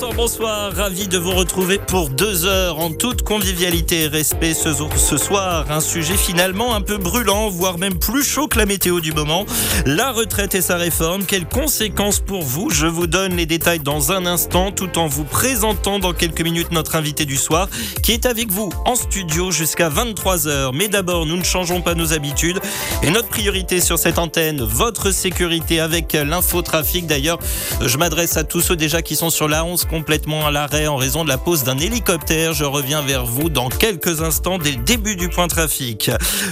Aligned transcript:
Bonsoir, 0.00 0.72
ravi 0.74 1.08
de 1.08 1.18
vous 1.18 1.32
retrouver 1.32 1.78
pour 1.78 2.08
deux 2.08 2.46
heures 2.46 2.78
en 2.78 2.92
toute 2.92 3.22
convivialité 3.22 4.02
et 4.02 4.06
respect 4.06 4.54
ce, 4.54 4.68
ce, 4.96 5.16
soir. 5.16 5.66
Un 5.70 5.80
sujet 5.80 6.16
finalement 6.16 6.76
un 6.76 6.80
peu 6.80 6.98
brûlant, 6.98 7.48
voire 7.48 7.78
même 7.78 7.98
plus 7.98 8.22
chaud 8.22 8.46
que 8.46 8.58
la 8.58 8.66
météo 8.66 9.00
du 9.00 9.12
moment. 9.12 9.44
La 9.86 10.12
retraite 10.12 10.54
et 10.54 10.60
sa 10.60 10.76
réforme, 10.76 11.24
quelles 11.24 11.48
conséquences 11.48 12.20
pour 12.20 12.42
vous? 12.42 12.70
Je 12.70 12.86
vous 12.86 13.08
donne 13.08 13.34
les 13.34 13.46
détails 13.46 13.80
dans 13.80 14.12
un 14.12 14.24
instant 14.24 14.70
tout 14.70 14.98
en 14.98 15.08
vous 15.08 15.24
présentant 15.24 15.98
dans 15.98 16.12
quelques 16.12 16.42
minutes 16.42 16.70
notre 16.70 16.94
invité 16.94 17.24
du 17.24 17.36
soir 17.36 17.68
qui 18.02 18.12
est 18.12 18.26
avec 18.26 18.50
vous 18.52 18.70
en 18.84 18.94
studio 18.94 19.50
jusqu'à 19.50 19.90
23h. 19.90 20.70
Mais 20.74 20.86
d'abord, 20.86 21.26
nous 21.26 21.36
ne 21.36 21.44
changeons 21.44 21.80
pas 21.80 21.94
nos 21.94 22.12
habitudes 22.12 22.60
et 23.02 23.10
notre 23.10 23.28
priorité 23.28 23.80
sur 23.80 23.98
cette 23.98 24.18
antenne, 24.18 24.62
votre 24.62 25.10
sécurité 25.10 25.80
avec 25.80 26.12
l'infotrafic. 26.12 27.06
D'ailleurs, 27.06 27.38
je 27.80 27.96
m'adresse 27.98 28.36
à 28.36 28.44
tous 28.44 28.60
ceux 28.60 28.76
déjà 28.76 29.02
qui 29.02 29.16
sont 29.16 29.30
sur 29.30 29.48
la 29.48 29.64
11 29.64 29.87
complètement 29.88 30.46
à 30.46 30.50
l'arrêt 30.50 30.86
en 30.86 30.96
raison 30.96 31.24
de 31.24 31.28
la 31.28 31.38
pose 31.38 31.64
d'un 31.64 31.78
hélicoptère. 31.78 32.52
Je 32.52 32.64
reviens 32.64 33.02
vers 33.02 33.24
vous 33.24 33.48
dans 33.48 33.68
quelques 33.68 34.22
instants 34.22 34.58
dès 34.58 34.72
le 34.72 34.76
début 34.76 35.16
du 35.16 35.28
point 35.28 35.48
trafic. 35.48 36.10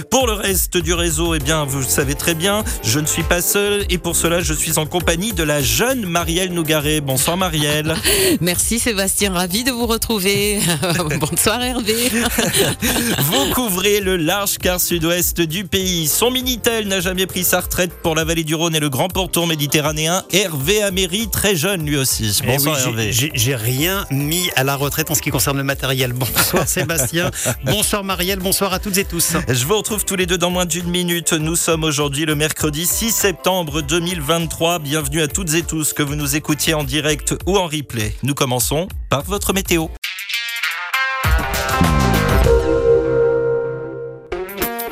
Pour 0.09 0.27
le 0.27 0.33
reste 0.33 0.77
du 0.77 0.93
réseau, 0.93 1.35
eh 1.35 1.39
bien, 1.39 1.63
vous 1.63 1.79
le 1.79 1.85
savez 1.85 2.15
très 2.15 2.33
bien, 2.33 2.63
je 2.83 2.99
ne 2.99 3.05
suis 3.05 3.23
pas 3.23 3.41
seul 3.41 3.85
et 3.89 3.97
pour 3.97 4.15
cela, 4.15 4.41
je 4.41 4.53
suis 4.53 4.77
en 4.79 4.85
compagnie 4.85 5.33
de 5.33 5.43
la 5.43 5.61
jeune 5.61 6.05
Marielle 6.05 6.51
Nougaret. 6.51 6.99
Bonsoir 6.99 7.37
Marielle. 7.37 7.95
Merci 8.41 8.79
Sébastien, 8.79 9.31
ravi 9.31 9.63
de 9.63 9.71
vous 9.71 9.85
retrouver. 9.85 10.59
Bonsoir 11.19 11.61
Hervé. 11.61 11.95
vous 13.19 13.53
couvrez 13.53 14.01
le 14.01 14.17
large 14.17 14.57
quart 14.57 14.81
sud-ouest 14.81 15.41
du 15.41 15.65
pays. 15.65 16.07
Son 16.07 16.31
Minitel 16.31 16.87
n'a 16.87 16.99
jamais 16.99 17.27
pris 17.27 17.43
sa 17.43 17.61
retraite 17.61 17.91
pour 18.01 18.15
la 18.15 18.23
vallée 18.23 18.43
du 18.43 18.55
Rhône 18.55 18.75
et 18.75 18.79
le 18.79 18.89
grand 18.89 19.09
pourtour 19.09 19.47
méditerranéen. 19.47 20.23
Hervé 20.31 20.81
Améry, 20.81 21.27
très 21.31 21.55
jeune 21.55 21.85
lui 21.85 21.97
aussi. 21.97 22.39
Eh 22.43 22.47
Bonsoir 22.47 22.79
Hervé 22.79 23.11
j'ai 23.33 23.55
rien 23.55 24.05
mis 24.11 24.49
à 24.55 24.63
la 24.63 24.75
retraite 24.75 25.11
en 25.11 25.15
ce 25.15 25.21
qui 25.21 25.29
concerne 25.29 25.57
le 25.57 25.63
matériel. 25.63 26.13
Bonsoir 26.13 26.67
Sébastien, 26.67 27.31
bonsoir 27.63 28.03
Marielle, 28.03 28.39
bonsoir 28.39 28.73
à 28.73 28.79
toutes 28.79 28.97
et 28.97 29.05
tous. 29.05 29.33
Je 29.47 29.65
vous 29.65 29.77
retrouve 29.77 30.05
tous 30.05 30.15
les 30.15 30.25
deux 30.25 30.37
dans 30.37 30.49
moins 30.49 30.65
d'une 30.65 30.89
minute. 30.89 31.33
Nous 31.33 31.55
sommes 31.55 31.83
aujourd'hui 31.83 32.25
le 32.25 32.35
mercredi 32.35 32.85
6 32.85 33.11
septembre 33.11 33.81
2023. 33.81 34.79
Bienvenue 34.79 35.21
à 35.21 35.27
toutes 35.27 35.53
et 35.53 35.63
tous 35.63 35.93
que 35.93 36.03
vous 36.03 36.15
nous 36.15 36.35
écoutiez 36.35 36.73
en 36.73 36.83
direct 36.83 37.35
ou 37.45 37.57
en 37.57 37.65
replay. 37.65 38.15
Nous 38.23 38.33
commençons 38.33 38.87
par 39.09 39.23
votre 39.23 39.53
météo. 39.53 39.87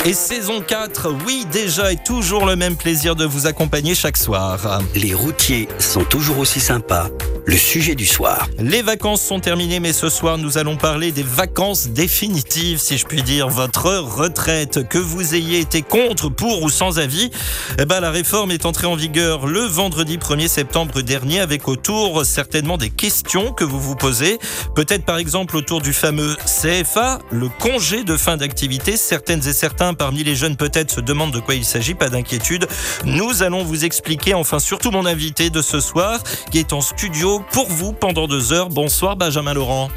Et 0.07 0.13
saison 0.13 0.61
4, 0.61 1.11
oui 1.25 1.47
déjà 1.51 1.91
et 1.91 1.95
toujours 1.95 2.45
le 2.45 2.55
même 2.55 2.75
plaisir 2.75 3.15
de 3.15 3.25
vous 3.25 3.47
accompagner 3.47 3.95
chaque 3.95 4.17
soir. 4.17 4.79
Les 4.93 5.15
routiers 5.15 5.67
sont 5.79 6.03
toujours 6.03 6.37
aussi 6.37 6.59
sympas 6.59 7.09
le 7.45 7.57
sujet 7.57 7.95
du 7.95 8.05
soir. 8.05 8.47
Les 8.59 8.81
vacances 8.81 9.21
sont 9.21 9.39
terminées, 9.39 9.79
mais 9.79 9.93
ce 9.93 10.09
soir, 10.09 10.37
nous 10.37 10.57
allons 10.57 10.77
parler 10.77 11.11
des 11.11 11.23
vacances 11.23 11.87
définitives, 11.89 12.79
si 12.79 12.97
je 12.97 13.05
puis 13.05 13.21
dire. 13.21 13.47
Votre 13.49 13.97
retraite, 13.97 14.87
que 14.89 14.97
vous 14.97 15.35
ayez 15.35 15.59
été 15.59 15.81
contre, 15.81 16.29
pour 16.29 16.63
ou 16.63 16.69
sans 16.69 16.97
avis, 16.97 17.29
eh 17.79 17.85
ben, 17.85 17.99
la 17.99 18.11
réforme 18.11 18.51
est 18.51 18.65
entrée 18.65 18.87
en 18.87 18.95
vigueur 18.95 19.45
le 19.45 19.61
vendredi 19.61 20.17
1er 20.17 20.47
septembre 20.47 21.01
dernier, 21.01 21.39
avec 21.39 21.67
autour 21.67 22.25
certainement 22.25 22.77
des 22.77 22.89
questions 22.89 23.53
que 23.53 23.63
vous 23.63 23.79
vous 23.79 23.95
posez. 23.95 24.39
Peut-être 24.73 25.05
par 25.05 25.17
exemple 25.17 25.55
autour 25.55 25.81
du 25.81 25.93
fameux 25.93 26.35
CFA, 26.45 27.19
le 27.31 27.49
congé 27.59 28.03
de 28.03 28.17
fin 28.17 28.37
d'activité. 28.37 28.97
Certaines 28.97 29.47
et 29.47 29.53
certains 29.53 29.93
parmi 29.95 30.23
les 30.23 30.35
jeunes 30.35 30.55
peut-être 30.55 30.91
se 30.91 31.01
demandent 31.01 31.33
de 31.33 31.39
quoi 31.39 31.55
il 31.55 31.65
s'agit, 31.65 31.95
pas 31.95 32.09
d'inquiétude. 32.09 32.67
Nous 33.05 33.43
allons 33.43 33.63
vous 33.63 33.85
expliquer, 33.85 34.33
enfin 34.33 34.59
surtout 34.59 34.91
mon 34.91 35.05
invité 35.05 35.49
de 35.49 35.61
ce 35.61 35.79
soir, 35.79 36.21
qui 36.51 36.59
est 36.59 36.73
en 36.73 36.81
studio 36.81 37.41
pour 37.51 37.67
vous 37.67 37.93
pendant 37.93 38.27
deux 38.27 38.53
heures. 38.53 38.69
Bonsoir 38.69 39.15
Benjamin 39.15 39.53
Laurent. 39.53 39.89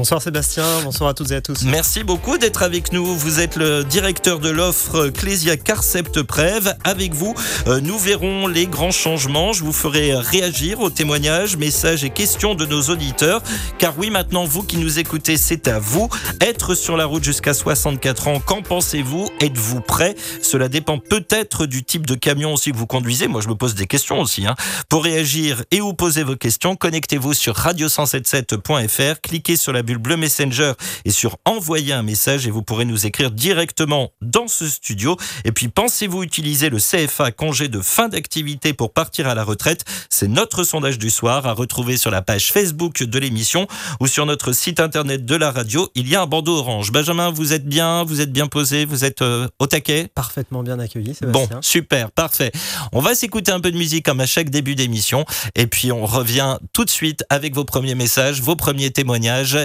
Bonsoir 0.00 0.22
Sébastien, 0.22 0.64
bonsoir 0.82 1.10
à 1.10 1.14
toutes 1.14 1.30
et 1.30 1.34
à 1.34 1.42
tous. 1.42 1.62
Merci 1.64 2.04
beaucoup 2.04 2.38
d'être 2.38 2.62
avec 2.62 2.90
nous. 2.90 3.04
Vous 3.04 3.38
êtes 3.38 3.56
le 3.56 3.84
directeur 3.84 4.38
de 4.38 4.48
l'offre 4.48 5.08
Clésia 5.08 5.58
Carcept 5.58 6.22
Prève. 6.22 6.74
Avec 6.84 7.12
vous, 7.12 7.34
euh, 7.66 7.82
nous 7.82 7.98
verrons 7.98 8.46
les 8.46 8.66
grands 8.66 8.92
changements. 8.92 9.52
Je 9.52 9.62
vous 9.62 9.74
ferai 9.74 10.14
réagir 10.14 10.80
aux 10.80 10.88
témoignages, 10.88 11.58
messages 11.58 12.02
et 12.02 12.08
questions 12.08 12.54
de 12.54 12.64
nos 12.64 12.80
auditeurs. 12.84 13.42
Car 13.76 13.98
oui, 13.98 14.08
maintenant, 14.08 14.46
vous 14.46 14.62
qui 14.62 14.78
nous 14.78 14.98
écoutez, 14.98 15.36
c'est 15.36 15.68
à 15.68 15.78
vous. 15.78 16.08
Être 16.40 16.74
sur 16.74 16.96
la 16.96 17.04
route 17.04 17.22
jusqu'à 17.22 17.52
64 17.52 18.28
ans, 18.28 18.40
qu'en 18.40 18.62
pensez-vous? 18.62 19.28
Êtes-vous 19.40 19.82
prêt? 19.82 20.14
Cela 20.40 20.70
dépend 20.70 20.96
peut-être 20.96 21.66
du 21.66 21.84
type 21.84 22.06
de 22.06 22.14
camion 22.14 22.54
aussi 22.54 22.72
que 22.72 22.76
vous 22.78 22.86
conduisez. 22.86 23.28
Moi, 23.28 23.42
je 23.42 23.48
me 23.48 23.54
pose 23.54 23.74
des 23.74 23.86
questions 23.86 24.18
aussi. 24.18 24.46
Hein. 24.46 24.54
Pour 24.88 25.04
réagir 25.04 25.62
et 25.70 25.82
ou 25.82 25.92
poser 25.92 26.22
vos 26.22 26.36
questions, 26.36 26.74
connectez-vous 26.74 27.34
sur 27.34 27.52
radio177.fr. 27.52 29.20
Cliquez 29.20 29.56
sur 29.56 29.74
la 29.74 29.82
bleu 29.98 30.16
Messenger 30.16 30.72
et 31.04 31.10
sur 31.10 31.38
envoyer 31.44 31.92
un 31.92 32.02
message 32.02 32.46
et 32.46 32.50
vous 32.50 32.62
pourrez 32.62 32.84
nous 32.84 33.06
écrire 33.06 33.30
directement 33.30 34.10
dans 34.20 34.48
ce 34.48 34.68
studio. 34.68 35.16
Et 35.44 35.52
puis 35.52 35.68
pensez-vous 35.68 36.22
utiliser 36.22 36.70
le 36.70 36.78
CFA 36.78 37.32
congé 37.32 37.68
de 37.68 37.80
fin 37.80 38.08
d'activité 38.08 38.72
pour 38.72 38.92
partir 38.92 39.28
à 39.28 39.34
la 39.34 39.44
retraite? 39.44 39.84
C'est 40.08 40.28
notre 40.28 40.64
sondage 40.64 40.98
du 40.98 41.10
soir 41.10 41.46
à 41.46 41.52
retrouver 41.52 41.96
sur 41.96 42.10
la 42.10 42.22
page 42.22 42.52
Facebook 42.52 43.02
de 43.02 43.18
l'émission 43.18 43.66
ou 44.00 44.06
sur 44.06 44.26
notre 44.26 44.52
site 44.52 44.80
internet 44.80 45.24
de 45.24 45.34
la 45.36 45.50
radio. 45.50 45.88
Il 45.94 46.08
y 46.08 46.16
a 46.16 46.22
un 46.22 46.26
bandeau 46.26 46.58
orange. 46.58 46.92
Benjamin, 46.92 47.30
vous 47.30 47.52
êtes 47.52 47.66
bien, 47.66 48.04
vous 48.04 48.20
êtes 48.20 48.32
bien 48.32 48.46
posé, 48.46 48.84
vous 48.84 49.04
êtes 49.04 49.22
euh, 49.22 49.48
au 49.58 49.66
taquet? 49.66 50.08
Parfaitement 50.14 50.62
bien 50.62 50.78
accueilli, 50.78 51.14
Bon, 51.22 51.48
super, 51.60 52.10
parfait. 52.10 52.52
On 52.92 53.00
va 53.00 53.14
s'écouter 53.14 53.52
un 53.52 53.60
peu 53.60 53.70
de 53.70 53.76
musique 53.76 54.04
comme 54.04 54.20
à 54.20 54.26
chaque 54.26 54.50
début 54.50 54.74
d'émission 54.74 55.24
et 55.54 55.66
puis 55.66 55.92
on 55.92 56.06
revient 56.06 56.58
tout 56.72 56.84
de 56.84 56.90
suite 56.90 57.24
avec 57.28 57.54
vos 57.54 57.64
premiers 57.64 57.94
messages, 57.94 58.40
vos 58.40 58.56
premiers 58.56 58.90
témoignages. 58.90 59.58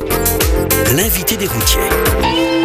L'invité 0.96 1.38
des 1.38 1.48
routiers. 1.48 2.65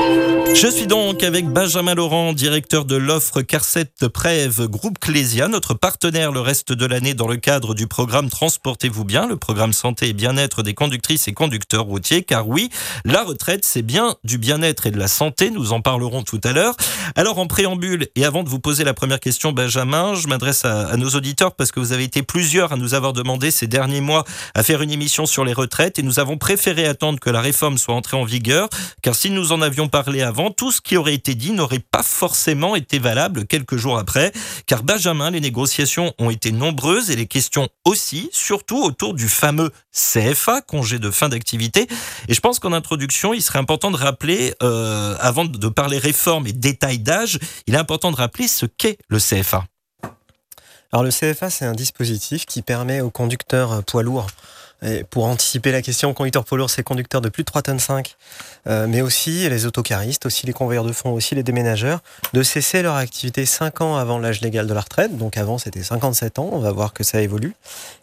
Je 0.53 0.67
suis 0.67 0.87
donc 0.87 1.23
avec 1.23 1.47
Benjamin 1.47 1.95
Laurent, 1.95 2.33
directeur 2.33 2.85
de 2.85 2.97
l'offre 2.97 3.41
Carcet 3.41 3.91
Prève 4.13 4.67
Groupe 4.67 4.99
Clésia, 4.99 5.49
notre 5.49 5.73
partenaire 5.73 6.33
le 6.33 6.41
reste 6.41 6.73
de 6.73 6.85
l'année 6.85 7.15
dans 7.15 7.29
le 7.29 7.37
cadre 7.37 7.75
du 7.75 7.87
programme 7.87 8.29
Transportez-vous 8.29 9.05
bien, 9.05 9.27
le 9.27 9.37
programme 9.37 9.73
santé 9.73 10.09
et 10.09 10.13
bien-être 10.13 10.63
des 10.63 10.75
conductrices 10.75 11.29
et 11.29 11.33
conducteurs 11.33 11.85
routiers. 11.85 12.23
Car 12.23 12.47
oui, 12.47 12.69
la 13.07 13.23
retraite, 13.23 13.65
c'est 13.65 13.83
bien 13.83 14.17
du 14.25 14.37
bien-être 14.37 14.87
et 14.87 14.91
de 14.91 14.99
la 14.99 15.09
santé. 15.09 15.51
Nous 15.51 15.73
en 15.73 15.81
parlerons 15.81 16.23
tout 16.23 16.41
à 16.45 16.53
l'heure. 16.53 16.75
Alors, 17.17 17.39
en 17.39 17.47
préambule, 17.47 18.09
et 18.15 18.25
avant 18.25 18.43
de 18.43 18.49
vous 18.49 18.61
poser 18.61 18.85
la 18.85 18.93
première 18.93 19.21
question, 19.21 19.53
Benjamin, 19.53 20.15
je 20.15 20.29
m'adresse 20.29 20.65
à, 20.65 20.89
à, 20.89 20.97
nos 20.97 21.11
auditeurs 21.11 21.55
parce 21.55 21.73
que 21.73 21.81
vous 21.81 21.93
avez 21.93 22.05
été 22.05 22.23
plusieurs 22.23 22.73
à 22.73 22.77
nous 22.77 22.95
avoir 22.95 23.13
demandé 23.13 23.51
ces 23.51 23.67
derniers 23.67 24.01
mois 24.01 24.25
à 24.55 24.63
faire 24.63 24.83
une 24.83 24.91
émission 24.91 25.27
sur 25.27 25.45
les 25.45 25.53
retraites 25.55 25.99
et 25.99 26.03
nous 26.03 26.19
avons 26.19 26.37
préféré 26.37 26.87
attendre 26.87 27.19
que 27.19 27.31
la 27.31 27.41
réforme 27.41 27.79
soit 27.79 27.95
entrée 27.95 28.17
en 28.17 28.25
vigueur. 28.25 28.69
Car 29.01 29.15
si 29.15 29.31
nous 29.31 29.53
en 29.53 29.63
avions 29.63 29.89
parlé 29.89 30.23
avant, 30.23 30.40
tout 30.49 30.73
ce 30.73 30.81
qui 30.81 30.97
aurait 30.97 31.13
été 31.13 31.35
dit 31.35 31.53
n'aurait 31.53 31.81
pas 31.81 32.03
forcément 32.03 32.75
été 32.75 32.99
valable 32.99 33.47
quelques 33.47 33.77
jours 33.77 33.99
après, 33.99 34.33
car 34.65 34.83
Benjamin, 34.83 35.31
les 35.31 35.41
négociations 35.41 36.15
ont 36.19 36.31
été 36.31 36.53
nombreuses 36.53 37.11
et 37.11 37.17
les 37.17 37.27
questions 37.27 37.69
aussi, 37.85 38.31
surtout 38.33 38.83
autour 38.83 39.13
du 39.13 39.29
fameux 39.29 39.71
CFA, 39.93 40.63
congé 40.63 40.99
de 40.99 41.11
fin 41.11 41.29
d'activité. 41.29 41.87
Et 42.29 42.35
je 42.35 42.41
pense 42.41 42.59
qu'en 42.59 42.73
introduction, 42.73 43.35
il 43.35 43.43
serait 43.43 43.59
important 43.59 43.91
de 43.91 43.99
rappeler, 43.99 44.55
euh, 44.63 45.15
avant 45.21 45.45
de 45.45 45.69
parler 45.69 45.99
réforme 45.99 46.47
et 46.47 46.53
détail 46.53 47.01
d'âge, 47.01 47.39
il 47.67 47.75
est 47.75 47.79
important 47.79 48.11
de 48.11 48.17
rappeler 48.17 48.49
ce 48.49 48.65
qu'est 48.65 48.97
le 49.09 49.19
CFA. 49.19 49.67
Alors 50.93 51.05
le 51.05 51.11
CFA, 51.11 51.51
c'est 51.51 51.67
un 51.67 51.75
dispositif 51.75 52.47
qui 52.47 52.63
permet 52.63 53.01
aux 53.01 53.11
conducteurs 53.11 53.85
poids 53.85 54.03
lourds 54.03 54.29
pour 55.11 55.25
anticiper 55.27 55.73
la 55.73 55.83
question, 55.83 56.15
conducteur 56.15 56.45
poids 56.45 56.59
lourd, 56.59 56.71
c'est 56.71 56.83
conducteurs 56.83 57.21
de 57.21 57.29
plus 57.29 57.43
de 57.43 57.47
3 57.47 57.63
tonnes 57.63 57.79
5, 57.79 58.17
euh, 58.67 58.87
mais 58.87 59.03
aussi 59.03 59.49
les 59.49 59.67
autocaristes, 59.67 60.27
aussi 60.27 60.47
les 60.47 60.53
convoyeurs 60.53 60.85
de 60.85 60.93
fonds, 60.93 61.13
aussi 61.13 61.35
les 61.35 61.43
déménageurs, 61.43 62.01
de 62.33 62.43
cesser 62.43 62.83
leur 62.83 62.97
activité 62.97 63.47
5 63.47 63.81
ans 63.81 63.97
avant 63.97 64.19
l'âge 64.19 64.41
légal 64.41 64.67
de 64.67 64.75
la 64.75 64.81
retraite. 64.81 65.17
Donc 65.17 65.37
avant, 65.37 65.59
c'était 65.59 65.83
57 65.83 66.39
ans. 66.39 66.49
On 66.53 66.59
va 66.59 66.73
voir 66.73 66.93
que 66.93 67.05
ça 67.05 67.21
évolue. 67.21 67.55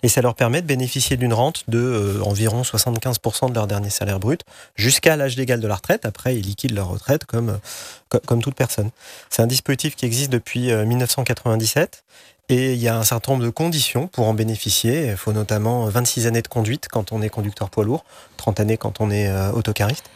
Et 0.03 0.07
ça 0.07 0.21
leur 0.21 0.35
permet 0.35 0.62
de 0.62 0.68
bénéficier 0.68 1.18
d'une 1.18 1.33
rente 1.33 1.63
de 1.68 1.79
euh, 1.79 2.21
environ 2.24 2.62
75% 2.62 3.50
de 3.50 3.56
leur 3.56 3.68
dernier 3.68 3.89
salaire 3.89 4.19
brut 4.19 4.41
jusqu'à 4.75 5.15
l'âge 5.15 5.35
légal 5.35 5.59
de 5.59 5.68
la 5.68 5.75
retraite. 5.75 6.06
Après, 6.06 6.35
ils 6.35 6.45
liquident 6.45 6.75
leur 6.75 6.89
retraite 6.89 7.25
comme, 7.25 7.59
comme, 8.09 8.21
comme 8.21 8.41
toute 8.41 8.56
personne. 8.56 8.91
C'est 9.30 9.41
un 9.41 9.47
dispositif 9.47 9.95
qui 9.95 10.06
existe 10.06 10.31
depuis 10.31 10.71
1997 10.71 12.03
euh, 12.03 12.27
Et 12.49 12.73
il 12.73 12.79
y 12.79 12.88
a 12.88 12.97
un 12.97 13.03
certain 13.03 13.33
nombre 13.33 13.44
de 13.44 13.49
conditions 13.49 14.07
pour 14.07 14.25
en 14.25 14.33
bénéficier. 14.33 15.07
Il 15.07 15.17
faut 15.17 15.33
notamment 15.33 15.85
26 15.89 16.27
années 16.27 16.41
de 16.41 16.47
conduite 16.47 16.88
quand 16.89 17.11
on 17.11 17.21
est 17.21 17.27
conducteur 17.27 17.69
poids 17.69 17.83
lourd, 17.83 18.05
30 18.38 18.61
années 18.61 18.77
quand 18.77 19.01
on 19.01 19.11
est 19.11 19.27
euh, 19.27 19.51
autocariste, 19.51 20.09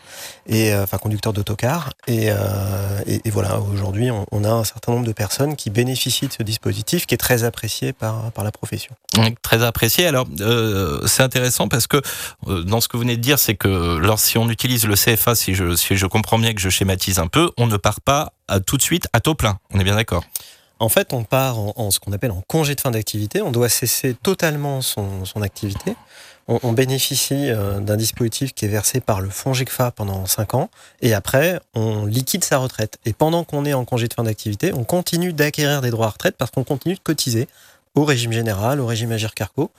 et, 0.48 0.74
euh, 0.74 0.84
enfin 0.84 0.98
conducteur 0.98 1.34
d'autocar. 1.34 1.90
Et, 2.08 2.28
euh, 2.30 3.02
et, 3.06 3.30
voilà, 3.30 3.60
aujourd'hui, 3.60 4.10
on, 4.32 4.44
a 4.46 4.50
un 4.50 4.64
certain 4.64 4.94
nombre 4.94 5.06
de 5.06 5.12
personnes 5.12 5.58
qui 5.58 5.70
bénéficient 5.70 6.28
de 6.28 6.34
ce 6.34 6.42
dispositif 6.42 7.06
qui 7.06 7.16
est 7.16 7.18
très 7.18 7.44
apprécié 7.44 7.92
par, 7.92 8.32
par 8.32 8.46
la 8.46 8.52
profession. 8.52 8.96
Très 9.42 9.62
apprécié. 9.62 10.08
Alors, 10.08 10.26
c'est 11.08 11.24
intéressant 11.24 11.68
parce 11.68 11.88
que 11.88 12.02
dans 12.48 12.80
ce 12.80 12.88
que 12.88 12.96
vous 12.96 13.04
venez 13.04 13.18
de 13.18 13.22
dire, 13.22 13.40
c'est 13.40 13.56
que 13.56 14.00
si 14.16 14.38
on 14.38 14.50
utilise 14.50 14.86
le 14.86 14.96
CFA, 14.96 15.36
si 15.36 15.54
je, 15.54 15.76
si 15.76 15.98
je 15.98 16.06
comprends 16.06 16.40
bien 16.40 16.54
que 16.54 16.62
je 16.62 16.70
schématise 16.70 17.20
un 17.20 17.28
peu, 17.28 17.52
on 17.58 17.68
ne 17.68 17.76
part 17.76 18.00
pas 18.00 18.34
tout 18.66 18.78
de 18.78 18.82
suite 18.82 19.08
à 19.12 19.20
taux 19.20 19.36
plein. 19.36 19.60
On 19.74 19.80
est 19.80 19.84
bien 19.84 19.96
d'accord? 19.96 20.24
En 20.82 20.90
fait, 20.90 21.14
on 21.14 21.24
part 21.24 21.60
en, 21.60 21.92
ce 21.92 22.00
qu'on 22.00 22.12
appelle 22.12 22.32
en 22.32 22.42
congé 22.48 22.74
de 22.74 22.82
fin 22.82 22.90
d'activité. 22.90 23.44
On 23.44 23.52
doit 23.52 23.70
cesser 23.70 24.16
totalement 24.16 24.82
son, 24.82 25.24
activité. 25.44 25.96
On, 26.48 26.60
on 26.64 26.74
bénéficie 26.74 27.52
euh, 27.52 27.80
d'un 27.80 27.98
dispositif 27.98 28.54
qui 28.56 28.66
est 28.66 28.68
versé 28.68 29.00
par 29.00 29.22
le 29.22 29.30
fonds 29.30 29.54
GECFA 29.54 29.92
pendant 29.92 30.26
5 30.26 30.56
ans. 30.56 30.72
Et 31.02 31.14
après, 31.14 31.60
on 31.76 32.08
liquide 32.08 32.44
sa 32.44 32.58
retraite. 32.58 32.98
Et 33.06 33.14
pendant 33.14 33.44
qu'on 33.44 33.64
est 33.66 33.74
en 33.74 33.86
congé 33.86 34.08
de 34.08 34.14
fin 34.16 34.24
d'activité, 34.24 34.74
on 34.74 34.84
continue 34.84 35.34
d'acquérir 35.34 35.82
des 35.82 35.92
droits 35.92 36.08
à 36.08 36.10
retraite 36.10 36.36
parce 36.36 36.50
qu'on 36.50 36.64
continue 36.64 36.96
de 36.96 37.00
cotiser 37.00 37.48
au 37.94 38.04
régime 38.04 38.32
général, 38.32 38.80
au 38.80 38.88
régime 38.88 39.12
Agir 39.12 39.36
Carco. 39.36 39.70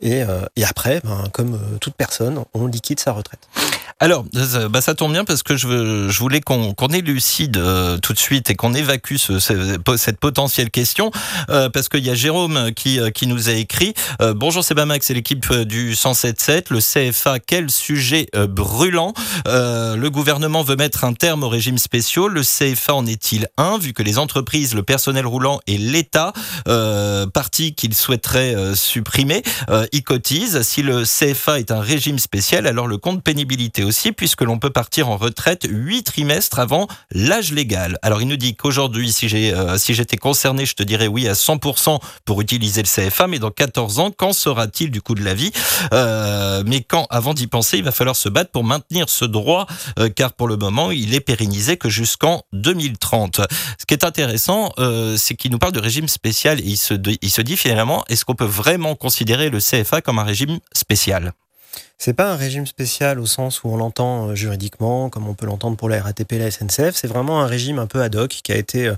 Et, 0.00 0.22
euh, 0.22 0.42
et 0.56 0.64
après, 0.64 1.00
ben, 1.02 1.24
comme 1.32 1.54
euh, 1.54 1.78
toute 1.80 1.94
personne, 1.94 2.44
on 2.54 2.66
liquide 2.66 3.00
sa 3.00 3.12
retraite. 3.12 3.48
Alors, 4.00 4.24
bah 4.70 4.80
ça 4.80 4.94
tombe 4.94 5.10
bien 5.10 5.24
parce 5.24 5.42
que 5.42 5.56
je, 5.56 6.18
voulais 6.18 6.40
qu'on 6.40 6.72
qu 6.72 6.84
euh, 7.56 7.98
tout 7.98 8.12
de 8.12 8.18
suite 8.18 8.48
et 8.48 8.54
qu'on 8.54 8.72
évacue 8.72 9.16
ce, 9.16 9.40
ce, 9.40 9.76
cette 9.96 10.20
potentielle 10.20 10.70
question 10.70 11.10
euh, 11.50 11.68
parce 11.68 11.88
qu'il 11.88 12.06
y 12.06 12.10
a 12.10 12.14
Jérôme 12.14 12.70
qui, 12.76 13.00
euh, 13.00 13.10
nous 13.22 13.48
a 13.48 13.52
écrit 13.52 13.94
euh, 14.22 14.34
Bonjour 14.34 14.62
Sebamax, 14.62 15.04
c'est 15.04 15.14
l'équipe 15.14 15.52
du 15.52 15.94
107.7, 15.94 16.66
le 16.70 16.78
CFA, 16.78 17.40
quel 17.40 17.70
sujet 17.70 18.28
euh, 18.36 18.46
brûlant 18.46 19.14
Le 19.46 20.08
gouvernement 20.08 20.62
veut 20.62 20.76
mettre 20.76 21.02
un 21.02 21.12
terme 21.12 21.42
aux 21.42 21.48
régimes 21.48 21.78
spéciaux. 21.78 22.28
Le 22.28 22.42
CFA 22.42 22.94
en 22.94 23.04
est-il 23.04 23.48
un 23.56 23.78
vu 23.78 23.92
que 23.92 24.04
les 24.04 24.18
entreprises, 24.18 24.76
le 24.76 24.84
personnel 24.84 25.26
roulant 25.26 25.58
et 25.66 25.76
l'État, 25.76 26.32
parti 27.34 27.74
qu'il 27.74 27.94
souhaiterait 27.94 28.54
supprimer, 28.74 29.42
y 29.92 30.02
cotisent 30.02 30.62
Si 30.62 30.82
le 30.82 31.04
CFA 31.04 31.58
est 31.58 31.70
un 31.70 31.80
régime 31.80 32.18
spécial, 32.18 32.66
alors 32.66 32.86
le 32.86 32.98
compte 32.98 33.22
pénibilité 33.22 33.84
aussi, 33.84 34.12
puisque 34.12 34.42
l'on 34.42 34.58
peut 34.58 34.70
partir 34.70 35.08
en 35.08 35.16
retraite 35.16 35.66
huit 35.68 36.02
trimestres 36.02 36.58
avant 36.58 36.86
l'âge 37.12 37.52
légal. 37.52 37.98
Alors 38.02 38.22
il 38.22 38.28
nous 38.28 38.36
dit 38.36 38.54
qu'aujourd'hui, 38.56 39.12
si 39.12 39.28
euh, 39.52 39.76
j'étais 39.88 40.16
concerné, 40.16 40.66
je 40.66 40.74
te 40.74 40.82
dirais 40.82 41.06
oui 41.06 41.28
à 41.28 41.32
100% 41.32 42.00
pour 42.24 42.40
utiliser 42.40 42.82
le 42.82 42.88
CFA, 42.88 43.26
mais 43.26 43.38
dans 43.38 43.50
14 43.50 43.98
ans, 43.98 44.10
quand 44.10 44.32
sera-t-il 44.32 44.90
du 44.90 45.02
coût 45.02 45.14
de 45.14 45.24
la 45.24 45.34
vie? 45.34 45.52
Euh, 45.92 46.62
Mais 46.66 46.82
quand, 46.82 47.06
avant 47.10 47.34
d'y 47.34 47.46
penser, 47.46 47.78
il 47.78 47.84
va 47.84 47.92
falloir 47.92 48.16
se 48.16 48.28
battre 48.28 48.50
pour 48.50 48.64
maintenir 48.64 49.08
ce 49.08 49.24
droit, 49.24 49.66
euh, 49.98 50.08
car 50.08 50.32
pour 50.32 50.48
le 50.48 50.56
moment, 50.56 50.90
il 50.90 51.14
est 51.14 51.20
pérennisé 51.20 51.76
que 51.76 51.88
jusqu'en 51.88 52.42
2030. 52.52 53.40
Ce 53.78 53.86
qui 53.86 53.94
est 53.94 54.04
intéressant, 54.04 54.72
c'est 55.16 55.34
qu'il 55.34 55.50
nous 55.50 55.58
parle 55.58 55.72
de 55.72 55.80
régime 55.80 56.08
spécial 56.08 56.60
et 56.60 56.64
il 56.64 56.76
se 56.76 56.94
dit 57.42 57.56
finalement, 57.56 58.04
est-ce 58.08 58.24
qu'on 58.24 58.34
peut 58.34 58.44
vraiment 58.44 58.94
considérer 58.94 59.50
le 59.50 59.58
CFA 59.58 59.77
comme 60.02 60.18
un 60.18 60.24
régime 60.24 60.58
spécial 60.72 61.32
c'est 62.00 62.14
pas 62.14 62.30
un 62.30 62.36
régime 62.36 62.64
spécial 62.64 63.18
au 63.18 63.26
sens 63.26 63.64
où 63.64 63.68
on 63.70 63.76
l'entend 63.76 64.32
juridiquement, 64.36 65.10
comme 65.10 65.26
on 65.26 65.34
peut 65.34 65.46
l'entendre 65.46 65.76
pour 65.76 65.88
la 65.88 66.00
RATP 66.00 66.34
et 66.34 66.38
la 66.38 66.50
SNCF. 66.50 66.94
C'est 66.94 67.08
vraiment 67.08 67.42
un 67.42 67.46
régime 67.46 67.80
un 67.80 67.88
peu 67.88 68.00
ad 68.00 68.14
hoc 68.14 68.28
qui 68.44 68.52
a 68.52 68.56
été 68.56 68.86
euh, 68.86 68.94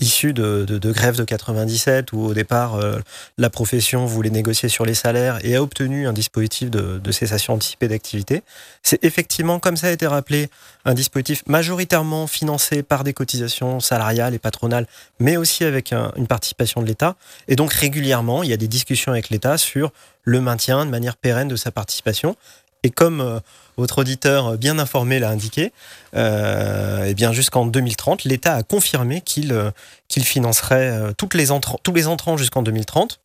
issu 0.00 0.34
de, 0.34 0.66
de, 0.68 0.76
de 0.76 0.92
grève 0.92 1.16
de 1.16 1.24
97 1.24 2.12
où 2.12 2.20
au 2.20 2.34
départ 2.34 2.74
euh, 2.74 2.98
la 3.38 3.48
profession 3.48 4.04
voulait 4.04 4.28
négocier 4.28 4.68
sur 4.68 4.84
les 4.84 4.92
salaires 4.92 5.38
et 5.44 5.56
a 5.56 5.62
obtenu 5.62 6.06
un 6.06 6.12
dispositif 6.12 6.70
de, 6.70 6.98
de 6.98 7.12
cessation 7.12 7.54
anticipée 7.54 7.88
d'activité. 7.88 8.42
C'est 8.82 9.02
effectivement, 9.02 9.58
comme 9.58 9.78
ça 9.78 9.86
a 9.86 9.90
été 9.90 10.06
rappelé, 10.06 10.50
un 10.84 10.92
dispositif 10.92 11.44
majoritairement 11.46 12.26
financé 12.26 12.82
par 12.82 13.02
des 13.02 13.14
cotisations 13.14 13.80
salariales 13.80 14.34
et 14.34 14.38
patronales, 14.38 14.86
mais 15.20 15.38
aussi 15.38 15.64
avec 15.64 15.94
un, 15.94 16.12
une 16.16 16.26
participation 16.26 16.82
de 16.82 16.86
l'État. 16.86 17.16
Et 17.48 17.56
donc 17.56 17.72
régulièrement, 17.72 18.42
il 18.42 18.50
y 18.50 18.52
a 18.52 18.58
des 18.58 18.68
discussions 18.68 19.12
avec 19.12 19.30
l'État 19.30 19.56
sur 19.56 19.90
le 20.24 20.40
maintien 20.40 20.84
de 20.84 20.90
manière 20.90 21.16
pérenne 21.16 21.48
de 21.48 21.56
sa 21.56 21.70
participation. 21.70 22.36
Et 22.82 22.90
comme 22.90 23.20
euh, 23.20 23.40
votre 23.76 23.98
auditeur 23.98 24.58
bien 24.58 24.78
informé 24.78 25.18
l'a 25.18 25.30
indiqué, 25.30 25.72
euh, 26.14 27.04
et 27.04 27.14
bien 27.14 27.32
jusqu'en 27.32 27.66
2030, 27.66 28.24
l'État 28.24 28.54
a 28.56 28.62
confirmé 28.62 29.20
qu'il 29.20 29.52
euh, 29.52 29.70
qu'il 30.08 30.24
financerait 30.24 31.14
toutes 31.16 31.34
les 31.34 31.50
entrants, 31.50 31.78
tous 31.82 31.94
les 31.94 32.06
entrants 32.06 32.36
jusqu'en 32.36 32.62
2030. 32.62 33.20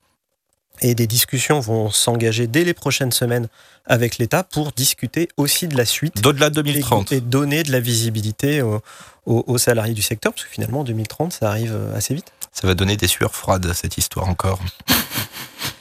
Et 0.81 0.93
des 0.93 1.07
discussions 1.07 1.59
vont 1.59 1.89
s'engager 1.89 2.45
dès 2.45 2.63
les 2.63 2.75
prochaines 2.75 3.11
semaines 3.11 3.47
avec 3.85 4.19
l'État 4.19 4.43
pour 4.43 4.71
discuter 4.73 5.27
aussi 5.35 5.67
de 5.67 5.75
la 5.75 5.85
suite. 5.85 6.21
D'au-delà 6.21 6.51
de 6.51 6.61
2030. 6.61 7.11
Et, 7.11 7.15
et, 7.15 7.21
donner 7.21 7.63
de 7.63 7.71
la 7.71 7.79
visibilité 7.79 8.61
aux, 8.61 8.81
aux, 9.25 9.43
aux, 9.47 9.57
salariés 9.57 9.95
du 9.95 10.03
secteur, 10.03 10.33
parce 10.33 10.45
que 10.45 10.51
finalement, 10.51 10.83
2030, 10.83 11.33
ça 11.33 11.49
arrive 11.49 11.75
assez 11.95 12.13
vite. 12.13 12.31
Ça 12.53 12.67
va 12.67 12.75
donner 12.75 12.95
des 12.95 13.07
sueurs 13.07 13.33
froides, 13.33 13.73
cette 13.73 13.97
histoire 13.97 14.29
encore. 14.29 14.59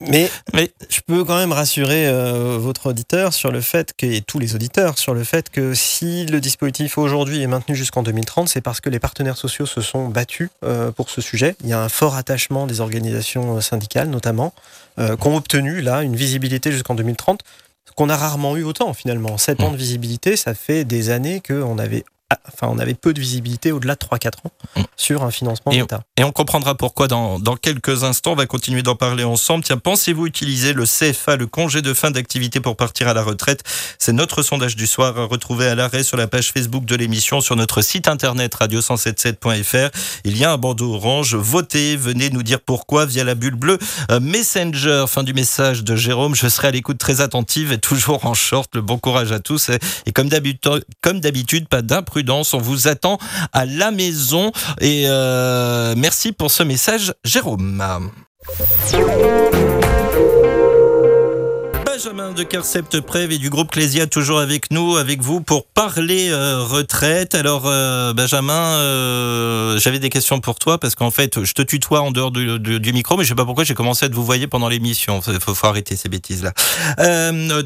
Mais, 0.00 0.30
mais, 0.52 0.70
je 0.88 1.00
peux 1.00 1.24
quand 1.24 1.36
même 1.36 1.52
rassurer 1.52 2.06
euh, 2.06 2.58
votre 2.58 2.90
auditeur 2.90 3.32
sur 3.32 3.50
le 3.50 3.60
fait 3.60 3.92
que, 3.96 4.06
et 4.06 4.20
tous 4.20 4.38
les 4.38 4.54
auditeurs 4.54 4.98
sur 4.98 5.14
le 5.14 5.24
fait 5.24 5.50
que 5.50 5.74
si 5.74 6.26
le 6.26 6.40
dispositif 6.40 6.98
aujourd'hui 6.98 7.42
est 7.42 7.46
maintenu 7.46 7.74
jusqu'en 7.74 8.02
2030, 8.02 8.48
c'est 8.48 8.60
parce 8.60 8.80
que 8.80 8.90
les 8.90 8.98
partenaires 8.98 9.36
sociaux 9.36 9.66
se 9.66 9.80
sont 9.80 10.08
battus 10.08 10.50
euh, 10.64 10.90
pour 10.90 11.10
ce 11.10 11.20
sujet. 11.20 11.56
Il 11.62 11.68
y 11.68 11.72
a 11.72 11.80
un 11.80 11.88
fort 11.88 12.16
attachement 12.16 12.66
des 12.66 12.80
organisations 12.80 13.60
syndicales 13.60 14.08
notamment, 14.08 14.52
euh, 14.98 15.16
qui 15.16 15.26
ont 15.26 15.36
obtenu 15.36 15.80
là 15.80 16.02
une 16.02 16.16
visibilité 16.16 16.70
jusqu'en 16.70 16.94
2030 16.94 17.40
qu'on 17.96 18.08
a 18.08 18.16
rarement 18.16 18.56
eu 18.56 18.64
autant 18.64 18.92
finalement. 18.92 19.38
7 19.38 19.62
ans 19.62 19.70
de 19.70 19.76
visibilité, 19.76 20.36
ça 20.36 20.54
fait 20.54 20.84
des 20.84 21.10
années 21.10 21.40
qu'on 21.46 21.78
avait 21.78 22.04
enfin, 22.48 22.68
on 22.70 22.78
avait 22.78 22.94
peu 22.94 23.12
de 23.12 23.20
visibilité 23.20 23.72
au-delà 23.72 23.94
de 23.94 24.00
3-4 24.00 24.28
ans 24.44 24.82
sur 24.96 25.22
un 25.22 25.30
financement 25.30 25.72
d'État. 25.72 26.02
Et 26.16 26.24
on 26.24 26.32
comprendra 26.32 26.74
pourquoi 26.74 27.08
dans, 27.08 27.38
dans 27.38 27.56
quelques 27.56 28.04
instants. 28.04 28.32
On 28.32 28.36
va 28.36 28.46
continuer 28.46 28.82
d'en 28.82 28.96
parler 28.96 29.24
ensemble. 29.24 29.64
Tiens, 29.64 29.76
pensez-vous 29.76 30.26
utiliser 30.26 30.72
le 30.72 30.84
CFA, 30.84 31.36
le 31.36 31.46
congé 31.46 31.82
de 31.82 31.92
fin 31.92 32.10
d'activité 32.10 32.60
pour 32.60 32.76
partir 32.76 33.08
à 33.08 33.14
la 33.14 33.22
retraite? 33.22 33.62
C'est 33.98 34.12
notre 34.12 34.42
sondage 34.42 34.76
du 34.76 34.86
soir 34.86 35.18
à 35.18 35.24
retrouver 35.24 35.66
à 35.66 35.74
l'arrêt 35.74 36.02
sur 36.02 36.16
la 36.16 36.26
page 36.26 36.52
Facebook 36.52 36.84
de 36.84 36.96
l'émission, 36.96 37.40
sur 37.40 37.56
notre 37.56 37.82
site 37.82 38.08
internet 38.08 38.54
radio177.fr. 38.54 39.90
Il 40.24 40.36
y 40.38 40.44
a 40.44 40.52
un 40.52 40.58
bandeau 40.58 40.94
orange. 40.94 41.34
Votez, 41.34 41.96
venez 41.96 42.30
nous 42.30 42.42
dire 42.42 42.60
pourquoi 42.60 43.06
via 43.06 43.24
la 43.24 43.34
bulle 43.34 43.56
bleue. 43.56 43.78
Messenger, 44.20 45.04
fin 45.08 45.22
du 45.22 45.34
message 45.34 45.84
de 45.84 45.96
Jérôme. 45.96 46.34
Je 46.34 46.48
serai 46.48 46.68
à 46.68 46.70
l'écoute 46.70 46.98
très 46.98 47.20
attentive 47.20 47.72
et 47.72 47.78
toujours 47.78 48.24
en 48.26 48.34
short. 48.34 48.70
Le 48.74 48.80
bon 48.80 48.98
courage 48.98 49.32
à 49.32 49.40
tous. 49.40 49.68
Et, 49.68 49.78
et 50.06 50.12
comme 50.12 50.28
d'habitude, 50.28 51.68
pas 51.68 51.82
on 52.54 52.58
vous 52.58 52.88
attend 52.88 53.18
à 53.52 53.64
la 53.64 53.90
maison. 53.90 54.52
Et 54.80 55.04
euh, 55.06 55.94
merci 55.96 56.32
pour 56.32 56.50
ce 56.50 56.62
message, 56.62 57.12
Jérôme. 57.24 57.82
Benjamin 62.04 62.32
de 62.32 62.42
Carcept 62.42 63.00
Prève 63.00 63.32
et 63.32 63.38
du 63.38 63.48
groupe 63.48 63.70
Clésia 63.70 64.06
toujours 64.06 64.38
avec 64.38 64.70
nous, 64.70 64.96
avec 64.96 65.22
vous 65.22 65.40
pour 65.40 65.64
parler 65.64 66.28
euh, 66.28 66.62
retraite. 66.62 67.34
Alors 67.34 67.62
euh, 67.64 68.12
Benjamin, 68.12 68.74
euh, 68.74 69.78
j'avais 69.78 69.98
des 69.98 70.10
questions 70.10 70.38
pour 70.38 70.56
toi 70.56 70.76
parce 70.76 70.96
qu'en 70.96 71.10
fait, 71.10 71.42
je 71.42 71.52
te 71.54 71.62
tutoie 71.62 72.02
en 72.02 72.10
dehors 72.10 72.30
du, 72.30 72.92
micro, 72.92 73.16
mais 73.16 73.24
je 73.24 73.30
sais 73.30 73.34
pas 73.34 73.46
pourquoi 73.46 73.64
j'ai 73.64 73.72
commencé 73.72 74.04
à 74.04 74.10
te 74.10 74.14
vous 74.14 74.24
voyer 74.24 74.46
pendant 74.46 74.68
l'émission. 74.68 75.22
Faut, 75.22 75.54
faut, 75.54 75.66
arrêter 75.66 75.96
ces 75.96 76.10
bêtises 76.10 76.42
là. 76.42 76.52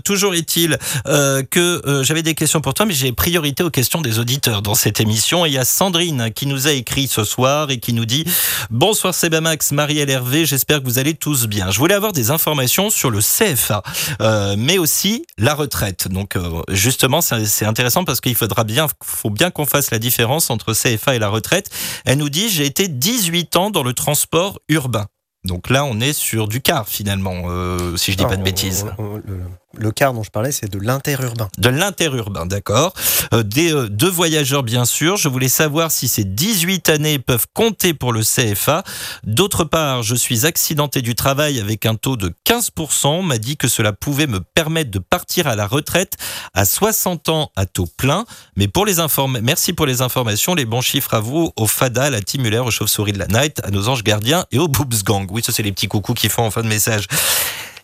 Toujours 0.04 0.36
est-il 0.36 0.78
que 1.04 2.02
j'avais 2.04 2.22
des 2.22 2.36
questions 2.36 2.60
pour 2.60 2.74
toi, 2.74 2.86
mais 2.86 2.94
j'ai 2.94 3.10
priorité 3.10 3.64
aux 3.64 3.70
questions 3.70 4.02
des 4.02 4.20
auditeurs 4.20 4.62
dans 4.62 4.76
cette 4.76 5.00
émission. 5.00 5.46
Et 5.46 5.48
il 5.48 5.54
y 5.54 5.58
a 5.58 5.64
Sandrine 5.64 6.30
qui 6.32 6.46
nous 6.46 6.68
a 6.68 6.72
écrit 6.72 7.08
ce 7.08 7.24
soir 7.24 7.72
et 7.72 7.78
qui 7.78 7.92
nous 7.92 8.06
dit 8.06 8.24
bonsoir 8.70 9.14
Sebamax, 9.14 9.72
Marielle 9.72 10.10
Hervé, 10.10 10.46
j'espère 10.46 10.78
que 10.80 10.84
vous 10.84 11.00
allez 11.00 11.14
tous 11.14 11.48
bien. 11.48 11.72
Je 11.72 11.78
voulais 11.80 11.94
avoir 11.94 12.12
des 12.12 12.30
informations 12.30 12.88
sur 12.88 13.10
le 13.10 13.18
CFA. 13.18 13.82
Euh, 14.28 14.56
mais 14.58 14.76
aussi 14.76 15.24
la 15.38 15.54
retraite. 15.54 16.08
Donc 16.08 16.36
euh, 16.36 16.62
justement, 16.68 17.20
c'est 17.22 17.64
intéressant 17.64 18.04
parce 18.04 18.20
qu'il 18.20 18.34
faudra 18.34 18.64
bien, 18.64 18.86
faut 19.02 19.30
bien 19.30 19.50
qu'on 19.50 19.64
fasse 19.64 19.90
la 19.90 19.98
différence 19.98 20.50
entre 20.50 20.74
CFA 20.74 21.14
et 21.14 21.18
la 21.18 21.28
retraite. 21.28 21.70
Elle 22.04 22.18
nous 22.18 22.28
dit 22.28 22.50
j'ai 22.50 22.66
été 22.66 22.88
18 22.88 23.56
ans 23.56 23.70
dans 23.70 23.82
le 23.82 23.94
transport 23.94 24.60
urbain. 24.68 25.06
Donc 25.44 25.70
là, 25.70 25.84
on 25.84 26.00
est 26.00 26.12
sur 26.12 26.46
du 26.46 26.60
car 26.60 26.88
finalement, 26.88 27.44
euh, 27.46 27.96
si 27.96 28.12
je 28.12 28.16
dis 28.16 28.24
Alors, 28.24 28.32
pas 28.32 28.36
de 28.36 28.42
bêtises. 28.42 28.84
On, 28.98 29.04
on, 29.04 29.16
le, 29.16 29.40
le 29.76 29.90
quart 29.90 30.14
dont 30.14 30.22
je 30.22 30.30
parlais, 30.30 30.50
c'est 30.50 30.70
de 30.70 30.78
l'interurbain. 30.78 31.48
De 31.58 31.68
l'interurbain, 31.68 32.46
d'accord. 32.46 32.94
Euh, 33.34 33.42
des 33.42 33.72
euh, 33.74 33.88
deux 33.88 34.08
voyageurs, 34.08 34.62
bien 34.62 34.86
sûr. 34.86 35.16
Je 35.16 35.28
voulais 35.28 35.48
savoir 35.48 35.90
si 35.90 36.08
ces 36.08 36.24
18 36.24 36.88
années 36.88 37.18
peuvent 37.18 37.46
compter 37.52 37.92
pour 37.92 38.12
le 38.12 38.22
CFA. 38.22 38.82
D'autre 39.24 39.64
part, 39.64 40.02
je 40.02 40.14
suis 40.14 40.46
accidenté 40.46 41.02
du 41.02 41.14
travail 41.14 41.60
avec 41.60 41.84
un 41.84 41.96
taux 41.96 42.16
de 42.16 42.32
15%. 42.46 43.08
On 43.08 43.22
m'a 43.22 43.36
dit 43.36 43.58
que 43.58 43.68
cela 43.68 43.92
pouvait 43.92 44.26
me 44.26 44.40
permettre 44.40 44.90
de 44.90 45.00
partir 45.00 45.46
à 45.46 45.54
la 45.54 45.66
retraite 45.66 46.16
à 46.54 46.64
60 46.64 47.28
ans 47.28 47.50
à 47.54 47.66
taux 47.66 47.88
plein. 47.98 48.24
Mais 48.56 48.68
pour 48.68 48.86
les 48.86 48.94
merci 49.42 49.74
pour 49.74 49.84
les 49.84 50.00
informations. 50.00 50.54
Les 50.54 50.64
bons 50.64 50.80
chiffres 50.80 51.12
à 51.12 51.20
vous, 51.20 51.52
au 51.56 51.66
FADA, 51.66 52.04
à 52.04 52.10
la 52.10 52.20
Muller, 52.38 52.58
aux 52.58 52.70
chauves-souris 52.70 53.12
de 53.12 53.18
la 53.18 53.26
Night, 53.26 53.60
à 53.64 53.70
nos 53.70 53.88
anges 53.88 54.02
gardiens 54.02 54.46
et 54.50 54.58
au 54.58 54.68
Boobs 54.68 55.02
Gang. 55.04 55.28
Oui, 55.30 55.42
ça, 55.44 55.52
c'est 55.52 55.62
les 55.62 55.72
petits 55.72 55.88
coucous 55.88 56.14
qui 56.14 56.28
font 56.28 56.44
en 56.44 56.50
fin 56.50 56.62
de 56.62 56.68
message. 56.68 57.06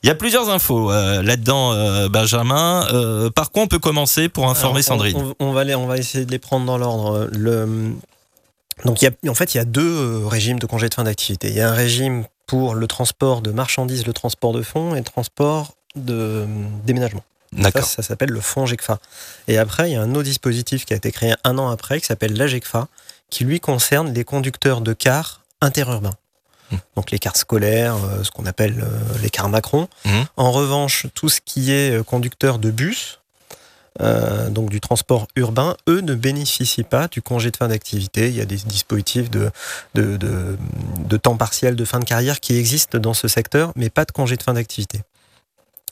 Il 0.05 0.09
y 0.09 0.11
a 0.11 0.15
plusieurs 0.15 0.51
infos 0.51 0.93
euh, 0.93 1.23
là-dedans, 1.23 1.73
euh, 1.73 2.11
Benjamin. 2.11 2.87
Euh, 2.93 3.31
par 3.31 3.51
quoi 3.51 3.63
on 3.63 3.69
peut 3.69 3.79
commencer 3.79 4.29
pour 4.29 4.51
informer 4.51 4.75
Alors, 4.81 4.85
Sandrine 4.85 5.17
on, 5.41 5.47
on 5.47 5.53
va 5.53 5.65
les- 5.65 5.75
on 5.75 5.87
va 5.87 5.97
essayer 5.97 6.27
de 6.27 6.31
les 6.31 6.39
prendre 6.39 6.67
dans 6.67 6.77
l'ordre. 6.77 7.27
Le, 7.33 7.91
donc, 8.85 9.01
il 9.01 9.07
y 9.07 9.09
a, 9.09 9.31
en 9.31 9.35
fait, 9.35 9.55
il 9.55 9.57
y 9.57 9.61
a 9.61 9.65
deux 9.65 10.27
régimes 10.27 10.59
de 10.59 10.67
congé 10.67 10.91
de 10.91 10.95
fin 10.95 11.05
d'activité. 11.05 11.49
Il 11.49 11.55
y 11.55 11.63
a 11.63 11.71
un 11.71 11.75
régime 11.75 12.27
pour 12.47 12.75
le 12.75 12.87
transport 12.87 13.41
de 13.41 13.51
marchandises, 13.51 14.07
le 14.07 14.13
transport 14.13 14.53
de 14.53 14.61
fonds 14.61 14.95
et 14.95 14.99
le 14.99 15.05
transport 15.05 15.73
de 15.97 16.45
déménagement. 16.85 17.25
Ça, 17.57 17.63
D'accord. 17.63 17.85
ça 17.85 18.03
s'appelle 18.03 18.29
le 18.29 18.41
fonds 18.43 18.67
GECFA. 18.67 18.99
Et 19.49 19.57
après, 19.57 19.89
il 19.89 19.95
y 19.95 19.97
a 19.97 20.03
un 20.03 20.11
autre 20.11 20.25
dispositif 20.25 20.85
qui 20.85 20.93
a 20.93 20.97
été 20.97 21.13
créé 21.13 21.33
un 21.45 21.57
an 21.57 21.71
après, 21.71 21.99
qui 21.99 22.05
s'appelle 22.07 22.37
l'AGECFA, 22.37 22.89
qui 23.31 23.45
lui 23.45 23.59
concerne 23.59 24.13
les 24.13 24.25
conducteurs 24.25 24.83
de 24.83 24.93
cars 24.93 25.41
interurbains. 25.63 26.13
Hmm. 26.71 26.77
Donc 26.97 27.11
les 27.11 27.19
cars 27.19 27.37
scolaires, 27.37 27.97
euh, 27.97 28.25
ce 28.25 28.31
qu'on 28.31 28.47
appelle 28.47 28.81
euh, 28.81 29.19
les 29.23 29.31
cars 29.31 29.49
Macron. 29.49 29.89
Hmm. 30.05 30.23
En 30.37 30.53
revanche, 30.53 31.07
tout 31.15 31.29
ce 31.29 31.41
qui 31.45 31.73
est 31.73 31.99
euh, 31.99 32.03
conducteur 32.03 32.59
de 32.59 32.71
bus, 32.71 33.21
euh, 34.01 34.51
donc 34.51 34.71
du 34.71 34.81
transport 34.81 35.29
urbain, 35.37 35.77
eux 35.89 36.01
ne 36.01 36.15
bénéficient 36.15 36.83
pas 36.83 37.07
du 37.07 37.23
congé 37.23 37.51
de 37.51 37.57
fin 37.57 37.69
d'activité. 37.69 38.29
Il 38.29 38.35
y 38.35 38.41
a 38.41 38.45
des 38.45 38.57
dispositifs 38.57 39.31
de, 39.31 39.51
de, 39.95 40.17
de, 40.17 40.59
de 41.09 41.17
temps 41.17 41.37
partiel 41.37 41.77
de 41.77 41.85
fin 41.85 42.01
de 42.01 42.05
carrière 42.05 42.41
qui 42.41 42.57
existent 42.57 42.99
dans 42.99 43.15
ce 43.15 43.29
secteur, 43.29 43.73
mais 43.77 43.91
pas 43.91 44.05
de 44.05 44.11
congé 44.11 44.37
de 44.37 44.43
fin 44.43 44.55
d'activité. 44.55 45.01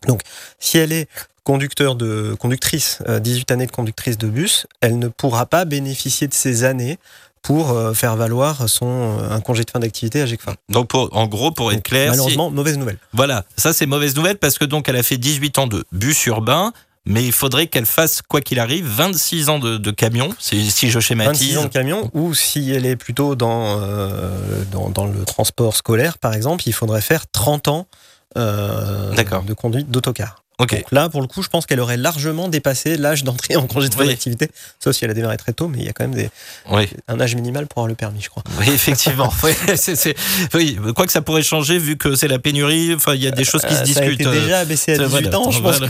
Donc, 0.09 0.23
si 0.59 0.79
elle 0.79 0.91
est 0.91 1.09
conducteur 1.45 1.95
de 1.95 2.35
conductrice, 2.39 2.99
euh, 3.09 3.21
18 3.21 3.53
années 3.53 3.67
de 3.67 3.73
conductrice 3.73 4.19
de 4.19 4.29
bus, 4.29 4.67
elle 4.81 4.99
ne 4.99 5.07
pourra 5.09 5.47
pas 5.47 5.65
bénéficier 5.65 6.27
de 6.27 6.35
ces 6.35 6.65
années 6.65 6.99
pour 7.43 7.73
euh, 7.73 7.93
faire 7.93 8.17
valoir 8.17 8.69
son 8.69 9.19
euh, 9.21 9.31
un 9.31 9.41
congé 9.41 9.65
de 9.65 9.71
fin 9.71 9.81
d'activité 9.81 10.23
à 10.23 10.27
GECFA. 10.27 10.55
Donc, 10.69 10.89
pour, 10.89 11.09
en 11.17 11.27
gros, 11.27 11.51
pour 11.51 11.73
être 11.73 11.83
clair, 11.83 12.07
si- 12.07 12.11
malheureusement, 12.11 12.51
mauvaise 12.51 12.79
nouvelle. 12.79 12.99
voilà, 13.13 13.45
ça 13.57 13.73
c'est 13.73 13.87
mauvaise 13.87 14.15
nouvelle 14.17 14.39
parce 14.39 14.59
que 14.59 14.65
donc 14.65 14.89
elle 14.89 14.97
a 14.97 15.03
fait 15.03 15.19
18 15.19 15.59
ans 15.59 15.67
de 15.67 15.85
bus 15.93 16.25
urbain, 16.27 16.73
mais 17.05 17.25
il 17.25 17.33
faudrait 17.33 17.67
qu'elle 17.67 17.85
fasse, 17.87 18.23
quoi 18.23 18.41
qu'il 18.41 18.61
arrive, 18.61 18.87
26 18.87 19.49
ans 19.49 19.59
de, 19.59 19.77
de 19.77 19.91
camion, 19.91 20.29
si, 20.39 20.71
si 20.71 20.89
je 20.89 20.99
26 21.01 21.07
schématise. 21.09 21.59
ans 21.59 21.65
de 21.65 21.69
camion, 21.69 22.09
ou 22.15 22.33
si 22.33 22.71
elle 22.71 22.87
est 22.87 22.95
plutôt 22.95 23.35
dans, 23.35 23.81
euh, 23.83 24.63
dans, 24.71 24.89
dans 24.89 25.07
le 25.07 25.25
transport 25.25 25.75
scolaire, 25.77 26.19
par 26.19 26.33
exemple, 26.35 26.63
il 26.67 26.73
faudrait 26.73 27.01
faire 27.01 27.25
30 27.31 27.67
ans 27.67 27.87
euh, 28.39 29.13
D'accord. 29.15 29.43
de 29.43 29.53
conduite 29.53 29.91
d'autocar. 29.91 30.42
Donc 30.59 30.85
là, 30.93 31.09
pour 31.09 31.21
le 31.21 31.27
coup, 31.27 31.43
je 31.43 31.49
pense 31.49 31.67
qu'elle 31.67 31.81
aurait 31.81 31.97
largement 31.97 32.49
dépassé 32.49 32.97
l'âge 32.97 33.25
d'entrée 33.25 33.57
en 33.57 33.67
congé 33.67 33.89
de 33.89 33.95
fin 33.95 34.03
Oui. 34.03 34.07
d'activité, 34.09 34.49
sauf 34.79 34.95
si 34.95 35.05
elle 35.05 35.11
a 35.11 35.15
démarré 35.15 35.37
très 35.37 35.53
tôt, 35.53 35.67
mais 35.67 35.79
il 35.79 35.85
y 35.85 35.89
a 35.89 35.93
quand 35.93 36.05
même 36.05 36.15
des, 36.15 36.31
Oui, 36.71 36.89
un 37.09 37.21
âge 37.21 37.35
minimal 37.35 37.67
pour 37.67 37.79
avoir 37.79 37.89
le 37.89 37.95
permis, 37.97 38.21
je 38.23 38.29
crois. 38.29 38.45
oui, 38.61 38.67
effectivement. 38.69 39.33
oui, 40.55 40.79
quoi 40.95 41.07
que 41.07 41.13
ça 41.13 41.23
pourrait 41.23 41.43
changer 41.43 41.79
vu 41.79 41.97
que 41.97 42.15
c'est 42.15 42.29
la 42.29 42.39
pénurie. 42.39 42.95
Enfin, 42.95 43.15
il 43.15 43.23
y 43.23 43.27
a 43.27 43.31
des 43.31 43.45
choses 43.45 43.63
qui 43.63 43.69
se 43.69 43.73
Euh, 43.73 43.77
ça 43.77 43.83
a 43.83 43.85
discutent. 43.85 44.21
été 44.21 44.27
euh, 44.27 44.41
déjà 44.41 44.59
abaissé 44.61 44.93
à 44.93 44.97
c'est 44.97 45.05
18 45.07 45.25
vrai, 45.29 45.35
ans, 45.35 45.51
je 45.51 45.61
pense. 45.61 45.81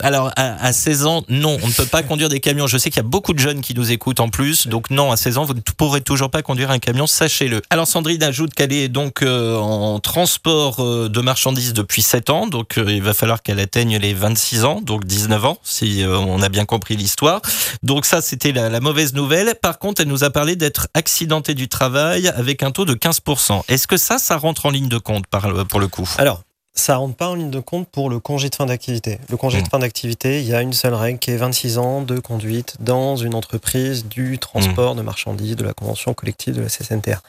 Alors, 0.00 0.32
à, 0.36 0.64
à 0.64 0.72
16 0.72 1.06
ans, 1.06 1.24
non, 1.28 1.58
on 1.62 1.66
ne 1.66 1.72
peut 1.72 1.86
pas 1.86 2.02
conduire 2.02 2.28
des 2.28 2.40
camions. 2.40 2.66
Je 2.66 2.78
sais 2.78 2.90
qu'il 2.90 2.98
y 2.98 3.04
a 3.04 3.08
beaucoup 3.08 3.32
de 3.32 3.38
jeunes 3.38 3.60
qui 3.60 3.74
nous 3.74 3.90
écoutent 3.92 4.20
en 4.20 4.28
plus. 4.28 4.66
Donc, 4.68 4.90
non, 4.90 5.12
à 5.12 5.16
16 5.16 5.38
ans, 5.38 5.44
vous 5.44 5.54
ne 5.54 5.60
pourrez 5.60 6.00
toujours 6.00 6.30
pas 6.30 6.42
conduire 6.42 6.70
un 6.70 6.78
camion, 6.78 7.06
sachez-le. 7.06 7.62
Alors, 7.70 7.86
Sandrine 7.86 8.22
ajoute 8.22 8.54
qu'elle 8.54 8.72
est 8.72 8.88
donc 8.88 9.22
euh, 9.22 9.56
en 9.56 9.98
transport 10.00 10.82
de 11.08 11.20
marchandises 11.20 11.72
depuis 11.72 12.02
7 12.02 12.30
ans. 12.30 12.46
Donc, 12.46 12.78
euh, 12.78 12.84
il 12.88 13.02
va 13.02 13.14
falloir 13.14 13.42
qu'elle 13.42 13.55
atteigne 13.60 13.98
les 13.98 14.14
26 14.14 14.64
ans, 14.64 14.80
donc 14.80 15.04
19 15.04 15.44
ans, 15.44 15.58
si 15.62 16.02
euh, 16.02 16.16
on 16.18 16.42
a 16.42 16.48
bien 16.48 16.64
compris 16.64 16.96
l'histoire. 16.96 17.40
Donc, 17.82 18.06
ça, 18.06 18.20
c'était 18.20 18.52
la, 18.52 18.80
mauvaise 18.80 19.14
nouvelle. 19.14 19.54
Par 19.60 19.78
contre, 19.78 20.02
elle 20.02 20.08
nous 20.08 20.24
a 20.24 20.30
parlé 20.30 20.56
d'être 20.56 20.88
accidentée 20.94 21.54
du 21.54 21.68
travail 21.68 22.28
avec 22.28 22.62
un 22.62 22.70
taux 22.70 22.84
de 22.84 22.94
15%. 22.94 23.62
Est-ce 23.68 23.86
que 23.86 23.96
ça, 23.96 24.18
ça 24.18 24.36
rentre 24.36 24.66
en 24.66 24.70
ligne 24.70 24.88
de 24.88 24.98
compte 24.98 25.24
pour 25.68 25.80
le 25.80 25.88
coup? 25.88 26.08
Alors, 26.18 26.42
ça 26.76 26.96
rentre 26.96 27.16
pas 27.16 27.28
en 27.28 27.34
ligne 27.34 27.50
de 27.50 27.58
compte 27.58 27.88
pour 27.88 28.10
le 28.10 28.20
congé 28.20 28.50
de 28.50 28.54
fin 28.54 28.66
d'activité. 28.66 29.18
Le 29.30 29.36
congé 29.36 29.62
de 29.62 29.68
fin 29.68 29.78
d'activité, 29.78 30.40
il 30.40 30.46
y 30.46 30.54
a 30.54 30.60
une 30.60 30.74
seule 30.74 30.94
règle 30.94 31.18
qui 31.18 31.30
est 31.30 31.36
26 31.36 31.78
ans 31.78 32.02
de 32.02 32.18
conduite 32.20 32.76
dans 32.80 33.16
une 33.16 33.34
entreprise 33.34 34.06
du 34.06 34.38
transport 34.38 34.94
de 34.94 35.02
marchandises 35.02 35.56
de 35.56 35.64
la 35.64 35.72
convention 35.72 36.12
collective 36.12 36.54
de 36.54 36.60
la 36.60 36.68
CSNTR. 36.68 37.22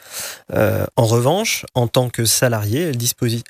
Euh, 0.54 0.86
en 0.98 1.06
revanche, 1.06 1.66
en 1.76 1.88
tant 1.88 2.10
que 2.10 2.26
salarié, 2.26 2.92
elle, 2.92 2.98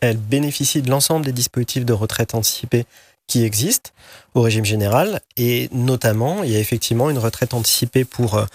elle 0.01 0.17
bénéficie 0.17 0.83
de 0.83 0.89
l'ensemble 0.89 1.25
des 1.25 1.31
dispositifs 1.31 1.83
de 1.83 1.93
retraite 1.93 2.35
anticipée 2.35 2.85
qui 3.27 3.43
existent 3.43 3.91
au 4.35 4.41
régime 4.41 4.65
général 4.65 5.19
et 5.35 5.67
notamment 5.73 6.43
il 6.43 6.51
y 6.51 6.55
a 6.55 6.59
effectivement 6.59 7.09
une 7.09 7.17
retraite 7.17 7.53
anticipée 7.53 8.05
pour, 8.05 8.35
euh, 8.35 8.45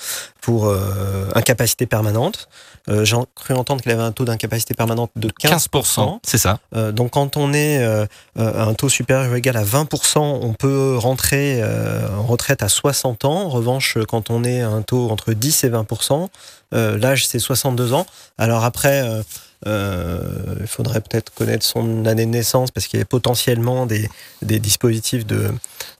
pour 0.41 0.67
euh, 0.67 1.29
incapacité 1.35 1.87
permanente. 1.87 2.49
Euh, 2.89 3.05
J'ai 3.05 3.17
cru 3.35 3.55
entendre 3.55 3.81
qu'elle 3.83 3.93
avait 3.93 4.03
un 4.03 4.13
taux 4.13 4.25
d'incapacité 4.25 4.75
permanente 4.75 5.11
de 5.17 5.29
15%. 5.29 5.69
15%, 5.71 6.19
c'est 6.25 6.39
ça. 6.39 6.59
Euh, 6.75 6.93
donc 6.93 7.13
quand 7.13 7.37
on 7.37 7.53
est 7.53 7.83
euh, 7.83 8.07
euh, 8.39 8.61
à 8.61 8.65
un 8.65 8.75
taux 8.75 8.89
supérieur 8.89 9.31
ou 9.31 9.37
égal 9.37 9.57
à 9.57 9.65
20%, 9.65 10.19
on 10.19 10.53
peut 10.55 10.97
rentrer 10.99 11.61
euh, 11.63 12.09
en 12.19 12.25
retraite 12.25 12.63
à 12.63 12.69
60 12.69 13.25
ans. 13.25 13.43
En 13.43 13.49
revanche, 13.49 13.99
quand 14.09 14.31
on 14.31 14.43
est 14.45 14.63
à 14.63 14.69
un 14.69 14.83
taux 14.83 15.11
entre 15.11 15.33
10 15.33 15.65
et 15.65 15.71
20%, 15.71 16.29
euh, 16.75 16.99
l'âge 16.99 17.27
c'est 17.27 17.39
62 17.39 17.93
ans. 17.93 18.07
Alors 18.39 18.65
après, 18.65 19.03
euh, 19.03 19.13
euh, 19.13 19.23
il 19.67 20.67
faudrait 20.67 21.01
peut-être 21.01 21.33
connaître 21.35 21.65
son 21.65 22.05
année 22.07 22.27
de 22.27 22.31
naissance 22.31 22.71
parce 22.71 22.87
qu'il 22.87 22.99
y 22.99 23.03
a 23.03 23.07
potentiellement 23.07 23.87
des, 23.87 24.09
des 24.43 24.59
dispositifs 24.59 25.27
de, 25.27 25.51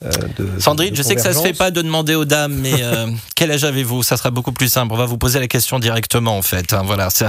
euh, 0.05 0.11
de 0.39 0.61
Sandrine, 0.61 0.91
de 0.91 0.97
je 0.97 1.03
sais 1.03 1.15
que 1.15 1.21
ça 1.21 1.33
se 1.33 1.41
fait 1.43 1.53
pas 1.53 1.71
de 1.71 1.81
demander 1.83 2.15
aux 2.15 2.25
dames, 2.25 2.55
mais 2.55 2.83
euh, 2.83 3.07
quel 3.37 3.51
âge 3.51 3.65
avez-vous? 3.65 4.03
Ça 4.03 4.17
sera 4.17 4.31
beaucoup 4.31 4.53
plus 4.53 4.69
simple. 4.69 4.93
On 4.93 4.97
va 4.97 5.07
vous 5.07 5.19
poser 5.19 5.39
la 5.39 5.49
question 5.49 5.79
directement, 5.79 6.37
en 6.37 6.43
fait. 6.43 6.73
hein, 6.73 6.83
voilà. 6.85 7.09
Ça, 7.11 7.29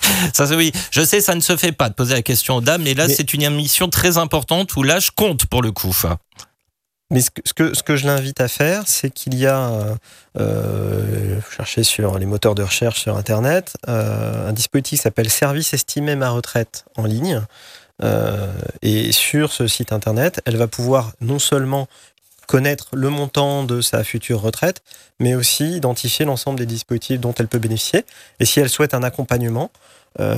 oui, 0.56 0.72
je 0.90 1.04
sais, 1.04 1.20
ça 1.20 1.34
ne 1.34 1.40
se 1.40 1.56
fait 1.56 1.72
pas 1.72 1.88
de 1.88 1.94
poser 1.94 2.14
la 2.14 2.22
question 2.22 2.56
aux 2.56 2.60
dames, 2.60 2.82
mais 2.82 2.94
là, 2.94 3.08
Mais- 3.08 3.14
c'est 3.14 3.34
une 3.34 3.42
émission 3.42 3.88
très 3.88 4.18
importante 4.18 4.74
où 4.76 4.82
l'âge 4.82 5.10
compte 5.10 5.46
pour 5.46 5.62
le 5.62 5.72
coup. 5.72 5.96
Mais 7.10 7.20
ce 7.20 7.30
que, 7.30 7.74
ce 7.74 7.82
que, 7.82 7.96
je 7.96 8.06
l'invite 8.06 8.40
à 8.40 8.48
faire, 8.48 8.84
c'est 8.86 9.10
qu'il 9.10 9.34
y 9.34 9.46
a, 9.46 9.70
euh, 9.70 9.94
euh, 10.40 11.40
chercher 11.50 11.84
sur 11.84 12.18
les 12.18 12.26
moteurs 12.26 12.54
de 12.54 12.62
recherche 12.62 13.00
sur 13.00 13.16
Internet, 13.16 13.74
euh, 13.88 14.48
un 14.48 14.52
dispositif 14.52 14.98
qui 14.98 15.02
s'appelle 15.02 15.30
Service 15.30 15.74
estimé 15.74 16.16
ma 16.16 16.30
retraite 16.30 16.86
en 16.96 17.04
ligne. 17.04 17.42
Euh, 18.02 18.52
et 18.82 19.12
sur 19.12 19.52
ce 19.52 19.66
site 19.66 19.92
Internet, 19.92 20.40
elle 20.46 20.56
va 20.56 20.66
pouvoir 20.66 21.12
non 21.20 21.38
seulement 21.38 21.88
connaître 22.46 22.88
le 22.94 23.08
montant 23.08 23.64
de 23.64 23.80
sa 23.80 24.04
future 24.04 24.40
retraite, 24.40 24.82
mais 25.20 25.34
aussi 25.34 25.76
identifier 25.76 26.24
l'ensemble 26.24 26.58
des 26.58 26.66
dispositifs 26.66 27.20
dont 27.20 27.34
elle 27.38 27.48
peut 27.48 27.58
bénéficier. 27.58 28.04
Et 28.40 28.44
si 28.44 28.60
elle 28.60 28.68
souhaite 28.68 28.94
un 28.94 29.02
accompagnement, 29.02 29.70
euh, 30.20 30.36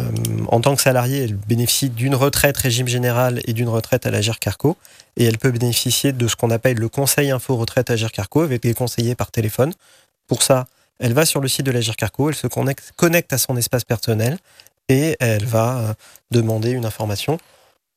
en 0.48 0.60
tant 0.60 0.74
que 0.74 0.82
salariée, 0.82 1.24
elle 1.24 1.34
bénéficie 1.34 1.90
d'une 1.90 2.14
retraite 2.14 2.56
régime 2.56 2.88
général 2.88 3.40
et 3.44 3.52
d'une 3.52 3.68
retraite 3.68 4.06
à 4.06 4.10
l'Agir 4.10 4.38
Carco 4.38 4.76
et 5.16 5.24
elle 5.24 5.38
peut 5.38 5.50
bénéficier 5.50 6.12
de 6.12 6.28
ce 6.28 6.36
qu'on 6.36 6.50
appelle 6.50 6.78
le 6.78 6.88
conseil 6.88 7.30
info 7.30 7.56
retraite 7.56 7.90
Agir 7.90 8.12
Carco 8.12 8.42
avec 8.42 8.62
des 8.62 8.74
conseillers 8.74 9.14
par 9.14 9.30
téléphone. 9.30 9.72
Pour 10.26 10.42
ça, 10.42 10.66
elle 10.98 11.12
va 11.12 11.26
sur 11.26 11.40
le 11.40 11.48
site 11.48 11.66
de 11.66 11.70
l'Agir 11.70 11.96
Carco, 11.96 12.30
elle 12.30 12.34
se 12.34 12.46
connecte, 12.46 12.92
connecte 12.96 13.32
à 13.32 13.38
son 13.38 13.56
espace 13.56 13.84
personnel 13.84 14.38
et 14.88 15.16
elle 15.20 15.44
va 15.44 15.78
euh, 15.78 15.94
demander 16.30 16.70
une 16.70 16.86
information. 16.86 17.38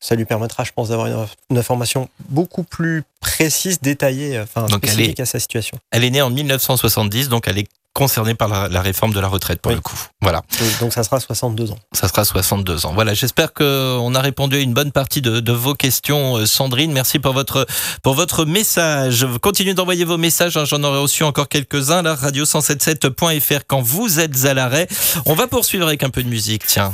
Ça 0.00 0.14
lui 0.14 0.24
permettra, 0.24 0.64
je 0.64 0.72
pense, 0.72 0.88
d'avoir 0.88 1.08
une, 1.08 1.26
une 1.50 1.58
information 1.58 2.08
beaucoup 2.30 2.62
plus 2.62 3.04
précise, 3.20 3.80
détaillée, 3.80 4.36
euh, 4.36 4.44
enfin 4.44 4.66
Donc, 4.66 4.80
elle 4.84 4.90
spécifique 4.90 5.20
à 5.20 5.26
sa 5.26 5.38
situation. 5.38 5.78
Elle 5.90 6.04
est 6.04 6.10
née 6.10 6.22
en 6.22 6.30
1970, 6.30 7.28
donc 7.28 7.48
elle 7.48 7.58
est 7.58 7.68
concernée 7.92 8.34
par 8.34 8.48
la, 8.48 8.68
la 8.68 8.80
réforme 8.80 9.12
de 9.12 9.20
la 9.20 9.28
retraite 9.28 9.60
pour 9.60 9.70
Oui. 9.70 9.76
le 9.76 9.80
coup. 9.82 9.98
Voilà, 10.22 10.42
Donc, 10.80 10.92
ça 10.92 11.02
sera 11.02 11.18
62 11.20 11.72
ans. 11.72 11.78
ça 11.92 12.06
sera 12.08 12.24
62 12.24 12.86
ans. 12.86 12.92
Voilà, 12.94 13.14
j'espère 13.14 13.52
qu'on 13.52 14.14
a 14.14 14.20
répondu 14.20 14.56
à 14.56 14.60
une 14.60 14.72
bonne 14.74 14.92
partie 14.92 15.20
de, 15.22 15.40
de 15.40 15.52
vos 15.52 15.74
questions, 15.74 16.36
euh, 16.36 16.46
Sandrine. 16.46 16.92
Merci 16.92 17.18
pour 17.18 17.32
votre, 17.32 17.66
pour 18.02 18.14
votre 18.14 18.44
message. 18.44 19.26
Continuez 19.42 19.74
d'envoyer 19.74 20.04
vos 20.04 20.18
messages, 20.18 20.56
hein, 20.56 20.64
j'en 20.64 20.82
aurai 20.84 20.98
reçu 21.00 21.24
encore 21.24 21.48
quelques-uns, 21.48 22.02
là, 22.02 22.14
radio177.fr 22.14 23.60
quand 23.66 23.80
vous 23.82 24.20
êtes 24.20 24.44
à 24.44 24.54
l'arrêt. 24.54 24.86
On 25.26 25.34
va 25.34 25.46
poursuivre 25.46 25.86
avec 25.86 26.02
un 26.04 26.10
peu 26.10 26.22
de 26.22 26.28
musique, 26.28 26.64
tiens. 26.66 26.92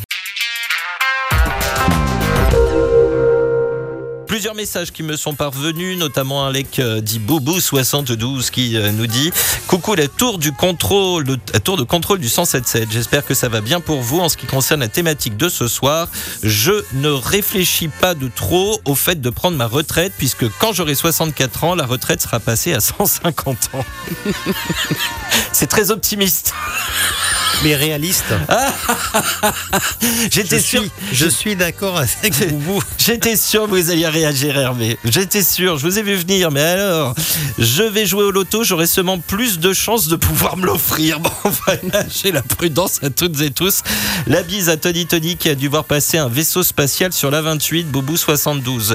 Plusieurs 4.36 4.54
messages 4.54 4.92
qui 4.92 5.02
me 5.02 5.16
sont 5.16 5.32
parvenus, 5.32 5.96
notamment 5.96 6.44
avec 6.44 6.78
euh, 6.78 7.00
dit 7.00 7.18
Boubou72 7.18 8.50
qui 8.50 8.76
euh, 8.76 8.92
nous 8.92 9.06
dit 9.06 9.32
Coucou 9.66 9.94
la 9.94 10.08
tour 10.08 10.36
du 10.36 10.52
contrôle, 10.52 11.24
la 11.54 11.60
tour 11.60 11.78
de 11.78 11.84
contrôle 11.84 12.18
du 12.18 12.28
177. 12.28 12.90
J'espère 12.90 13.24
que 13.24 13.32
ça 13.32 13.48
va 13.48 13.62
bien 13.62 13.80
pour 13.80 14.02
vous 14.02 14.20
en 14.20 14.28
ce 14.28 14.36
qui 14.36 14.44
concerne 14.44 14.80
la 14.80 14.88
thématique 14.88 15.38
de 15.38 15.48
ce 15.48 15.68
soir. 15.68 16.08
Je 16.42 16.84
ne 16.92 17.08
réfléchis 17.08 17.88
pas 17.88 18.12
de 18.12 18.28
trop 18.28 18.78
au 18.84 18.94
fait 18.94 19.22
de 19.22 19.30
prendre 19.30 19.56
ma 19.56 19.66
retraite 19.66 20.12
puisque 20.18 20.46
quand 20.58 20.74
j'aurai 20.74 20.94
64 20.94 21.64
ans, 21.64 21.74
la 21.74 21.86
retraite 21.86 22.20
sera 22.20 22.38
passée 22.38 22.74
à 22.74 22.80
150 22.80 23.70
ans. 23.72 23.86
C'est 25.52 25.68
très 25.68 25.90
optimiste. 25.90 26.52
Mais 27.64 27.74
réaliste. 27.74 28.24
J'étais 30.30 30.58
Je 30.58 30.62
sûr. 30.62 30.80
suis, 30.82 30.90
je 31.12 31.26
suis 31.26 31.56
d'accord 31.56 31.98
avec 31.98 32.34
vous. 32.52 32.82
J'étais 32.98 33.36
sûr 33.36 33.64
que 33.64 33.70
vous 33.70 33.90
alliez 33.90 34.06
réagir, 34.08 34.56
Hervé. 34.58 34.98
J'étais 35.04 35.42
sûr, 35.42 35.78
je 35.78 35.86
vous 35.86 35.98
ai 35.98 36.02
vu 36.02 36.14
venir, 36.16 36.50
mais 36.50 36.60
alors, 36.62 37.14
je 37.58 37.82
vais 37.82 38.04
jouer 38.06 38.24
au 38.24 38.30
loto, 38.30 38.62
j'aurai 38.62 38.86
seulement 38.86 39.18
plus 39.18 39.58
de 39.58 39.72
chances 39.72 40.08
de 40.08 40.16
pouvoir 40.16 40.56
me 40.56 40.66
l'offrir. 40.66 41.20
Bon, 41.26 41.30
voilà, 41.66 42.04
j'ai 42.08 42.30
la 42.30 42.42
prudence 42.42 43.00
à 43.02 43.10
toutes 43.10 43.40
et 43.40 43.50
tous. 43.50 43.82
La 44.26 44.42
bise 44.42 44.68
à 44.68 44.76
Tony 44.76 45.06
Tony 45.06 45.36
qui 45.36 45.48
a 45.48 45.54
dû 45.54 45.66
voir 45.68 45.84
passer 45.84 46.18
un 46.18 46.28
vaisseau 46.28 46.62
spatial 46.62 47.12
sur 47.12 47.30
la 47.30 47.40
28, 47.42 47.84
Boubou 47.90 48.16
72. 48.16 48.94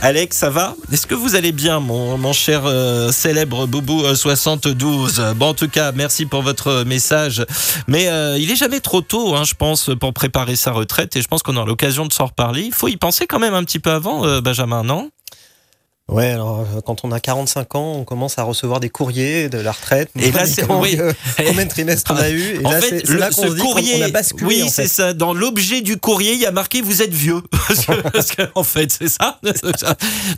Alex, 0.00 0.36
ça 0.36 0.48
va? 0.48 0.76
Est-ce 0.92 1.06
que 1.06 1.14
vous 1.14 1.34
allez 1.34 1.52
bien, 1.52 1.80
mon, 1.80 2.16
mon 2.18 2.32
cher 2.32 2.62
euh, 2.64 3.12
célèbre 3.12 3.66
Boubou 3.66 4.04
euh, 4.04 4.14
72 4.14 5.22
Bon, 5.36 5.48
en 5.48 5.54
tout 5.54 5.68
cas, 5.68 5.92
merci 5.92 6.24
pour 6.24 6.42
votre 6.42 6.84
message. 6.84 7.44
Mais 7.88 8.08
euh, 8.08 8.38
il 8.38 8.50
est 8.50 8.56
jamais 8.56 8.80
trop 8.80 9.00
tôt, 9.00 9.34
hein, 9.34 9.44
je 9.44 9.54
pense, 9.54 9.90
pour 9.98 10.12
préparer 10.12 10.56
sa 10.56 10.72
retraite. 10.72 11.16
Et 11.16 11.22
je 11.22 11.28
pense 11.28 11.42
qu'on 11.42 11.56
aura 11.56 11.66
l'occasion 11.66 12.06
de 12.06 12.12
s'en 12.12 12.26
reparler. 12.26 12.62
Il 12.62 12.72
faut 12.72 12.88
y 12.88 12.96
penser 12.96 13.26
quand 13.26 13.38
même 13.38 13.54
un 13.54 13.64
petit 13.64 13.78
peu 13.78 13.90
avant, 13.90 14.24
euh, 14.24 14.40
Benjamin, 14.40 14.82
non? 14.82 15.10
Ouais, 16.10 16.30
alors 16.30 16.60
euh, 16.76 16.80
quand 16.84 17.04
on 17.04 17.12
a 17.12 17.20
45 17.20 17.74
ans, 17.76 17.92
on 17.98 18.04
commence 18.04 18.38
à 18.38 18.42
recevoir 18.42 18.80
des 18.80 18.88
courriers 18.90 19.48
de 19.48 19.58
la 19.58 19.72
retraite. 19.72 20.10
Et 20.18 20.30
là, 20.32 20.44
c'est- 20.46 20.64
oui. 20.70 20.98
combien 21.46 21.64
de 21.64 21.70
trimestres 21.70 22.12
on 22.12 22.16
a 22.20 22.30
eu. 22.30 22.60
Et 22.60 22.66
en 22.66 22.70
là, 22.72 22.80
fait, 22.80 23.08
le- 23.08 23.16
là 23.18 23.30
ce 23.30 23.46
dit 23.46 23.60
courrier, 23.60 23.94
on 24.00 24.02
a 24.06 24.08
basculé. 24.08 24.46
oui, 24.46 24.62
en 24.64 24.68
c'est 24.68 24.88
ça. 24.88 25.12
Dans 25.14 25.32
l'objet 25.32 25.80
du 25.82 25.96
courrier, 25.98 26.32
il 26.34 26.40
y 26.40 26.46
a 26.46 26.50
marqué 26.50 26.82
vous 26.82 27.02
êtes 27.02 27.12
vieux. 27.14 27.40
Parce 27.70 27.86
que, 27.86 27.92
parce 28.10 28.26
que, 28.32 28.42
en 28.56 28.64
fait, 28.64 28.90
c'est 28.90 29.08
ça. 29.08 29.38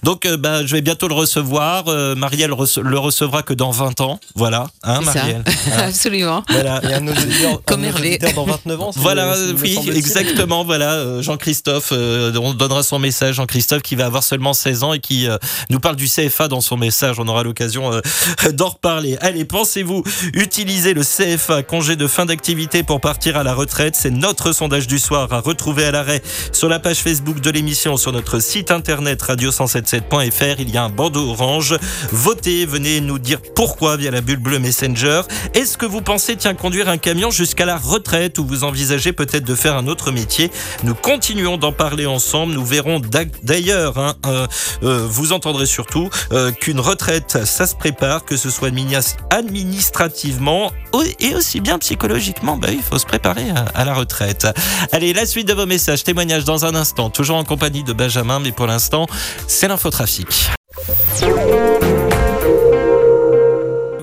Donc, 0.02 0.26
euh, 0.26 0.36
bah, 0.36 0.66
je 0.66 0.72
vais 0.74 0.82
bientôt 0.82 1.08
le 1.08 1.14
recevoir. 1.14 1.84
Euh, 1.88 2.14
Marielle 2.14 2.50
rece- 2.50 2.80
le 2.82 2.98
recevra 2.98 3.42
que 3.42 3.54
dans 3.54 3.70
20 3.70 4.00
ans. 4.02 4.20
Voilà, 4.34 4.66
hein. 4.82 5.00
Marielle. 5.00 5.42
Voilà. 5.66 5.84
Absolument. 5.86 6.42
Voilà. 6.50 6.80
Un 6.84 7.08
auditeur, 7.08 7.62
Comme 7.64 7.84
un 7.84 7.94
auditeur 7.94 8.32
dans 8.34 8.44
29 8.44 8.80
ans. 8.82 8.92
c'est- 8.92 9.00
Voilà, 9.00 9.34
oui, 9.62 9.78
exactement. 9.94 10.64
Voilà, 10.64 10.92
euh, 10.92 11.22
Jean-Christophe, 11.22 11.90
euh, 11.92 12.34
on 12.36 12.52
donnera 12.52 12.82
son 12.82 12.98
message. 12.98 13.36
Jean-Christophe 13.36 13.80
qui 13.82 13.94
va 13.96 14.04
avoir 14.06 14.22
seulement 14.22 14.52
16 14.52 14.82
ans 14.82 14.92
et 14.92 15.00
qui 15.00 15.26
euh, 15.28 15.38
nous 15.70 15.80
parle 15.80 15.96
du 15.96 16.06
CFA 16.06 16.48
dans 16.48 16.60
son 16.60 16.76
message. 16.76 17.18
On 17.18 17.28
aura 17.28 17.42
l'occasion 17.42 17.92
euh, 17.92 18.00
d'en 18.52 18.70
reparler. 18.70 19.16
Allez, 19.20 19.44
pensez-vous 19.44 20.02
utiliser 20.34 20.94
le 20.94 21.02
CFA, 21.02 21.62
congé 21.62 21.96
de 21.96 22.06
fin 22.06 22.26
d'activité 22.26 22.82
pour 22.82 23.00
partir 23.00 23.36
à 23.36 23.42
la 23.42 23.54
retraite? 23.54 23.96
C'est 23.96 24.10
notre 24.10 24.52
sondage 24.52 24.86
du 24.86 24.98
soir 24.98 25.32
à 25.32 25.40
retrouver 25.40 25.84
à 25.84 25.90
l'arrêt 25.90 26.22
sur 26.52 26.68
la 26.68 26.78
page 26.78 26.98
Facebook 26.98 27.40
de 27.40 27.50
l'émission, 27.50 27.96
sur 27.96 28.12
notre 28.12 28.40
site 28.40 28.70
internet 28.70 29.22
radio177.fr. 29.22 30.56
Il 30.58 30.70
y 30.70 30.76
a 30.76 30.84
un 30.84 30.90
bandeau 30.90 31.30
orange. 31.30 31.76
Votez, 32.10 32.66
venez 32.66 33.00
nous 33.00 33.18
dire 33.18 33.40
pourquoi 33.54 33.96
via 33.96 34.10
la 34.10 34.20
bulle 34.20 34.38
bleue 34.38 34.58
Messenger. 34.58 35.22
Est-ce 35.54 35.76
que 35.76 35.86
vous 35.86 36.02
pensez, 36.02 36.36
tiens, 36.36 36.54
conduire 36.54 36.88
un 36.88 36.98
camion 36.98 37.30
jusqu'à 37.30 37.66
la 37.66 37.76
retraite 37.76 38.38
ou 38.38 38.46
vous 38.46 38.64
envisagez 38.64 39.12
peut-être 39.12 39.44
de 39.44 39.54
faire 39.54 39.76
un 39.76 39.86
autre 39.86 40.12
métier? 40.12 40.50
Nous 40.84 40.94
continuons 40.94 41.56
d'en 41.56 41.72
parler 41.72 42.06
ensemble. 42.06 42.54
Nous 42.54 42.64
verrons 42.64 43.00
d'ailleurs, 43.42 43.98
hein, 43.98 44.14
euh, 44.26 44.46
euh, 44.82 45.06
vous 45.08 45.32
entendrez 45.42 45.66
surtout 45.66 46.08
euh, 46.32 46.52
qu'une 46.52 46.78
retraite, 46.78 47.44
ça 47.44 47.66
se 47.66 47.74
prépare, 47.74 48.24
que 48.24 48.36
ce 48.36 48.48
soit 48.48 48.68
adminis- 48.68 49.16
administrativement 49.30 50.70
et 51.18 51.34
aussi 51.34 51.60
bien 51.60 51.78
psychologiquement. 51.80 52.56
Bah 52.56 52.68
il 52.70 52.82
faut 52.82 52.98
se 52.98 53.06
préparer 53.06 53.50
à, 53.50 53.64
à 53.74 53.84
la 53.84 53.94
retraite. 53.94 54.46
Allez, 54.92 55.12
la 55.12 55.26
suite 55.26 55.48
de 55.48 55.52
vos 55.54 55.66
messages, 55.66 56.04
témoignages 56.04 56.44
dans 56.44 56.64
un 56.64 56.76
instant, 56.76 57.10
toujours 57.10 57.38
en 57.38 57.44
compagnie 57.44 57.82
de 57.82 57.92
Benjamin, 57.92 58.38
mais 58.38 58.52
pour 58.52 58.68
l'instant, 58.68 59.06
c'est 59.48 59.66
l'infotrafic. 59.66 60.50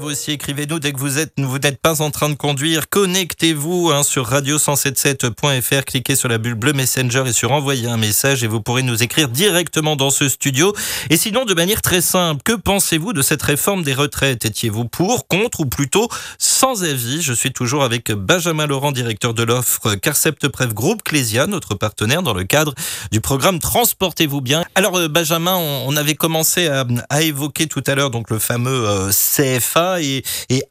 Aussi, 0.10 0.32
écrivez-nous 0.32 0.80
dès 0.80 0.92
que 0.92 0.98
vous 0.98 1.20
êtes, 1.20 1.34
vous 1.38 1.60
n'êtes 1.60 1.80
pas 1.80 2.02
en 2.02 2.10
train 2.10 2.30
de 2.30 2.34
conduire. 2.34 2.90
Connectez-vous 2.90 3.92
hein, 3.94 4.02
sur 4.02 4.28
radio177.fr, 4.28 5.86
cliquez 5.86 6.16
sur 6.16 6.28
la 6.28 6.40
bulle 6.40 6.56
bleue 6.56 6.74
Messenger 6.74 7.26
et 7.28 7.32
sur 7.32 7.52
envoyer 7.52 7.88
un 7.88 7.98
message 7.98 8.44
et 8.44 8.48
vous 8.48 8.60
pourrez 8.60 8.82
nous 8.82 9.04
écrire 9.04 9.30
directement 9.30 9.96
dans 9.96 10.10
ce 10.10 10.28
studio. 10.28 10.74
Et 11.12 11.18
sinon, 11.18 11.46
de 11.46 11.54
manière 11.54 11.84
très 11.84 12.02
simple, 12.02 12.42
que 12.42 12.54
pensez-vous 12.54 13.14
de 13.14 13.22
cette 13.22 13.44
réforme 13.44 13.84
des 13.84 13.94
retraites? 13.94 14.46
Étiez-vous 14.46 14.86
pour, 14.86 15.28
contre 15.28 15.60
ou 15.60 15.66
plutôt 15.68 16.08
sans 16.40 16.84
avis? 16.84 17.22
Je 17.22 17.34
suis 17.34 17.54
toujours 17.54 17.84
avec 17.84 18.12
Benjamin 18.12 18.66
Laurent, 18.66 18.92
directeur 18.92 19.36
de 19.36 19.44
l'offre 19.44 19.94
Carcept 19.94 20.48
Prev 20.48 20.74
Groupe 20.74 21.04
Clésia, 21.04 21.46
notre 21.46 21.76
partenaire 21.76 22.24
dans 22.24 22.34
le 22.34 22.46
cadre 22.46 22.74
du 23.12 23.22
programme 23.22 23.60
Transportez-vous 23.60 24.42
bien. 24.42 24.66
Alors, 24.74 24.98
euh, 24.98 25.08
Benjamin, 25.08 25.56
on, 25.56 25.96
avait 25.96 26.16
commencé 26.16 26.68
à, 26.68 26.84
à 27.10 27.22
évoquer 27.22 27.68
tout 27.68 27.84
à 27.86 27.94
l'heure 27.94 28.10
donc 28.10 28.32
le 28.32 28.40
fameux 28.40 28.88
euh, 28.90 29.12
CFA 29.12 29.99
et, 30.02 30.24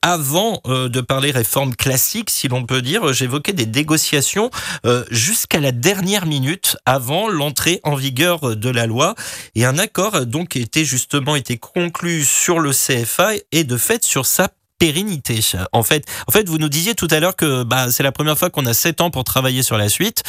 avant 0.02 0.60
euh, 0.66 0.88
de 0.88 1.00
parler 1.00 1.30
réforme 1.30 1.74
classique, 1.74 2.30
si 2.30 2.48
l'on 2.48 2.64
peut 2.64 2.82
dire, 2.82 3.12
j'évoquais 3.12 3.52
des 3.52 3.66
négociations 3.66 4.50
euh, 4.86 5.04
jusqu'à 5.10 5.60
la 5.60 5.72
dernière 5.72 6.26
minute 6.26 6.76
avant 6.86 7.28
l'entrée 7.28 7.80
en 7.84 7.94
vigueur 7.94 8.56
de 8.56 8.70
la 8.70 8.86
loi 8.86 9.14
et 9.54 9.64
un 9.64 9.78
accord 9.78 10.14
a 10.14 10.24
donc 10.24 10.56
été 10.56 10.84
justement 10.84 11.36
été 11.36 11.58
conclu 11.58 12.24
sur 12.24 12.60
le 12.60 12.72
CFA 12.72 13.32
et 13.52 13.64
de 13.64 13.76
fait 13.76 14.04
sur 14.04 14.26
sa 14.26 14.48
pérennité. 14.78 15.40
En 15.72 15.82
fait, 15.82 16.04
en 16.26 16.32
fait, 16.32 16.48
vous 16.48 16.58
nous 16.58 16.68
disiez 16.68 16.94
tout 16.94 17.08
à 17.10 17.20
l'heure 17.20 17.36
que 17.36 17.64
bah, 17.64 17.90
c'est 17.90 18.02
la 18.02 18.12
première 18.12 18.38
fois 18.38 18.50
qu'on 18.50 18.66
a 18.66 18.74
7 18.74 19.00
ans 19.00 19.10
pour 19.10 19.24
travailler 19.24 19.62
sur 19.62 19.76
la 19.76 19.88
suite, 19.88 20.22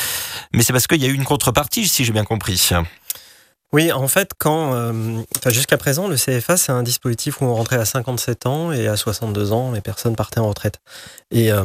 mais 0.54 0.64
c'est 0.64 0.74
parce 0.74 0.88
qu'il 0.88 1.02
y 1.02 1.06
a 1.06 1.10
eu 1.10 1.14
une 1.14 1.24
contrepartie, 1.24 1.88
si 1.88 2.04
j'ai 2.04 2.14
bien 2.14 2.24
compris. 2.24 2.70
Oui, 3.72 3.92
en 3.92 4.08
fait, 4.08 4.32
quand, 4.36 4.74
euh, 4.74 5.22
jusqu'à 5.46 5.78
présent, 5.78 6.08
le 6.08 6.16
CFA, 6.16 6.58
c'est 6.58 6.72
un 6.72 6.82
dispositif 6.82 7.40
où 7.40 7.46
on 7.46 7.54
rentrait 7.54 7.76
à 7.76 7.86
57 7.86 8.48
ans 8.48 8.72
et 8.72 8.88
à 8.88 8.98
62 8.98 9.52
ans, 9.52 9.72
les 9.72 9.82
personnes 9.82 10.16
partaient 10.16 10.40
en 10.40 10.50
retraite. 10.50 10.80
Et 11.30 11.52
euh, 11.52 11.64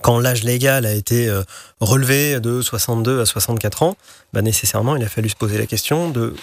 quand 0.00 0.18
l'âge 0.18 0.44
légal 0.44 0.86
a 0.86 0.92
été 0.94 1.28
euh, 1.28 1.42
relevé 1.80 2.40
de 2.40 2.62
62 2.62 3.20
à 3.20 3.26
64 3.26 3.82
ans, 3.82 3.96
bah, 4.32 4.40
nécessairement, 4.40 4.96
il 4.96 5.04
a 5.04 5.08
fallu 5.08 5.28
se 5.28 5.36
poser 5.36 5.58
la 5.58 5.66
question 5.66 6.08
de 6.08 6.34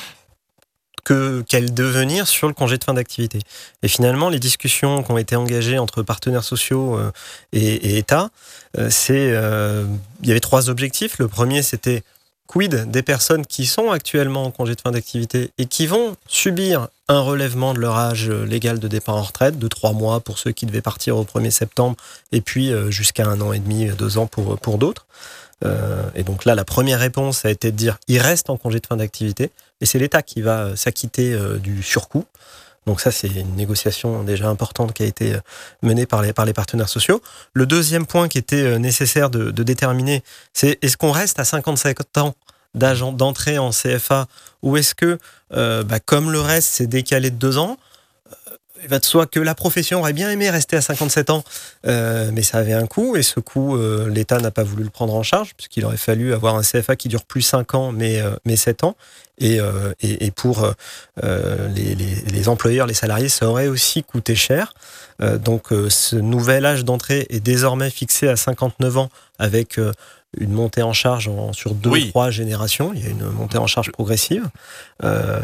que, 1.04 1.44
quel 1.50 1.74
devenir 1.74 2.28
sur 2.28 2.48
le 2.48 2.54
congé 2.54 2.78
de 2.78 2.84
fin 2.84 2.94
d'activité. 2.94 3.40
Et 3.82 3.88
finalement, 3.88 4.30
les 4.30 4.40
discussions 4.40 5.02
qui 5.02 5.12
ont 5.12 5.18
été 5.18 5.36
engagées 5.36 5.80
entre 5.80 6.04
partenaires 6.04 6.44
sociaux 6.44 7.00
et, 7.54 7.60
et 7.60 7.98
État, 7.98 8.30
c'est, 8.92 9.30
il 10.22 10.28
y 10.28 10.30
avait 10.30 10.40
trois 10.40 10.70
objectifs. 10.70 11.18
Le 11.18 11.28
premier, 11.28 11.64
c'était 11.64 12.04
quid 12.48 12.90
des 12.92 13.04
personnes 13.04 13.46
qui 13.46 13.66
sont 13.66 13.92
actuellement 13.92 14.46
en 14.46 14.52
congé 14.52 14.76
de 14.76 14.82
fin 14.82 14.92
d'activité 14.92 15.52
et 15.58 15.66
qui 15.66 15.88
vont 15.88 16.16
subir 16.28 16.88
un 17.08 17.22
relèvement 17.22 17.74
de 17.74 17.80
leur 17.80 17.96
âge 17.96 18.30
légal 18.30 18.80
de 18.80 18.88
départ 18.88 19.16
en 19.16 19.24
retraite 19.24 19.60
de 19.60 19.68
trois 19.68 19.94
mois 19.94 20.20
pour 20.20 20.38
ceux 20.38 20.52
qui 20.52 20.66
devaient 20.66 20.82
partir 20.82 21.18
au 21.18 21.24
1er 21.24 21.52
septembre 21.52 21.96
et 22.32 22.42
puis 22.42 22.72
euh, 22.72 22.92
jusqu'à 22.92 23.26
un 23.26 23.40
an 23.42 23.54
et 23.54 23.60
demi, 23.60 23.88
deux 23.90 24.18
ans 24.18 24.28
pour, 24.28 24.78
d'autres. 24.78 25.06
Euh, 25.64 26.04
et 26.16 26.24
donc 26.24 26.46
là, 26.46 26.56
la 26.56 26.66
première 26.66 27.00
réponse 27.00 27.46
a 27.46 27.50
été 27.50 27.72
de 27.72 27.78
dire 27.78 27.98
il 28.08 28.20
reste 28.20 28.50
en 28.50 28.58
congé 28.58 28.80
de 28.80 28.88
fin 28.88 28.98
d'activité 28.98 29.52
et 29.82 29.86
c'est 29.86 30.00
l'État 30.00 30.22
qui 30.22 30.42
va 30.42 30.60
euh, 30.60 30.76
s'acquitter 30.76 31.34
euh, 31.34 31.58
du 31.58 31.84
surcoût. 31.84 32.26
Donc 32.88 33.00
ça, 33.00 33.12
c'est 33.12 33.28
une 33.28 33.56
négociation 33.56 34.24
déjà 34.24 34.50
importante 34.50 34.94
qui 34.94 35.04
a 35.04 35.06
été 35.06 35.36
euh, 35.36 35.40
menée 35.84 36.06
par 36.06 36.22
les, 36.22 36.34
par 36.34 36.46
les 36.46 36.54
partenaires 36.54 36.90
sociaux. 36.90 37.22
Le 37.54 37.66
deuxième 37.66 38.08
point 38.08 38.28
qui 38.28 38.40
était 38.40 38.64
euh, 38.64 38.78
nécessaire 38.80 39.30
de, 39.30 39.52
déterminer, 39.52 40.24
c'est 40.54 40.80
est-ce 40.82 40.98
qu'on 40.98 41.12
reste 41.12 41.40
à 41.40 41.44
55 41.44 42.18
ans 42.18 42.34
d'entrée 42.74 43.60
en 43.60 43.70
CFA 43.70 44.28
ou 44.64 44.78
est-ce 44.78 44.96
que, 44.96 45.20
euh, 45.54 45.84
bah, 45.84 46.00
comme 46.00 46.32
le 46.32 46.40
reste, 46.40 46.70
c'est 46.72 46.88
décalé 46.88 47.30
de 47.30 47.36
deux 47.36 47.58
ans 47.58 47.78
il 48.84 48.90
va 48.90 49.00
de 49.00 49.06
soi 49.06 49.26
que 49.26 49.40
la 49.40 49.56
profession 49.56 50.00
aurait 50.00 50.14
bien 50.14 50.30
aimé 50.30 50.50
rester 50.50 50.76
à 50.76 50.82
57 50.82 51.30
ans, 51.30 51.44
euh, 51.88 52.32
mais 52.34 52.44
ça 52.44 52.58
avait 52.58 52.74
un 52.74 52.88
coût, 52.88 53.16
et 53.16 53.24
ce 53.24 53.40
coût, 53.40 53.76
euh, 53.76 54.10
l'État 54.10 54.40
n'a 54.40 54.52
pas 54.52 54.64
voulu 54.64 54.84
le 54.84 54.90
prendre 54.90 55.14
en 55.14 55.24
charge, 55.24 55.54
puisqu'il 55.56 55.86
aurait 55.86 55.98
fallu 55.98 56.34
avoir 56.34 56.56
un 56.56 56.62
CFA 56.62 56.96
qui 56.96 57.08
dure 57.08 57.24
plus 57.24 57.42
5 57.42 57.76
ans, 57.76 57.92
mais, 57.92 58.22
euh, 58.22 58.36
mais 58.46 58.56
7 58.56 58.84
ans. 58.84 58.96
Et, 59.42 59.60
euh, 59.60 59.94
et, 60.02 60.28
et 60.28 60.32
pour 60.32 60.64
euh, 61.24 61.68
les, 61.70 61.96
les, 61.96 62.16
les 62.32 62.50
employeurs, 62.50 62.86
les 62.86 62.94
salariés, 62.94 63.28
ça 63.28 63.48
aurait 63.48 63.68
aussi 63.68 64.04
coûté 64.04 64.36
cher. 64.36 64.74
Euh, 65.22 65.38
donc 65.40 65.70
ce 65.90 66.16
nouvel 66.16 66.66
âge 66.66 66.86
d'entrée 66.86 67.26
est 67.30 67.40
désormais 67.40 67.90
fixé 67.90 68.28
à 68.28 68.36
59 68.36 68.98
ans 68.98 69.10
avec 69.40 69.80
une 70.40 70.52
montée 70.54 70.82
en 70.82 70.94
charge 70.94 71.28
en- 71.28 71.52
sur 71.52 71.74
deux 71.74 71.90
Oui. 71.90 72.10
trois 72.10 72.30
générations. 72.32 72.92
Il 72.96 73.04
y 73.04 73.08
a 73.08 73.10
une 73.10 73.26
montée 73.32 73.58
en 73.58 73.68
charge 73.68 73.92
progressive. 73.92 74.44
Euh, 75.04 75.40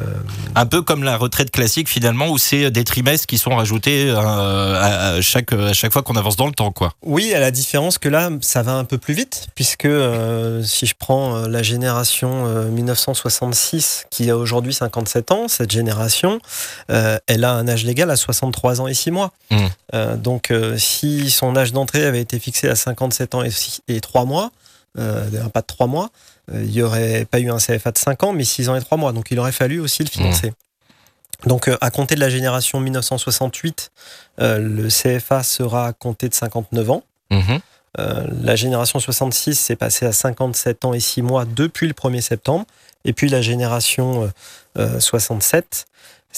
Un 0.56 0.66
peu 0.66 0.82
comme 0.82 1.04
la 1.04 1.18
retraite 1.18 1.52
classique 1.52 1.90
finalement, 1.90 2.30
où 2.30 2.38
c'est 2.38 2.72
des 2.72 2.84
trimestres 2.86 3.28
qui 3.28 3.38
sont 3.38 3.54
rajoutés 3.56 4.10
euh, 4.10 4.16
à, 4.18 5.10
à 5.16 5.22
chaque, 5.22 5.52
à 5.52 5.74
chaque 5.74 5.92
fois 5.92 6.04
qu'on 6.04 6.16
avance 6.16 6.38
dans 6.38 6.46
le 6.48 6.54
temps. 6.54 6.72
quoi. 6.72 6.94
Oui, 7.04 7.34
à 7.34 7.40
la 7.40 7.52
différence 7.52 7.98
que 7.98 8.08
là, 8.08 8.30
ça 8.42 8.64
va 8.64 8.74
un 8.76 8.86
peu 8.86 8.98
plus 8.98 9.14
vite, 9.14 9.48
puisque 9.56 9.86
euh, 9.86 10.64
si 10.64 10.86
je 10.86 10.96
prends 10.98 11.48
la 11.48 11.64
génération 11.64 12.46
euh, 12.48 12.70
1966, 12.70 14.06
qui 14.10 14.30
a 14.30 14.38
aujourd'hui 14.38 14.74
57 14.74 15.32
ans, 15.32 15.48
cette 15.48 15.72
génération, 15.72 16.40
euh, 16.92 17.18
elle 17.28 17.44
a 17.44 17.52
un 17.54 17.68
âge 17.68 17.84
légal 17.84 18.10
à 18.10 18.16
63 18.16 18.80
ans 18.82 18.88
et 18.88 18.94
6 18.94 19.12
mois. 19.12 19.32
Mm. 19.52 19.58
Euh, 19.94 20.16
donc, 20.18 20.54
si 20.78 21.30
son 21.30 21.56
âge 21.58 21.74
d'entrée 21.74 22.06
avait 22.06 22.22
été 22.22 22.40
fixé 22.40 22.70
à 22.70 22.76
57 22.76 23.36
ans 23.36 23.44
et, 23.44 23.52
six- 23.52 23.82
et 23.88 24.00
3 24.00 24.26
mois, 24.26 24.52
euh, 24.98 25.28
d'ailleurs, 25.30 25.52
pas 25.52 25.62
de 25.62 25.68
3 25.68 25.88
mois, 25.88 26.10
euh, 26.52 26.64
il 26.64 26.72
n'y 26.72 26.82
aurait 26.82 27.26
pas 27.26 27.40
eu 27.40 27.50
un 27.50 27.58
CFA 27.58 27.92
de 27.92 27.98
5 27.98 28.24
ans, 28.24 28.34
mais 28.34 28.44
6 28.44 28.70
ans 28.70 28.76
et 28.76 28.82
3 28.82 28.98
mois. 28.98 29.12
Donc, 29.12 29.28
il 29.32 29.40
aurait 29.40 29.52
fallu 29.52 29.80
aussi 29.80 30.04
le 30.04 30.10
financer. 30.10 30.54
Donc, 31.46 31.68
euh, 31.68 31.78
à 31.82 31.92
compter 31.92 32.16
de 32.16 32.20
la 32.20 32.30
génération 32.30 32.80
1968, 32.80 33.92
euh, 34.42 34.60
le 34.60 34.88
CFA 34.88 35.44
sera 35.44 35.88
à 35.88 35.94
compter 35.94 36.30
de 36.30 36.34
59 36.34 36.90
ans. 36.90 37.04
Euh, 38.00 38.28
la 38.42 38.56
génération 38.56 39.00
66 39.00 39.56
s'est 39.56 39.76
passée 39.76 40.06
à 40.06 40.12
57 40.12 40.86
ans 40.86 40.94
et 40.94 41.00
6 41.00 41.22
mois 41.22 41.46
depuis 41.46 41.88
le 41.88 41.94
1er 41.94 42.22
septembre. 42.22 42.66
Et 43.06 43.14
puis 43.14 43.30
la 43.30 43.42
génération 43.42 44.24
euh, 44.24 44.28
euh, 44.78 45.00
67, 45.00 45.86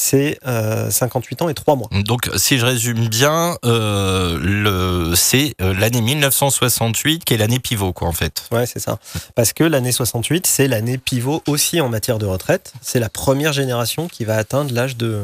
c'est 0.01 0.39
euh, 0.47 0.89
58 0.89 1.41
ans 1.41 1.49
et 1.49 1.53
3 1.53 1.75
mois. 1.75 1.89
Donc, 2.05 2.29
si 2.37 2.57
je 2.57 2.65
résume 2.65 3.09
bien, 3.09 3.57
euh, 3.65 5.13
c'est 5.15 5.55
euh, 5.61 5.73
l'année 5.73 5.99
1968 6.01 7.25
qui 7.25 7.33
est 7.33 7.37
l'année 7.37 7.59
pivot, 7.59 7.91
quoi, 7.91 8.07
en 8.07 8.13
fait. 8.13 8.43
Ouais, 8.51 8.65
c'est 8.65 8.79
ça. 8.79 8.97
Parce 9.35 9.51
que 9.51 9.65
l'année 9.65 9.91
68, 9.91 10.47
c'est 10.47 10.69
l'année 10.69 10.97
pivot 10.97 11.43
aussi 11.47 11.81
en 11.81 11.89
matière 11.89 12.17
de 12.17 12.25
retraite. 12.25 12.71
C'est 12.81 12.99
la 13.01 13.09
première 13.09 13.51
génération 13.51 14.07
qui 14.07 14.23
va 14.23 14.37
atteindre 14.37 14.73
l'âge 14.73 14.95
de, 14.95 15.23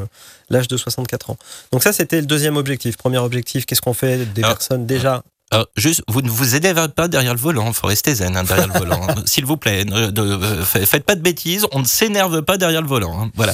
l'âge 0.50 0.68
de 0.68 0.76
64 0.76 1.30
ans. 1.30 1.38
Donc 1.72 1.82
ça, 1.82 1.94
c'était 1.94 2.20
le 2.20 2.26
deuxième 2.28 2.58
objectif. 2.58 2.98
Premier 2.98 3.20
objectif, 3.20 3.66
qu'est-ce 3.66 3.82
qu'on 3.82 3.94
fait 3.94 4.26
des 4.34 4.42
personnes 4.42 4.86
déjà? 4.86 5.24
Alors, 5.52 5.68
juste, 5.78 6.02
vous 6.10 6.22
ne 6.22 6.30
vous 6.30 6.56
énervez 6.56 6.88
pas 6.90 7.08
derrière 7.08 7.34
le 7.34 7.40
volant, 7.40 7.72
faut 7.72 7.88
rester 7.88 8.16
zen 8.16 8.36
hein, 8.36 8.44
derrière 8.44 8.68
le 8.68 8.74
volant. 8.74 9.08
hein. 9.08 9.16
S'il 9.26 9.46
vous 9.46 9.58
plaît, 9.58 9.86
ne, 9.86 10.12
euh, 10.20 10.64
faites 10.66 11.06
pas 11.06 11.16
de 11.16 11.22
bêtises, 11.22 11.66
on 11.72 11.80
ne 11.80 11.86
s'énerve 11.86 12.42
pas 12.42 12.58
derrière 12.58 12.82
le 12.82 12.88
volant. 12.88 13.22
hein. 13.22 13.32
Voilà. 13.36 13.54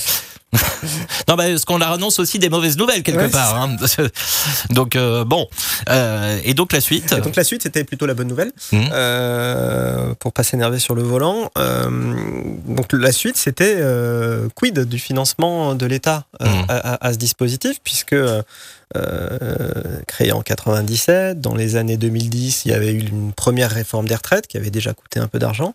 non, 1.28 1.36
bah, 1.36 1.46
parce 1.48 1.66
qu'on 1.66 1.78
leur 1.78 1.92
annonce 1.92 2.20
aussi 2.20 2.38
des 2.40 2.50
mauvaises 2.50 2.78
nouvelles 2.78 3.04
quelque 3.04 3.20
Ouais, 3.20 3.30
part. 3.30 3.56
hein. 3.56 3.76
donc, 4.72 4.96
euh, 4.96 5.24
bon. 5.24 5.48
Euh, 5.90 6.40
et 6.44 6.54
donc, 6.54 6.74
la 6.74 6.82
suite 6.82 7.14
Et 7.14 7.22
donc 7.22 7.36
la 7.36 7.44
suite, 7.44 7.64
c'était 7.64 7.84
plutôt 7.84 8.06
la 8.06 8.14
bonne 8.14 8.28
nouvelle, 8.28 8.52
Mhm. 8.72 8.90
euh, 8.92 10.14
pour 10.20 10.34
pas 10.34 10.44
s'énerver 10.44 10.80
sur 10.80 10.96
le 10.96 11.04
volant. 11.04 11.50
Euh, 11.58 11.90
donc 12.68 12.92
la 12.94 13.12
suite, 13.12 13.38
c'était 13.38 13.78
quid 14.56 14.80
du 14.82 15.00
financement 15.00 15.76
de 15.76 15.86
l'État 15.86 16.26
à, 16.40 16.46
à- 16.68 17.08
à 17.08 17.14
ce 17.14 17.18
dispositif, 17.18 17.78
puisque 17.84 18.16
euh, 18.98 20.02
créé 20.08 20.32
en 20.32 20.42
97, 20.42 21.40
dans 21.40 21.56
les 21.56 21.76
années 21.76 21.98
2010, 21.98 22.66
il 22.66 22.72
y 22.72 22.74
avait 22.74 22.92
eu 22.92 23.00
une 23.00 23.32
première 23.32 23.72
réforme 23.72 24.08
des 24.08 24.16
retraites 24.16 24.48
qui 24.48 24.58
avait 24.58 24.70
déjà 24.70 24.94
coûté 24.94 25.20
un 25.20 25.28
peu 25.28 25.40
d'argent. 25.40 25.74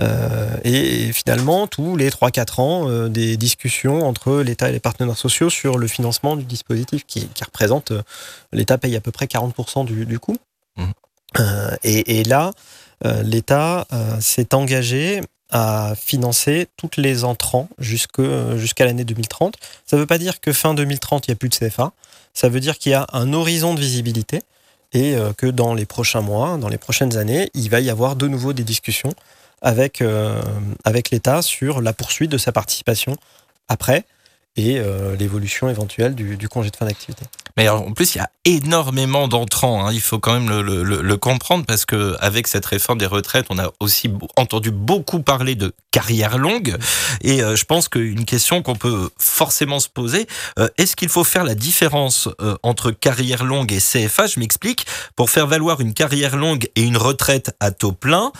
Euh, 0.00 0.48
et 0.64 1.12
finalement, 1.12 1.66
tous 1.66 1.96
les 1.96 2.10
3-4 2.10 2.60
ans, 2.60 2.88
euh, 2.88 3.08
des 3.08 3.36
discussions 3.36 4.06
entre 4.06 4.40
l'État 4.40 4.68
et 4.68 4.72
les 4.72 4.80
partenaires 4.80 5.16
sociaux 5.16 5.50
sur 5.50 5.78
le 5.78 5.86
financement 5.86 6.36
du 6.36 6.44
dispositif 6.44 7.04
qui, 7.06 7.28
qui 7.28 7.44
représente, 7.44 7.92
l'État 8.52 8.78
paye 8.78 8.96
à 8.96 9.00
peu 9.00 9.12
près 9.12 9.26
40% 9.26 9.84
du, 9.84 10.06
du 10.06 10.18
coût. 10.18 10.36
Euh, 11.38 11.76
et, 11.84 12.20
et 12.20 12.24
là, 12.24 12.52
l'État 13.22 13.86
s'est 14.20 14.54
engagé 14.54 15.20
à 15.50 15.94
financer 15.96 16.66
toutes 16.76 16.96
les 16.96 17.24
entrants 17.24 17.68
jusqu'à 17.78 18.84
l'année 18.84 19.04
2030. 19.04 19.54
Ça 19.86 19.96
ne 19.96 20.00
veut 20.00 20.06
pas 20.06 20.18
dire 20.18 20.40
que 20.40 20.52
fin 20.52 20.74
2030, 20.74 21.26
il 21.26 21.30
n'y 21.30 21.32
a 21.32 21.36
plus 21.36 21.48
de 21.48 21.54
CFA. 21.54 21.92
Ça 22.38 22.48
veut 22.48 22.60
dire 22.60 22.78
qu'il 22.78 22.92
y 22.92 22.94
a 22.94 23.04
un 23.12 23.32
horizon 23.32 23.74
de 23.74 23.80
visibilité 23.80 24.42
et 24.92 25.16
euh, 25.16 25.32
que 25.32 25.48
dans 25.48 25.74
les 25.74 25.86
prochains 25.86 26.20
mois, 26.20 26.56
dans 26.56 26.68
les 26.68 26.78
prochaines 26.78 27.16
années, 27.16 27.50
il 27.52 27.68
va 27.68 27.80
y 27.80 27.90
avoir 27.90 28.14
de 28.14 28.28
nouveau 28.28 28.52
des 28.52 28.62
discussions 28.62 29.12
avec, 29.60 30.00
euh, 30.02 30.40
avec 30.84 31.10
l'État 31.10 31.42
sur 31.42 31.80
la 31.80 31.92
poursuite 31.92 32.30
de 32.30 32.38
sa 32.38 32.52
participation 32.52 33.16
après 33.66 34.04
et 34.58 34.78
euh, 34.78 35.14
l'évolution 35.16 35.70
éventuelle 35.70 36.14
du, 36.16 36.48
congé 36.48 36.70
de 36.70 36.76
fin 36.76 36.84
d'activité. 36.84 37.24
Mais 37.56 37.68
en 37.68 37.92
plus, 37.92 38.14
il 38.14 38.18
y 38.18 38.20
a 38.20 38.30
énormément 38.44 39.28
d'entrants. 39.28 39.86
hein. 39.86 39.92
Il 39.92 40.00
faut 40.00 40.18
quand 40.18 40.32
même 40.32 40.50
le, 40.50 41.16
comprendre 41.16 41.64
parce 41.64 41.84
que 41.84 42.16
avec 42.20 42.46
cette 42.46 42.66
réforme 42.66 42.98
des 42.98 43.06
retraites, 43.06 43.46
on 43.50 43.58
a 43.58 43.70
aussi 43.80 44.12
entendu 44.36 44.70
beaucoup 44.70 45.20
parler 45.20 45.54
de 45.54 45.72
carrière 45.90 46.38
longue. 46.38 46.76
Et 47.22 47.42
euh, 47.42 47.56
je 47.56 47.64
pense 47.64 47.88
qu'une 47.88 48.24
question 48.24 48.62
qu'on 48.62 48.74
peut 48.74 49.10
forcément 49.18 49.80
se 49.80 49.88
poser, 49.88 50.26
euh, 50.58 50.68
est-ce 50.76 50.96
qu'il 50.96 51.08
faut 51.08 51.24
faire 51.24 51.44
la 51.44 51.54
différence 51.54 52.28
entre 52.62 52.90
carrière 52.90 53.44
longue 53.44 53.72
et 53.72 53.78
CFA 53.78 54.26
Je 54.26 54.40
m'explique. 54.40 54.86
Pour 55.14 55.30
faire 55.30 55.46
valoir 55.46 55.80
une 55.80 55.94
carrière 55.94 56.36
longue 56.36 56.68
et 56.74 56.82
une 56.82 56.96
retraite 56.96 57.54
à 57.60 57.70
taux 57.70 57.92
plein, 57.92 58.32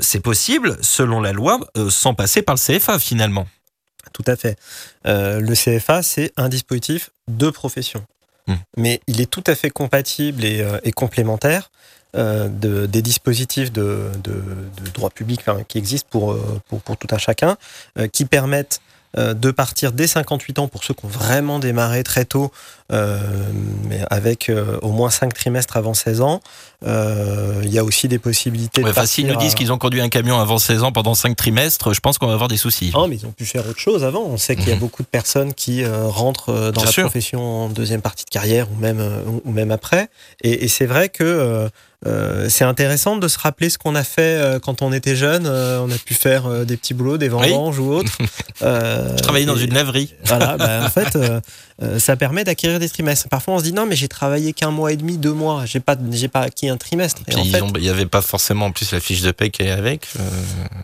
c'est 0.00 0.20
possible, 0.20 0.76
selon 0.80 1.20
la 1.20 1.32
loi, 1.32 1.60
sans 1.88 2.14
passer 2.14 2.42
par 2.42 2.54
le 2.54 2.78
CFA 2.78 2.98
finalement. 2.98 3.46
Tout 4.16 4.30
à 4.32 4.36
fait. 4.36 4.58
Euh, 5.06 5.40
le 5.40 5.54
CFA, 5.54 6.02
c'est 6.02 6.32
un 6.38 6.48
dispositif 6.48 7.10
de 7.28 7.50
profession. 7.50 8.02
Hmm. 8.46 8.54
Mais 8.78 9.00
il 9.08 9.20
est 9.20 9.30
tout 9.30 9.44
à 9.46 9.54
fait 9.54 9.68
compatible 9.68 10.42
et, 10.42 10.62
euh, 10.62 10.78
et 10.84 10.92
complémentaire 10.92 11.70
euh, 12.16 12.48
de, 12.48 12.86
des 12.86 13.02
dispositifs 13.02 13.70
de, 13.72 14.10
de, 14.24 14.32
de 14.32 14.90
droit 14.94 15.10
public 15.10 15.40
enfin, 15.46 15.64
qui 15.64 15.76
existent 15.76 16.08
pour, 16.10 16.34
pour, 16.66 16.80
pour 16.80 16.96
tout 16.96 17.08
un 17.10 17.18
chacun, 17.18 17.58
qui 18.10 18.24
permettent 18.24 18.80
de 19.14 19.50
partir 19.50 19.92
dès 19.92 20.06
58 20.06 20.58
ans 20.58 20.68
pour 20.68 20.84
ceux 20.84 20.92
qui 20.94 21.04
ont 21.06 21.08
vraiment 21.08 21.58
démarré 21.58 22.02
très 22.04 22.24
tôt, 22.26 22.52
euh, 22.92 23.18
mais 23.88 24.00
avec 24.10 24.48
euh, 24.50 24.78
au 24.82 24.90
moins 24.90 25.08
5 25.10 25.32
trimestres 25.32 25.76
avant 25.76 25.94
16 25.94 26.20
ans. 26.20 26.40
Euh, 26.86 27.60
Il 27.64 27.72
y 27.72 27.78
a 27.78 27.84
aussi 27.84 28.08
des 28.08 28.18
possibilités 28.18 28.82
Ouais, 28.82 28.88
de 28.88 28.90
Enfin, 28.90 29.06
s'ils 29.06 29.26
nous 29.26 29.36
disent 29.36 29.52
à- 29.52 29.56
qu'ils 29.56 29.72
ont 29.72 29.78
conduit 29.78 30.00
un 30.02 30.08
camion 30.10 30.38
avant 30.38 30.58
16 30.58 30.82
ans 30.82 30.92
pendant 30.92 31.14
5 31.14 31.34
trimestres, 31.34 31.94
je 31.94 32.00
pense 32.00 32.18
qu'on 32.18 32.26
va 32.26 32.34
avoir 32.34 32.48
des 32.48 32.58
soucis. 32.58 32.90
non, 32.94 33.08
mais 33.08 33.16
ils 33.16 33.26
ont 33.26 33.32
pu 33.32 33.46
faire 33.46 33.66
autre 33.66 33.78
chose 33.78 34.04
avant. 34.04 34.22
On 34.24 34.36
sait 34.36 34.54
qu'il 34.56 34.68
y 34.68 34.72
a 34.72 34.74
Mhm. 34.74 34.80
beaucoup 34.80 35.02
de 35.02 35.08
personnes 35.08 35.54
qui 35.54 35.82
euh, 35.82 36.06
rentrent 36.06 36.50
euh, 36.50 36.70
dans 36.72 36.82
Bien 36.82 36.86
la 36.86 36.92
sûr. 36.92 37.04
profession 37.04 37.40
en 37.64 37.68
deuxième 37.70 38.02
partie 38.02 38.24
de 38.26 38.30
carrière 38.30 38.68
ou 38.70 38.76
même, 38.76 39.00
euh, 39.00 39.22
ou 39.44 39.50
même 39.50 39.70
après. 39.70 40.08
Et, 40.42 40.64
et 40.64 40.68
c'est 40.68 40.86
vrai 40.86 41.08
que 41.08 41.70
euh, 42.06 42.46
c'est 42.48 42.64
intéressant 42.64 43.16
de 43.16 43.28
se 43.28 43.38
rappeler 43.38 43.68
ce 43.70 43.78
qu'on 43.78 43.94
a 43.94 44.04
fait 44.04 44.22
euh, 44.40 44.58
quand 44.60 44.80
on 44.82 44.92
était 44.92 45.16
jeune. 45.16 45.46
Euh, 45.46 45.80
on 45.80 45.90
a 45.90 45.98
pu 45.98 46.14
faire 46.14 46.64
des 46.64 46.76
petits 46.76 46.94
boulots, 46.94 47.18
des 47.18 47.28
vendanges 47.28 47.78
ou 47.78 47.92
autres. 47.92 48.12
Euh, 48.62 49.14
Je 49.18 49.22
travaillais 49.22 49.44
dans 49.44 49.54
et- 49.56 49.64
une 49.64 49.74
laverie. 49.74 50.14
Voilà, 50.24 50.56
bah, 50.56 50.80
en 50.84 50.88
fait, 50.88 51.18
euh, 51.82 51.98
ça 51.98 52.16
permet 52.16 52.42
d'acquérir 52.44 52.78
des 52.78 52.88
trimestres. 52.88 53.28
Parfois, 53.28 53.54
on 53.54 53.58
se 53.58 53.64
dit 53.64 53.72
non, 53.72 53.84
mais 53.86 53.96
j'ai 53.96 54.08
travaillé 54.08 54.52
qu'un 54.54 54.70
mois 54.70 54.92
et 54.92 54.96
demi, 54.96 55.18
deux 55.18 55.32
mois. 55.32 55.66
J'ai 55.66 55.80
pas, 55.80 55.96
j'ai 56.10 56.28
pas 56.28 56.40
acquis 56.40 56.68
un 56.68 56.76
trimestre. 56.78 57.20
Et 57.22 57.24
Puis 57.32 57.40
en 57.40 57.44
ils 57.44 57.50
fait, 57.52 57.60
ont- 57.62 57.72
il 57.76 57.82
n'y 57.82 57.88
avait 57.90 58.06
pas 58.06 58.22
forcément 58.22 58.66
en 58.66 58.72
plus 58.72 58.92
la 58.92 59.00
fiche 59.00 59.20
de 59.20 59.30
paie 59.30 59.50
qui 59.50 59.62
est 59.62 59.70
avec. 59.70 60.06
euh, 60.18 60.22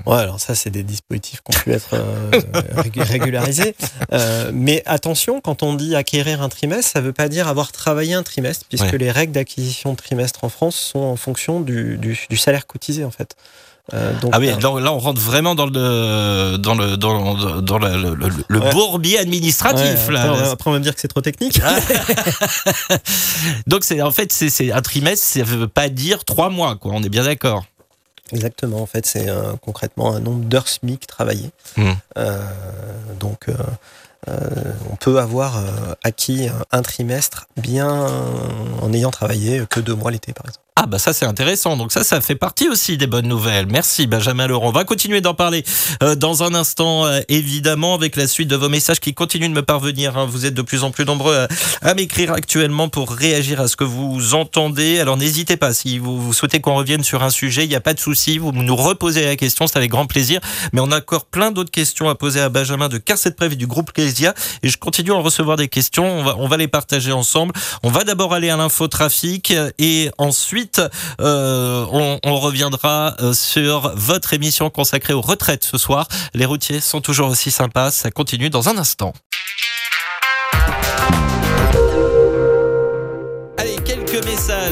Ouais, 0.06 0.18
alors 0.18 0.38
ça, 0.40 0.54
c'est 0.54 0.70
des 0.70 0.82
dispositifs 0.82 1.40
qui 1.42 1.56
ont 1.56 1.60
pu 1.60 1.72
être 1.72 1.94
euh, 1.94 2.30
rég- 2.76 3.00
régularisés. 3.02 3.74
Euh, 4.12 4.50
mais 4.52 4.82
attention, 4.86 5.40
quand 5.40 5.62
on 5.62 5.74
dit 5.74 5.96
acquérir 5.96 6.42
un 6.42 6.48
trimestre, 6.48 6.92
ça 6.92 7.00
ne 7.00 7.06
veut 7.06 7.12
pas 7.14 7.28
dire 7.28 7.48
avoir 7.48 7.72
travaillé 7.72 8.14
un 8.14 8.22
trimestre, 8.22 8.66
puisque 8.68 8.84
Ouais. 8.92 8.98
les 8.98 9.10
règles 9.10 9.32
d'acquisition 9.32 9.92
de 9.92 9.96
trimestre 9.96 10.44
en 10.44 10.48
France 10.48 10.76
sont 10.76 10.98
en 10.98 11.16
fonction 11.16 11.60
du, 11.60 11.96
du- 11.98 12.18
du 12.28 12.36
salaire 12.36 12.66
cotisé, 12.66 13.04
en 13.04 13.10
fait. 13.10 13.34
Euh, 13.94 14.12
donc, 14.20 14.30
Ah 14.32 14.38
oui, 14.38 14.48
euh, 14.48 14.52
là, 14.60 14.80
là, 14.80 14.92
on 14.92 14.98
rentre 15.00 15.20
vraiment 15.20 15.56
dans 15.56 15.66
le 15.66 16.56
dans 16.56 16.74
le 16.74 16.96
dans, 16.96 17.60
dans 17.60 17.78
le, 17.78 17.96
le- 17.96 18.14
le- 18.14 18.44
le 18.46 18.58
Ouais. 18.60 18.70
bourbier 18.72 19.18
administratif 19.18 20.02
après, 20.04 20.12
là. 20.14 20.32
on 20.32 20.36
va- 20.36 20.50
après, 20.52 20.70
on 20.70 20.72
va 20.72 20.78
me 20.78 20.84
dire 20.84 20.94
que 20.94 21.00
c'est 21.00 21.08
trop 21.08 21.20
technique. 21.20 21.60
Donc 23.66 23.84
c'est 23.84 24.00
en 24.02 24.10
fait 24.10 24.32
c'est 24.32 24.72
un 24.72 24.82
trimestre, 24.82 25.24
ça 25.26 25.42
veut 25.42 25.68
pas 25.68 25.88
dire 25.88 26.24
trois 26.24 26.50
mois 26.50 26.76
quoi. 26.76 26.92
On 26.94 27.02
est 27.02 27.08
bien 27.08 27.24
d'accord. 27.24 27.64
Exactement, 28.32 28.80
en 28.80 28.86
fait, 28.86 29.04
c'est 29.04 29.28
euh, 29.28 29.52
concrètement 29.60 30.14
un 30.14 30.20
nombre 30.20 30.44
d'heures 30.46 30.68
SMIC 30.68 31.06
travaillées. 31.06 31.50
Euh, 32.16 32.38
donc, 33.20 33.48
euh, 33.50 34.32
on 34.90 34.96
peut 34.96 35.18
avoir 35.18 35.62
acquis 36.02 36.48
un, 36.48 36.78
un 36.78 36.82
trimestre 36.82 37.46
bien 37.60 38.06
en 38.80 38.92
ayant 38.94 39.10
travaillé 39.10 39.64
que 39.68 39.80
deux 39.80 39.94
mois 39.94 40.10
l'été, 40.10 40.32
par 40.32 40.46
exemple. 40.46 40.61
Ah 40.74 40.86
bah 40.86 40.98
ça 40.98 41.12
c'est 41.12 41.26
intéressant. 41.26 41.76
Donc 41.76 41.92
ça 41.92 42.02
ça 42.02 42.22
fait 42.22 42.34
partie 42.34 42.66
aussi 42.66 42.96
des 42.96 43.06
bonnes 43.06 43.28
nouvelles. 43.28 43.66
Merci 43.66 44.06
Benjamin 44.06 44.46
Laurent. 44.46 44.68
On 44.68 44.72
va 44.72 44.84
continuer 44.84 45.20
d'en 45.20 45.34
parler 45.34 45.64
euh, 46.02 46.14
dans 46.14 46.44
un 46.44 46.54
instant 46.54 47.04
euh, 47.04 47.20
évidemment 47.28 47.94
avec 47.94 48.16
la 48.16 48.26
suite 48.26 48.48
de 48.48 48.56
vos 48.56 48.70
messages 48.70 48.98
qui 48.98 49.12
continuent 49.12 49.50
de 49.50 49.54
me 49.54 49.62
parvenir. 49.62 50.16
hein. 50.16 50.24
Vous 50.24 50.46
êtes 50.46 50.54
de 50.54 50.62
plus 50.62 50.82
en 50.82 50.90
plus 50.90 51.04
nombreux 51.04 51.46
à, 51.82 51.94
m'écrire 51.94 52.32
actuellement 52.32 52.88
pour 52.88 53.10
réagir 53.12 53.60
à 53.60 53.68
ce 53.68 53.76
que 53.76 53.84
vous 53.84 54.32
entendez. 54.32 54.98
Alors 54.98 55.18
n'hésitez 55.18 55.58
pas 55.58 55.74
si 55.74 55.98
vous, 55.98 56.32
souhaitez 56.32 56.60
qu'on 56.60 56.74
revienne 56.74 57.04
sur 57.04 57.22
un 57.22 57.30
sujet, 57.30 57.64
il 57.64 57.68
n'y 57.68 57.74
a 57.74 57.80
pas 57.82 57.92
de 57.92 58.00
souci. 58.00 58.38
Vous 58.38 58.52
nous 58.52 58.76
reposez 58.76 59.26
la 59.26 59.36
question, 59.36 59.66
c'est 59.66 59.76
avec 59.76 59.90
grand 59.90 60.06
plaisir. 60.06 60.40
Mais 60.72 60.80
on 60.80 60.90
a 60.90 61.00
encore 61.00 61.26
plein 61.26 61.50
d'autres 61.50 61.70
questions 61.70 62.08
à 62.08 62.14
poser 62.14 62.40
à 62.40 62.48
Benjamin 62.48 62.88
de 62.88 62.96
Carset 62.96 63.32
Prév 63.32 63.52
et 63.52 63.56
du 63.56 63.66
groupe 63.66 63.92
Clésia 63.92 64.32
et 64.62 64.70
je 64.70 64.78
continue 64.78 65.12
à 65.12 65.16
en 65.16 65.22
recevoir 65.22 65.58
des 65.58 65.68
questions. 65.68 66.20
On 66.20 66.24
va, 66.24 66.36
on 66.38 66.48
va 66.48 66.56
les 66.56 66.68
partager 66.68 67.12
ensemble. 67.12 67.52
On 67.82 67.90
va 67.90 68.04
d'abord 68.04 68.32
aller 68.32 68.48
à 68.48 68.56
l'infotrafic 68.56 69.52
et 69.78 70.10
ensuite 70.16 70.61
euh, 71.20 71.86
on, 71.90 72.18
on 72.24 72.38
reviendra 72.38 73.14
euh, 73.20 73.32
sur 73.32 73.92
votre 73.96 74.34
émission 74.34 74.70
consacrée 74.70 75.12
aux 75.12 75.20
retraites 75.20 75.64
ce 75.64 75.78
soir. 75.78 76.08
Les 76.34 76.44
routiers 76.44 76.80
sont 76.80 77.00
toujours 77.00 77.28
aussi 77.28 77.50
sympas. 77.50 77.90
Ça 77.90 78.10
continue 78.10 78.50
dans 78.50 78.68
un 78.68 78.78
instant. 78.78 79.12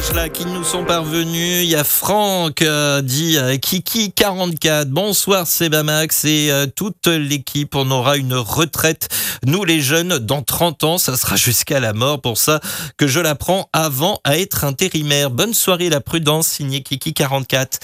Là 0.08 0.30
qui 0.30 0.46
nous 0.46 0.64
sont 0.64 0.84
parvenus. 0.84 1.62
Il 1.62 1.68
y 1.68 1.76
a 1.76 1.84
Franck 1.84 2.62
euh, 2.62 3.02
dit 3.02 3.36
euh, 3.36 3.58
Kiki 3.58 4.12
44. 4.12 4.88
Bonsoir 4.88 5.46
Sebamax 5.46 6.24
et 6.24 6.50
euh, 6.50 6.66
toute 6.66 7.06
l'équipe. 7.06 7.74
On 7.74 7.90
aura 7.90 8.16
une 8.16 8.34
retraite. 8.34 9.08
Nous 9.44 9.62
les 9.62 9.80
jeunes, 9.80 10.18
dans 10.18 10.42
30 10.42 10.84
ans, 10.84 10.98
ça 10.98 11.16
sera 11.18 11.36
jusqu'à 11.36 11.80
la 11.80 11.92
mort. 11.92 12.20
Pour 12.20 12.38
ça 12.38 12.60
que 12.96 13.06
je 13.06 13.20
la 13.20 13.34
prends 13.34 13.68
avant 13.74 14.20
à 14.24 14.38
être 14.38 14.64
intérimaire. 14.64 15.30
Bonne 15.30 15.52
soirée 15.52 15.90
la 15.90 16.00
prudence, 16.00 16.48
signé 16.48 16.82
Kiki 16.82 17.12
44. 17.12 17.78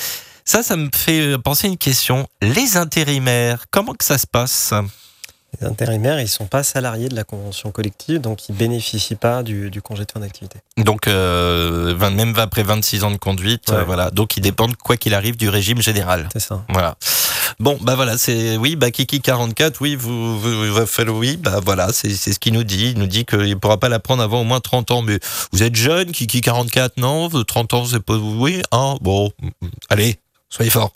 Ça, 0.46 0.62
ça 0.62 0.76
me 0.76 0.88
fait 0.94 1.36
penser 1.38 1.68
une 1.68 1.76
question. 1.76 2.26
Les 2.40 2.78
intérimaires, 2.78 3.66
comment 3.70 3.92
que 3.92 4.04
ça 4.04 4.16
se 4.16 4.26
passe? 4.26 4.72
Les 5.60 5.66
intérimaires, 5.66 6.18
ils 6.20 6.24
ne 6.24 6.28
sont 6.28 6.46
pas 6.46 6.62
salariés 6.62 7.08
de 7.08 7.14
la 7.16 7.24
convention 7.24 7.70
collective, 7.70 8.20
donc 8.20 8.48
ils 8.48 8.52
ne 8.52 8.58
bénéficient 8.58 9.14
pas 9.14 9.42
du, 9.42 9.70
du 9.70 9.80
congé 9.82 10.04
de 10.04 10.12
fin 10.12 10.20
d'activité. 10.20 10.58
Donc, 10.76 11.06
euh, 11.08 11.94
même 12.10 12.34
après 12.38 12.62
26 12.62 13.04
ans 13.04 13.10
de 13.10 13.16
conduite, 13.16 13.70
Ouais. 13.70 13.76
euh, 13.76 13.84
voilà. 13.84 14.10
Donc, 14.10 14.36
ils 14.36 14.40
dépendent, 14.40 14.76
quoi 14.76 14.96
qu'il 14.96 15.14
arrive, 15.14 15.36
du 15.36 15.48
régime 15.48 15.80
général. 15.80 16.28
C'est 16.32 16.40
ça. 16.40 16.62
Voilà. 16.68 16.96
Bon, 17.60 17.78
bah 17.80 17.94
voilà, 17.94 18.18
c'est 18.18 18.56
oui, 18.56 18.76
bah 18.76 18.90
Kiki 18.90 19.20
44, 19.20 19.80
oui, 19.80 19.94
vous, 19.94 20.38
vous, 20.38 20.72
va 20.74 20.84
falloir, 20.84 21.16
oui, 21.16 21.36
bah 21.38 21.60
voilà, 21.64 21.90
c'est 21.92 22.10
c'est 22.10 22.32
ce 22.32 22.38
qu'il 22.40 22.52
nous 22.52 22.64
dit. 22.64 22.90
Il 22.90 22.98
nous 22.98 23.06
dit 23.06 23.24
qu'il 23.24 23.38
ne 23.48 23.54
pourra 23.54 23.78
pas 23.78 23.88
la 23.88 23.98
prendre 24.00 24.22
avant 24.22 24.40
au 24.40 24.44
moins 24.44 24.60
30 24.60 24.90
ans. 24.90 25.00
Mais 25.02 25.18
vous 25.52 25.62
êtes 25.62 25.74
jeune, 25.76 26.10
Kiki 26.10 26.40
44, 26.40 26.98
non? 26.98 27.28
30 27.30 27.72
ans, 27.74 27.84
c'est 27.86 28.00
pas. 28.02 28.16
Oui, 28.16 28.60
hein, 28.72 28.96
bon, 29.00 29.30
allez. 29.88 30.18
Soyez 30.48 30.70
fort. 30.70 30.92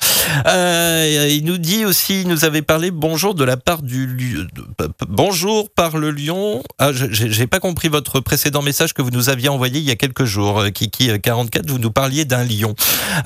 Euh, 0.46 1.26
il 1.28 1.44
nous 1.44 1.58
dit 1.58 1.84
aussi, 1.84 2.20
il 2.22 2.28
nous 2.28 2.44
avait 2.44 2.62
parlé 2.62 2.92
bonjour 2.92 3.34
de 3.34 3.42
la 3.42 3.56
part 3.56 3.82
du 3.82 4.06
lieu- 4.06 4.46
de- 4.54 4.64
bonjour 5.08 5.68
par 5.70 5.98
le 5.98 6.12
lion. 6.12 6.62
Ah, 6.78 6.90
j'ai 6.92 7.46
pas 7.48 7.58
compris 7.58 7.88
votre 7.88 8.20
précédent 8.20 8.62
message 8.62 8.94
que 8.94 9.02
vous 9.02 9.10
nous 9.10 9.28
aviez 9.28 9.48
envoyé 9.48 9.80
il 9.80 9.84
y 9.84 9.90
a 9.90 9.96
quelques 9.96 10.24
jours, 10.24 10.60
euh, 10.60 10.70
Kiki 10.70 11.10
44. 11.20 11.68
Vous 11.68 11.80
nous 11.80 11.90
parliez 11.90 12.24
d'un 12.24 12.44
lion. 12.44 12.76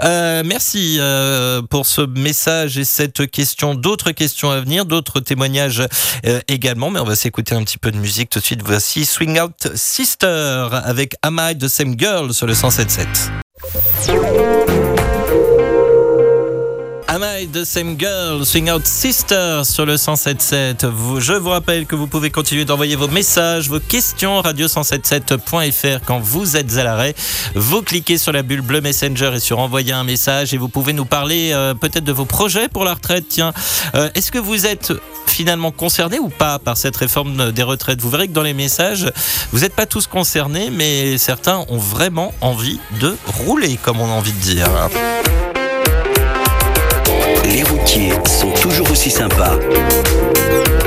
Euh, 0.03 0.43
merci 0.47 0.97
euh, 0.99 1.61
pour 1.61 1.85
ce 1.85 2.01
message 2.01 2.79
et 2.79 2.85
cette 2.85 3.31
question. 3.31 3.75
D'autres 3.75 4.11
questions 4.13 4.51
à 4.51 4.61
venir, 4.61 4.87
d'autres 4.87 5.21
témoignages 5.21 5.83
euh, 6.27 6.41
également, 6.49 6.91
mais 6.91 7.01
on 7.01 7.05
va 7.05 7.17
s'écouter 7.17 7.55
un 7.55 7.63
petit 7.65 7.79
peu 7.79 7.91
de 7.93 7.99
musique 7.99 8.31
tout 8.31 8.39
de 8.41 8.45
suite. 8.45 8.63
Voici 8.65 9.05
Swing 9.05 9.39
Out 9.41 9.69
Sister 9.75 10.69
avec 10.73 11.17
Am 11.23 11.39
I 11.51 11.57
the 11.59 11.69
Same 11.69 11.97
Girl 11.99 12.33
sur 12.33 12.47
le 12.47 12.55
107.7. 12.55 13.31
Am 17.15 17.23
I 17.23 17.47
the 17.47 17.65
same 17.65 17.97
girl? 17.97 18.45
Swing 18.45 18.69
out 18.71 18.85
sister 18.87 19.63
sur 19.65 19.87
le 19.87 19.95
107.7. 19.97 20.85
Vous- 20.87 21.21
Je 21.21 21.35
vous 21.35 21.51
rappelle 21.51 21.87
que 21.87 21.95
vous 21.95 22.09
pouvez 22.09 22.31
continuer 22.31 22.65
d'envoyer 22.65 22.97
vos 22.97 23.07
messages, 23.07 23.69
vos 23.69 23.79
questions 23.79 24.41
radio177.fr 24.41 26.01
quand 26.05 26.19
vous 26.19 26.57
êtes 26.57 26.77
à 26.77 26.83
l'arrêt. 26.83 27.15
Vous 27.55 27.83
cliquez 27.83 28.19
sur 28.19 28.33
la 28.33 28.43
bulle 28.43 28.63
bleue 28.63 28.81
Messenger 28.81 29.31
et 29.35 29.39
sur 29.39 29.61
envoyer 29.61 29.93
un 29.93 30.03
message 30.03 30.55
et 30.55 30.59
vous 30.59 30.69
pouvez 30.69 30.93
nous 30.93 31.05
parler 31.05 31.53
euh, 31.53 31.73
peut-être 31.75 32.03
de 32.03 32.11
vos 32.13 32.25
projets 32.25 32.69
pour 32.69 32.85
la 32.85 32.95
retraite. 32.95 33.27
Tiens, 33.29 33.53
Euh, 33.95 34.09
est-ce 34.17 34.33
que 34.33 34.39
vous 34.39 34.67
êtes 34.67 34.93
finalement 35.29 35.71
concerné 35.71 36.19
ou 36.19 36.31
pas 36.31 36.59
par 36.59 36.77
cette 36.77 36.97
réforme 36.97 37.53
des 37.53 37.63
retraites? 37.63 38.01
Vous 38.01 38.11
verrez 38.11 38.27
que 38.27 38.33
dans 38.33 38.43
les 38.43 38.55
messages, 38.55 39.13
vous 39.53 39.61
n'êtes 39.61 39.75
pas 39.77 39.87
tous 39.87 40.09
concernés, 40.09 40.69
mais 40.71 41.17
certains 41.19 41.65
ont 41.69 41.79
vraiment 41.79 42.35
envie 42.41 42.81
de 43.01 43.17
rouler, 43.47 43.79
comme 43.81 44.01
on 44.01 44.07
a 44.07 44.15
envie 44.15 44.33
de 44.33 44.41
dire. 44.41 44.67
Les 47.45 47.63
routiers 47.63 48.13
sont 48.27 48.53
toujours 48.53 48.91
aussi 48.91 49.11
sympas. 49.11 49.57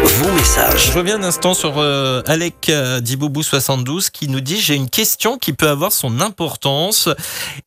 Vos 0.04 0.32
messages. 0.32 0.88
Je 0.88 0.91
reviens 0.91 1.20
un 1.20 1.24
instant 1.24 1.54
sur 1.54 1.78
euh, 1.78 2.22
Alec 2.26 2.70
euh, 2.70 3.00
Diboubou72 3.00 4.10
qui 4.10 4.28
nous 4.28 4.41
dit 4.41 4.60
j'ai 4.60 4.76
une 4.76 4.89
question 4.89 5.38
qui 5.38 5.54
peut 5.54 5.70
avoir 5.70 5.91
son 5.91 6.20
importance. 6.20 7.10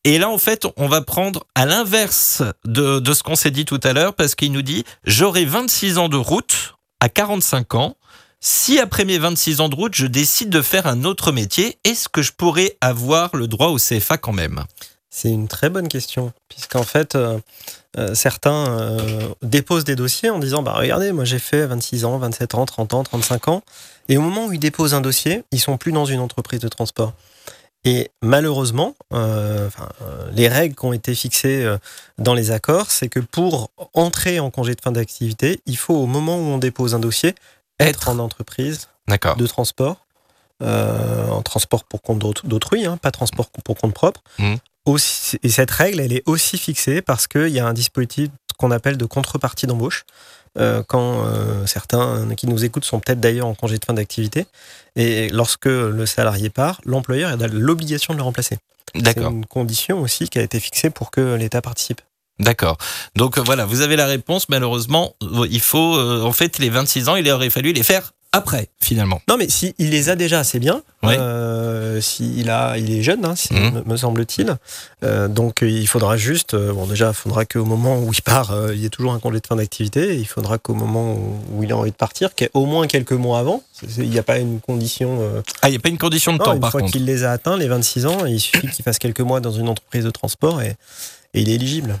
Et 0.03 0.17
là, 0.17 0.29
en 0.29 0.37
fait, 0.37 0.65
on 0.77 0.87
va 0.87 1.01
prendre 1.01 1.45
à 1.55 1.65
l'inverse 1.65 2.43
de, 2.65 2.99
de 2.99 3.13
ce 3.13 3.23
qu'on 3.23 3.35
s'est 3.35 3.51
dit 3.51 3.65
tout 3.65 3.79
à 3.83 3.93
l'heure 3.93 4.13
parce 4.13 4.35
qu'il 4.35 4.51
nous 4.51 4.61
dit 4.61 4.83
j'aurai 5.05 5.45
26 5.45 5.97
ans 5.97 6.09
de 6.09 6.17
route 6.17 6.75
à 6.99 7.09
45 7.09 7.75
ans. 7.75 7.97
Si 8.39 8.79
après 8.79 9.05
mes 9.05 9.19
26 9.19 9.61
ans 9.61 9.69
de 9.69 9.75
route, 9.75 9.93
je 9.93 10.07
décide 10.07 10.49
de 10.49 10.63
faire 10.63 10.87
un 10.87 11.03
autre 11.03 11.31
métier, 11.31 11.77
est-ce 11.83 12.09
que 12.09 12.23
je 12.23 12.31
pourrais 12.31 12.75
avoir 12.81 13.35
le 13.35 13.47
droit 13.47 13.67
au 13.67 13.77
CFA 13.77 14.17
quand 14.17 14.33
même? 14.33 14.63
C'est 15.13 15.29
une 15.29 15.49
très 15.49 15.69
bonne 15.69 15.89
question, 15.89 16.31
puisqu'en 16.47 16.83
fait, 16.83 17.15
euh, 17.15 17.37
euh, 17.97 18.15
certains 18.15 18.79
euh, 18.79 19.27
déposent 19.41 19.83
des 19.83 19.97
dossiers 19.97 20.29
en 20.29 20.39
disant 20.39 20.63
bah, 20.63 20.73
Regardez, 20.75 21.11
moi 21.11 21.25
j'ai 21.25 21.37
fait 21.37 21.65
26 21.65 22.05
ans, 22.05 22.17
27 22.17 22.55
ans, 22.55 22.65
30 22.65 22.93
ans, 22.93 23.03
35 23.03 23.47
ans. 23.49 23.61
Et 24.07 24.17
au 24.17 24.21
moment 24.21 24.45
où 24.45 24.53
ils 24.53 24.59
déposent 24.59 24.93
un 24.93 25.01
dossier, 25.01 25.43
ils 25.51 25.59
sont 25.59 25.77
plus 25.77 25.91
dans 25.91 26.05
une 26.05 26.21
entreprise 26.21 26.61
de 26.61 26.69
transport. 26.69 27.13
Et 27.83 28.09
malheureusement, 28.21 28.95
enfin, 29.09 29.89
les 30.33 30.47
règles 30.47 30.75
qui 30.75 30.85
ont 30.85 30.93
été 30.93 31.13
fixées 31.15 31.67
dans 32.19 32.33
les 32.35 32.51
accords, 32.51 32.91
c'est 32.91 33.09
que 33.09 33.19
pour 33.19 33.71
entrer 33.93 34.39
en 34.39 34.49
congé 34.51 34.75
de 34.75 34.81
fin 34.81 34.91
d'activité, 34.91 35.61
il 35.65 35.77
faut 35.77 35.95
au 35.95 36.05
moment 36.05 36.37
où 36.37 36.41
on 36.41 36.57
dépose 36.59 36.93
un 36.95 36.99
dossier 36.99 37.33
être 37.79 38.07
en 38.07 38.19
entreprise 38.19 38.87
de 39.35 39.47
transport, 39.47 40.05
euh, 40.61 41.27
en 41.29 41.41
transport 41.41 41.83
pour 41.85 42.03
compte 42.03 42.19
d'autr- 42.19 42.45
d'autrui, 42.45 42.85
hein, 42.85 42.97
pas 42.97 43.09
transport 43.09 43.49
pour 43.49 43.75
compte 43.75 43.93
propre. 43.95 44.21
Mhm. 44.37 44.57
Aussi, 44.91 45.37
et 45.43 45.49
cette 45.49 45.71
règle, 45.71 45.99
elle 45.99 46.13
est 46.13 46.23
aussi 46.25 46.57
fixée 46.57 47.01
parce 47.01 47.25
qu'il 47.27 47.49
y 47.49 47.59
a 47.59 47.65
un 47.65 47.73
dispositif 47.73 48.29
qu'on 48.57 48.71
appelle 48.71 48.97
de 48.97 49.05
contrepartie 49.05 49.67
d'embauche. 49.67 50.03
euh, 50.59 50.83
quand 50.85 51.23
euh, 51.25 51.65
certains 51.65 52.27
qui 52.35 52.45
nous 52.45 52.65
écoutent 52.65 52.83
sont 52.83 52.99
peut-être 52.99 53.21
d'ailleurs 53.21 53.47
en 53.47 53.55
congé 53.55 53.77
de 53.77 53.85
fin 53.85 53.93
d'activité. 53.93 54.45
Et 54.97 55.29
lorsque 55.29 55.65
le 55.65 56.05
salarié 56.05 56.49
part, 56.49 56.81
l'employeur 56.83 57.31
a 57.31 57.47
l'obligation 57.47 58.13
de 58.13 58.17
le 58.17 58.23
remplacer. 58.23 58.57
C'est 58.93 59.01
D'accord. 59.01 59.31
une 59.31 59.45
condition 59.45 60.01
aussi 60.01 60.27
qui 60.27 60.39
a 60.39 60.41
été 60.41 60.59
fixée 60.59 60.89
pour 60.89 61.11
que 61.11 61.35
l'État 61.35 61.61
participe. 61.61 62.01
D'accord. 62.39 62.77
Donc 63.15 63.37
euh, 63.37 63.41
voilà, 63.41 63.65
vous 63.65 63.81
avez 63.81 63.95
la 63.95 64.07
réponse. 64.07 64.49
Malheureusement, 64.49 65.15
il 65.49 65.61
faut, 65.61 65.95
euh, 65.95 66.23
en 66.23 66.33
fait, 66.33 66.57
les 66.57 66.69
26 66.69 67.07
ans, 67.07 67.15
il 67.15 67.29
aurait 67.31 67.49
fallu 67.49 67.71
les 67.71 67.83
faire 67.83 68.11
après, 68.33 68.69
finalement. 68.79 69.21
Non, 69.27 69.35
mais 69.37 69.49
s'il 69.49 69.73
les 69.77 70.09
a 70.09 70.15
déjà, 70.15 70.43
c'est 70.43 70.59
bien. 70.59 70.81
Oui. 71.03 71.15
Euh, 71.17 71.99
s'il 71.99 72.49
a, 72.49 72.77
il 72.77 72.89
est 72.91 73.01
jeune, 73.03 73.25
hein, 73.25 73.35
si- 73.35 73.53
Mhm. 73.53 73.83
me, 73.85 73.97
semble-t-il. 73.97 74.55
Euh, 75.03 75.27
donc, 75.27 75.59
il 75.61 75.85
faudra 75.87 76.15
juste, 76.15 76.53
euh, 76.53 76.71
bon, 76.71 76.85
déjà, 76.87 77.09
il 77.09 77.13
faudra 77.13 77.43
qu'au 77.45 77.65
moment 77.65 77.99
où 77.99 78.11
il 78.13 78.21
part, 78.21 78.51
euh, 78.51 78.73
il 78.73 78.81
y 78.81 78.85
ait 78.85 78.89
toujours 78.89 79.11
un 79.13 79.19
congé 79.19 79.39
de 79.41 79.47
fin 79.47 79.55
d'activité. 79.57 80.15
Il 80.17 80.25
faudra 80.25 80.57
qu'au 80.57 80.73
moment 80.75 81.13
où, 81.13 81.35
où 81.57 81.63
il 81.63 81.71
a 81.73 81.77
envie 81.77 81.91
de 81.91 81.95
partir, 81.95 82.33
qu'il 82.33 82.45
y 82.45 82.47
ait 82.47 82.51
au 82.53 82.65
moins 82.65 82.87
quelques 82.87 83.11
mois 83.11 83.39
avant. 83.39 83.63
Il 83.97 84.09
n'y 84.09 84.19
a 84.19 84.23
pas 84.23 84.37
une 84.37 84.59
condition. 84.61 85.17
euh, 85.21 85.41
Ah, 85.61 85.67
il 85.67 85.71
n'y 85.71 85.77
a 85.77 85.81
pas 85.81 85.89
une 85.89 85.97
condition 85.97 86.31
de 86.33 86.37
non, 86.37 86.45
temps, 86.45 86.53
une 86.53 86.59
par 86.61 86.71
fois 86.71 86.83
qu'il 86.83 87.03
les 87.05 87.23
a 87.25 87.31
atteints, 87.31 87.57
les 87.57 87.67
26 87.67 88.05
ans, 88.05 88.25
il 88.25 88.39
suffit 88.39 88.67
qu'il 88.69 88.83
fasse 88.85 88.99
quelques 88.99 89.21
mois 89.21 89.41
dans 89.41 89.51
une 89.51 89.67
entreprise 89.67 90.05
de 90.05 90.09
transport 90.11 90.61
et, 90.61 90.75
et 91.33 91.41
il 91.41 91.49
est 91.49 91.55
éligible. 91.55 91.99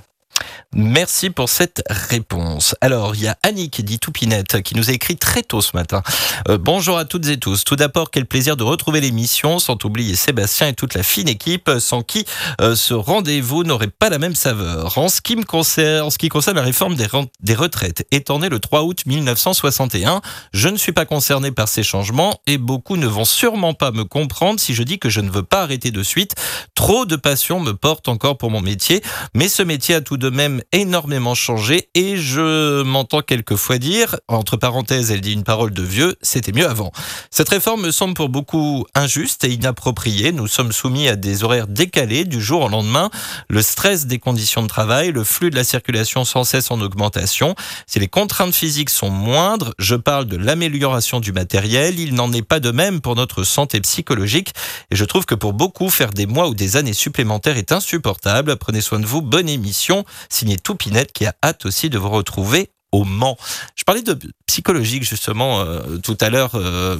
Merci 0.73 1.29
pour 1.29 1.49
cette 1.49 1.83
réponse. 1.89 2.75
Alors, 2.79 3.15
il 3.15 3.23
y 3.23 3.27
a 3.27 3.37
Annick, 3.43 3.83
dit 3.83 3.99
Toupinette, 3.99 4.61
qui 4.61 4.75
nous 4.75 4.89
a 4.89 4.93
écrit 4.93 5.17
très 5.17 5.43
tôt 5.43 5.61
ce 5.61 5.75
matin. 5.75 6.01
Euh, 6.47 6.57
bonjour 6.57 6.97
à 6.97 7.05
toutes 7.05 7.27
et 7.27 7.37
tous. 7.37 7.65
Tout 7.65 7.75
d'abord, 7.75 8.09
quel 8.09 8.25
plaisir 8.25 8.55
de 8.55 8.63
retrouver 8.63 9.01
l'émission, 9.01 9.59
sans 9.59 9.77
oublier 9.83 10.15
Sébastien 10.15 10.69
et 10.69 10.73
toute 10.73 10.93
la 10.93 11.03
fine 11.03 11.27
équipe, 11.27 11.69
sans 11.79 12.03
qui 12.03 12.25
euh, 12.61 12.75
ce 12.75 12.93
rendez-vous 12.93 13.63
n'aurait 13.63 13.87
pas 13.87 14.09
la 14.09 14.17
même 14.17 14.35
saveur. 14.35 14.97
En 14.97 15.09
ce 15.09 15.21
qui 15.21 15.35
me 15.35 15.43
concerne, 15.43 16.05
en 16.05 16.09
ce 16.09 16.17
qui 16.17 16.29
concerne 16.29 16.55
la 16.55 16.63
réforme 16.63 16.95
des, 16.95 17.55
retraites, 17.55 18.07
étant 18.11 18.39
né 18.39 18.49
le 18.49 18.59
3 18.59 18.83
août 18.83 19.01
1961, 19.05 20.21
je 20.53 20.69
ne 20.69 20.77
suis 20.77 20.93
pas 20.93 21.05
concerné 21.05 21.51
par 21.51 21.67
ces 21.67 21.83
changements 21.83 22.39
et 22.47 22.57
beaucoup 22.57 22.97
ne 22.97 23.07
vont 23.07 23.25
sûrement 23.25 23.73
pas 23.73 23.91
me 23.91 24.05
comprendre 24.05 24.59
si 24.59 24.73
je 24.73 24.83
dis 24.83 24.99
que 24.99 25.09
je 25.09 25.21
ne 25.21 25.29
veux 25.29 25.43
pas 25.43 25.63
arrêter 25.63 25.91
de 25.91 26.03
suite. 26.03 26.33
Trop 26.75 27.05
de 27.05 27.15
passion 27.15 27.59
me 27.59 27.73
porte 27.73 28.07
encore 28.07 28.37
pour 28.37 28.49
mon 28.49 28.61
métier, 28.61 29.03
mais 29.35 29.49
ce 29.49 29.63
métier 29.63 29.95
a 29.95 30.01
tout 30.01 30.17
de 30.17 30.29
même 30.31 30.61
énormément 30.71 31.35
changé 31.35 31.89
et 31.93 32.17
je 32.17 32.81
m'entends 32.83 33.21
quelquefois 33.21 33.77
dire, 33.77 34.17
entre 34.27 34.57
parenthèses, 34.57 35.11
elle 35.11 35.21
dit 35.21 35.33
une 35.33 35.43
parole 35.43 35.71
de 35.71 35.83
vieux, 35.83 36.15
c'était 36.21 36.51
mieux 36.51 36.67
avant. 36.67 36.91
Cette 37.29 37.49
réforme 37.49 37.83
me 37.83 37.91
semble 37.91 38.13
pour 38.13 38.29
beaucoup 38.29 38.85
injuste 38.95 39.43
et 39.43 39.51
inappropriée. 39.51 40.31
Nous 40.31 40.47
sommes 40.47 40.71
soumis 40.71 41.07
à 41.07 41.15
des 41.15 41.43
horaires 41.43 41.67
décalés 41.67 42.25
du 42.25 42.41
jour 42.41 42.63
au 42.63 42.69
lendemain, 42.69 43.09
le 43.49 43.61
stress 43.61 44.07
des 44.07 44.19
conditions 44.19 44.63
de 44.63 44.67
travail, 44.67 45.11
le 45.11 45.23
flux 45.23 45.49
de 45.49 45.55
la 45.55 45.63
circulation 45.63 46.25
sans 46.25 46.43
cesse 46.43 46.71
en 46.71 46.81
augmentation. 46.81 47.55
Si 47.85 47.99
les 47.99 48.07
contraintes 48.07 48.55
physiques 48.55 48.89
sont 48.89 49.09
moindres, 49.09 49.73
je 49.77 49.95
parle 49.95 50.25
de 50.25 50.37
l'amélioration 50.37 51.19
du 51.19 51.31
matériel, 51.31 51.99
il 51.99 52.15
n'en 52.15 52.31
est 52.33 52.41
pas 52.41 52.59
de 52.59 52.71
même 52.71 53.01
pour 53.01 53.15
notre 53.15 53.43
santé 53.43 53.79
psychologique 53.81 54.53
et 54.89 54.95
je 54.95 55.05
trouve 55.05 55.25
que 55.25 55.35
pour 55.35 55.53
beaucoup, 55.53 55.89
faire 55.89 56.11
des 56.11 56.25
mois 56.25 56.47
ou 56.47 56.55
des 56.55 56.77
années 56.77 56.93
supplémentaires 56.93 57.57
est 57.57 57.71
insupportable. 57.71 58.55
Prenez 58.57 58.81
soin 58.81 58.99
de 58.99 59.05
vous, 59.05 59.21
bonne 59.21 59.49
émission. 59.49 60.05
Signé 60.29 60.57
Toupinette 60.57 61.11
qui 61.11 61.25
a 61.25 61.33
hâte 61.43 61.65
aussi 61.65 61.89
de 61.89 61.97
vous 61.97 62.09
retrouver 62.09 62.71
au 62.91 63.05
Mans. 63.05 63.37
Je 63.75 63.83
parlais 63.83 64.01
de 64.01 64.17
psychologique 64.47 65.03
justement 65.03 65.61
euh, 65.61 65.97
tout 66.03 66.17
à 66.19 66.29
l'heure, 66.29 66.51
euh, 66.55 66.97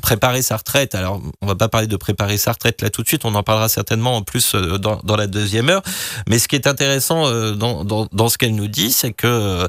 préparer 0.00 0.40
sa 0.42 0.56
retraite. 0.56 0.94
Alors, 0.94 1.20
on 1.42 1.46
va 1.46 1.54
pas 1.54 1.68
parler 1.68 1.86
de 1.86 1.96
préparer 1.96 2.38
sa 2.38 2.52
retraite 2.52 2.80
là 2.80 2.90
tout 2.90 3.02
de 3.02 3.08
suite, 3.08 3.24
on 3.24 3.34
en 3.34 3.42
parlera 3.42 3.68
certainement 3.68 4.16
en 4.16 4.22
plus 4.22 4.54
euh, 4.54 4.78
dans, 4.78 5.00
dans, 5.04 5.16
la 5.16 5.26
deuxième 5.26 5.68
heure. 5.68 5.82
Mais 6.28 6.38
ce 6.38 6.48
qui 6.48 6.56
est 6.56 6.66
intéressant 6.66 7.30
dans, 7.54 7.84
dans, 7.84 8.08
dans, 8.10 8.28
ce 8.28 8.38
qu'elle 8.38 8.54
nous 8.54 8.68
dit, 8.68 8.90
c'est 8.90 9.12
que 9.12 9.68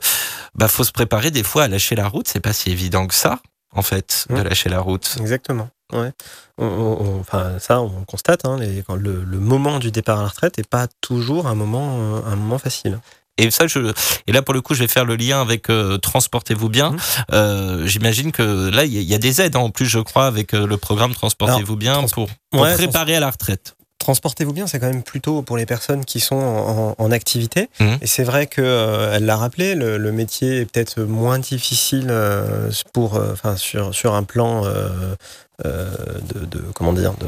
bah, 0.56 0.68
faut 0.68 0.84
se 0.84 0.91
préparer 0.91 1.32
des 1.32 1.44
fois 1.44 1.63
à 1.63 1.68
lâcher 1.68 1.96
la 1.96 2.08
route. 2.08 2.28
C'est 2.28 2.39
pas 2.39 2.54
si 2.54 2.72
évident 2.72 3.06
que 3.08 3.13
ça, 3.13 3.39
en 3.74 3.82
fait, 3.82 4.28
de 4.30 4.41
lâcher 4.41 4.70
la 4.70 4.80
route. 4.80 5.18
Exactement. 5.20 5.70
Ouais. 5.93 6.12
On, 6.58 7.19
enfin, 7.19 7.60
ça, 7.60 7.82
on 7.82 8.04
constate. 8.06 8.45
Hein, 8.45 8.58
les, 8.60 8.84
le, 8.98 9.24
le, 9.24 9.39
moment 9.39 9.80
du 9.80 9.91
départ 9.91 10.19
à 10.19 10.24
la 10.24 10.30
retraite 10.30 10.58
n'est 10.58 10.63
pas 10.63 10.88
toujours 11.02 11.48
un 11.48 11.56
moment, 11.56 12.24
un 12.26 12.36
moment 12.36 12.58
facile. 12.58 13.00
Et 13.38 13.52
ça, 13.52 13.67
je, 13.67 13.91
et 14.28 14.32
là 14.32 14.41
pour 14.41 14.54
le 14.54 14.62
coup, 14.62 14.74
je 14.74 14.80
vais 14.80 14.88
faire 14.88 15.04
le 15.04 15.15
lien 15.15 15.41
avec 15.41 15.69
euh, 15.69 15.98
Transportez-vous 15.98 16.69
bien. 16.69 16.91
Mmh. 16.91 17.00
Euh, 17.34 17.88
J'imagine 17.88 18.32
que 18.32 18.69
là, 18.69 18.86
il 18.86 18.93
y, 18.93 19.13
a 19.13 19.17
des 19.17 19.41
aides 19.41 19.56
hein, 19.56 19.60
en 19.60 19.71
plus, 19.71 19.88
je 19.88 20.00
crois, 20.00 20.26
avec 20.26 20.54
euh, 20.54 20.65
le 20.65 20.78
programme 20.78 21.13
Transportez-vous 21.13 21.76
bien 21.76 22.04
pour, 22.04 22.30
pour 22.50 22.62
ouais, 22.62 22.74
préparer 22.76 23.15
à 23.15 23.19
la 23.19 23.30
retraite. 23.30 23.76
Transportez-vous 24.00 24.54
bien, 24.54 24.67
c'est 24.67 24.80
quand 24.80 24.88
même 24.88 25.04
plutôt 25.04 25.41
pour 25.41 25.58
les 25.58 25.65
personnes 25.65 26.06
qui 26.06 26.19
sont 26.19 26.36
en, 26.36 26.95
en 26.98 27.12
activité. 27.12 27.69
Mmh. 27.80 27.86
Et 28.02 28.08
c'est 28.08 28.24
vrai 28.24 28.45
que 28.45 28.62
euh, 28.62 29.15
elle 29.15 29.26
l'a 29.26 29.36
rappelé, 29.36 29.74
le, 29.74 29.98
le, 29.98 30.12
métier 30.12 30.60
est 30.60 30.65
peut-être 30.65 31.02
moins 31.02 31.39
difficile 31.39 32.08
euh, 32.10 32.69
pour, 32.93 33.15
enfin 33.15 33.58
sur 33.58 33.95
sur 33.95 34.13
un 34.13 34.24
plan 34.24 34.63
euh, 34.65 35.15
de, 35.63 36.46
de, 36.46 36.60
comment 36.74 36.94
dire 36.94 37.13
de 37.13 37.28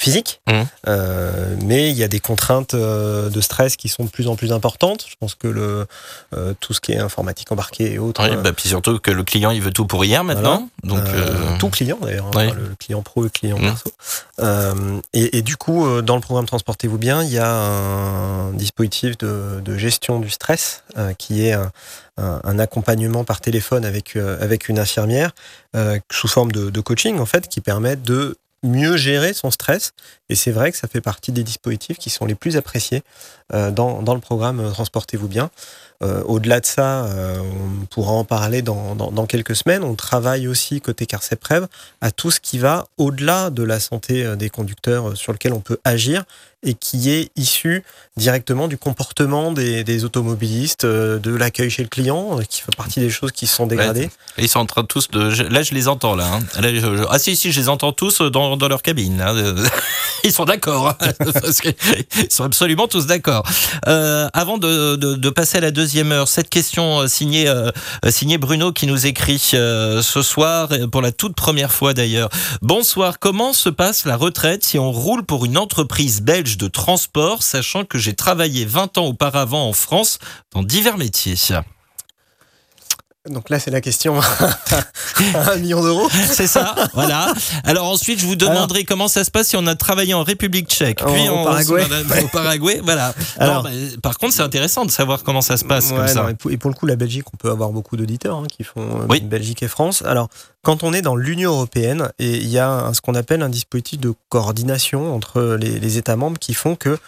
physique 0.00 0.40
mmh. 0.48 0.52
euh, 0.88 1.56
mais 1.62 1.90
il 1.90 1.96
y 1.96 2.02
a 2.02 2.08
des 2.08 2.20
contraintes 2.20 2.72
euh, 2.72 3.28
de 3.28 3.40
stress 3.42 3.76
qui 3.76 3.90
sont 3.90 4.04
de 4.04 4.08
plus 4.08 4.28
en 4.28 4.34
plus 4.36 4.50
importantes 4.50 5.04
je 5.06 5.14
pense 5.20 5.34
que 5.34 5.46
le 5.46 5.86
euh, 6.34 6.54
tout 6.58 6.72
ce 6.72 6.80
qui 6.80 6.92
est 6.92 6.98
informatique 6.98 7.52
embarqué 7.52 7.92
et 7.92 7.98
autres 7.98 8.26
oui, 8.26 8.34
bah, 8.42 8.52
puis 8.54 8.68
surtout 8.68 8.98
que 8.98 9.10
le 9.10 9.22
client 9.24 9.50
il 9.50 9.60
veut 9.60 9.72
tout 9.72 9.84
pour 9.84 10.02
hier 10.06 10.24
maintenant 10.24 10.68
voilà. 10.82 11.04
donc 11.04 11.14
euh, 11.14 11.58
tout 11.58 11.68
client 11.68 11.98
d'ailleurs 12.00 12.30
hein, 12.34 12.50
le 12.56 12.74
client 12.78 13.02
pro 13.02 13.22
et 13.22 13.24
le 13.24 13.30
client 13.30 13.58
mmh. 13.58 13.62
perso 13.62 15.02
et, 15.12 15.36
et, 15.38 15.42
du 15.42 15.58
coup 15.58 16.00
dans 16.00 16.14
le 16.14 16.22
programme 16.22 16.46
transportez-vous 16.46 16.96
bien 16.96 17.22
il 17.22 17.30
y 17.30 17.38
a 17.38 17.52
un 17.52 18.52
dispositif 18.52 19.18
de, 19.18 19.60
de 19.62 19.76
gestion 19.76 20.18
du 20.18 20.30
stress 20.30 20.82
qui 21.18 21.46
est 21.46 21.56
un, 22.20 22.58
accompagnement 22.58 23.24
par 23.24 23.40
téléphone 23.40 23.84
avec, 23.84 24.16
euh, 24.16 24.56
une 24.68 24.78
infirmière 24.78 25.32
euh, 25.76 25.98
sous 26.10 26.28
forme 26.28 26.52
de, 26.52 26.80
coaching 26.80 27.18
en 27.18 27.26
fait 27.26 27.48
qui 27.48 27.60
permet 27.60 27.96
de 27.96 28.36
mieux 28.62 28.96
gérer 28.98 29.32
son 29.32 29.50
stress 29.50 29.92
et 30.28 30.34
c'est 30.34 30.50
vrai 30.50 30.70
que 30.70 30.76
ça 30.76 30.86
fait 30.86 31.00
partie 31.00 31.32
des 31.32 31.42
dispositifs 31.42 31.96
qui 31.96 32.10
sont 32.10 32.26
les 32.26 32.34
plus 32.34 32.58
appréciés 32.58 33.02
euh, 33.54 33.70
dans, 33.70 34.14
le 34.14 34.20
programme 34.20 34.70
Transportez-vous 34.72 35.28
bien. 35.28 35.50
Au-delà 36.02 36.60
de 36.60 36.64
ça, 36.64 37.06
on 37.42 37.84
pourra 37.84 38.12
en 38.12 38.24
parler 38.24 38.62
dans, 38.62 39.26
quelques 39.26 39.54
semaines. 39.54 39.84
On 39.84 39.94
travaille 39.94 40.48
aussi 40.48 40.80
côté 40.80 41.04
Carceprev 41.04 41.66
à 42.00 42.10
tout 42.10 42.30
ce 42.30 42.40
qui 42.40 42.58
va 42.58 42.86
au-delà 42.96 43.50
de 43.50 43.62
la 43.62 43.80
santé 43.80 44.34
des 44.34 44.48
conducteurs 44.48 45.14
sur 45.14 45.34
lequel 45.34 45.52
on 45.52 45.60
peut 45.60 45.78
agir 45.84 46.24
et 46.62 46.74
qui 46.74 47.10
est 47.10 47.30
issu 47.36 47.82
directement 48.16 48.68
du 48.68 48.76
comportement 48.76 49.52
des, 49.52 49.82
des 49.82 50.04
automobilistes, 50.04 50.84
euh, 50.84 51.18
de 51.18 51.34
l'accueil 51.34 51.70
chez 51.70 51.82
le 51.82 51.88
client, 51.88 52.38
euh, 52.38 52.42
qui 52.42 52.60
fait 52.60 52.74
partie 52.76 53.00
des 53.00 53.10
choses 53.10 53.32
qui 53.32 53.46
se 53.46 53.56
sont 53.56 53.66
dégradées. 53.66 54.04
Ouais, 54.36 54.44
ils 54.44 54.48
sont 54.48 54.60
en 54.60 54.66
train 54.66 54.82
de 54.82 54.86
tous 54.86 55.08
de. 55.10 55.42
Là, 55.48 55.62
je 55.62 55.74
les 55.74 55.88
entends 55.88 56.14
là. 56.14 56.26
Hein. 56.26 56.60
là 56.60 56.72
je, 56.72 56.80
je... 56.80 57.04
ah 57.08 57.18
si 57.18 57.34
si, 57.36 57.50
je 57.50 57.60
les 57.60 57.68
entends 57.68 57.92
tous 57.92 58.20
dans, 58.20 58.56
dans 58.56 58.68
leur 58.68 58.82
cabine. 58.82 59.20
Hein. 59.20 59.34
Ils 60.24 60.32
sont 60.32 60.44
d'accord. 60.44 60.88
Hein. 60.88 61.12
Ils 62.16 62.32
sont 62.32 62.44
absolument 62.44 62.88
tous 62.88 63.06
d'accord. 63.06 63.44
Euh, 63.88 64.28
avant 64.32 64.58
de, 64.58 64.96
de, 64.96 65.14
de, 65.14 65.30
passer 65.30 65.58
à 65.58 65.60
la 65.60 65.70
deuxième 65.70 66.12
heure, 66.12 66.28
cette 66.28 66.50
question 66.50 67.06
signée 67.08 67.48
euh, 67.48 67.70
signée 68.08 68.38
Bruno 68.38 68.72
qui 68.72 68.86
nous 68.86 69.06
écrit 69.06 69.50
euh, 69.54 70.02
ce 70.02 70.22
soir 70.22 70.68
pour 70.92 71.02
la 71.02 71.12
toute 71.12 71.34
première 71.34 71.72
fois 71.72 71.94
d'ailleurs. 71.94 72.28
Bonsoir. 72.62 73.18
Comment 73.18 73.52
se 73.52 73.68
passe 73.68 74.04
la 74.04 74.16
retraite 74.16 74.64
si 74.64 74.78
on 74.78 74.92
roule 74.92 75.24
pour 75.24 75.44
une 75.44 75.56
entreprise 75.56 76.20
belge 76.20 76.49
de 76.56 76.68
transport, 76.68 77.42
sachant 77.42 77.84
que 77.84 77.98
j'ai 77.98 78.14
travaillé 78.14 78.64
20 78.64 78.98
ans 78.98 79.06
auparavant 79.06 79.68
en 79.68 79.72
France 79.72 80.18
dans 80.52 80.62
divers 80.62 80.98
métiers. 80.98 81.36
Donc 83.28 83.50
là, 83.50 83.58
c'est 83.58 83.70
la 83.70 83.82
question 83.82 84.18
à 84.18 84.24
un 85.52 85.56
million 85.56 85.82
d'euros. 85.82 86.08
C'est 86.10 86.46
ça, 86.46 86.74
voilà. 86.94 87.30
Alors 87.64 87.86
ensuite, 87.86 88.18
je 88.18 88.24
vous 88.24 88.34
demanderai 88.34 88.78
Alors, 88.78 88.88
comment 88.88 89.08
ça 89.08 89.24
se 89.24 89.30
passe 89.30 89.48
si 89.48 89.56
on 89.58 89.66
a 89.66 89.74
travaillé 89.74 90.14
en 90.14 90.22
République 90.22 90.68
tchèque, 90.70 91.04
puis 91.04 91.28
en, 91.28 91.42
au 91.42 91.44
Paraguay. 91.44 91.84
Au 92.24 92.28
Paraguay, 92.28 92.80
voilà. 92.82 93.12
Alors, 93.36 93.64
non, 93.64 93.70
bah, 93.70 93.76
par 94.02 94.16
contre, 94.16 94.32
c'est 94.32 94.42
intéressant 94.42 94.86
de 94.86 94.90
savoir 94.90 95.22
comment 95.22 95.42
ça 95.42 95.58
se 95.58 95.66
passe 95.66 95.90
ouais, 95.90 95.98
comme 95.98 96.08
ça. 96.08 96.22
Non, 96.22 96.28
et, 96.30 96.34
pour, 96.34 96.50
et, 96.50 96.56
pour, 96.56 96.70
le 96.70 96.74
coup, 96.74 96.86
la 96.86 96.96
Belgique, 96.96 97.26
on 97.34 97.36
peut 97.36 97.50
avoir 97.50 97.68
beaucoup 97.72 97.98
d'auditeurs 97.98 98.38
hein, 98.38 98.46
qui 98.50 98.64
font 98.64 99.06
oui. 99.10 99.20
Belgique 99.20 99.62
et 99.62 99.68
France. 99.68 100.02
Alors, 100.06 100.30
quand 100.62 100.82
on 100.82 100.94
est 100.94 101.02
dans 101.02 101.14
l'Union 101.14 101.50
européenne, 101.50 102.10
et 102.18 102.36
il 102.38 102.48
y 102.48 102.58
a 102.58 102.70
un, 102.70 102.94
ce 102.94 103.02
qu'on 103.02 103.14
appelle 103.14 103.42
un 103.42 103.50
dispositif 103.50 104.00
de 104.00 104.14
coordination 104.30 105.14
entre 105.14 105.58
les, 105.60 105.78
les 105.78 105.98
États 105.98 106.16
membres 106.16 106.38
qui 106.38 106.54
font 106.54 106.74
que 106.74 106.98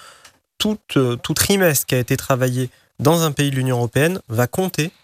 tout, 0.59 0.77
tout 0.89 1.35
trimestre 1.35 1.87
qui 1.87 1.95
a 1.95 1.99
été 1.99 2.19
travaillé 2.19 2.69
dans 3.01 3.23
un 3.23 3.33
pays 3.33 3.51
de 3.51 3.57
l'Union 3.57 3.79
européenne 3.79 4.21
va 4.29 4.47
compter 4.47 4.85
euh, 4.87 5.02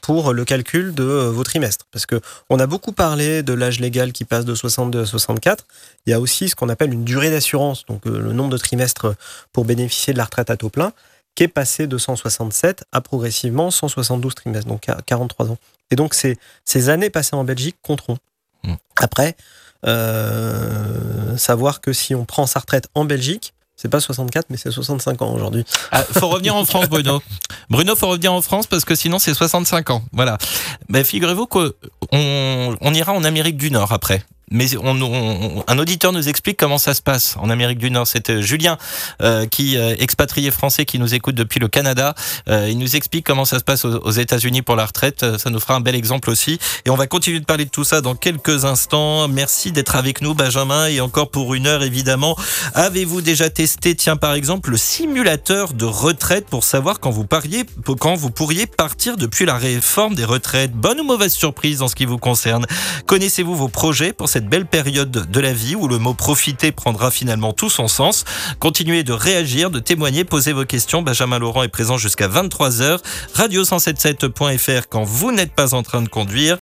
pour 0.00 0.32
le 0.32 0.44
calcul 0.44 0.94
de 0.94 1.04
euh, 1.04 1.30
vos 1.30 1.44
trimestres. 1.44 1.86
Parce 1.90 2.06
que 2.06 2.20
on 2.50 2.58
a 2.58 2.66
beaucoup 2.66 2.92
parlé 2.92 3.42
de 3.42 3.52
l'âge 3.52 3.80
légal 3.80 4.12
qui 4.12 4.24
passe 4.24 4.44
de 4.44 4.54
62 4.54 5.02
à 5.02 5.06
64. 5.06 5.64
Il 6.06 6.10
y 6.10 6.12
a 6.12 6.20
aussi 6.20 6.48
ce 6.48 6.54
qu'on 6.54 6.68
appelle 6.68 6.92
une 6.92 7.04
durée 7.04 7.30
d'assurance, 7.30 7.86
donc 7.86 8.06
euh, 8.06 8.18
le 8.18 8.32
nombre 8.32 8.50
de 8.50 8.58
trimestres 8.58 9.14
pour 9.52 9.64
bénéficier 9.64 10.12
de 10.12 10.18
la 10.18 10.24
retraite 10.24 10.50
à 10.50 10.56
taux 10.56 10.70
plein, 10.70 10.92
qui 11.34 11.44
est 11.44 11.48
passé 11.48 11.86
de 11.86 11.98
167 11.98 12.84
à 12.92 13.00
progressivement 13.00 13.70
172 13.70 14.34
trimestres, 14.34 14.68
donc 14.68 14.88
à 14.88 14.98
43 15.04 15.50
ans. 15.50 15.58
Et 15.90 15.96
donc 15.96 16.14
ces, 16.14 16.38
ces 16.64 16.88
années 16.88 17.10
passées 17.10 17.36
en 17.36 17.44
Belgique 17.44 17.76
compteront. 17.82 18.18
Mmh. 18.64 18.74
Après, 18.96 19.36
euh, 19.86 21.36
savoir 21.36 21.80
que 21.80 21.92
si 21.92 22.14
on 22.14 22.24
prend 22.24 22.46
sa 22.46 22.60
retraite 22.60 22.88
en 22.94 23.04
Belgique, 23.04 23.54
c'est 23.82 23.88
pas 23.88 23.98
64, 23.98 24.46
mais 24.48 24.56
c'est 24.56 24.70
65 24.70 25.22
ans 25.22 25.34
aujourd'hui. 25.34 25.64
Ah, 25.90 26.04
faut 26.04 26.28
revenir 26.28 26.54
en 26.54 26.64
France, 26.64 26.88
Bruno. 26.88 27.20
Bruno, 27.68 27.96
faut 27.96 28.06
revenir 28.06 28.32
en 28.32 28.40
France 28.40 28.68
parce 28.68 28.84
que 28.84 28.94
sinon 28.94 29.18
c'est 29.18 29.34
65 29.34 29.90
ans. 29.90 30.04
Voilà. 30.12 30.38
Mais 30.88 31.02
figurez-vous 31.02 31.48
qu'on 31.48 31.72
on 32.12 32.94
ira 32.94 33.12
en 33.12 33.24
Amérique 33.24 33.56
du 33.56 33.72
Nord 33.72 33.92
après 33.92 34.22
mais 34.50 34.76
on, 34.76 35.00
on, 35.00 35.64
un 35.66 35.78
auditeur 35.78 36.12
nous 36.12 36.28
explique 36.28 36.58
comment 36.58 36.78
ça 36.78 36.94
se 36.94 37.02
passe 37.02 37.36
en 37.38 37.50
Amérique 37.50 37.78
du 37.78 37.90
Nord. 37.90 38.06
C'est 38.06 38.30
euh, 38.30 38.42
Julien, 38.42 38.78
euh, 39.22 39.46
qui 39.46 39.76
euh, 39.76 39.94
expatrié 39.98 40.50
français, 40.50 40.84
qui 40.84 40.98
nous 40.98 41.14
écoute 41.14 41.34
depuis 41.34 41.60
le 41.60 41.68
Canada. 41.68 42.14
Euh, 42.48 42.68
il 42.68 42.78
nous 42.78 42.96
explique 42.96 43.24
comment 43.24 43.44
ça 43.44 43.58
se 43.58 43.64
passe 43.64 43.84
aux, 43.84 44.10
États-Unis 44.10 44.62
pour 44.62 44.76
la 44.76 44.86
retraite. 44.86 45.38
Ça 45.38 45.50
nous 45.50 45.60
fera 45.60 45.74
un 45.74 45.80
bel 45.80 45.94
exemple 45.94 46.30
aussi. 46.30 46.58
Et 46.84 46.90
on 46.90 46.96
va 46.96 47.06
continuer 47.06 47.40
de 47.40 47.44
parler 47.44 47.64
de 47.64 47.70
tout 47.70 47.84
ça 47.84 48.00
dans 48.00 48.14
quelques 48.14 48.64
instants. 48.64 49.26
Merci 49.28 49.72
d'être 49.72 49.96
avec 49.96 50.20
nous, 50.20 50.34
Benjamin, 50.34 50.86
et 50.86 51.00
encore 51.00 51.30
pour 51.30 51.54
une 51.54 51.66
heure 51.66 51.82
évidemment. 51.82 52.36
Avez-vous 52.74 53.22
déjà 53.22 53.48
testé, 53.48 53.94
tiens 53.94 54.16
par 54.16 54.34
exemple, 54.34 54.70
le 54.70 54.76
simulateur 54.76 55.72
de 55.72 55.84
retraite 55.84 56.46
pour 56.46 56.64
savoir 56.64 57.00
quand 57.00 57.10
vous 57.10 57.24
pariez, 57.24 57.64
quand 57.98 58.14
vous 58.14 58.30
pourriez 58.30 58.66
partir 58.66 59.16
depuis 59.16 59.46
la 59.46 59.56
réforme 59.56 60.14
des 60.14 60.24
retraites? 60.24 60.72
Bonne 60.72 61.00
ou 61.00 61.04
mauvaise 61.04 61.32
surprise 61.32 61.80
en 61.82 61.88
ce 61.88 61.94
qui 61.94 62.04
vous 62.04 62.18
concerne? 62.18 62.66
Connaissez-vous 63.06 63.54
vos 63.54 63.68
projets 63.68 64.12
pour 64.12 64.28
cette 64.28 64.41
belle 64.48 64.66
période 64.66 65.10
de 65.10 65.40
la 65.40 65.52
vie 65.52 65.74
où 65.74 65.88
le 65.88 65.98
mot 65.98 66.14
profiter 66.14 66.72
prendra 66.72 67.10
finalement 67.10 67.52
tout 67.52 67.70
son 67.70 67.88
sens. 67.88 68.24
Continuez 68.58 69.02
de 69.02 69.12
réagir, 69.12 69.70
de 69.70 69.78
témoigner, 69.78 70.24
posez 70.24 70.52
vos 70.52 70.64
questions. 70.64 71.02
Benjamin 71.02 71.38
Laurent 71.38 71.62
est 71.62 71.68
présent 71.68 71.98
jusqu'à 71.98 72.28
23h. 72.28 72.98
Radio177.fr 73.34 74.86
quand 74.88 75.04
vous 75.04 75.32
n'êtes 75.32 75.54
pas 75.54 75.74
en 75.74 75.82
train 75.82 76.02
de 76.02 76.08
conduire. 76.08 76.58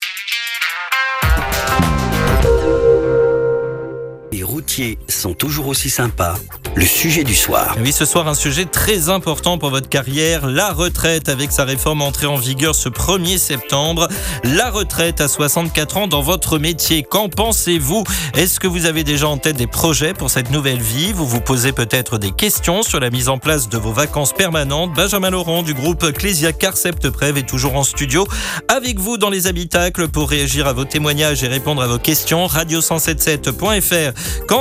Routiers 4.69 4.99
sont 5.09 5.33
toujours 5.33 5.67
aussi 5.69 5.89
sympas. 5.89 6.35
Le 6.77 6.85
sujet 6.85 7.25
du 7.25 7.35
soir. 7.35 7.75
Oui, 7.81 7.91
ce 7.91 8.05
soir, 8.05 8.29
un 8.29 8.35
sujet 8.35 8.67
très 8.67 9.09
important 9.09 9.57
pour 9.57 9.71
votre 9.71 9.89
carrière, 9.89 10.47
la 10.47 10.73
retraite, 10.73 11.31
avec 11.31 11.53
sa 11.53 11.65
réforme 11.65 12.03
entrée 12.03 12.27
en 12.27 12.37
vigueur 12.37 12.75
ce 12.75 12.91
1er 12.91 13.39
septembre. 13.39 14.09
La 14.45 14.71
retraite 14.71 15.23
à 15.23 15.29
64 15.29 15.97
ans 15.97 16.07
dans 16.07 16.21
votre 16.21 16.59
métier. 16.59 17.03
Qu'en 17.03 17.31
pensez-vous? 17.31 18.05
Est-ce 18.37 18.61
que 18.61 18.67
vous 18.67 18.85
avez 18.85 19.05
déjà 19.05 19.27
en 19.27 19.39
tête 19.39 19.57
des 19.57 19.67
projets 19.67 20.13
pour 20.13 20.29
cette 20.29 20.51
nouvelle 20.51 20.83
vie? 20.83 21.15
Vous 21.15 21.27
vous 21.27 21.41
posez 21.41 21.73
peut-être 21.73 22.19
des 22.19 22.33
questions 22.33 22.83
sur 22.83 23.01
la 23.01 23.09
mise 23.09 23.31
en 23.31 23.39
place 23.39 23.71
de 23.71 23.79
vos 23.79 23.93
vacances 23.93 24.35
permanentes. 24.35 24.93
Benjamin 24.93 25.31
Laurent 25.31 25.63
du 25.63 25.73
groupe 25.73 26.13
Clésia 26.13 26.53
Carcept 26.53 27.09
Prève 27.09 27.39
est 27.39 27.49
toujours 27.49 27.75
en 27.75 27.85
studio 27.85 28.29
avec 28.69 28.99
vous 28.99 29.17
dans 29.17 29.31
les 29.31 29.47
habitacles 29.47 30.09
pour 30.09 30.29
réagir 30.29 30.67
à 30.67 30.75
vos 30.75 30.85
témoignages 30.85 31.43
et 31.43 31.49
répondre 31.49 31.81
à 31.81 31.87
vos 31.87 31.99
questions. 31.99 32.47
Radio177.fr. 32.47 34.13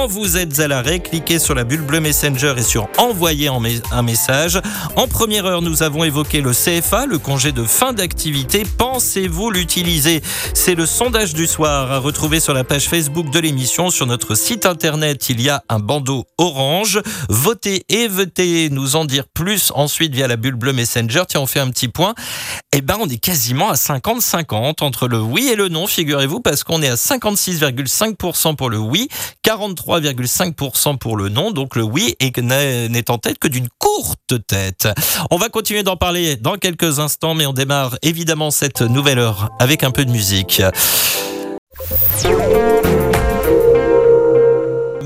Vous 0.05 0.37
êtes 0.37 0.59
à 0.59 0.67
l'arrêt, 0.67 0.99
cliquez 0.99 1.39
sur 1.39 1.55
la 1.55 1.63
bulle 1.63 1.81
bleue 1.81 1.99
Messenger 1.99 2.53
et 2.57 2.61
sur 2.61 2.87
envoyer 2.97 3.49
un 3.49 4.01
message. 4.03 4.61
En 4.95 5.07
première 5.07 5.45
heure, 5.45 5.61
nous 5.61 5.81
avons 5.81 6.03
évoqué 6.03 6.39
le 6.41 6.51
CFA, 6.51 7.05
le 7.05 7.17
congé 7.17 7.51
de 7.51 7.63
fin 7.63 7.93
d'activité. 7.93 8.63
Pensez-vous 8.77 9.49
l'utiliser? 9.49 10.21
C'est 10.53 10.75
le 10.75 10.85
sondage 10.85 11.33
du 11.33 11.47
soir 11.47 11.91
à 11.91 11.97
retrouver 11.97 12.39
sur 12.39 12.53
la 12.53 12.63
page 12.63 12.87
Facebook 12.87 13.31
de 13.31 13.39
l'émission. 13.39 13.89
Sur 13.89 14.05
notre 14.05 14.35
site 14.35 14.65
internet, 14.65 15.29
il 15.29 15.41
y 15.41 15.49
a 15.49 15.63
un 15.67 15.79
bandeau 15.79 16.25
orange. 16.37 17.01
Votez 17.29 17.83
et 17.89 18.07
votez, 18.07 18.69
nous 18.69 18.95
en 18.95 19.05
dire 19.05 19.25
plus 19.33 19.71
ensuite 19.75 20.13
via 20.13 20.27
la 20.27 20.37
bulle 20.37 20.55
bleue 20.55 20.73
Messenger. 20.73 21.23
Tiens, 21.27 21.41
on 21.41 21.47
fait 21.47 21.59
un 21.59 21.69
petit 21.69 21.87
point. 21.87 22.13
Eh 22.73 22.81
ben, 22.81 22.97
on 22.99 23.09
est 23.09 23.17
quasiment 23.17 23.69
à 23.69 23.73
50-50 23.73 24.83
entre 24.83 25.07
le 25.07 25.19
oui 25.19 25.49
et 25.51 25.55
le 25.55 25.67
non, 25.67 25.87
figurez-vous, 25.87 26.41
parce 26.41 26.63
qu'on 26.63 26.81
est 26.81 26.89
à 26.89 26.95
56,5% 26.95 28.55
pour 28.55 28.69
le 28.69 28.77
oui, 28.77 29.07
43,5% 29.87 30.97
pour 30.97 31.17
le 31.17 31.29
non. 31.29 31.51
Donc 31.51 31.75
le 31.75 31.83
oui 31.83 32.15
n'est 32.21 33.11
en 33.11 33.17
tête 33.17 33.39
que 33.39 33.47
d'une 33.47 33.67
courte 33.79 34.45
tête. 34.45 34.87
On 35.31 35.37
va 35.37 35.49
continuer 35.49 35.83
d'en 35.83 35.95
parler 35.95 36.35
dans 36.35 36.55
quelques 36.55 36.99
instants, 36.99 37.33
mais 37.33 37.45
on 37.45 37.53
démarre 37.53 37.97
évidemment 38.01 38.51
cette 38.51 38.81
nouvelle 38.81 39.19
heure 39.19 39.49
avec 39.59 39.83
un 39.83 39.91
peu 39.91 40.05
de 40.05 40.11
musique. 40.11 40.61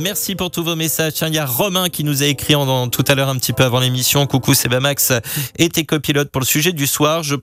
Merci 0.02 0.34
pour 0.34 0.50
tous 0.50 0.64
vos 0.64 0.76
messages. 0.76 1.14
il 1.22 1.36
y 1.36 1.38
a 1.38 1.46
Romain 1.46 1.88
qui 1.88 2.04
nous 2.04 2.24
a 2.24 2.26
écrit 2.26 2.56
en, 2.56 2.90
tout 2.90 3.04
à 3.08 3.14
l'heure 3.14 3.30
un 3.30 3.36
petit 3.36 3.54
peu 3.54 3.64
avant 3.64 3.80
l'émission. 3.80 4.26
Coucou, 4.26 4.56
c'est 4.56 4.68
Bamax 4.68 5.14
et 5.60 5.70
tes 5.70 5.86
copilotes 5.86 6.32
pour 6.32 6.42
le 6.42 6.46
sujet 6.46 6.74
du 6.74 6.88
soir. 6.88 7.22
Je 7.22 7.36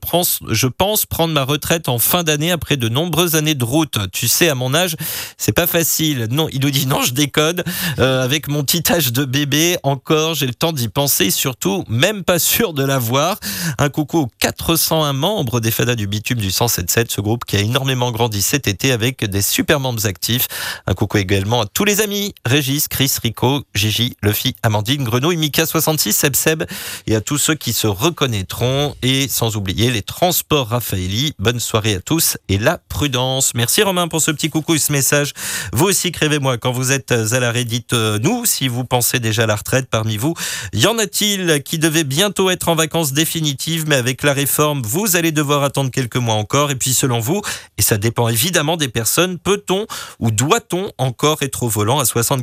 pense 0.67 1.05
prendre 1.05 1.33
ma 1.33 1.43
retraite 1.43 1.87
en 1.87 1.99
fin 1.99 2.23
d'année 2.23 2.51
après 2.51 2.75
de 2.75 2.89
nombreuses 2.89 3.35
années 3.35 3.55
de 3.55 3.63
route. 3.63 3.97
Tu 4.11 4.27
sais, 4.27 4.49
à 4.49 4.55
mon 4.55 4.73
âge, 4.73 4.97
c'est 5.37 5.53
pas 5.53 5.67
facile. 5.67 6.27
Non, 6.31 6.49
il 6.51 6.59
nous 6.59 6.69
dit 6.69 6.85
non, 6.85 7.01
je 7.01 7.13
décode. 7.13 7.63
Euh, 7.97 8.25
avec 8.25 8.49
mon 8.49 8.65
petit 8.65 8.83
âge 8.91 9.13
de 9.13 9.23
bébé, 9.23 9.77
encore, 9.83 10.33
j'ai 10.33 10.45
le 10.45 10.53
temps 10.53 10.73
d'y 10.73 10.89
penser. 10.89 11.31
Surtout, 11.31 11.85
même 11.87 12.25
pas 12.25 12.39
sûr 12.39 12.73
de 12.73 12.83
l'avoir. 12.83 13.39
Un 13.77 13.87
coucou 13.87 14.17
aux 14.17 14.27
401 14.39 15.13
membres 15.13 15.61
des 15.61 15.71
FADA 15.71 15.95
du 15.95 16.07
bitume 16.07 16.39
du 16.39 16.51
177, 16.51 17.09
ce 17.09 17.21
groupe 17.21 17.45
qui 17.45 17.55
a 17.55 17.61
énormément 17.61 18.11
grandi 18.11 18.41
cet 18.41 18.67
été 18.67 18.91
avec 18.91 19.23
des 19.23 19.41
super 19.41 19.79
membres 19.79 20.05
actifs. 20.05 20.49
Un 20.87 20.93
coucou 20.93 21.19
également 21.19 21.61
à 21.61 21.65
tous 21.65 21.85
les 21.85 22.01
amis 22.01 22.33
Régis, 22.49 22.87
Chris, 22.87 23.13
Rico, 23.21 23.63
Gigi, 23.75 24.17
Luffy, 24.23 24.55
Amandine, 24.63 25.03
Grenouille, 25.03 25.37
Mika66, 25.37 26.13
Seb 26.13 26.35
Seb 26.35 26.63
et 27.05 27.15
à 27.15 27.21
tous 27.21 27.37
ceux 27.37 27.53
qui 27.53 27.73
se 27.73 27.85
reconnaîtront 27.85 28.95
et 29.03 29.27
sans 29.27 29.55
oublier 29.55 29.91
les 29.91 30.01
transports 30.01 30.69
Raffaelli. 30.69 31.35
Bonne 31.37 31.59
soirée 31.59 31.93
à 31.93 31.99
tous 31.99 32.37
et 32.47 32.57
la 32.57 32.79
prudence. 32.79 33.53
Merci 33.53 33.83
Romain 33.83 34.07
pour 34.07 34.19
ce 34.19 34.31
petit 34.31 34.49
coucou 34.49 34.73
et 34.73 34.79
ce 34.79 34.91
message. 34.91 35.33
Vous 35.73 35.85
aussi, 35.85 36.11
crevez-moi 36.11 36.57
quand 36.57 36.71
vous 36.71 36.91
êtes 36.91 37.11
à 37.11 37.39
la 37.39 37.51
Reddit, 37.51 37.85
nous, 38.23 38.45
si 38.45 38.67
vous 38.67 38.83
pensez 38.83 39.19
déjà 39.19 39.43
à 39.43 39.45
la 39.45 39.55
retraite 39.55 39.87
parmi 39.87 40.17
vous. 40.17 40.33
Y 40.73 40.87
en 40.87 40.97
a-t-il 40.97 41.61
qui 41.61 41.77
devaient 41.77 42.03
bientôt 42.03 42.49
être 42.49 42.67
en 42.69 42.75
vacances 42.75 43.13
définitives, 43.13 43.87
mais 43.87 43.95
avec 43.95 44.23
la 44.23 44.33
réforme, 44.33 44.81
vous 44.81 45.15
allez 45.15 45.31
devoir 45.31 45.63
attendre 45.63 45.91
quelques 45.91 46.15
mois 46.15 46.33
encore. 46.33 46.71
Et 46.71 46.75
puis 46.75 46.95
selon 46.95 47.19
vous, 47.19 47.43
et 47.77 47.83
ça 47.83 47.99
dépend 47.99 48.27
évidemment 48.27 48.75
des 48.75 48.89
personnes, 48.89 49.37
peut-on 49.37 49.85
ou 50.17 50.31
doit-on 50.31 50.91
encore 50.97 51.43
être 51.43 51.61
au 51.61 51.69
volant 51.69 51.99
à 51.99 52.05
60 52.05 52.38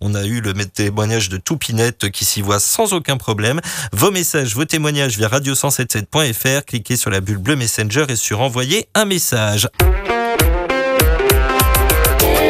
On 0.00 0.14
a 0.14 0.24
eu 0.24 0.40
le 0.40 0.54
témoignage 0.64 1.28
de 1.28 1.36
Toupinette 1.36 2.10
qui 2.10 2.24
s'y 2.24 2.42
voit 2.42 2.60
sans 2.60 2.92
aucun 2.92 3.16
problème. 3.16 3.60
Vos 3.92 4.10
messages, 4.10 4.54
vos 4.54 4.64
témoignages 4.64 5.16
via 5.16 5.28
radio177.fr. 5.28 6.64
Cliquez 6.64 6.96
sur 6.96 7.10
la 7.10 7.20
bulle 7.20 7.38
bleue 7.38 7.56
Messenger 7.56 8.06
et 8.08 8.16
sur 8.16 8.40
envoyer 8.40 8.88
un 8.94 9.04
message. 9.04 9.68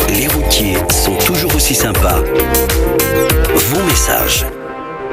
Les 0.09 0.26
routiers 0.29 0.79
sont 0.91 1.16
toujours 1.16 1.55
aussi 1.55 1.74
sympas. 1.74 2.22
Vos 3.55 3.83
messages. 3.85 4.47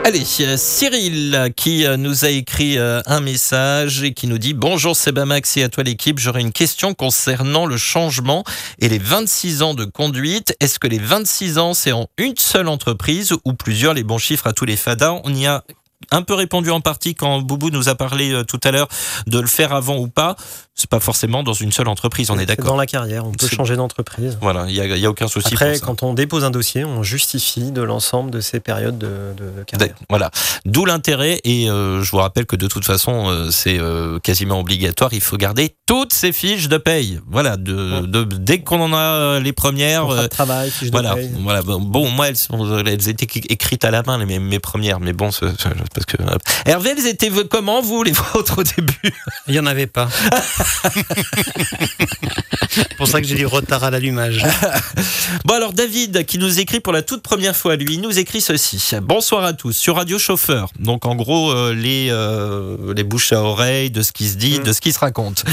Allez, 0.08 0.24
Cyril 0.24 1.52
qui 1.56 1.84
euh, 1.84 1.98
nous 1.98 2.26
a 2.26 2.30
écrit 2.30 2.78
euh, 2.78 3.02
un 3.08 3.22
message 3.22 4.04
et 4.04 4.14
qui 4.14 4.28
nous 4.28 4.38
dit 4.38 4.54
Bonjour 4.54 4.96
Sebamax 4.96 5.58
et 5.58 5.64
à 5.64 5.70
toi 5.70 5.84
l'équipe, 5.84 6.20
j'aurais 6.20 6.42
une 6.42 6.52
question 6.52 6.94
concernant 6.94 7.66
le 7.66 7.76
changement 7.76 8.44
et 8.78 8.88
les 8.88 9.00
26 9.00 9.64
ans 9.64 9.74
de 9.74 9.84
conduite. 9.84 10.56
Est-ce 10.60 10.78
que 10.78 10.86
les 10.86 11.00
26 11.00 11.58
ans 11.58 11.74
c'est 11.74 11.92
en 11.92 12.06
une 12.20 12.38
seule 12.38 12.68
entreprise 12.68 13.34
ou 13.46 13.54
plusieurs? 13.54 13.96
Les 13.96 14.04
bons 14.04 14.20
chiffres 14.20 14.46
à 14.46 14.54
tous 14.54 14.66
les 14.66 14.78
fadas. 14.78 15.20
On 15.24 15.34
y 15.34 15.48
a 15.48 15.64
un 16.12 16.22
peu 16.22 16.34
répondu 16.36 16.70
en 16.70 16.82
partie 16.82 17.16
quand 17.16 17.42
Boubou 17.42 17.72
nous 17.72 17.90
a 17.90 17.96
parlé 17.96 18.32
euh, 18.32 18.44
tout 18.44 18.60
à 18.64 18.72
l'heure 18.72 18.88
de 19.26 19.40
le 19.40 19.48
faire 19.48 19.74
avant 19.74 19.98
ou 19.98 20.08
pas 20.08 20.36
c'est 20.76 20.90
pas 20.90 21.00
forcément 21.00 21.42
dans 21.42 21.54
une 21.54 21.72
seule 21.72 21.88
entreprise, 21.88 22.30
on 22.32 22.38
est, 22.38 22.46
d'accord. 22.46 22.66
Dans 22.66 22.76
la 22.76 22.86
carrière, 22.86 23.26
on 23.26 23.32
peut 23.32 23.48
changer 23.48 23.78
d'entreprise. 23.78 24.38
Voilà, 24.42 24.66
il 24.68 24.74
n'y 24.74 25.04
a, 25.04 25.08
a, 25.08 25.10
aucun 25.10 25.30
souci. 25.30 25.54
Après, 25.54 25.80
quand 25.80 26.04
on 26.04 26.14
dépose 26.14 26.44
un 26.44 26.52
dossier, 26.52 26.84
on 26.84 27.02
justifie 27.02 27.72
de 27.72 27.82
l'ensemble 27.82 28.30
de 28.30 28.42
ces 28.42 28.60
périodes 28.60 28.98
de, 28.98 29.34
carrière. 29.66 29.96
Voilà, 30.10 30.32
d'où 30.66 30.84
l'intérêt. 30.84 31.40
Et 31.46 31.70
euh, 31.70 32.04
je 32.04 32.12
vous 32.12 32.18
rappelle 32.18 32.46
que 32.46 32.58
de 32.58 32.68
toute 32.68 32.84
façon, 32.84 33.30
euh, 33.30 33.52
c'est 33.52 33.80
euh, 33.80 34.20
quasiment 34.20 34.60
obligatoire. 34.60 35.14
Il 35.14 35.22
faut 35.22 35.38
garder 35.38 35.74
toutes 35.86 36.14
ces 36.14 36.34
fiches 36.34 36.68
de 36.68 36.78
paye. 36.78 37.22
Voilà, 37.26 37.56
de, 37.56 38.06
dès 38.26 38.60
qu'on 38.60 38.82
en 38.82 38.94
a 38.94 39.40
les 39.40 39.54
premières. 39.54 40.08
de 40.08 40.28
travail, 40.28 40.72
fiches 40.72 40.92
voilà, 40.92 41.12
de 41.12 41.16
paye. 41.16 41.32
Voilà, 41.40 41.62
bon, 41.62 42.10
moi, 42.10 42.28
elles, 42.28 42.86
elles, 42.86 43.08
étaient 43.08 43.40
écrites 43.50 43.86
à 43.86 43.92
la 43.92 44.04
main, 44.04 44.18
mes, 44.26 44.40
mes 44.40 44.60
premières. 44.60 45.00
Mais 45.00 45.14
bon, 45.14 45.30
parce 45.30 46.06
que. 46.06 46.18
Hervé, 46.66 46.96
elles 46.98 47.08
étaient 47.08 47.32
comment, 47.50 47.82
vous, 47.82 48.04
les 48.04 48.12
vôtres 48.34 48.60
au 48.60 48.64
début? 48.64 49.14
Il 49.48 49.54
n'y 49.54 49.60
en 49.60 49.66
avait 49.66 49.88
pas. 49.88 50.10
C'est 52.70 52.94
pour 52.98 53.08
ça 53.08 53.22
que 53.22 53.28
j'ai 53.28 53.36
dit 53.36 53.46
retard 53.46 53.84
à 53.84 53.90
l'allumage. 53.90 54.44
bon 55.46 55.54
alors 55.54 55.74
David 55.74 56.26
qui 56.26 56.38
nous 56.38 56.60
écrit 56.60 56.80
pour 56.80 56.94
la 56.94 57.02
toute 57.02 57.22
première 57.22 57.56
fois, 57.56 57.76
lui, 57.76 57.98
nous 57.98 58.18
écrit 58.20 58.42
ceci. 58.42 58.92
Bonsoir 59.02 59.44
à 59.44 59.54
tous 59.54 59.74
sur 59.74 59.96
Radio 59.96 60.20
Chauffeur. 60.20 60.70
Donc 60.80 61.06
en 61.06 61.16
gros 61.16 61.52
euh, 61.52 61.74
les 61.74 62.08
euh, 62.10 62.94
les 62.94 63.04
bouches 63.04 63.34
à 63.34 63.42
oreille 63.42 63.92
de 63.92 64.02
ce 64.02 64.12
qui 64.12 64.28
se 64.30 64.36
dit, 64.36 64.60
mm. 64.60 64.64
de 64.64 64.74
ce 64.74 64.82
qui 64.82 64.92
se 64.92 65.00
raconte. 65.00 65.46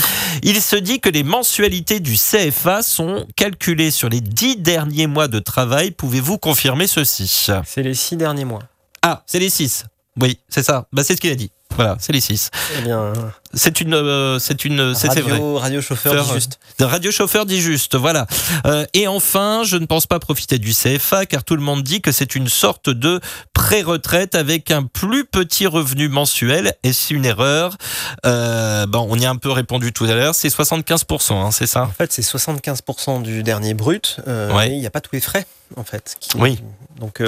Il 0.42 0.60
se 0.60 0.76
dit 0.76 1.00
que 1.00 1.08
les 1.08 1.22
mensualités 1.22 2.00
du 2.00 2.16
CFA 2.16 2.82
sont 2.82 3.26
calculées 3.36 3.90
sur 3.90 4.08
les 4.08 4.20
dix 4.20 4.56
derniers 4.56 5.06
mois 5.06 5.28
de 5.28 5.38
travail. 5.38 5.90
Pouvez-vous 5.90 6.38
confirmer 6.38 6.86
ceci? 6.86 7.48
C'est 7.64 7.82
les 7.82 7.94
six 7.94 8.16
derniers 8.16 8.44
mois. 8.44 8.62
Ah, 9.02 9.22
c'est 9.26 9.38
les 9.38 9.50
six. 9.50 9.84
Oui, 10.20 10.38
c'est 10.48 10.62
ça. 10.62 10.86
Bah, 10.92 11.02
c'est 11.04 11.16
ce 11.16 11.20
qu'il 11.20 11.30
a 11.30 11.34
dit. 11.34 11.50
Voilà, 11.76 11.96
c'est 12.00 12.12
les 12.12 12.20
six. 12.20 12.50
Eh 12.78 12.82
bien, 12.82 13.12
c'est 13.54 13.80
une, 13.80 13.94
euh, 13.94 14.38
c'est 14.38 14.64
une, 14.64 14.94
c'est 14.94 15.08
vrai. 15.20 15.38
Radio 15.58 15.82
chauffeur 15.82 16.24
dit 16.24 16.32
juste. 16.32 16.58
Radio 16.80 17.10
chauffeur 17.10 17.44
dit 17.44 17.60
juste, 17.60 17.96
voilà. 17.96 18.26
Euh, 18.66 18.86
et 18.94 19.08
enfin, 19.08 19.62
je 19.64 19.76
ne 19.76 19.84
pense 19.84 20.06
pas 20.06 20.18
profiter 20.18 20.58
du 20.58 20.72
CFA 20.72 21.26
car 21.26 21.44
tout 21.44 21.56
le 21.56 21.62
monde 21.62 21.82
dit 21.82 22.00
que 22.00 22.12
c'est 22.12 22.34
une 22.34 22.48
sorte 22.48 22.88
de 22.88 23.20
pré-retraite 23.52 24.34
avec 24.34 24.70
un 24.70 24.84
plus 24.84 25.24
petit 25.24 25.66
revenu 25.66 26.08
mensuel. 26.08 26.74
Est-ce 26.82 27.12
une 27.12 27.26
erreur 27.26 27.76
euh, 28.24 28.86
Bon, 28.86 29.06
on 29.10 29.18
y 29.18 29.26
a 29.26 29.30
un 29.30 29.36
peu 29.36 29.50
répondu 29.50 29.92
tout 29.92 30.04
à 30.04 30.14
l'heure. 30.14 30.34
C'est 30.34 30.48
75%, 30.48 31.34
hein, 31.34 31.50
c'est 31.50 31.66
ça? 31.66 31.82
En 31.82 31.88
fait, 31.88 32.10
c'est 32.10 32.22
75% 32.22 33.22
du 33.22 33.42
dernier 33.42 33.74
brut. 33.74 34.16
il 34.26 34.78
n'y 34.78 34.86
a 34.86 34.90
pas 34.90 35.00
tous 35.00 35.14
les 35.14 35.20
frais, 35.20 35.46
en 35.76 35.84
fait. 35.84 36.16
oui. 36.36 36.58
Donc 37.00 37.20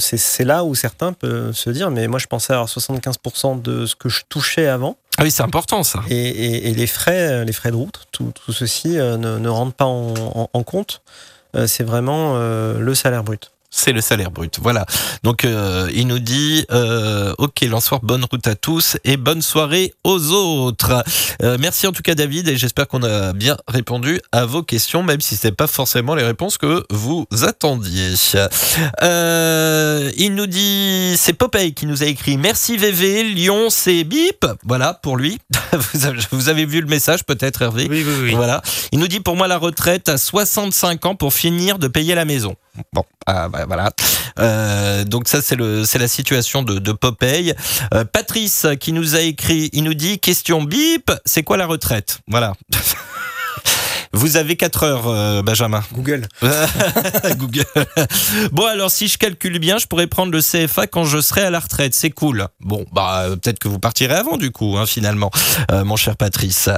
c'est 0.00 0.44
là 0.44 0.64
où 0.64 0.74
certains 0.74 1.12
peuvent 1.12 1.52
se 1.52 1.70
dire, 1.70 1.92
mais 1.92 2.08
moi 2.08 2.18
je 2.18 2.26
pensais 2.26 2.52
avoir 2.52 2.68
75% 2.68 3.62
de 3.62 3.86
ce 3.90 3.96
que 3.96 4.08
je 4.08 4.22
touchais 4.28 4.66
avant. 4.66 4.96
Ah 5.18 5.22
oui, 5.24 5.30
c'est 5.30 5.42
important 5.42 5.82
ça. 5.82 6.00
Et, 6.08 6.72
les 6.72 6.86
frais, 6.86 7.44
les 7.44 7.52
frais 7.52 7.70
de 7.70 7.76
route, 7.76 8.06
tout, 8.10 8.32
ceci 8.48 8.98
euh, 8.98 9.16
ne, 9.18 9.48
rentre 9.48 9.74
pas 9.74 9.84
en, 9.84 10.62
compte. 10.64 11.02
Euh, 11.56 11.66
c'est 11.66 11.84
vraiment 11.84 12.36
euh, 12.36 12.78
le 12.78 12.94
salaire 12.94 13.24
brut 13.24 13.50
c'est 13.70 13.92
le 13.92 14.00
salaire 14.00 14.30
brut. 14.30 14.58
Voilà. 14.60 14.84
Donc 15.22 15.44
euh, 15.44 15.90
il 15.94 16.06
nous 16.08 16.18
dit 16.18 16.66
euh, 16.72 17.32
OK, 17.38 17.60
l'ensoir, 17.62 18.00
bonne 18.02 18.24
route 18.30 18.46
à 18.46 18.54
tous 18.56 18.96
et 19.04 19.16
bonne 19.16 19.42
soirée 19.42 19.94
aux 20.04 20.32
autres. 20.32 21.04
Euh, 21.42 21.56
merci 21.60 21.86
en 21.86 21.92
tout 21.92 22.02
cas 22.02 22.14
David 22.14 22.48
et 22.48 22.56
j'espère 22.56 22.88
qu'on 22.88 23.02
a 23.02 23.32
bien 23.32 23.56
répondu 23.68 24.20
à 24.32 24.44
vos 24.44 24.62
questions, 24.62 25.02
même 25.02 25.20
si 25.20 25.36
ce 25.36 25.46
n'est 25.46 25.52
pas 25.52 25.68
forcément 25.68 26.14
les 26.14 26.24
réponses 26.24 26.58
que 26.58 26.84
vous 26.90 27.26
attendiez. 27.42 28.14
il 30.16 30.34
nous 30.34 30.46
dit 30.46 31.14
c'est 31.16 31.32
Popeye 31.32 31.72
qui 31.72 31.86
nous 31.86 32.02
a 32.02 32.06
écrit 32.06 32.36
merci 32.36 32.76
VV 32.76 33.22
Lyon 33.24 33.70
c'est 33.70 34.04
bip. 34.04 34.46
Voilà 34.64 34.94
pour 34.94 35.16
lui. 35.16 35.38
vous 36.32 36.48
avez 36.48 36.66
vu 36.66 36.80
le 36.80 36.88
message 36.88 37.24
peut-être 37.24 37.62
Hervé. 37.62 37.86
Oui 37.88 38.04
oui 38.06 38.14
oui. 38.22 38.34
Voilà. 38.34 38.62
Il 38.90 38.98
nous 38.98 39.08
dit 39.08 39.20
pour 39.20 39.36
moi 39.36 39.46
la 39.46 39.58
retraite 39.58 40.08
à 40.08 40.18
65 40.18 41.06
ans 41.06 41.14
pour 41.14 41.32
finir 41.32 41.78
de 41.78 41.88
payer 41.88 42.14
la 42.14 42.24
maison. 42.24 42.56
Bon, 42.92 43.04
ah, 43.26 43.48
bah, 43.48 43.59
voilà. 43.66 43.90
Euh, 44.38 45.04
donc 45.04 45.28
ça 45.28 45.40
c'est 45.42 45.56
la 45.98 46.08
situation 46.08 46.62
de, 46.62 46.78
de 46.78 46.92
Popeye. 46.92 47.54
Euh, 47.94 48.04
Patrice 48.04 48.66
qui 48.80 48.92
nous 48.92 49.16
a 49.16 49.20
écrit, 49.20 49.70
il 49.72 49.84
nous 49.84 49.94
dit 49.94 50.18
question 50.18 50.62
bip, 50.62 51.10
c'est 51.24 51.42
quoi 51.42 51.56
la 51.56 51.66
retraite? 51.66 52.20
Voilà. 52.28 52.54
Vous 54.12 54.36
avez 54.36 54.56
4 54.56 54.82
heures, 54.82 55.06
euh, 55.06 55.40
Benjamin. 55.42 55.84
Google. 55.92 56.26
Google. 57.36 57.64
Bon, 58.50 58.66
alors 58.66 58.90
si 58.90 59.06
je 59.06 59.16
calcule 59.16 59.60
bien, 59.60 59.78
je 59.78 59.86
pourrais 59.86 60.08
prendre 60.08 60.32
le 60.32 60.40
CFA 60.40 60.88
quand 60.88 61.04
je 61.04 61.20
serai 61.20 61.42
à 61.42 61.50
la 61.50 61.60
retraite. 61.60 61.94
C'est 61.94 62.10
cool. 62.10 62.48
Bon, 62.60 62.84
bah 62.92 63.22
euh, 63.26 63.36
peut-être 63.36 63.60
que 63.60 63.68
vous 63.68 63.78
partirez 63.78 64.14
avant 64.14 64.36
du 64.36 64.50
coup, 64.50 64.76
hein, 64.76 64.86
finalement, 64.86 65.30
euh, 65.70 65.84
mon 65.84 65.94
cher 65.94 66.16
Patrice. 66.16 66.68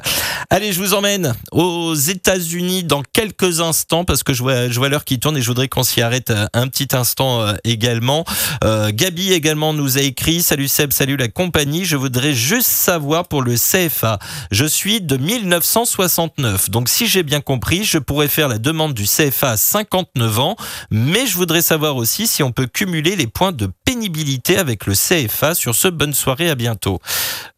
Allez, 0.50 0.74
je 0.74 0.78
vous 0.78 0.92
emmène 0.92 1.34
aux 1.52 1.94
États-Unis 1.94 2.84
dans 2.84 3.02
quelques 3.02 3.60
instants 3.60 4.04
parce 4.04 4.22
que 4.22 4.34
je 4.34 4.42
vois, 4.42 4.68
je 4.68 4.78
vois 4.78 4.90
l'heure 4.90 5.04
qui 5.04 5.18
tourne 5.18 5.38
et 5.38 5.40
je 5.40 5.46
voudrais 5.46 5.68
qu'on 5.68 5.84
s'y 5.84 6.02
arrête 6.02 6.30
un 6.52 6.68
petit 6.68 6.94
instant 6.94 7.40
euh, 7.40 7.54
également. 7.64 8.24
Gabi 8.62 9.32
également 9.32 9.72
nous 9.72 9.96
a 9.96 10.02
écrit 10.02 10.42
Salut 10.42 10.68
Seb, 10.68 10.92
salut 10.92 11.16
la 11.16 11.28
compagnie. 11.28 11.86
Je 11.86 11.96
voudrais 11.96 12.34
juste 12.34 12.68
savoir 12.68 13.26
pour 13.26 13.40
le 13.40 13.54
CFA. 13.54 14.18
Je 14.50 14.66
suis 14.66 15.00
de 15.00 15.16
1969. 15.16 16.68
Donc 16.68 16.90
si 16.90 17.06
j'ai 17.06 17.21
bien 17.22 17.40
compris, 17.40 17.84
je 17.84 17.98
pourrais 17.98 18.28
faire 18.28 18.48
la 18.48 18.58
demande 18.58 18.94
du 18.94 19.04
CFA 19.04 19.50
à 19.50 19.56
59 19.56 20.38
ans. 20.38 20.56
Mais 20.90 21.26
je 21.26 21.36
voudrais 21.36 21.62
savoir 21.62 21.96
aussi 21.96 22.26
si 22.26 22.42
on 22.42 22.52
peut 22.52 22.66
cumuler 22.66 23.16
les 23.16 23.26
points 23.26 23.52
de 23.52 23.68
pénibilité 23.84 24.58
avec 24.58 24.86
le 24.86 24.94
CFA. 24.94 25.54
Sur 25.54 25.74
ce, 25.74 25.88
bonne 25.88 26.14
soirée, 26.14 26.50
à 26.50 26.54
bientôt. 26.54 27.00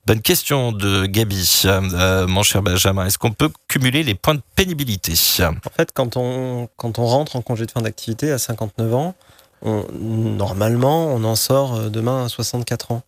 Bonne 0.07 0.21
question 0.21 0.73
de 0.73 1.07
Gabi, 1.07 1.63
euh, 1.65 2.27
mon 2.27 2.43
cher 2.43 2.63
Benjamin. 2.63 3.07
Est-ce 3.07 3.19
qu'on 3.19 3.33
peut 3.33 3.51
cumuler 3.69 4.03
les 4.03 4.15
points 4.15 4.35
de 4.35 4.43
pénibilité? 4.55 5.15
En 5.41 5.71
fait, 5.77 5.91
quand 5.95 6.17
on, 6.17 6.69
quand 6.77 6.99
on 6.99 7.07
rentre 7.07 7.37
en 7.37 7.43
congé 7.43 7.67
de 7.67 7.71
fin 7.71 7.81
d'activité 7.81 8.31
à 8.31 8.39
59 8.39 8.95
ans, 8.95 9.15
normalement, 9.65 11.07
on 11.07 11.25
en 11.25 11.37
sort 11.37 11.75
euh, 11.75 11.89
demain 11.89 12.25
à 12.25 12.29
64 12.29 12.93
ans. 12.93 13.03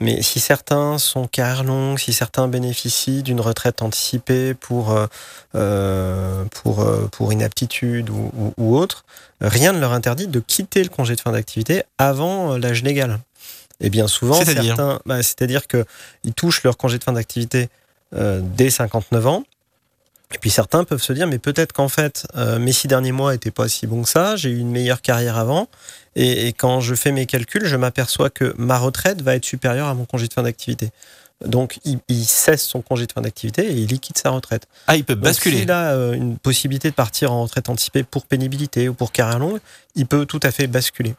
Mais 0.00 0.22
si 0.22 0.40
certains 0.40 0.96
sont 0.98 1.26
carrière 1.26 1.64
longue, 1.64 1.98
si 1.98 2.12
certains 2.12 2.48
bénéficient 2.48 3.22
d'une 3.22 3.40
retraite 3.40 3.82
anticipée 3.82 4.54
pour, 4.54 4.90
euh, 4.92 5.06
euh, 5.54 6.44
pour, 6.46 6.80
euh, 6.80 7.08
pour 7.12 7.32
inaptitude 7.32 8.08
ou, 8.10 8.30
ou- 8.36 8.54
ou 8.56 8.76
autre, 8.76 9.04
rien 9.40 9.72
ne 9.72 9.80
leur 9.80 9.92
interdit 9.92 10.26
de 10.26 10.40
quitter 10.40 10.82
le 10.82 10.88
congé 10.88 11.14
de 11.14 11.20
fin 11.20 11.32
d'activité 11.32 11.82
avant 11.98 12.56
l'âge 12.56 12.82
légal. 12.82 13.18
Et 13.80 13.90
bien 13.90 14.06
souvent, 14.08 14.34
C'est-à-dire 14.34 14.76
certains, 14.76 15.00
bah, 15.06 15.22
c'est-à-dire 15.22 15.66
qu'ils 15.66 16.32
touchent 16.34 16.62
leur 16.62 16.76
congé 16.76 16.98
de 16.98 17.04
fin 17.04 17.12
d'activité 17.12 17.68
euh, 18.14 18.40
dès 18.42 18.70
59 18.70 19.26
ans. 19.26 19.44
Et 20.34 20.38
puis 20.38 20.50
certains 20.50 20.84
peuvent 20.84 21.02
se 21.02 21.12
dire, 21.12 21.26
mais 21.26 21.38
peut-être 21.38 21.72
qu'en 21.72 21.88
fait, 21.88 22.26
euh, 22.36 22.58
mes 22.58 22.72
six 22.72 22.88
derniers 22.88 23.12
mois 23.12 23.32
n'étaient 23.32 23.50
pas 23.50 23.68
si 23.68 23.86
bons 23.86 24.02
que 24.02 24.08
ça, 24.08 24.36
j'ai 24.36 24.50
eu 24.50 24.58
une 24.58 24.70
meilleure 24.70 25.02
carrière 25.02 25.36
avant, 25.36 25.68
et, 26.16 26.48
et 26.48 26.52
quand 26.52 26.80
je 26.80 26.94
fais 26.94 27.12
mes 27.12 27.26
calculs, 27.26 27.66
je 27.66 27.76
m'aperçois 27.76 28.30
que 28.30 28.54
ma 28.56 28.78
retraite 28.78 29.22
va 29.22 29.34
être 29.34 29.44
supérieure 29.44 29.88
à 29.88 29.94
mon 29.94 30.04
congé 30.04 30.28
de 30.28 30.32
fin 30.32 30.42
d'activité. 30.42 30.90
Donc 31.44 31.80
il, 31.84 31.98
il 32.08 32.24
cesse 32.24 32.62
son 32.62 32.82
congé 32.82 33.06
de 33.06 33.12
fin 33.12 33.20
d'activité 33.20 33.66
et 33.66 33.72
il 33.72 33.86
liquide 33.86 34.16
sa 34.16 34.30
retraite. 34.30 34.66
Ah, 34.86 34.96
il 34.96 35.04
peut 35.04 35.14
basculer. 35.14 35.60
S'il 35.60 35.70
a 35.70 35.92
euh, 35.92 36.12
une 36.12 36.38
possibilité 36.38 36.88
de 36.90 36.94
partir 36.94 37.32
en 37.32 37.42
retraite 37.42 37.68
anticipée 37.68 38.04
pour 38.04 38.26
pénibilité 38.26 38.88
ou 38.88 38.94
pour 38.94 39.12
carrière 39.12 39.38
longue, 39.38 39.58
il 39.94 40.06
peut 40.06 40.24
tout 40.24 40.40
à 40.42 40.50
fait 40.50 40.66
basculer. 40.66 41.14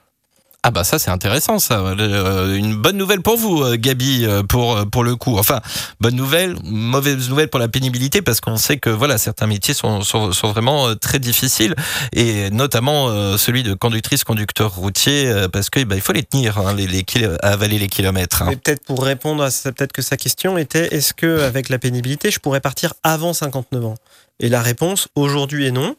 Ah 0.65 0.71
bah 0.71 0.85
ça 0.85 0.97
c'est 0.97 1.11
intéressant 1.11 1.59
ça. 1.59 1.79
Euh, 1.81 2.55
Une 2.55 2.75
bonne 2.75 2.95
nouvelle 2.95 3.21
pour 3.21 3.35
vous 3.37 3.61
euh, 3.63 3.75
Gabi 3.77 4.25
euh, 4.25 4.43
pour 4.43 4.77
pour 4.89 5.03
le 5.03 5.17
coup. 5.17 5.37
Enfin 5.37 5.59
bonne 5.99 6.15
nouvelle, 6.15 6.55
mauvaise 6.63 7.29
nouvelle 7.29 7.49
pour 7.49 7.59
la 7.59 7.67
pénibilité 7.67 8.21
parce 8.21 8.39
qu'on 8.39 8.55
sait 8.55 8.77
que 8.77 8.89
voilà 8.89 9.17
certains 9.17 9.45
métiers 9.45 9.73
sont 9.73 10.01
sont, 10.01 10.31
sont 10.31 10.51
vraiment 10.53 10.95
très 10.95 11.19
difficiles 11.19 11.75
et 12.13 12.49
notamment 12.49 13.37
celui 13.37 13.63
de 13.63 13.73
conductrice 13.73 14.23
conducteur 14.23 14.73
routier 14.73 15.29
parce 15.51 15.69
que 15.69 15.83
bah, 15.83 15.95
il 15.95 16.01
faut 16.01 16.13
les 16.13 16.23
tenir 16.23 16.57
hein, 16.57 16.73
les, 16.73 16.87
les 16.87 17.03
avaler 17.41 17.77
les 17.77 17.89
kilomètres. 17.89 18.43
hein. 18.43 18.53
Peut-être 18.63 18.85
pour 18.85 19.03
répondre 19.03 19.43
à 19.43 19.51
ça, 19.51 19.73
peut-être 19.73 19.91
que 19.91 20.01
sa 20.01 20.15
question 20.15 20.57
était 20.57 20.95
est-ce 20.95 21.13
que 21.13 21.41
avec 21.41 21.67
la 21.67 21.77
pénibilité, 21.77 22.31
je 22.31 22.39
pourrais 22.39 22.61
partir 22.61 22.93
avant 23.03 23.33
59 23.33 23.85
ans? 23.85 23.95
Et 24.39 24.47
la 24.49 24.61
réponse 24.61 25.09
aujourd'hui 25.15 25.67
est 25.67 25.71
non. 25.71 25.95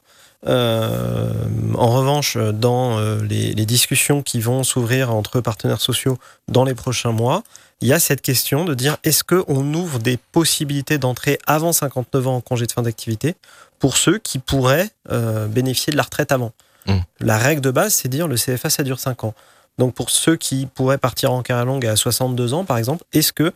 Euh, 0.46 1.32
en 1.74 1.88
revanche, 1.88 2.36
dans 2.36 2.98
euh, 2.98 3.22
les, 3.22 3.54
les 3.54 3.66
discussions 3.66 4.22
qui 4.22 4.40
vont 4.40 4.62
s'ouvrir 4.62 5.14
entre 5.14 5.40
partenaires 5.40 5.80
sociaux 5.80 6.18
dans 6.48 6.64
les 6.64 6.74
prochains 6.74 7.12
mois, 7.12 7.42
il 7.80 7.88
y 7.88 7.92
a 7.92 7.98
cette 7.98 8.22
question 8.22 8.64
de 8.64 8.74
dire 8.74 8.96
est-ce 9.04 9.24
qu'on 9.24 9.74
ouvre 9.74 9.98
des 9.98 10.16
possibilités 10.16 10.98
d'entrée 10.98 11.38
avant 11.46 11.72
59 11.72 12.26
ans 12.26 12.36
en 12.36 12.40
congé 12.40 12.66
de 12.66 12.72
fin 12.72 12.82
d'activité 12.82 13.34
pour 13.78 13.96
ceux 13.96 14.18
qui 14.18 14.38
pourraient 14.38 14.90
euh, 15.10 15.46
bénéficier 15.46 15.90
de 15.92 15.96
la 15.96 16.04
retraite 16.04 16.32
avant? 16.32 16.52
Mm. 16.86 16.98
La 17.20 17.38
règle 17.38 17.60
de 17.60 17.70
base, 17.70 17.94
c'est 17.94 18.08
de 18.08 18.16
dire 18.16 18.28
le 18.28 18.36
CFA, 18.36 18.70
ça 18.70 18.82
dure 18.82 18.98
5 18.98 19.24
ans. 19.24 19.34
Donc 19.78 19.94
pour 19.94 20.10
ceux 20.10 20.36
qui 20.36 20.66
pourraient 20.66 20.98
partir 20.98 21.32
en 21.32 21.42
carrière 21.42 21.66
longue 21.66 21.86
à 21.86 21.96
62 21.96 22.54
ans, 22.54 22.64
par 22.64 22.78
exemple, 22.78 23.04
est-ce 23.12 23.32
que 23.32 23.52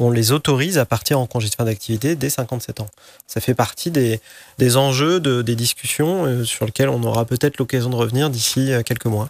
on 0.00 0.10
les 0.10 0.32
autorise 0.32 0.78
à 0.78 0.86
partir 0.86 1.20
en 1.20 1.26
congé 1.26 1.48
de 1.48 1.54
fin 1.54 1.64
d'activité 1.64 2.16
dès 2.16 2.30
57 2.30 2.80
ans 2.80 2.88
Ça 3.26 3.40
fait 3.40 3.54
partie 3.54 3.90
des, 3.90 4.20
des 4.58 4.76
enjeux, 4.76 5.20
de, 5.20 5.42
des 5.42 5.54
discussions 5.54 6.24
euh, 6.24 6.44
sur 6.44 6.64
lesquelles 6.64 6.88
on 6.88 7.02
aura 7.02 7.24
peut-être 7.24 7.58
l'occasion 7.58 7.90
de 7.90 7.96
revenir 7.96 8.30
d'ici 8.30 8.72
euh, 8.72 8.82
quelques 8.82 9.06
mois. 9.06 9.28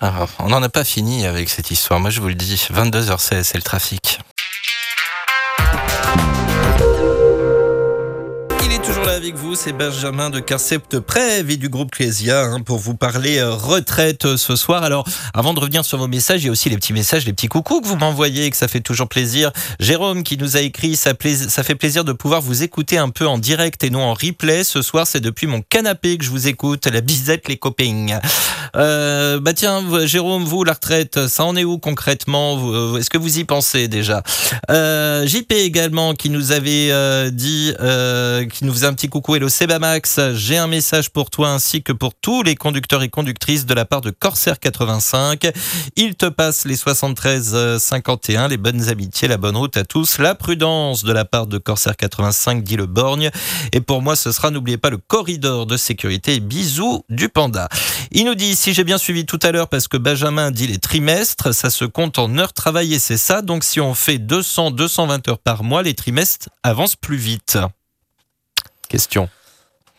Alors, 0.00 0.30
on 0.40 0.48
n'en 0.48 0.62
a 0.62 0.68
pas 0.68 0.84
fini 0.84 1.26
avec 1.26 1.48
cette 1.48 1.70
histoire. 1.70 2.00
Moi 2.00 2.10
je 2.10 2.20
vous 2.20 2.28
le 2.28 2.34
dis, 2.34 2.56
22h16 2.72 3.44
c'est 3.44 3.58
le 3.58 3.62
trafic. 3.62 4.20
Vous, 9.36 9.54
c'est 9.54 9.72
Benjamin 9.72 10.30
de 10.30 10.40
Carcept 10.40 10.98
Prève 10.98 11.50
et 11.50 11.56
du 11.56 11.68
groupe 11.68 11.90
Clésia 11.92 12.42
hein, 12.42 12.60
pour 12.60 12.78
vous 12.78 12.96
parler 12.96 13.38
euh, 13.38 13.52
retraite 13.52 14.24
euh, 14.24 14.36
ce 14.36 14.56
soir. 14.56 14.82
Alors, 14.82 15.06
avant 15.34 15.54
de 15.54 15.60
revenir 15.60 15.84
sur 15.84 15.98
vos 15.98 16.08
messages, 16.08 16.42
il 16.42 16.46
y 16.46 16.48
a 16.48 16.52
aussi 16.52 16.68
les 16.68 16.76
petits 16.76 16.92
messages, 16.92 17.26
les 17.26 17.32
petits 17.32 17.46
coucous 17.46 17.80
que 17.80 17.86
vous 17.86 17.96
m'envoyez, 17.96 18.50
que 18.50 18.56
ça 18.56 18.66
fait 18.66 18.80
toujours 18.80 19.08
plaisir. 19.08 19.52
Jérôme 19.78 20.22
qui 20.22 20.36
nous 20.36 20.56
a 20.56 20.60
écrit, 20.60 20.96
ça, 20.96 21.14
fait 21.14 21.74
plaisir 21.74 22.04
de 22.04 22.12
pouvoir 22.12 22.40
vous 22.40 22.62
écouter 22.62 22.98
un 22.98 23.10
peu 23.10 23.26
en 23.26 23.38
direct 23.38 23.84
et 23.84 23.90
non 23.90 24.02
en 24.02 24.14
replay. 24.14 24.64
Ce 24.64 24.82
soir, 24.82 25.06
c'est 25.06 25.20
depuis 25.20 25.46
mon 25.46 25.62
canapé 25.62 26.18
que 26.18 26.24
je 26.24 26.30
vous 26.30 26.48
écoute. 26.48 26.86
La 26.86 27.00
bisette, 27.00 27.48
les 27.48 27.56
copains. 27.56 28.20
Euh, 28.76 29.38
bah 29.38 29.52
tiens, 29.52 30.06
Jérôme, 30.06 30.44
vous, 30.44 30.64
la 30.64 30.72
retraite, 30.72 31.28
ça 31.28 31.44
en 31.44 31.56
est 31.56 31.64
où 31.64 31.78
concrètement? 31.78 32.96
Est-ce 32.96 33.10
que 33.10 33.18
vous 33.18 33.38
y 33.38 33.44
pensez 33.44 33.86
déjà? 33.86 34.22
JP 34.68 35.52
également 35.52 36.14
qui 36.14 36.30
nous 36.30 36.52
avait 36.52 37.30
dit, 37.30 37.72
qui 38.52 38.64
nous 38.64 38.72
faisait 38.72 38.86
un 38.86 38.94
petit 38.94 39.08
coucou. 39.08 39.19
Hello 39.28 39.48
Sebamax, 39.48 40.20
j'ai 40.34 40.56
un 40.56 40.66
message 40.66 41.10
pour 41.10 41.30
toi 41.30 41.50
ainsi 41.50 41.82
que 41.82 41.92
pour 41.92 42.14
tous 42.14 42.42
les 42.42 42.54
conducteurs 42.54 43.02
et 43.02 43.08
conductrices 43.08 43.66
de 43.66 43.74
la 43.74 43.84
part 43.84 44.00
de 44.00 44.10
Corsair 44.10 44.58
85. 44.58 45.50
Il 45.96 46.14
te 46.14 46.26
passe 46.26 46.64
les 46.64 46.76
73 46.76 47.50
euh, 47.54 47.78
51, 47.78 48.48
les 48.48 48.56
bonnes 48.56 48.88
amitiés, 48.88 49.28
la 49.28 49.36
bonne 49.36 49.56
route 49.56 49.76
à 49.76 49.84
tous, 49.84 50.18
la 50.18 50.34
prudence 50.34 51.04
de 51.04 51.12
la 51.12 51.24
part 51.24 51.46
de 51.46 51.58
Corsair 51.58 51.96
85, 51.96 52.62
dit 52.62 52.76
le 52.76 52.86
Borgne. 52.86 53.30
Et 53.72 53.80
pour 53.80 54.02
moi, 54.02 54.16
ce 54.16 54.32
sera, 54.32 54.50
n'oubliez 54.50 54.78
pas, 54.78 54.90
le 54.90 54.98
corridor 54.98 55.66
de 55.66 55.76
sécurité. 55.76 56.40
Bisous 56.40 57.04
du 57.08 57.28
panda. 57.28 57.68
Il 58.10 58.24
nous 58.26 58.34
dit, 58.34 58.56
si 58.56 58.74
j'ai 58.74 58.84
bien 58.84 58.98
suivi 58.98 59.26
tout 59.26 59.40
à 59.42 59.52
l'heure, 59.52 59.68
parce 59.68 59.88
que 59.88 59.96
Benjamin 59.96 60.50
dit 60.50 60.66
les 60.66 60.78
trimestres, 60.78 61.54
ça 61.54 61.70
se 61.70 61.84
compte 61.84 62.18
en 62.18 62.38
heures 62.38 62.52
travaillées, 62.52 62.98
c'est 62.98 63.18
ça. 63.18 63.42
Donc 63.42 63.64
si 63.64 63.80
on 63.80 63.94
fait 63.94 64.18
200, 64.18 64.72
220 64.72 65.28
heures 65.28 65.38
par 65.38 65.62
mois, 65.62 65.82
les 65.82 65.94
trimestres 65.94 66.48
avancent 66.62 66.96
plus 66.96 67.16
vite. 67.16 67.58
Question. 68.90 69.28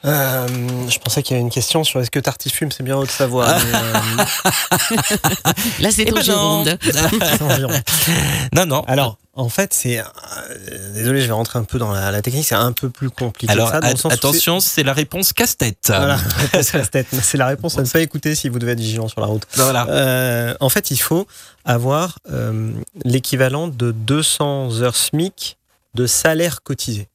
Euh, 0.04 0.48
je 0.90 0.98
pensais 0.98 1.22
qu'il 1.22 1.36
y 1.36 1.38
avait 1.38 1.44
une 1.46 1.52
question 1.52 1.84
sur 1.84 2.00
est-ce 2.02 2.10
que 2.10 2.20
Tartifume, 2.20 2.72
c'est 2.72 2.82
bien 2.84 2.98
haut 2.98 3.06
de 3.06 3.10
savoir. 3.12 3.50
euh, 3.56 4.24
Là, 5.80 5.92
c'est 5.92 6.04
Eh 6.04 6.06
ton 6.12 6.16
ben 6.16 6.24
non. 6.28 6.66
Non, 8.56 8.66
non. 8.66 8.82
Alors, 8.88 9.18
en 9.36 9.48
fait, 9.48 9.74
c'est. 9.76 10.00
euh, 10.00 10.04
désolé, 10.96 11.22
je 11.22 11.28
vais 11.28 11.34
rentrer 11.34 11.60
un 11.60 11.64
peu 11.64 11.78
dans 11.78 11.92
la, 11.92 12.10
la 12.12 12.22
technique, 12.24 12.46
c'est 12.48 12.56
un 12.56 12.72
peu 12.72 12.90
plus 12.90 13.10
compliqué 13.12 13.52
Alors, 13.54 13.68
que 13.68 13.74
ça. 13.76 13.80
dans 13.80 13.88
le 13.88 13.94
at- 13.94 13.98
sens 13.98 14.12
où 14.12 14.16
attention, 14.16 14.60
c'est 14.60 14.82
la 14.84 14.94
réponse 14.94 15.34
casse-tête. 15.34 15.78
c'est- 15.82 15.96
Voilà, 15.96 16.16
réponse 16.38 16.72
casse-tête. 16.72 17.08
C'est 17.22 17.38
la 17.38 17.46
réponse 17.48 17.78
à 17.78 17.84
ne 17.84 17.88
pas 17.88 18.00
écouter 18.02 18.34
si 18.34 18.50
vous 18.50 18.58
devez 18.60 18.72
être 18.72 18.80
vigilant 18.80 19.08
sur 19.08 19.22
la 19.22 19.28
route. 19.28 19.44
Voilà. 19.54 19.86
Euh, 19.90 20.56
en 20.60 20.70
fait, 20.70 20.90
il 20.90 20.98
faut 20.98 21.28
avoir 21.64 22.18
euh, 22.32 22.72
l'équivalent 23.06 23.68
de 23.68 23.92
200 23.92 24.82
heures 24.82 24.96
SMIC 24.96 25.58
de 25.94 26.08
salaire 26.08 26.64
cotisé. 26.64 27.08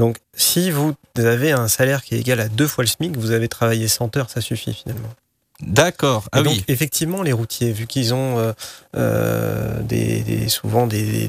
Donc, 0.00 0.16
si 0.34 0.70
vous 0.70 0.94
avez 1.18 1.52
un 1.52 1.68
salaire 1.68 2.02
qui 2.02 2.14
est 2.14 2.20
égal 2.20 2.40
à 2.40 2.48
deux 2.48 2.66
fois 2.66 2.82
le 2.84 2.88
SMIC, 2.88 3.18
vous 3.18 3.32
avez 3.32 3.48
travaillé 3.48 3.86
100 3.86 4.16
heures, 4.16 4.30
ça 4.30 4.40
suffit 4.40 4.72
finalement. 4.72 5.10
D'accord. 5.62 6.24
Ah 6.32 6.40
donc, 6.42 6.54
oui. 6.54 6.64
effectivement, 6.68 7.22
les 7.22 7.32
routiers, 7.34 7.70
vu 7.72 7.86
qu'ils 7.86 8.14
ont 8.14 8.38
euh, 8.38 8.52
euh, 8.96 9.78
des, 9.82 10.22
des- 10.22 10.48
souvent 10.48 10.86
des, 10.86 11.28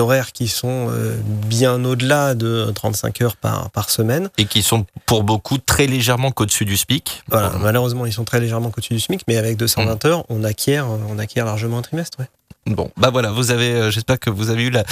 horaires 0.00 0.32
qui 0.32 0.48
sont 0.48 0.88
euh, 0.90 1.16
bien 1.46 1.84
au-delà 1.84 2.34
de 2.34 2.72
35 2.74 3.20
heures 3.20 3.36
par, 3.36 3.70
par 3.70 3.88
semaine, 3.88 4.30
Et 4.36 4.46
qui 4.46 4.62
sont 4.62 4.84
pour 5.06 5.22
beaucoup 5.22 5.58
très 5.58 5.86
légèrement 5.86 6.32
qu'au-dessus 6.32 6.64
du 6.64 6.76
SPIC. 6.76 7.22
voilà, 7.28 7.52
malheureusement, 7.60 8.04
ils 8.04 8.12
sont 8.12 8.24
très 8.24 8.40
légèrement 8.40 8.72
au-dessus 8.76 8.94
du 8.94 9.00
SMIC, 9.00 9.20
mais 9.28 9.36
avec 9.36 9.56
220 9.56 10.04
Mm. 10.04 10.08
heures, 10.08 10.24
on 10.28 10.42
acquiert, 10.42 10.88
on 11.08 11.16
acquiert 11.20 11.44
largement 11.44 11.78
un 11.78 11.82
trimestre. 11.82 12.18
ouais. 12.18 12.26
Bon, 12.66 12.90
bah 12.96 13.10
voilà, 13.10 13.30
vous 13.30 13.52
avez, 13.52 13.70
euh, 13.70 13.90
j'espère 13.92 14.18
que 14.18 14.28
vous 14.28 14.50
avez 14.50 14.64
eu 14.64 14.70
la, 14.70 14.84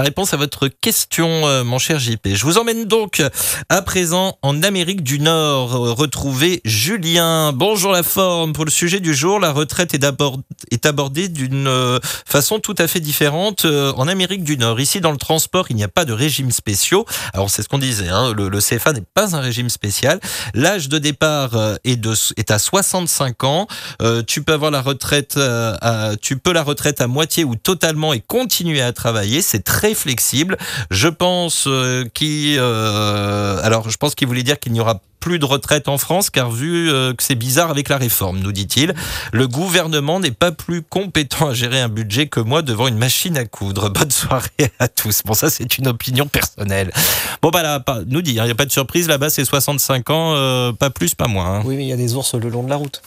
réponse 0.00 0.32
à 0.32 0.38
votre 0.38 0.66
question, 0.66 1.46
euh, 1.46 1.62
mon 1.62 1.78
cher 1.78 1.98
JP. 1.98 2.28
Je 2.32 2.42
vous 2.44 2.56
emmène 2.56 2.86
donc 2.86 3.22
à 3.68 3.82
présent 3.82 4.38
en 4.40 4.62
Amérique 4.62 5.02
du 5.02 5.20
Nord, 5.20 5.74
euh, 5.74 5.92
retrouver 5.92 6.62
Julien. 6.64 7.52
Bonjour 7.52 7.92
la 7.92 8.02
forme. 8.02 8.54
Pour 8.54 8.64
le 8.64 8.70
sujet 8.70 9.00
du 9.00 9.12
jour, 9.12 9.40
la 9.40 9.52
retraite 9.52 9.92
est, 9.92 10.86
abordée 10.86 11.28
d'une 11.28 11.66
euh, 11.66 11.98
façon 12.26 12.60
tout 12.60 12.74
à 12.78 12.88
fait 12.88 13.00
différente 13.00 13.66
euh, 13.66 13.92
en 13.96 14.08
Amérique 14.08 14.42
du 14.42 14.56
Nord. 14.56 14.80
Ici, 14.80 15.02
dans 15.02 15.12
le 15.12 15.18
transport, 15.18 15.66
il 15.68 15.76
n'y 15.76 15.84
a 15.84 15.88
pas 15.88 16.06
de 16.06 16.14
régime 16.14 16.50
spéciaux. 16.50 17.04
Alors, 17.34 17.50
c'est 17.50 17.62
ce 17.62 17.68
qu'on 17.68 17.76
disait, 17.76 18.08
hein, 18.08 18.32
le, 18.32 18.58
CFA 18.58 18.94
n'est 18.94 19.02
pas 19.02 19.36
un 19.36 19.40
régime 19.40 19.68
spécial. 19.68 20.18
L'âge 20.54 20.88
de 20.88 20.96
départ 20.96 21.56
euh, 21.56 21.76
est, 21.84 22.50
à 22.50 22.58
65 22.58 23.44
ans. 23.44 23.66
Euh, 24.00 24.22
tu 24.26 24.42
peux 24.42 24.54
avoir 24.54 24.70
la 24.70 24.80
retraite, 24.80 25.34
euh, 25.36 25.76
à- 25.82 26.12
tu 26.16 26.38
peux 26.38 26.54
la 26.54 26.62
retraite 26.62 27.02
à 27.02 27.06
moitié 27.18 27.42
ou 27.42 27.56
totalement 27.56 28.12
et 28.12 28.20
continuer 28.20 28.80
à 28.80 28.92
travailler. 28.92 29.42
C'est 29.42 29.64
très 29.64 29.92
flexible. 29.92 30.56
Je 30.92 31.08
pense 31.08 31.64
euh, 31.66 32.04
qu'il, 32.14 32.56
euh, 32.60 33.58
alors 33.64 33.90
je 33.90 33.96
pense 33.96 34.14
qu'il 34.14 34.28
voulait 34.28 34.44
dire 34.44 34.60
qu'il 34.60 34.70
n'y 34.72 34.78
aura 34.78 35.00
plus 35.18 35.40
de 35.40 35.44
retraite 35.44 35.88
en 35.88 35.98
France, 35.98 36.30
car 36.30 36.48
vu 36.52 36.92
euh, 36.92 37.12
que 37.12 37.24
c'est 37.24 37.34
bizarre 37.34 37.70
avec 37.70 37.88
la 37.88 37.96
réforme, 37.96 38.38
nous 38.38 38.52
dit-il, 38.52 38.94
le 39.32 39.48
gouvernement 39.48 40.20
n'est 40.20 40.30
pas 40.30 40.52
plus 40.52 40.80
compétent 40.82 41.48
à 41.48 41.54
gérer 41.54 41.80
un 41.80 41.88
budget 41.88 42.28
que 42.28 42.38
moi 42.38 42.62
devant 42.62 42.86
une 42.86 42.98
machine 42.98 43.36
à 43.36 43.44
coudre. 43.44 43.88
Bonne 43.98 44.12
soirée 44.12 44.70
à 44.78 44.86
tous. 44.86 45.22
Bon, 45.24 45.34
ça 45.34 45.50
c'est 45.50 45.76
une 45.76 45.88
opinion 45.88 46.28
personnelle. 46.28 46.92
Bon, 47.42 47.50
bah 47.50 47.64
là, 47.64 47.80
pas- 47.80 48.02
nous 48.06 48.22
dit, 48.22 48.30
il 48.34 48.40
n'y 48.44 48.48
a 48.48 48.54
pas 48.54 48.64
de 48.64 48.70
surprise, 48.70 49.08
là-bas 49.08 49.28
c'est 49.28 49.44
65 49.44 50.08
ans, 50.10 50.72
pas 50.78 50.90
plus, 50.90 51.16
pas 51.16 51.26
moins. 51.26 51.56
hein. 51.56 51.62
Oui, 51.64 51.74
mais 51.76 51.82
il 51.84 51.88
y 51.88 51.92
a 51.92 51.96
des 51.96 52.14
ours 52.14 52.34
le 52.34 52.48
long 52.48 52.62
de 52.62 52.70
la 52.70 52.76
route. 52.76 53.02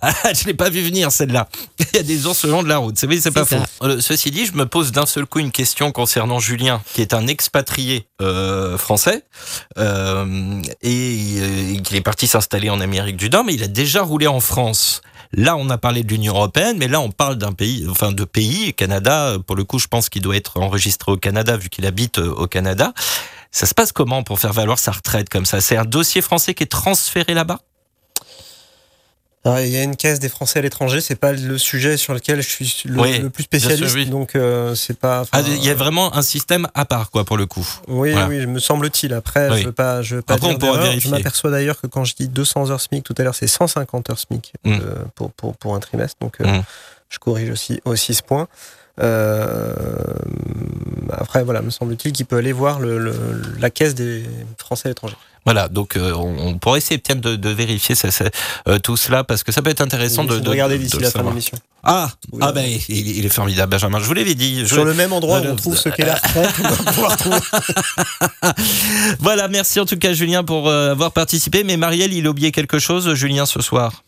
Ah, 0.00 0.32
je 0.34 0.44
l'ai 0.46 0.54
pas 0.54 0.70
vu 0.70 0.82
venir 0.82 1.12
celle-là. 1.12 1.48
Il 1.78 1.96
y 1.96 1.98
a 1.98 2.02
des 2.02 2.26
ours 2.26 2.44
le 2.44 2.50
long 2.50 2.62
de 2.62 2.68
la 2.68 2.78
route. 2.78 2.98
C'est 2.98 3.06
oui, 3.06 3.20
c'est 3.20 3.30
pas 3.30 3.44
faux. 3.44 3.56
Euh, 3.82 4.00
ceci 4.00 4.30
dit, 4.30 4.46
je 4.46 4.52
me 4.52 4.66
pose 4.66 4.92
d'un 4.92 5.06
seul 5.06 5.26
coup 5.26 5.38
une 5.38 5.52
question 5.52 5.92
concernant 5.92 6.40
Julien, 6.40 6.82
qui 6.94 7.02
est 7.02 7.14
un 7.14 7.26
expatrié 7.26 8.06
euh, 8.20 8.76
français 8.76 9.24
euh, 9.78 10.60
et 10.82 11.36
euh, 11.38 11.80
qu'il 11.80 11.96
est 11.96 12.02
parti 12.02 12.26
s'installer 12.26 12.70
en 12.70 12.80
Amérique 12.80 13.16
du 13.16 13.30
Nord, 13.30 13.44
mais 13.44 13.54
il 13.54 13.62
a 13.62 13.68
déjà 13.68 14.02
roulé 14.02 14.26
en 14.26 14.40
France. 14.40 15.00
Là, 15.32 15.56
on 15.56 15.68
a 15.70 15.78
parlé 15.78 16.02
de 16.02 16.08
l'Union 16.08 16.34
européenne, 16.34 16.78
mais 16.78 16.88
là, 16.88 17.00
on 17.00 17.10
parle 17.10 17.36
d'un 17.36 17.52
pays, 17.52 17.86
enfin 17.88 18.12
de 18.12 18.24
pays, 18.24 18.72
Canada. 18.74 19.36
Pour 19.46 19.56
le 19.56 19.64
coup, 19.64 19.78
je 19.78 19.86
pense 19.86 20.08
qu'il 20.08 20.22
doit 20.22 20.36
être 20.36 20.58
enregistré 20.58 21.12
au 21.12 21.16
Canada 21.16 21.56
vu 21.56 21.68
qu'il 21.68 21.84
habite 21.86 22.18
au 22.18 22.46
Canada. 22.46 22.94
Ça 23.50 23.66
se 23.66 23.74
passe 23.74 23.92
comment 23.92 24.22
pour 24.22 24.38
faire 24.40 24.52
valoir 24.52 24.78
sa 24.78 24.92
retraite 24.92 25.28
comme 25.28 25.46
ça? 25.46 25.60
C'est 25.60 25.76
un 25.76 25.84
dossier 25.84 26.20
français 26.20 26.54
qui 26.54 26.62
est 26.64 26.66
transféré 26.66 27.34
là-bas? 27.34 27.60
Alors, 29.44 29.60
il 29.60 29.68
y 29.68 29.76
a 29.76 29.82
une 29.82 29.96
caisse 29.96 30.18
des 30.18 30.28
Français 30.28 30.58
à 30.58 30.62
l'étranger, 30.62 31.00
c'est 31.00 31.14
pas 31.14 31.32
le 31.32 31.56
sujet 31.58 31.96
sur 31.96 32.12
lequel 32.12 32.42
je 32.42 32.48
suis 32.48 32.82
le, 32.84 33.00
Oui, 33.00 33.18
le 33.20 33.30
plus 33.30 33.44
sûr, 33.44 33.60
spécialiste, 33.60 33.94
oui. 33.94 34.06
donc 34.06 34.34
euh, 34.34 34.74
c'est 34.74 34.98
pas. 34.98 35.22
Ah, 35.32 35.40
Il 35.40 35.64
y 35.64 35.70
a 35.70 35.74
vraiment 35.74 36.14
un 36.14 36.22
système 36.22 36.66
à 36.74 36.84
part, 36.84 37.10
quoi, 37.10 37.24
pour 37.24 37.36
le 37.38 37.46
coup. 37.46 37.66
Oui, 37.86 38.10
Voilà. 38.10 38.26
oui, 38.28 38.44
me 38.46 38.58
semble-t-il. 38.58 39.14
Après, 39.14 39.48
Oui. 39.50 39.60
je 39.62 39.66
veux 39.66 39.72
pas, 39.72 40.02
je 40.02 40.16
veux 40.16 40.22
pas 40.22 40.34
Après, 40.34 40.48
dire 40.48 40.56
on 40.56 40.58
pourra 40.58 40.78
vérifier. 40.82 41.00
Je 41.00 41.08
m'aperçois 41.14 41.50
d'ailleurs 41.50 41.80
que 41.80 41.86
quand 41.86 42.04
je 42.04 42.14
dis 42.14 42.28
200 42.28 42.70
heures 42.70 42.80
SMIC 42.80 43.04
tout 43.04 43.14
à 43.16 43.22
l'heure, 43.22 43.34
c'est 43.34 43.46
150 43.46 44.10
heures 44.10 44.18
SMIC 44.18 44.52
Mm. 44.64 44.72
euh, 44.82 44.94
pour, 45.14 45.32
pour, 45.32 45.56
pour 45.56 45.74
un 45.76 45.80
trimestre. 45.80 46.16
Donc, 46.20 46.40
euh, 46.40 46.44
Mm. 46.58 46.62
je 47.08 47.18
corrige 47.18 47.50
aussi, 47.50 47.80
aussi 47.86 48.14
ce 48.14 48.22
point. 48.24 48.48
Euh, 49.00 49.74
après, 51.10 51.44
voilà, 51.44 51.62
me 51.62 51.70
semble-t-il 51.70 52.12
qu'il 52.12 52.26
peut 52.26 52.36
aller 52.36 52.52
voir 52.52 52.80
le, 52.80 52.98
le- 52.98 53.14
la 53.60 53.70
caisse 53.70 53.94
des 53.94 54.24
Français 54.58 54.88
à 54.88 54.90
l'étranger. 54.90 55.14
Voilà, 55.44 55.68
donc 55.68 55.96
euh, 55.96 56.12
on, 56.12 56.36
on 56.48 56.58
pourrait 56.58 56.78
essayer 56.78 56.98
peut-être 56.98 57.20
de, 57.20 57.36
de 57.36 57.48
vérifier 57.48 57.94
ça, 57.94 58.10
ça, 58.10 58.26
euh, 58.68 58.78
tout 58.78 58.98
cela 58.98 59.24
parce 59.24 59.42
que 59.42 59.50
ça 59.52 59.62
peut 59.62 59.70
être 59.70 59.80
intéressant 59.80 60.24
de, 60.24 60.38
de, 60.40 60.50
regarder 60.50 60.76
de 60.76 60.82
d'ici 60.82 60.98
la 60.98 61.10
fin 61.10 61.22
de 61.22 61.28
l'émission. 61.28 61.56
Ah, 61.82 62.10
Oui, 62.32 62.40
ah 62.42 62.52
ben 62.52 62.66
il, 62.88 63.08
il 63.16 63.24
est 63.24 63.28
formidable, 63.30 63.70
Benjamin. 63.70 63.98
Je 64.00 64.04
vous 64.04 64.12
l'avais 64.12 64.34
dit. 64.34 64.60
Je- 64.66 64.74
Sur 64.74 64.84
le 64.84 64.92
même 64.92 65.12
endroit 65.12 65.40
où 65.40 65.44
on 65.46 65.56
trouve 65.56 65.76
ce 65.76 65.88
qu'est 65.88 66.04
la. 66.04 66.16
Voilà, 69.20 69.48
merci 69.48 69.80
en 69.80 69.86
tout 69.86 69.96
cas 69.96 70.12
Julien 70.12 70.44
pour 70.44 70.68
avoir 70.70 71.12
participé. 71.12 71.64
Mais 71.64 71.78
Marielle, 71.78 72.12
il 72.12 72.26
a 72.26 72.30
oublié 72.30 72.52
quelque 72.52 72.78
chose, 72.78 73.14
Julien, 73.14 73.46
ce 73.46 73.62
soir? 73.62 74.02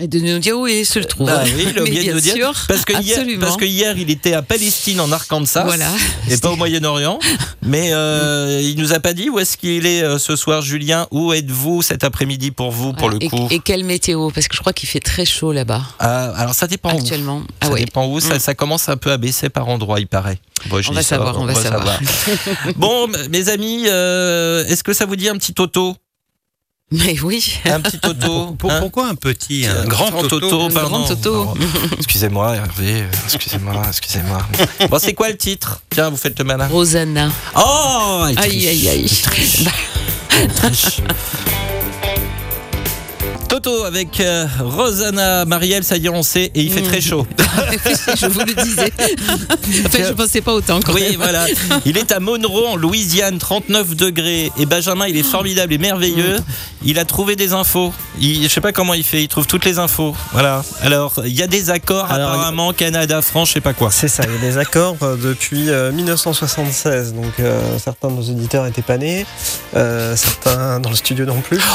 Et 0.00 0.06
de 0.06 0.20
nous 0.20 0.38
dire 0.38 0.56
où 0.58 0.66
il 0.66 0.86
se 0.86 0.98
trouve. 1.00 1.26
Bah 1.26 1.42
oui, 1.44 1.66
il 1.68 1.68
a 1.70 1.72
Mais 1.74 1.80
oublié 1.82 1.98
de 1.98 2.02
bien 2.04 2.14
nous 2.14 2.20
dire. 2.20 2.34
sûr, 2.34 2.52
Parce 2.68 2.84
que, 2.84 3.00
hier, 3.02 3.24
parce 3.40 3.56
que 3.56 3.64
hier, 3.64 3.96
il 3.98 4.10
était 4.10 4.32
à 4.32 4.42
Palestine, 4.42 5.00
en 5.00 5.10
Arkansas. 5.10 5.64
Voilà. 5.64 5.90
Et 6.30 6.36
pas 6.36 6.50
au 6.50 6.56
Moyen-Orient. 6.56 7.18
Mais 7.62 7.90
euh, 7.92 8.60
il 8.62 8.76
nous 8.78 8.92
a 8.92 9.00
pas 9.00 9.12
dit 9.12 9.28
où 9.28 9.38
est-ce 9.38 9.56
qu'il 9.56 9.86
est 9.86 10.02
euh, 10.02 10.18
ce 10.18 10.36
soir, 10.36 10.62
Julien. 10.62 11.06
Où 11.10 11.32
êtes-vous 11.32 11.82
cet 11.82 12.04
après-midi 12.04 12.50
pour 12.52 12.70
vous, 12.70 12.92
pour 12.92 13.08
Voilà. 13.10 13.18
le 13.22 13.28
coup 13.28 13.48
et, 13.50 13.56
et 13.56 13.58
quelle 13.58 13.84
météo? 13.84 14.30
Parce 14.30 14.46
que 14.48 14.54
je 14.54 14.60
crois 14.60 14.72
qu'il 14.72 14.88
fait 14.88 15.00
très 15.00 15.24
chaud 15.24 15.52
là-bas 15.52 15.82
Ah, 15.98 16.30
Alors 16.36 16.54
ça 16.54 16.66
dépend 16.66 16.94
où. 16.94 16.98
actuellement. 16.98 17.42
Ah 17.60 17.66
ça 17.66 17.72
ouais. 17.72 17.84
dépend 17.84 18.06
où. 18.06 18.20
Ça, 18.20 18.36
Mm. 18.36 18.40
ça 18.40 18.54
commence 18.54 18.88
un 18.88 18.96
peu 18.96 19.10
à 19.10 19.16
baisser 19.16 19.48
par 19.48 19.68
endroits, 19.68 19.98
il 20.00 20.06
paraît. 20.06 20.38
Bon, 20.66 20.80
je 20.80 20.90
On 20.90 20.92
va 20.92 21.02
savoir, 21.02 21.38
on 21.40 21.44
va 21.44 21.54
savoir. 21.54 21.98
bon, 22.76 23.08
mes 23.30 23.48
amis, 23.48 23.84
euh, 23.86 24.64
est-ce 24.66 24.82
que 24.84 24.92
ça 24.92 25.06
vous 25.06 25.16
dit 25.16 25.28
un 25.28 25.36
petit 25.36 25.54
toto? 25.54 25.96
Mais 26.90 27.20
oui. 27.20 27.54
Un 27.66 27.80
petit 27.80 27.98
toto 27.98 28.52
Pour- 28.52 28.72
hein 28.72 28.80
pourquoi 28.80 29.08
un 29.08 29.14
petit, 29.14 29.66
un 29.66 29.84
grand, 29.84 30.10
toto, 30.10 30.62
Un 30.62 30.70
pardon. 30.70 30.88
grand 31.00 31.04
toto. 31.08 31.44
Non, 31.44 31.54
Excusez-moi, 31.98 32.56
Hervé. 32.56 33.04
Excusez-moi, 33.26 33.82
excusez-moi. 33.88 34.38
Bon, 34.88 34.98
c'est 34.98 35.12
quoi 35.12 35.28
le 35.28 35.36
titre? 35.36 35.82
Tiens, 35.90 36.08
vous 36.08 36.16
faites 36.16 36.38
le 36.38 36.44
malin. 36.46 36.66
Rosanna. 36.66 37.30
Oh 37.54 38.24
Aïe, 38.36 38.68
aïe, 38.68 38.88
aïe. 38.88 39.06
Triche. 39.22 39.64
Triche. 40.56 41.00
Toto 43.60 43.84
avec 43.84 44.20
euh, 44.20 44.46
Rosanna 44.60 45.44
Marielle, 45.44 45.82
ça 45.82 45.96
y 45.96 46.06
est, 46.06 46.08
on 46.10 46.22
sait, 46.22 46.50
et 46.54 46.60
il 46.60 46.70
fait 46.72 46.80
Mm. 46.80 46.84
très 46.86 47.00
chaud. 47.00 47.26
je 48.16 48.26
vous 48.26 48.40
le 48.40 48.54
disais. 48.54 48.92
Enfin, 49.86 49.98
je 50.08 50.12
pensais 50.12 50.40
pas 50.40 50.54
autant 50.54 50.80
quand 50.80 50.92
Oui, 50.94 51.02
même. 51.02 51.16
voilà. 51.16 51.46
Il 51.84 51.98
est 51.98 52.12
à 52.12 52.20
Monroe, 52.20 52.66
en 52.68 52.76
Louisiane, 52.76 53.38
39 53.38 53.96
degrés. 53.96 54.50
Et 54.58 54.64
Benjamin, 54.66 55.06
il 55.08 55.16
est 55.16 55.22
formidable 55.22 55.72
et 55.72 55.78
merveilleux. 55.78 56.36
Il 56.84 56.98
a 56.98 57.04
trouvé 57.04 57.36
des 57.36 57.52
infos. 57.52 57.92
Il, 58.20 58.44
je 58.44 58.48
sais 58.48 58.60
pas 58.60 58.72
comment 58.72 58.94
il 58.94 59.02
fait. 59.04 59.22
Il 59.22 59.28
trouve 59.28 59.46
toutes 59.46 59.64
les 59.64 59.78
infos. 59.78 60.14
Voilà. 60.32 60.62
Alors, 60.82 61.14
il 61.24 61.32
y 61.34 61.42
a 61.42 61.46
des 61.46 61.70
accords 61.70 62.10
Alors, 62.10 62.30
apparemment, 62.30 62.72
Canada, 62.72 63.20
France, 63.22 63.48
je 63.48 63.54
sais 63.54 63.60
pas 63.60 63.72
quoi. 63.74 63.90
C'est 63.90 64.08
ça, 64.08 64.22
il 64.26 64.32
y 64.34 64.36
a 64.36 64.50
des 64.52 64.58
accords 64.58 64.96
euh, 65.02 65.16
depuis 65.16 65.68
euh, 65.68 65.90
1976. 65.92 67.14
Donc 67.14 67.32
euh, 67.40 67.60
certains 67.78 68.08
de 68.08 68.14
nos 68.14 68.22
auditeurs 68.22 68.66
étaient 68.66 68.82
pas 68.82 68.98
nés, 68.98 69.26
certains 69.74 70.80
dans 70.80 70.90
le 70.90 70.96
studio 70.96 71.24
non 71.26 71.40
plus. 71.40 71.58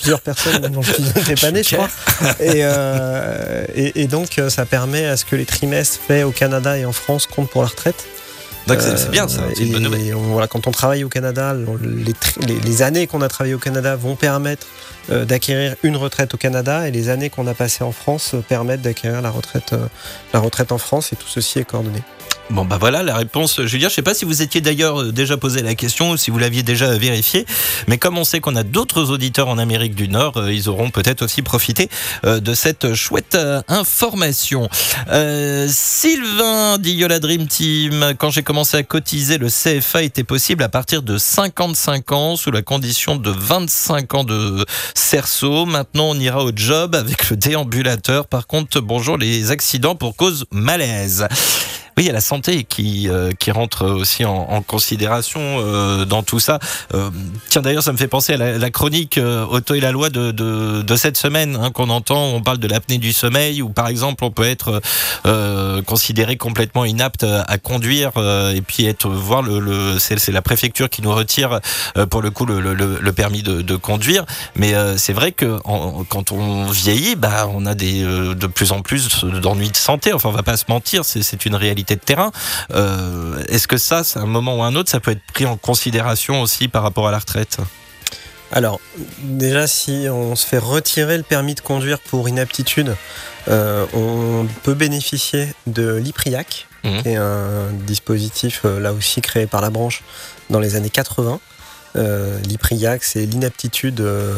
Plusieurs 0.00 0.20
personnes 0.24 0.62
le 0.74 0.82
studio 0.82 1.12
n'étaient 1.14 1.34
pas 1.34 1.52
je 1.62 1.76
crois. 1.76 1.88
Et, 2.40 2.60
euh, 2.64 3.64
et, 3.74 4.02
et 4.02 4.06
donc 4.06 4.38
euh, 4.38 4.48
ça 4.50 4.66
permet 4.66 5.06
à 5.06 5.16
ce 5.16 5.24
que 5.24 5.36
les 5.36 5.46
trimestres 5.46 6.00
faits 6.06 6.24
au 6.24 6.30
Canada 6.32 6.76
et 6.78 6.84
en 6.84 6.92
France 6.92 7.26
comptent 7.26 7.50
pour 7.50 7.62
la 7.62 7.68
retraite. 7.68 8.04
Donc, 8.66 8.78
c'est 8.80 8.96
c'est 8.96 9.10
bien, 9.10 9.28
ça. 9.28 9.42
Euh, 9.42 9.50
C'est 9.54 9.64
une 9.64 9.72
bonne 9.72 9.82
et 9.82 9.84
nouvelle. 9.84 10.14
on- 10.14 10.20
voilà, 10.32 10.46
quand 10.46 10.66
on 10.66 10.70
travaille 10.70 11.04
au 11.04 11.10
Canada, 11.10 11.54
les, 11.82 12.14
tri- 12.14 12.40
les- 12.46 12.58
les 12.60 12.82
années 12.82 13.06
qu'on 13.06 13.20
a 13.20 13.28
travaillé 13.28 13.54
au 13.54 13.58
Canada 13.58 13.94
vont 13.94 14.16
permettre 14.16 14.66
euh, 15.10 15.26
d'acquérir 15.26 15.76
une 15.82 15.96
retraite 15.98 16.32
au 16.32 16.38
Canada 16.38 16.88
et 16.88 16.90
les 16.90 17.10
années 17.10 17.28
qu'on 17.28 17.46
a 17.46 17.52
passées 17.52 17.84
en 17.84 17.92
France 17.92 18.34
permettent 18.48 18.80
d'acquérir 18.80 19.20
la 19.20 19.28
retraite, 19.28 19.74
la 20.32 20.40
retraite 20.40 20.72
en 20.72 20.78
France 20.78 21.12
et 21.12 21.16
tout 21.16 21.28
ceci 21.28 21.58
est 21.58 21.64
coordonné. 21.64 22.02
Bon, 22.50 22.66
bah 22.66 22.76
voilà 22.78 23.02
la 23.02 23.16
réponse, 23.16 23.62
Julien. 23.62 23.88
Je 23.88 23.94
sais 23.94 24.02
pas 24.02 24.12
si 24.12 24.26
vous 24.26 24.42
étiez 24.42 24.60
d'ailleurs 24.60 25.00
euh, 25.00 25.12
déjà 25.12 25.38
posé 25.38 25.62
la 25.62 25.74
question 25.74 26.10
ou 26.10 26.16
si 26.18 26.30
vous 26.30 26.38
l'aviez 26.38 26.62
déjà 26.62 26.94
vérifié. 26.98 27.46
Mais 27.88 27.96
comme 27.96 28.18
on 28.18 28.24
sait 28.24 28.40
qu'on 28.40 28.54
a 28.54 28.62
d'autres 28.62 29.10
auditeurs 29.10 29.48
en 29.48 29.56
Amérique 29.56 29.94
du 29.94 30.08
Nord, 30.08 30.36
euh, 30.36 30.52
ils 30.52 30.68
auront 30.68 30.90
peut-être 30.90 31.22
aussi 31.22 31.40
profité 31.40 31.88
euh, 32.26 32.40
de 32.40 32.52
cette 32.52 32.92
chouette 32.94 33.36
information. 33.68 34.68
Sylvain 35.68 36.76
dit 36.78 36.92
Yola 36.92 37.18
Dream 37.18 37.46
Team. 37.46 38.12
Quand 38.18 38.28
j'ai 38.30 38.42
commencé 38.42 38.76
à 38.76 38.82
cotiser, 38.82 39.38
le 39.38 39.48
CFA 39.48 40.02
était 40.02 40.24
possible 40.24 40.62
à 40.62 40.68
partir 40.68 41.02
de 41.02 41.16
55 41.16 42.12
ans 42.12 42.36
sous 42.36 42.50
la 42.50 42.60
condition 42.60 43.16
de 43.16 43.30
25 43.30 44.14
ans 44.14 44.24
de 44.24 44.66
cerceau. 44.94 45.64
Maintenant, 45.64 46.10
on 46.10 46.20
ira 46.20 46.44
au 46.44 46.52
job 46.54 46.94
avec 46.94 47.30
le 47.30 47.36
déambulateur. 47.36 48.26
Par 48.26 48.46
contre, 48.46 48.80
bonjour 48.80 49.16
les 49.16 49.50
accidents 49.50 49.94
pour 49.94 50.14
cause 50.14 50.44
malaise. 50.50 51.26
Oui, 51.96 52.04
il 52.04 52.06
y 52.06 52.10
a 52.10 52.12
la 52.12 52.20
santé 52.20 52.64
qui, 52.64 53.08
euh, 53.08 53.30
qui 53.38 53.52
rentre 53.52 53.86
aussi 53.86 54.24
en, 54.24 54.34
en 54.34 54.62
considération 54.62 55.40
euh, 55.40 56.04
dans 56.04 56.24
tout 56.24 56.40
ça. 56.40 56.58
Euh, 56.92 57.08
tiens, 57.50 57.62
d'ailleurs, 57.62 57.84
ça 57.84 57.92
me 57.92 57.96
fait 57.96 58.08
penser 58.08 58.32
à 58.32 58.36
la, 58.36 58.58
la 58.58 58.70
chronique 58.70 59.16
euh, 59.16 59.46
Auto 59.46 59.74
et 59.74 59.80
la 59.80 59.92
loi 59.92 60.10
de, 60.10 60.32
de, 60.32 60.82
de 60.82 60.96
cette 60.96 61.16
semaine 61.16 61.56
hein, 61.60 61.70
qu'on 61.70 61.90
entend. 61.90 62.24
On 62.34 62.42
parle 62.42 62.58
de 62.58 62.66
l'apnée 62.66 62.98
du 62.98 63.12
sommeil, 63.12 63.62
où 63.62 63.68
par 63.68 63.86
exemple, 63.86 64.24
on 64.24 64.32
peut 64.32 64.42
être 64.42 64.82
euh, 65.24 65.82
considéré 65.82 66.36
complètement 66.36 66.84
inapte 66.84 67.24
à 67.24 67.58
conduire 67.58 68.10
euh, 68.16 68.52
et 68.54 68.60
puis 68.60 68.86
être 68.86 69.08
voir 69.08 69.42
le, 69.42 69.60
le 69.60 69.98
c'est 70.00 70.32
la 70.32 70.42
préfecture 70.42 70.90
qui 70.90 71.00
nous 71.00 71.14
retire 71.14 71.60
pour 72.10 72.22
le 72.22 72.30
coup 72.30 72.44
le, 72.44 72.60
le, 72.60 72.74
le 72.74 73.12
permis 73.12 73.42
de, 73.42 73.62
de 73.62 73.76
conduire. 73.76 74.24
Mais 74.56 74.74
c'est 74.96 75.12
vrai 75.12 75.30
que 75.30 75.58
en- 75.64 76.02
quand 76.08 76.32
on 76.32 76.66
vieillit, 76.70 77.14
bah, 77.14 77.48
on 77.52 77.66
a 77.66 77.74
des, 77.74 78.02
de 78.02 78.46
plus 78.48 78.72
en 78.72 78.80
plus 78.82 79.24
d'ennuis 79.24 79.70
de 79.70 79.76
santé. 79.76 80.12
Enfin, 80.12 80.28
on 80.30 80.32
va 80.32 80.42
pas 80.42 80.56
se 80.56 80.64
mentir, 80.68 81.04
c'est 81.04 81.44
une 81.46 81.54
réalité 81.54 81.83
de 81.92 82.00
terrain. 82.00 82.32
Euh, 82.72 83.42
Est-ce 83.48 83.68
que 83.68 83.76
ça, 83.76 84.02
c'est 84.04 84.18
un 84.18 84.26
moment 84.26 84.56
ou 84.58 84.62
un 84.62 84.74
autre, 84.74 84.90
ça 84.90 85.00
peut 85.00 85.10
être 85.12 85.22
pris 85.34 85.44
en 85.46 85.56
considération 85.56 86.40
aussi 86.40 86.68
par 86.68 86.82
rapport 86.82 87.06
à 87.06 87.10
la 87.10 87.18
retraite? 87.18 87.58
Alors, 88.52 88.80
déjà, 89.22 89.66
si 89.66 90.06
on 90.10 90.36
se 90.36 90.46
fait 90.46 90.58
retirer 90.58 91.16
le 91.16 91.22
permis 91.24 91.54
de 91.54 91.60
conduire 91.60 91.98
pour 91.98 92.28
inaptitude, 92.28 92.94
euh, 93.48 93.84
on 93.94 94.46
peut 94.62 94.74
bénéficier 94.74 95.48
de 95.66 95.96
l'IPRIAC, 95.96 96.66
Mhm. 96.84 97.02
qui 97.02 97.08
est 97.08 97.16
un 97.16 97.72
dispositif 97.86 98.60
euh, 98.66 98.78
là 98.78 98.92
aussi 98.92 99.22
créé 99.22 99.46
par 99.46 99.62
la 99.62 99.70
branche 99.70 100.02
dans 100.50 100.60
les 100.60 100.76
années 100.76 100.90
80. 100.90 101.40
Euh, 101.96 102.38
L'IPRIAC, 102.42 103.02
c'est 103.02 103.24
l'inaptitude 103.24 104.00
euh, 104.02 104.34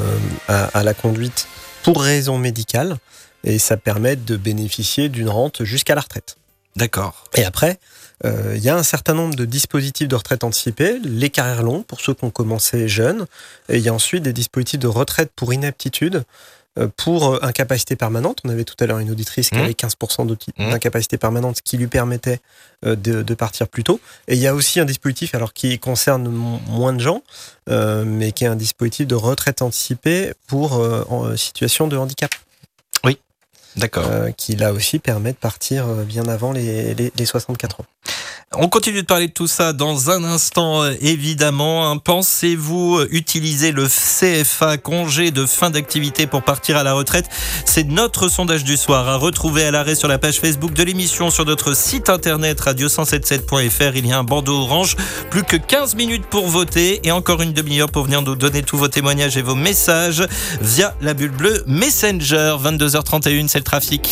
à, 0.47 0.67
à 0.67 0.83
la 0.85 0.95
conduite 0.95 1.49
pour 1.83 2.01
raison 2.03 2.39
médicale, 2.39 2.99
et 3.45 3.59
ça 3.59 3.77
permet 3.77 4.15
de 4.17 4.37
bénéficier 4.37 5.09
d'une 5.09 5.29
rente 5.29 5.65
jusqu'à 5.65 5.95
la 5.97 6.01
retraite. 6.03 6.37
D'accord. 6.77 7.25
Et 7.35 7.45
après, 7.45 7.79
euh, 8.25 8.53
il 8.57 8.63
y 8.63 8.69
a 8.69 8.77
un 8.77 8.83
certain 8.83 9.15
nombre 9.15 9.35
de 9.35 9.45
dispositifs 9.45 10.09
de 10.09 10.15
retraite 10.15 10.45
anticipée, 10.45 10.99
les 11.03 11.31
carrières 11.31 11.63
longues 11.63 11.85
pour 11.85 12.01
ceux 12.01 12.15
qui 12.15 12.25
ont 12.25 12.31
commencé 12.31 12.89
jeunes, 12.89 13.27
et 13.69 13.77
il 13.77 13.83
y 13.83 13.89
a 13.89 13.95
ensuite 13.95 14.23
des 14.23 14.33
dispositifs 14.33 14.81
de 14.81 14.87
retraite 14.89 15.31
pour 15.37 15.53
inaptitude, 15.53 16.25
euh, 16.79 16.89
pour 16.97 17.35
euh, 17.35 17.39
incapacité 17.43 17.97
permanente. 17.97 18.41
On 18.45 18.51
avait 18.51 18.65
tout 18.65 18.75
à 18.81 18.87
l'heure 18.87 18.99
une 18.99 19.11
auditrice 19.11 19.49
qui 19.49 19.57
Mmh. 19.57 19.61
avait 19.63 19.73
15% 19.75 20.27
d'outil- 20.27 20.53
Mmh. 20.59 20.71
d'incapacité 20.71 21.17
permanente, 21.17 21.57
ce 21.57 21.63
qui 21.63 21.79
lui 21.79 21.87
permettait 21.87 22.41
euh, 22.85 22.95
de, 22.97 23.23
de 23.23 23.35
partir 23.35 23.67
plus 23.69 23.83
tôt. 23.85 23.99
Et 24.29 24.35
il 24.35 24.41
y 24.41 24.47
a 24.47 24.55
aussi 24.55 24.79
un 24.81 24.85
dispositif, 24.85 25.35
alors 25.35 25.55
qui 25.55 25.79
concerne 25.79 26.29
mo- 26.29 26.61
moins 26.69 26.93
de 26.93 27.01
gens, 27.01 27.23
euh, 27.71 28.05
mais 28.07 28.33
qui 28.33 28.45
est 28.45 28.49
un 28.49 28.57
dispositif 28.57 29.07
de 29.07 29.15
retraite 29.15 29.63
anticipée 29.63 30.33
pour 30.47 30.75
euh, 30.77 31.03
en 31.09 31.35
situation 31.39 31.89
de 31.89 31.97
handicap. 31.97 32.31
Euh, 33.99 34.31
qui 34.33 34.57
là 34.57 34.73
aussi 34.73 34.99
permet 34.99 35.33
de 35.33 35.37
partir 35.37 35.87
euh, 35.87 36.05
bien 36.05 36.27
avant 36.29 36.53
les, 36.53 36.95
les, 36.95 37.13
les 37.17 37.27
64 37.27 37.81
ans. 37.81 37.85
On 38.55 38.69
continue 38.69 39.03
de 39.03 39.07
parler 39.07 39.27
de 39.27 39.33
tout 39.33 39.49
ça 39.49 39.73
dans 39.73 40.09
un 40.11 40.23
instant, 40.23 40.83
euh, 40.83 40.95
évidemment. 41.01 41.91
hein. 41.91 41.99
Pensez-vous 41.99 43.03
utiliser 43.11 43.73
le 43.73 43.87
CFA, 43.89 44.79
congé 44.79 45.33
de 45.33 45.45
fin 45.47 45.69
d'activité 45.71 46.27
pour 46.29 46.43
partir 46.43 46.77
à 46.77 46.85
la 46.85 46.95
retraite? 46.95 47.27
C'est 47.65 47.85
notre 47.85 48.29
sondage 48.29 48.63
du 48.63 48.77
soir 48.77 49.09
à 49.09 49.17
retrouver 49.17 49.65
à 49.65 49.73
l'arrêt 49.73 49.97
sur 49.97 50.07
la 50.09 50.19
page 50.19 50.39
Facebook 50.39 50.73
de 50.75 50.83
l'émission, 50.85 51.31
sur 51.31 51.45
notre 51.45 51.75
site 51.77 52.09
internet 52.09 52.61
radio177.fr. 52.61 53.93
Il 53.97 54.07
y 54.07 54.13
a 54.13 54.19
un 54.19 54.25
bandeau 54.25 54.61
orange. 54.63 54.97
Plus 55.31 55.43
que 55.43 55.57
15 55.57 55.97
minutes 55.97 56.27
pour 56.27 56.47
voter 56.47 57.01
et 57.07 57.11
encore 57.11 57.43
une 57.43 57.53
demi-heure 57.53 57.91
pour 57.91 58.05
venir 58.05 58.23
nous 58.23 58.37
donner 58.37 58.63
tous 58.63 58.79
vos 58.79 58.89
témoignages 58.89 59.37
et 59.37 59.43
vos 59.43 59.57
messages 59.57 60.25
via 60.61 60.95
la 61.01 61.15
bulle 61.15 61.33
bleue 61.33 61.65
Messenger. 61.67 62.57
22h31, 62.63 63.49
c'est 63.49 63.59
le 63.59 63.65
trafic. 63.67 64.07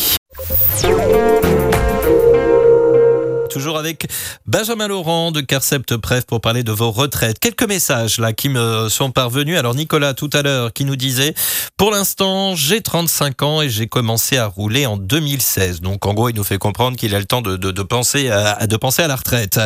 Avec 3.77 4.07
Benjamin 4.45 4.87
Laurent 4.87 5.31
de 5.31 5.41
Carcept 5.41 5.97
Pref 5.97 6.25
pour 6.25 6.41
parler 6.41 6.63
de 6.63 6.71
vos 6.71 6.91
retraites. 6.91 7.39
Quelques 7.39 7.67
messages 7.67 8.19
là 8.19 8.33
qui 8.33 8.49
me 8.49 8.89
sont 8.89 9.11
parvenus. 9.11 9.57
Alors 9.57 9.75
Nicolas 9.75 10.13
tout 10.13 10.29
à 10.33 10.41
l'heure 10.41 10.71
qui 10.73 10.85
nous 10.85 10.95
disait 10.95 11.33
pour 11.77 11.91
l'instant 11.91 12.55
j'ai 12.55 12.81
35 12.81 13.41
ans 13.41 13.61
et 13.61 13.69
j'ai 13.69 13.87
commencé 13.87 14.37
à 14.37 14.47
rouler 14.47 14.85
en 14.85 14.97
2016. 14.97 15.81
Donc 15.81 16.05
en 16.05 16.13
gros 16.13 16.29
il 16.29 16.35
nous 16.35 16.43
fait 16.43 16.57
comprendre 16.57 16.97
qu'il 16.97 17.13
a 17.15 17.19
le 17.19 17.25
temps 17.25 17.41
de, 17.41 17.57
de 17.57 17.83
penser 17.83 18.29
à, 18.29 18.67
de 18.67 18.77
penser 18.77 19.01
à 19.03 19.07
la 19.07 19.15
retraite. 19.15 19.59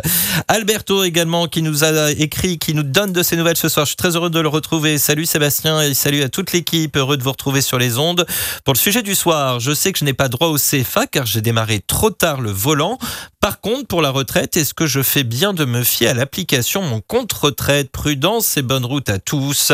Alberto 0.48 1.04
également 1.04 1.48
qui 1.48 1.62
nous 1.62 1.84
a 1.84 2.12
écrit, 2.12 2.58
qui 2.58 2.74
nous 2.74 2.84
donne 2.84 3.14
de 3.14 3.24
ses 3.24 3.36
nouvelles 3.36 3.58
ce 3.58 3.70
soir. 3.70 3.86
Je 3.86 3.90
suis 3.90 3.98
très 3.98 4.16
heureux 4.16 4.30
de 4.30 4.40
le 4.40 4.48
retrouver. 4.48 4.98
Salut 4.98 5.26
Sébastien 5.26 5.82
et 5.82 5.94
salut 5.94 6.24
à 6.24 6.30
toute 6.30 6.52
l'équipe. 6.52 6.98
Heureux 6.98 7.18
de 7.18 7.24
vous 7.24 7.32
retrouver 7.32 7.62
sur 7.62 7.78
les 7.78 7.98
ondes. 7.98 8.26
Pour 8.66 8.74
le 8.74 8.80
sujet 8.80 9.04
du 9.04 9.16
soir, 9.16 9.60
je 9.60 9.74
sais 9.74 9.92
que 9.92 10.00
je 10.00 10.06
n'ai 10.06 10.14
pas 10.14 10.30
droit 10.30 10.48
au 10.48 10.58
CFA 10.58 11.08
car 11.08 11.26
j'ai 11.26 11.42
démarré 11.42 11.80
trop 11.86 12.10
tard 12.10 12.42
le 12.42 12.52
volant. 12.52 12.98
Par 13.42 13.62
contre, 13.62 13.88
pour 13.88 13.99
la 14.02 14.10
retraite, 14.12 14.58
est-ce 14.58 14.74
que 14.74 14.86
je 14.86 15.02
fais 15.02 15.24
bien 15.24 15.54
de 15.54 15.66
me 15.66 15.84
fier 15.84 16.10
à 16.10 16.14
l'application 16.14 16.82
Mon 16.82 17.02
compte 17.02 17.32
retraite 17.34 17.92
Prudence 17.92 18.58
et 18.58 18.62
bonne 18.62 18.86
route 18.86 19.10
à 19.10 19.20
tous. 19.20 19.72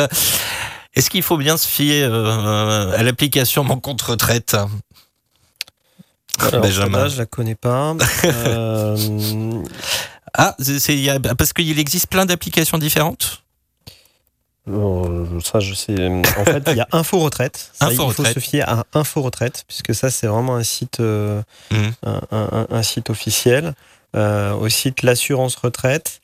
Est-ce 0.96 1.10
qu'il 1.10 1.24
faut 1.24 1.38
bien 1.38 1.58
se 1.58 1.68
fier 1.68 2.08
euh, 2.12 2.92
à 2.98 3.04
l'application 3.04 3.64
Mon 3.64 3.80
compte 3.80 4.02
retraite 4.02 4.56
Alors, 6.40 6.62
Benjamin. 6.62 6.98
celle-là, 6.98 7.08
je 7.10 7.18
la 7.18 7.26
connais 7.26 7.56
pas. 7.56 7.96
Euh, 8.26 9.64
Ah, 10.38 10.54
c'est- 10.60 11.20
parce 11.38 11.54
qu'il 11.54 11.80
existe 11.80 12.08
plein 12.08 12.26
d'applications 12.26 12.78
différentes? 12.78 13.42
Bon, 14.68 15.40
ça, 15.42 15.60
je 15.60 15.74
sais. 15.76 15.96
En 16.38 16.44
fait, 16.44 16.64
il 16.72 16.78
y 16.78 16.82
a 16.82 16.88
Info 16.92 17.20
Retraite. 17.20 17.70
Ça, 17.74 17.86
Info 17.86 17.94
il 17.94 17.98
faut 17.98 18.06
Retraite. 18.08 18.34
se 18.34 18.40
fier 18.40 18.68
à 18.68 18.84
Info 18.94 19.22
Retraite, 19.22 19.64
puisque 19.68 19.94
ça, 19.94 20.10
c'est 20.10 20.26
vraiment 20.28 20.56
un 20.56 20.64
site, 20.64 21.00
euh, 21.00 21.42
un, 22.04 22.22
un- 22.32 22.68
un 22.70 22.84
site 22.84 23.10
officiel. 23.12 23.76
Euh, 24.16 24.54
au 24.54 24.70
site 24.70 25.04
L'Assurance 25.04 25.56
Retraite 25.56 26.22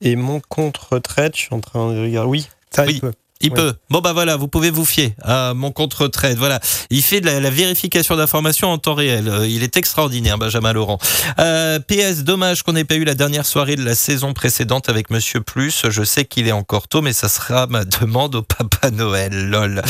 et 0.00 0.16
Mon 0.16 0.40
Compte 0.40 0.76
Retraite. 0.76 1.36
Je 1.36 1.42
suis 1.42 1.54
en 1.54 1.60
train 1.60 1.92
de 1.92 2.00
regarder. 2.00 2.28
Oui, 2.30 2.48
ça, 2.70 2.84
Oui. 2.84 2.94
il 2.94 3.00
peut. 3.00 3.12
Il 3.40 3.50
Ouais. 3.50 3.56
peut. 3.56 3.74
Bon 3.90 4.00
bah 4.00 4.12
voilà, 4.12 4.36
vous 4.36 4.48
pouvez 4.48 4.70
vous 4.70 4.84
fier 4.84 5.14
à 5.22 5.54
mon 5.54 5.70
compte 5.70 5.94
retraite. 5.94 6.36
Voilà, 6.38 6.58
il 6.90 7.02
fait 7.02 7.20
de 7.20 7.26
la, 7.26 7.38
la 7.38 7.50
vérification 7.50 8.16
d'informations 8.16 8.68
en 8.70 8.78
temps 8.78 8.94
réel. 8.94 9.28
Euh, 9.28 9.46
Il 9.46 9.62
est 9.62 9.76
extraordinaire, 9.76 10.38
Benjamin 10.38 10.72
Laurent. 10.72 10.98
Euh, 11.38 11.78
PS, 11.78 12.24
dommage 12.24 12.62
qu'on 12.64 12.72
n'ait 12.72 12.84
pas 12.84 12.96
eu 12.96 13.04
la 13.04 13.14
dernière 13.14 13.46
soirée 13.46 13.76
de 13.76 13.84
la 13.84 13.94
saison 13.94 14.32
précédente 14.34 14.88
avec 14.88 15.10
Monsieur 15.10 15.40
Plus. 15.40 15.82
Je 15.88 16.02
sais 16.02 16.24
qu'il 16.24 16.48
est 16.48 16.52
encore 16.52 16.88
tôt, 16.88 17.00
mais 17.00 17.12
ça 17.12 17.28
sera 17.28 17.66
ma 17.68 17.84
demande 17.84 18.34
au 18.34 18.42
Papa 18.42 18.90
Noël. 18.90 19.48
Lol. 19.50 19.82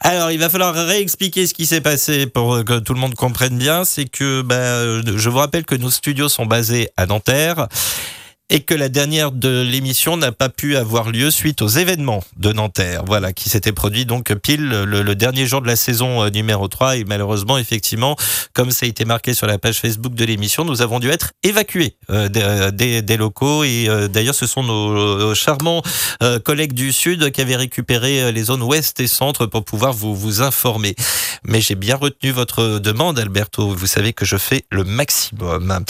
Alors, 0.00 0.30
il 0.30 0.38
va 0.38 0.50
falloir 0.50 0.74
réexpliquer 0.74 1.46
ce 1.46 1.54
qui 1.54 1.64
s'est 1.66 1.80
passé 1.80 2.26
pour 2.26 2.62
que 2.64 2.78
tout 2.80 2.92
le 2.94 3.00
monde 3.00 3.14
comprenne 3.14 3.56
bien. 3.56 3.84
C'est 3.84 4.04
que, 4.06 4.42
bah, 4.42 5.00
je 5.16 5.28
vous 5.30 5.38
rappelle 5.38 5.64
que 5.64 5.74
nos 5.74 5.90
studios 5.90 6.28
sont 6.28 6.44
basés 6.46 6.90
à 6.98 7.06
Nanterre 7.06 7.66
et 8.50 8.60
que 8.60 8.74
la 8.74 8.88
dernière 8.88 9.30
de 9.30 9.62
l'émission 9.62 10.16
n'a 10.16 10.32
pas 10.32 10.48
pu 10.48 10.76
avoir 10.76 11.10
lieu 11.10 11.30
suite 11.30 11.62
aux 11.62 11.68
événements 11.68 12.24
de 12.36 12.52
Nanterre, 12.52 13.04
voilà, 13.06 13.32
qui 13.32 13.48
s'étaient 13.48 13.72
produits 13.72 14.04
donc 14.06 14.34
pile 14.34 14.68
le, 14.68 14.84
le 15.02 15.14
dernier 15.14 15.46
jour 15.46 15.62
de 15.62 15.68
la 15.68 15.76
saison 15.76 16.24
euh, 16.24 16.30
numéro 16.30 16.66
3 16.66 16.96
et 16.96 17.04
malheureusement, 17.04 17.58
effectivement, 17.58 18.16
comme 18.52 18.72
ça 18.72 18.86
a 18.86 18.88
été 18.88 19.04
marqué 19.04 19.34
sur 19.34 19.46
la 19.46 19.58
page 19.58 19.78
Facebook 19.78 20.14
de 20.14 20.24
l'émission, 20.24 20.64
nous 20.64 20.82
avons 20.82 20.98
dû 20.98 21.08
être 21.10 21.30
évacués 21.44 21.94
euh, 22.10 22.28
des, 22.28 22.42
euh, 22.42 22.70
des- 23.02 23.16
locaux 23.16 23.62
et 23.64 23.86
euh, 23.88 24.08
d'ailleurs 24.08 24.34
ce 24.34 24.46
sont 24.46 24.62
nos, 24.64 25.34
charmants 25.34 25.82
collègues 26.44 26.72
du 26.72 26.92
Sud 26.92 27.30
qui 27.30 27.40
avaient 27.40 27.56
récupéré 27.56 28.32
les 28.32 28.42
zones 28.44 28.62
ouest 28.62 28.98
et 29.00 29.06
centre 29.06 29.46
pour 29.46 29.64
pouvoir 29.64 29.92
vous, 29.92 30.14
vous 30.16 30.42
informer. 30.42 30.94
Mais 31.44 31.60
j'ai 31.60 31.74
bien 31.74 31.96
retenu 31.96 32.30
votre 32.30 32.78
demande, 32.78 33.18
Alberto. 33.18 33.68
Vous 33.68 33.86
savez 33.86 34.12
que 34.12 34.24
je 34.24 34.36
fais 34.36 34.64
le 34.70 34.84
maximum. 34.84 35.84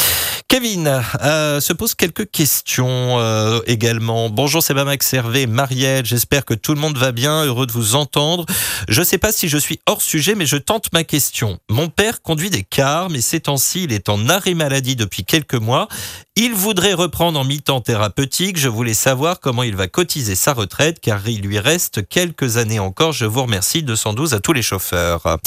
Kevin 0.49 1.03
se 1.23 1.73
pose 1.73 1.95
quelques 1.95 2.31
questions 2.31 2.50
euh, 2.79 3.61
également. 3.67 4.31
Bonjour, 4.31 4.63
c'est 4.63 4.75
Max 4.75 5.13
Hervé, 5.13 5.47
Marielle. 5.47 6.05
J'espère 6.05 6.45
que 6.45 6.55
tout 6.55 6.75
le 6.75 6.81
monde 6.81 6.97
va 6.97 7.13
bien. 7.13 7.45
Heureux 7.45 7.67
de 7.67 7.73
vous 7.73 7.95
entendre. 7.95 8.47
Je 8.89 9.01
ne 9.01 9.05
sais 9.05 9.19
pas 9.19 9.33
si 9.33 9.49
je 9.49 9.59
suis 9.59 9.81
hors 9.87 10.03
sujet, 10.03 10.35
mais 10.35 10.47
je 10.47 10.57
tente 10.57 10.93
ma 10.93 11.05
question. 11.05 11.59
Mon 11.69 11.89
père 11.89 12.23
conduit 12.23 12.51
des 12.51 12.63
cars, 12.63 13.11
mais 13.11 13.21
ces 13.21 13.41
temps-ci, 13.41 13.85
il 13.85 13.93
est 13.93 14.09
en 14.09 14.29
arrêt 14.29 14.55
maladie 14.55 14.97
depuis 14.97 15.25
quelques 15.25 15.55
mois. 15.55 15.89
Il 16.37 16.53
voudrait 16.53 16.95
reprendre 16.95 17.39
en 17.39 17.45
mi-temps 17.45 17.81
thérapeutique. 17.81 18.59
Je 18.59 18.69
voulais 18.69 18.95
savoir 18.95 19.41
comment 19.41 19.63
il 19.63 19.77
va 19.77 19.89
cotiser 19.89 20.35
sa 20.35 20.53
retraite, 20.53 21.01
car 21.01 21.27
il 21.29 21.43
lui 21.43 21.59
reste 21.59 22.09
quelques 22.09 22.57
années 22.57 22.81
encore. 22.81 23.13
Je 23.13 23.27
vous 23.27 23.43
remercie. 23.43 23.83
212 23.83 24.35
à 24.35 24.41
tous 24.41 24.53
les 24.53 24.63
chauffeurs. 24.63 25.39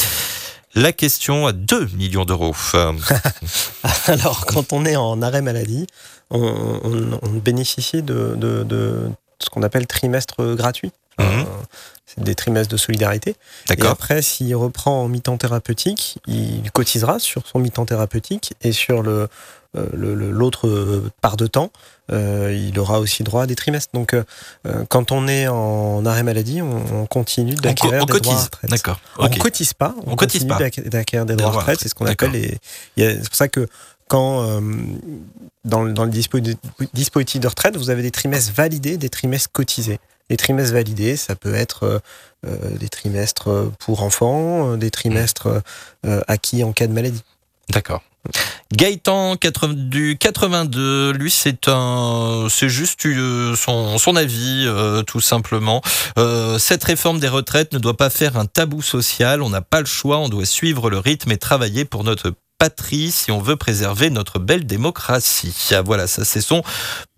La 0.75 0.91
question 0.91 1.45
à 1.45 1.51
2 1.53 1.87
millions 1.95 2.25
d'euros. 2.25 2.55
Alors, 4.07 4.45
quand 4.45 4.73
on 4.73 4.85
est 4.85 4.95
en 4.95 5.21
arrêt 5.21 5.41
maladie, 5.41 5.87
on, 6.31 6.39
on- 6.41 7.19
on 7.21 7.29
bénéficie 7.29 8.01
de, 8.01 8.33
de- 8.35 8.63
de 8.63 9.09
ce 9.39 9.49
qu'on 9.49 9.61
appelle 9.63 9.85
trimestre 9.87 10.55
gratuit. 10.55 10.91
Mhm. 11.19 11.25
Euh, 11.27 11.43
c'est 12.07 12.23
des 12.23 12.33
trimestres 12.35 12.71
de 12.71 12.77
solidarité. 12.77 13.35
Et 13.69 13.75
après, 13.91 14.21
s'il 14.23 14.55
reprend 14.55 15.03
en 15.03 15.07
mi-temps 15.07 15.37
thérapeutique, 15.37 16.17
il 16.27 16.69
cotisera 16.71 17.19
sur 17.19 17.43
son 17.47 17.59
mi-temps 17.59 17.85
thérapeutique 17.85 18.53
et 18.61 18.71
sur 18.71 19.03
le 19.03 19.27
euh, 19.75 19.87
le- 19.93 20.13
le- 20.13 20.29
l'autre 20.31 21.03
part 21.21 21.35
de 21.37 21.47
temps, 21.47 21.71
il 22.11 22.77
aura 22.79 22.99
aussi 22.99 23.23
droit 23.23 23.43
à 23.43 23.47
des 23.47 23.55
trimestres. 23.55 23.89
Donc, 23.93 24.13
euh, 24.13 24.23
euh, 24.67 24.83
quand 24.89 25.11
on 25.11 25.27
est 25.27 25.47
en 25.47 26.05
arrêt 26.05 26.23
maladie, 26.23 26.61
on, 26.61 27.01
on 27.01 27.05
continue 27.05 27.53
on, 27.53 27.55
co- 27.55 27.61
d'acquérir 27.61 28.05
des 28.05 28.13
droits 28.19 28.33
à 28.41 28.43
retraite. 28.45 28.69
D'accord. 28.69 28.99
On 29.19 29.27
cotise 29.39 29.73
pas, 29.73 29.95
on, 30.05 30.11
On 30.11 30.15
cotise 30.15 30.41
continue 30.47 30.89
d'acquérir 30.89 31.25
des 31.25 31.33
Des 31.35 31.37
droits 31.43 31.53
à 31.53 31.59
retraite. 31.59 31.79
C'est 31.81 31.89
ce 31.89 31.95
qu'on 31.95 32.05
appelle 32.05 32.31
les. 32.97 33.13
C'est 33.21 33.27
pour 33.29 33.35
ça 33.35 33.47
que 33.47 33.67
quand 34.09 34.43
euh, 34.43 34.61
dans, 35.65 35.83
le- 35.83 35.93
dans 35.93 36.03
le 36.05 36.11
dispo- 36.11 36.55
dispositif 36.93 37.39
de 37.41 37.47
retraite, 37.47 37.77
vous 37.77 37.89
avez 37.89 38.01
des 38.01 38.11
trimestres 38.11 38.51
validés, 38.53 38.97
des 38.97 39.09
trimestres 39.09 39.51
cotisés. 39.51 39.99
Les 40.29 40.37
trimestres 40.37 40.73
validés, 40.73 41.15
ça 41.17 41.35
peut 41.35 41.53
être 41.55 41.83
euh, 41.83 41.99
euh, 42.45 42.77
des 42.77 42.89
trimestres 42.89 43.49
pour 43.79 44.03
enfants, 44.03 44.71
euh, 44.73 44.77
des 44.77 44.91
trimestres 44.91 45.61
euh, 46.05 46.21
acquis 46.27 46.63
en 46.63 46.73
cas 46.73 46.87
de 46.87 46.93
maladie. 46.93 47.23
D'accord. 47.69 48.01
Gaëtan 48.71 49.35
80 49.35 49.73
du 49.75 50.17
82, 50.17 51.11
lui 51.11 51.29
c'est 51.29 51.67
un, 51.67 52.47
c'est 52.49 52.69
juste 52.69 53.05
euh, 53.05 53.55
son, 53.55 53.97
son 53.97 54.15
avis 54.15 54.65
euh, 54.65 55.03
tout 55.03 55.19
simplement. 55.19 55.81
Euh, 56.17 56.57
cette 56.57 56.83
réforme 56.83 57.19
des 57.19 57.27
retraites 57.27 57.73
ne 57.73 57.79
doit 57.79 57.97
pas 57.97 58.09
faire 58.09 58.37
un 58.37 58.45
tabou 58.45 58.81
social. 58.81 59.41
On 59.41 59.49
n'a 59.49 59.61
pas 59.61 59.79
le 59.79 59.85
choix. 59.85 60.17
On 60.19 60.29
doit 60.29 60.45
suivre 60.45 60.89
le 60.89 60.97
rythme 60.97 61.31
et 61.31 61.37
travailler 61.37 61.85
pour 61.85 62.03
notre 62.03 62.33
patrie 62.63 63.11
si 63.11 63.29
on 63.29 63.41
veut 63.41 63.57
préserver 63.57 64.09
notre 64.09 64.39
belle 64.39 64.65
démocratie. 64.65 65.53
Ah, 65.71 65.81
Voilà, 65.81 66.07
ça 66.07 66.23
c'est 66.23 66.39
son 66.39 66.63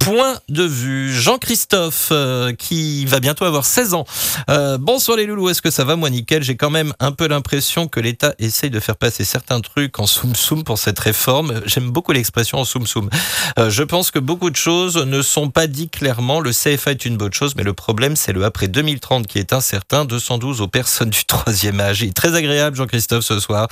point 0.06 0.36
de 0.50 0.62
vue. 0.62 1.12
Jean-Christophe, 1.12 2.10
euh, 2.12 2.54
qui 2.54 3.06
va 3.06 3.20
bientôt 3.20 3.44
avoir 3.44 3.66
16 3.66 3.96
ans. 3.96 4.06
Euh, 4.52 4.78
bonsoir 4.78 5.18
les 5.18 5.26
loulous, 5.26 5.50
est-ce 5.50 5.64
que 5.64 5.72
ça 5.72 5.84
va 5.84 5.96
moi 5.96 6.12
nickel? 6.12 6.44
J'ai 6.44 6.56
quand 6.56 6.70
même 6.70 6.94
un 7.00 7.12
peu 7.12 7.28
l'impression 7.28 7.88
que 7.88 8.00
l'État 8.00 8.36
essaye 8.38 8.70
de 8.70 8.80
faire 8.80 8.98
passer 8.98 9.24
certains 9.24 9.62
trucs 9.62 10.00
en 10.00 10.06
soum-soum 10.06 10.64
pour 10.64 10.78
cette 10.78 11.00
réforme. 11.00 11.62
J'aime 11.66 11.90
beaucoup 11.90 12.12
l'expression 12.12 12.60
en 12.60 12.66
soum-soum. 12.66 13.10
Euh, 13.58 13.72
je 13.72 13.82
pense 13.82 14.12
que 14.12 14.20
beaucoup 14.20 14.52
de 14.52 14.56
choses 14.56 14.98
ne 14.98 15.24
sont 15.24 15.50
pas 15.50 15.66
dites 15.66 15.94
clairement. 15.94 16.40
Le 16.40 16.52
CFA 16.52 16.92
est 16.92 17.06
une 17.06 17.18
bonne 17.18 17.34
chose, 17.34 17.56
mais 17.56 17.64
le 17.64 17.74
problème 17.74 18.16
c'est 18.16 18.32
le 18.32 18.46
après 18.46 18.68
2030 18.68 19.26
qui 19.26 19.40
est 19.40 19.54
incertain. 19.54 20.06
212 20.06 20.62
aux 20.62 20.68
personnes 20.68 21.10
du 21.10 21.26
troisième 21.26 21.80
âge. 21.80 22.02
Il 22.04 22.10
est 22.10 22.16
très 22.16 22.36
agréable 22.36 22.78
Jean-Christophe 22.78 23.26
ce 23.26 23.40
soir. 23.40 23.68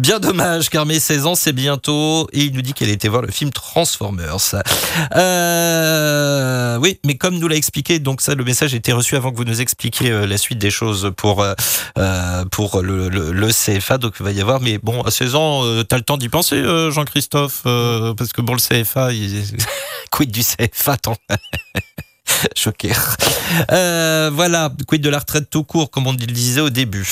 Bien 0.00 0.18
dommage 0.18 0.70
car 0.70 0.86
mes 0.86 0.98
16 0.98 1.13
ans 1.22 1.34
c'est 1.34 1.52
bientôt 1.52 2.28
et 2.32 2.44
il 2.44 2.52
nous 2.52 2.62
dit 2.62 2.72
qu'elle 2.72 2.90
était 2.90 3.08
voir 3.08 3.22
le 3.22 3.30
film 3.30 3.50
Transformers. 3.50 4.54
Euh, 5.16 6.78
oui, 6.78 6.98
mais 7.04 7.16
comme 7.16 7.38
nous 7.38 7.48
l'a 7.48 7.56
expliqué, 7.56 7.98
donc 7.98 8.20
ça, 8.20 8.34
le 8.34 8.44
message 8.44 8.74
était 8.74 8.92
reçu 8.92 9.16
avant 9.16 9.30
que 9.30 9.36
vous 9.36 9.44
nous 9.44 9.60
expliquiez 9.60 10.10
euh, 10.10 10.26
la 10.26 10.38
suite 10.38 10.58
des 10.58 10.70
choses 10.70 11.12
pour 11.16 11.42
euh, 11.42 12.44
pour 12.50 12.82
le, 12.82 13.48
CFA. 13.50 13.98
Donc 13.98 14.14
il 14.18 14.24
va 14.24 14.32
y 14.32 14.40
avoir, 14.40 14.60
mais 14.60 14.78
bon, 14.78 15.02
à 15.02 15.10
16 15.10 15.34
ans, 15.34 15.64
euh, 15.64 15.82
t'as 15.82 15.96
le 15.96 16.02
temps 16.02 16.16
d'y 16.16 16.28
penser, 16.28 16.62
Jean-Christophe, 16.90 17.62
parce 17.62 18.32
que 18.32 18.40
bon, 18.40 18.54
le 18.54 18.58
CFA, 18.58 19.12
il... 19.12 19.44
quid 20.10 20.30
du 20.30 20.42
CFA, 20.42 20.96
tant 20.96 21.16
Choqué. 22.56 22.90
Euh, 23.70 24.30
voilà, 24.32 24.72
quid 24.86 25.02
de 25.02 25.08
la 25.08 25.18
retraite 25.18 25.48
tout 25.50 25.64
court, 25.64 25.90
comme 25.90 26.06
on 26.06 26.12
le 26.12 26.18
disait 26.18 26.60
au 26.60 26.70
début. 26.70 27.06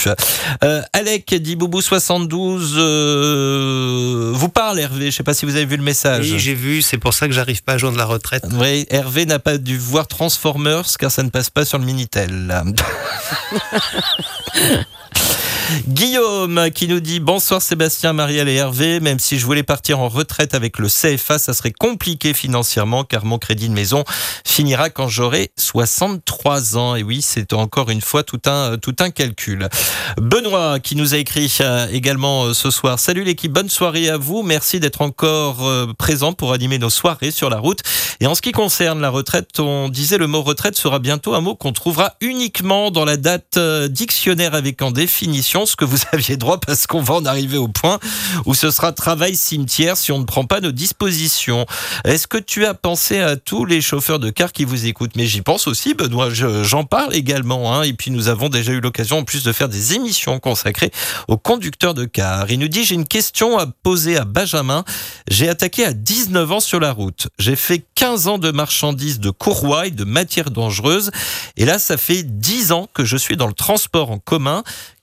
Euh, 0.64 0.82
Alec 0.92 1.34
dit 1.34 1.56
Boubou 1.56 1.80
72 1.80 2.74
euh, 2.76 4.32
vous 4.34 4.48
parle 4.48 4.80
Hervé, 4.80 5.10
je 5.10 5.16
sais 5.16 5.22
pas 5.22 5.34
si 5.34 5.44
vous 5.44 5.56
avez 5.56 5.66
vu 5.66 5.76
le 5.76 5.82
message. 5.82 6.30
Oui, 6.30 6.38
j'ai 6.38 6.54
vu, 6.54 6.82
c'est 6.82 6.98
pour 6.98 7.14
ça 7.14 7.28
que 7.28 7.34
j'arrive 7.34 7.62
pas 7.62 7.74
à 7.74 7.78
joindre 7.78 7.98
la 7.98 8.06
retraite. 8.06 8.44
Oui, 8.52 8.86
Hervé 8.90 9.26
n'a 9.26 9.38
pas 9.38 9.58
dû 9.58 9.78
voir 9.78 10.08
Transformers 10.08 10.86
car 10.98 11.10
ça 11.10 11.22
ne 11.22 11.30
passe 11.30 11.50
pas 11.50 11.64
sur 11.64 11.78
le 11.78 11.84
Minitel. 11.84 12.62
Guillaume 15.88 16.70
qui 16.70 16.86
nous 16.86 17.00
dit 17.00 17.18
bonsoir 17.18 17.62
Sébastien, 17.62 18.12
Marielle 18.12 18.48
et 18.48 18.54
Hervé. 18.54 19.00
Même 19.00 19.18
si 19.18 19.38
je 19.38 19.46
voulais 19.46 19.62
partir 19.62 20.00
en 20.00 20.08
retraite 20.08 20.54
avec 20.54 20.78
le 20.78 20.88
CFA, 20.88 21.38
ça 21.38 21.54
serait 21.54 21.72
compliqué 21.72 22.34
financièrement 22.34 23.04
car 23.04 23.24
mon 23.24 23.38
crédit 23.38 23.68
de 23.68 23.74
maison 23.74 24.04
finira 24.44 24.90
quand 24.90 25.08
j'aurai 25.08 25.50
63 25.56 26.76
ans. 26.76 26.94
Et 26.94 27.02
oui, 27.02 27.22
c'est 27.22 27.52
encore 27.52 27.90
une 27.90 28.00
fois 28.00 28.22
tout 28.22 28.40
un, 28.46 28.76
calcul. 29.10 29.68
Benoît 30.18 30.78
qui 30.78 30.94
nous 30.94 31.14
a 31.14 31.16
écrit 31.16 31.52
euh, 31.60 31.86
également 31.90 32.44
euh, 32.44 32.54
ce 32.54 32.70
soir. 32.70 32.98
Salut 32.98 33.24
l'équipe, 33.24 33.52
bonne 33.52 33.70
soirée 33.70 34.08
à 34.08 34.16
vous. 34.16 34.42
Merci 34.42 34.78
d'être 34.78 35.02
encore 35.02 35.66
euh, 35.66 35.86
présent 35.98 36.32
pour 36.32 36.52
animer 36.52 36.78
nos 36.78 36.90
soirées 36.90 37.30
sur 37.30 37.50
la 37.50 37.58
route. 37.58 37.80
Et 38.20 38.26
en 38.26 38.34
ce 38.34 38.42
qui 38.42 38.52
concerne 38.52 39.00
la 39.00 39.10
retraite, 39.10 39.58
on 39.58 39.88
disait 39.88 40.18
le 40.18 40.26
mot 40.26 40.42
retraite 40.42 40.76
sera 40.76 40.98
bientôt 40.98 41.34
un 41.34 41.40
mot 41.40 41.56
qu'on 41.56 41.72
trouvera 41.72 42.14
uniquement 42.20 42.90
dans 42.90 43.04
la 43.04 43.16
date 43.16 43.58
dictionnaire 43.88 44.54
avec 44.54 44.80
en 44.82 44.90
définition 45.07 45.66
ce 45.66 45.74
que 45.74 45.84
vous 45.84 45.98
aviez 46.12 46.36
droit 46.36 46.59
parce 46.61 46.86
qu'on 46.86 47.03
va 47.03 47.14
en 47.14 47.24
arriver 47.24 47.59
au 47.59 47.66
point 47.68 47.98
où 48.46 48.55
ce 48.55 48.70
sera 48.70 48.92
travail 48.92 49.34
cimetière 49.34 49.96
si 49.96 50.12
on 50.12 50.18
ne 50.20 50.24
prend 50.24 50.44
pas 50.44 50.61
nos 50.61 50.70
dispositions. 50.72 51.66
Est-ce 52.05 52.26
que 52.28 52.38
tu 52.38 52.64
as 52.66 52.74
pensé 52.74 53.18
à 53.18 53.36
tous 53.36 53.64
les 53.64 53.80
chauffeurs 53.80 54.20
de 54.20 54.30
car 54.30 54.53
qui 54.53 54.64
vous 54.64 54.86
écoutent? 54.86 55.16
Mais 55.16 55.26
j'y 55.26 55.42
pense 55.42 55.66
aussi, 55.66 55.94
Benoît, 55.94 56.30
je- 56.30 56.62
j'en 56.62 56.84
parle 56.84 57.14
également. 57.14 57.74
hein. 57.74 57.82
Et 57.82 57.92
puis 57.94 58.11
nous 58.12 58.28
avons 58.28 58.48
déjà 58.48 58.72
eu 58.72 58.80
l'occasion 58.80 59.18
en 59.18 59.24
plus 59.24 59.42
de 59.42 59.53
faire 59.53 59.68
des 59.68 59.94
émissions 59.94 60.38
consacrées 60.38 60.92
aux 61.28 61.36
conducteurs 61.36 61.94
de 61.94 62.05
car. 62.05 62.48
Il 62.50 62.61
nous 62.61 62.68
dit 62.68 62.84
j'ai 62.84 62.94
une 62.94 63.07
question 63.09 63.59
à 63.59 63.66
poser 63.66 64.16
à 64.16 64.24
Benjamin. 64.24 64.84
J'ai 65.28 65.48
attaqué 65.48 65.84
à 65.84 65.92
19 65.92 66.53
ans 66.53 66.61
sur 66.61 66.78
la 66.78 66.92
route. 66.92 67.26
J'ai 67.40 67.57
fait 67.57 67.84
15 67.96 68.28
ans 68.28 68.38
de 68.38 68.50
marchandises 68.53 69.18
de 69.18 69.30
courroie 69.30 69.90
de 69.90 70.05
matières 70.05 70.50
dangereuses. 70.50 71.11
Et 71.57 71.64
là, 71.64 71.78
ça 71.80 71.96
fait 71.96 72.22
10 72.22 72.70
ans 72.72 72.88
que 72.94 73.05
je 73.05 73.16
suis 73.16 73.36
dans 73.36 73.46
le 73.48 73.53
transport 73.53 74.11
en 74.11 74.18
commun. 74.18 74.62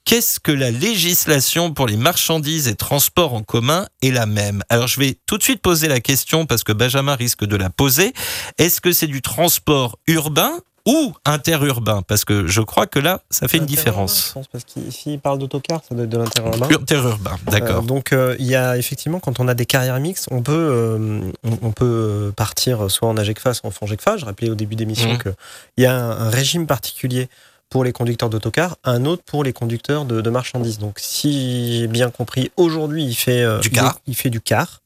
Qu'est-ce 0.09 0.39
que 0.39 0.51
la 0.51 0.71
législation 0.71 1.71
pour 1.71 1.85
les 1.85 1.95
marchandises 1.95 2.67
et 2.67 2.73
transports 2.73 3.35
en 3.35 3.43
commun 3.43 3.85
est 4.01 4.09
la 4.09 4.25
même? 4.25 4.63
Alors 4.67 4.87
je 4.87 4.99
vais 4.99 5.19
tout 5.27 5.37
de 5.37 5.43
suite 5.43 5.61
poser 5.61 5.87
la 5.87 5.99
question 5.99 6.47
parce 6.47 6.63
que 6.63 6.71
Benjamin 6.71 7.13
risque 7.13 7.45
de 7.45 7.55
la 7.55 7.69
poser. 7.69 8.13
Est-ce 8.57 8.81
que 8.81 8.91
c'est 8.91 9.05
du 9.05 9.21
transport 9.21 9.99
urbain 10.07 10.49
ou 10.87 11.13
interurbain? 11.25 12.01
Parce 12.01 12.25
que 12.25 12.47
je 12.47 12.61
crois 12.61 12.87
que 12.87 12.97
là, 12.97 13.21
ça 13.29 13.47
fait 13.47 13.57
une 13.57 13.67
différence. 13.67 14.29
Je 14.29 14.33
pense, 14.33 14.47
parce 14.47 14.63
qu'ici, 14.63 15.19
parle 15.19 15.37
d'autocar, 15.37 15.81
ça 15.87 15.93
doit 15.93 16.05
être 16.05 16.09
de 16.09 16.17
l'intérieur 16.17 16.55
Interurbain, 16.81 17.37
d'accord. 17.45 17.83
Euh, 17.83 17.85
donc 17.85 18.11
euh, 18.11 18.35
il 18.39 18.47
y 18.47 18.55
a 18.55 18.77
effectivement 18.77 19.19
quand 19.19 19.39
on 19.39 19.47
a 19.47 19.53
des 19.53 19.67
carrières 19.67 19.99
mixtes, 19.99 20.27
on 20.31 20.41
peut 20.41 20.53
euh, 20.53 21.19
on, 21.43 21.67
on 21.67 21.71
peut 21.71 22.33
partir 22.35 22.89
soit 22.89 23.07
en 23.09 23.15
AGECFA, 23.15 23.53
soit 23.53 23.67
en 23.67 23.71
FONGECFA. 23.71 24.17
Je 24.17 24.25
rappelais 24.25 24.49
au 24.49 24.55
début 24.55 24.75
d'émission 24.75 25.11
Mhm. 25.11 25.17
que 25.19 25.29
il 25.77 25.83
y 25.83 25.85
a 25.85 25.93
un, 25.93 26.09
un 26.25 26.29
régime 26.31 26.65
particulier 26.65 27.29
pour 27.69 27.83
les 27.83 27.91
conducteurs 27.91 28.29
d'autocar, 28.29 28.77
un 28.83 29.05
autre 29.05 29.23
pour 29.23 29.43
les 29.43 29.53
conducteurs 29.53 30.05
de, 30.05 30.21
de 30.21 30.29
marchandises. 30.29 30.79
Donc 30.79 30.97
si 30.99 31.77
j'ai 31.77 31.87
bien 31.87 32.09
compris, 32.09 32.51
aujourd'hui 32.57 33.05
il 33.05 33.15
fait 33.15 33.43
euh, 33.43 33.59
Du 33.59 33.69
car. 33.69 33.99
Il, 34.07 34.11
il 34.11 34.15
fait 34.15 34.29
du 34.29 34.41
car. 34.41 34.81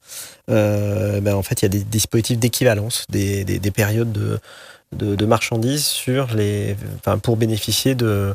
Euh, 0.50 1.20
ben, 1.20 1.34
en 1.34 1.42
fait, 1.42 1.62
il 1.62 1.64
y 1.64 1.66
a 1.66 1.70
des 1.70 1.84
dispositifs 1.84 2.38
d'équivalence, 2.38 3.06
des, 3.08 3.44
des, 3.44 3.58
des 3.58 3.70
périodes 3.70 4.12
de, 4.12 4.38
de, 4.94 5.14
de 5.14 5.26
marchandises 5.26 5.84
sur 5.86 6.28
les, 6.34 6.76
enfin, 6.98 7.18
pour 7.18 7.36
bénéficier 7.36 7.94
de, 7.94 8.34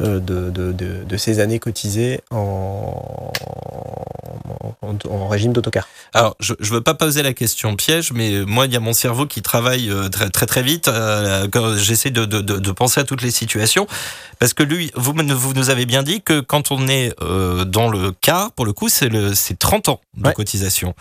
euh, 0.00 0.20
de, 0.20 0.50
de, 0.50 0.72
de, 0.72 1.04
de 1.04 1.16
ces 1.16 1.40
années 1.40 1.58
cotisées 1.58 2.20
en, 2.30 3.32
en, 4.82 4.96
en 5.10 5.28
régime 5.28 5.52
d'autocar. 5.52 5.88
Alors, 6.14 6.36
je 6.40 6.54
ne 6.58 6.66
veux 6.66 6.80
pas 6.80 6.94
poser 6.94 7.22
la 7.22 7.32
question 7.32 7.76
piège, 7.76 8.12
mais 8.12 8.44
moi, 8.46 8.66
il 8.66 8.72
y 8.72 8.76
a 8.76 8.80
mon 8.80 8.92
cerveau 8.92 9.26
qui 9.26 9.42
travaille 9.42 9.90
euh, 9.90 10.08
très 10.08 10.30
très, 10.30 10.46
très 10.46 10.62
vite 10.62 10.88
euh, 10.88 11.46
j'essaie 11.76 12.10
de, 12.10 12.24
de, 12.24 12.70
penser 12.72 13.00
à 13.00 13.04
toutes 13.04 13.22
les 13.22 13.30
situations. 13.30 13.86
Parce 14.38 14.54
que 14.54 14.62
lui, 14.62 14.90
vous, 14.94 15.12
vous 15.14 15.54
nous 15.54 15.70
avez 15.70 15.84
bien 15.86 16.02
dit 16.02 16.22
que 16.22 16.40
quand 16.40 16.70
on 16.70 16.86
est 16.88 17.12
euh, 17.22 17.64
dans 17.64 17.88
le 17.88 18.12
car, 18.12 18.52
pour 18.52 18.64
le 18.66 18.72
coup, 18.72 18.88
c'est 18.88 19.08
le- 19.08 19.34
c'est 19.34 19.58
30 19.58 19.88
ans 19.88 20.00
de 20.16 20.28
Ouais. 20.28 20.32
cotisation. 20.34 20.94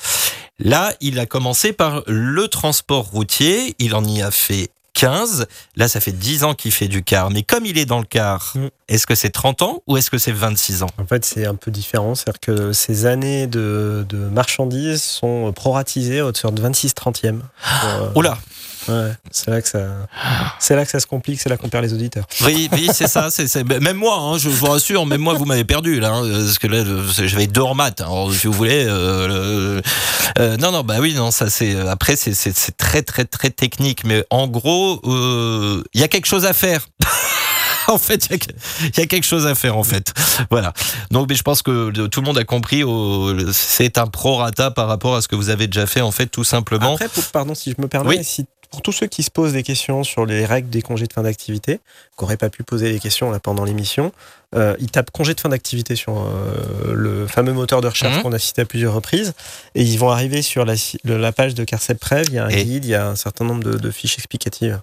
Là, 0.60 0.92
il 1.02 1.20
a 1.20 1.26
commencé 1.28 1.72
par 1.72 2.02
le 2.08 2.48
transport 2.48 3.06
routier, 3.06 3.76
il 3.80 3.94
en 3.94 4.04
y 4.04 4.22
a 4.24 4.32
fait 4.32 4.70
15. 4.98 5.46
Là, 5.76 5.88
ça 5.88 6.00
fait 6.00 6.12
10 6.12 6.44
ans 6.44 6.54
qu'il 6.56 6.72
fait 6.72 6.88
du 6.88 7.04
car. 7.04 7.30
Mais 7.30 7.44
comme 7.44 7.66
il 7.66 7.78
est 7.78 7.86
dans 7.86 8.00
le 8.00 8.06
car, 8.06 8.52
Mm. 8.56 8.68
est-ce 8.90 9.06
que 9.06 9.14
c'est 9.16 9.30
30 9.30 9.62
ans 9.62 9.84
ou 9.88 9.96
est-ce 9.98 10.10
que 10.10 10.18
c'est 10.18 10.32
26 10.32 10.82
ans? 10.84 10.90
En 10.98 11.06
fait, 11.06 11.24
c'est 11.24 11.46
un 11.46 11.56
peu 11.56 11.70
différent. 11.72 12.16
C'est-à-dire 12.16 12.40
que 12.40 12.74
ces 12.74 13.06
années 13.06 13.46
de, 13.48 14.06
de 14.10 14.18
marchandises 14.18 15.04
sont 15.04 15.52
proratisées 15.54 16.20
à 16.20 16.26
hauteur 16.26 16.52
de 16.52 16.62
26 16.62 16.94
trentièmes. 16.96 17.44
Pour, 18.14 18.24
euh, 18.24 18.24
là 18.24 18.38
ouais, 18.88 19.12
c'est 19.32 19.50
là 19.52 19.62
que 19.62 19.68
ça, 19.68 19.80
c'est 20.60 20.76
là 20.76 20.86
que 20.86 20.92
ça 20.92 21.00
se 21.00 21.08
complique, 21.08 21.40
c'est 21.42 21.50
là 21.50 21.58
qu'on 21.58 21.70
perd 21.70 21.84
les 21.84 21.94
auditeurs. 21.94 22.26
Oui, 22.46 22.70
oui, 22.72 22.90
c'est 22.94 23.08
ça. 23.08 23.30
C'est, 23.30 23.48
c'est- 23.48 23.64
Même 23.64 23.98
moi, 23.98 24.18
hein, 24.20 24.38
je 24.38 24.50
vous 24.50 24.66
rassure, 24.66 25.06
même 25.06 25.22
moi, 25.22 25.34
vous 25.34 25.46
m'avez 25.46 25.64
perdu 25.66 26.00
là, 26.00 26.12
hein, 26.14 26.24
parce 26.30 26.60
que 26.60 26.68
là, 26.68 26.84
je 26.84 27.36
vais 27.36 27.44
être 27.44 27.52
deux 27.52 27.62
en 27.62 27.76
maths. 27.76 28.02
hein, 28.02 28.28
si 28.32 28.48
vous 28.48 28.54
voulez, 28.54 28.86
euh, 28.86 29.28
euh, 29.30 29.82
euh, 30.40 30.58
non, 30.58 30.72
non, 30.72 30.84
bah 30.84 30.96
oui, 31.00 31.14
non, 31.14 31.32
ça 31.32 31.50
c'est. 31.50 31.80
Après, 31.88 32.16
c'est, 32.16 32.34
c'est, 32.34 32.56
c'est 32.56 32.76
très, 32.78 33.02
très, 33.02 33.26
très 33.26 33.50
technique, 33.50 34.04
mais 34.04 34.24
en 34.30 34.48
gros, 34.48 35.02
euh, 35.06 35.84
il 35.94 36.02
y 36.02 36.04
a 36.04 36.08
quelque 36.08 36.28
chose 36.28 36.46
à 36.46 36.54
faire. 36.54 36.88
En 37.90 37.98
fait, 37.98 38.28
il 38.30 38.38
y 38.98 39.00
a 39.00 39.04
y, 39.04 39.08
quelque 39.08 39.24
chose 39.24 39.48
à 39.48 39.56
faire, 39.56 39.78
en 39.78 39.84
fait. 39.86 40.14
Voilà. 40.52 40.74
Donc, 41.10 41.30
mais 41.30 41.36
je 41.36 41.42
pense 41.42 41.62
que 41.62 41.90
tout 42.08 42.20
le 42.20 42.26
monde 42.26 42.38
a 42.38 42.44
compris. 42.44 42.84
c'est 43.54 43.98
un 43.98 44.08
prorata 44.08 44.72
par 44.72 44.90
rapport 44.90 45.16
à 45.16 45.22
ce 45.22 45.30
que 45.30 45.38
vous 45.38 45.48
avez 45.50 45.68
déjà 45.68 45.86
fait, 45.88 46.02
en 46.02 46.12
fait, 46.12 46.26
tout 46.28 46.44
simplement. 46.44 46.96
Après, 46.96 47.08
pour- 47.08 47.24
pardon, 47.28 47.56
si 47.56 47.72
je 47.78 47.82
me 47.82 47.88
permets, 47.88 48.18
Oui. 48.18 48.24
si, 48.26 48.46
pour 48.72 48.82
tous 48.82 48.92
ceux 48.92 49.08
qui 49.08 49.24
se 49.24 49.32
posent 49.32 49.54
des 49.54 49.64
questions 49.64 50.04
sur 50.04 50.26
les 50.26 50.46
règles 50.46 50.70
des 50.70 50.82
congés 50.82 51.08
de 51.08 51.14
fin 51.14 51.24
d'activité, 51.24 51.80
qui 52.18 52.24
n'auraient 52.24 52.38
pas 52.38 52.50
pu 52.50 52.64
poser 52.64 52.92
des 52.92 53.00
questions 53.00 53.32
là, 53.32 53.40
pendant 53.40 53.64
l'émission, 53.64 54.12
euh, 54.56 54.76
ils 54.80 54.92
tapent 54.92 55.12
congé 55.12 55.34
de 55.34 55.40
fin 55.40 55.50
d'activité 55.50 55.96
sur 55.96 56.18
euh, 56.18 56.94
le 56.94 57.28
fameux 57.28 57.54
moteur 57.54 57.82
de 57.82 57.88
recherche 57.88 58.16
Mhm. 58.18 58.24
qu'on 58.24 58.34
a 58.34 58.40
cité 58.40 58.62
à 58.62 58.66
plusieurs 58.66 58.94
reprises, 58.94 59.34
et 59.76 59.84
ils 59.84 59.98
vont 59.98 60.10
arriver 60.10 60.42
sur 60.42 60.66
la, 60.66 61.32
page 61.32 61.54
de 61.56 61.64
Carcep 61.64 62.00
Prev, 62.00 62.26
il 62.28 62.34
y 62.36 62.40
a 62.40 62.46
un 62.46 62.50
Et- 62.50 62.64
guide, 62.66 62.86
il 62.86 62.92
y 62.92 62.96
a 62.96 63.08
un 63.08 63.16
certain 63.16 63.46
nombre 63.46 63.64
de, 63.64 63.74
de 63.78 63.92
fiches 63.92 64.16
explicatives. 64.18 64.80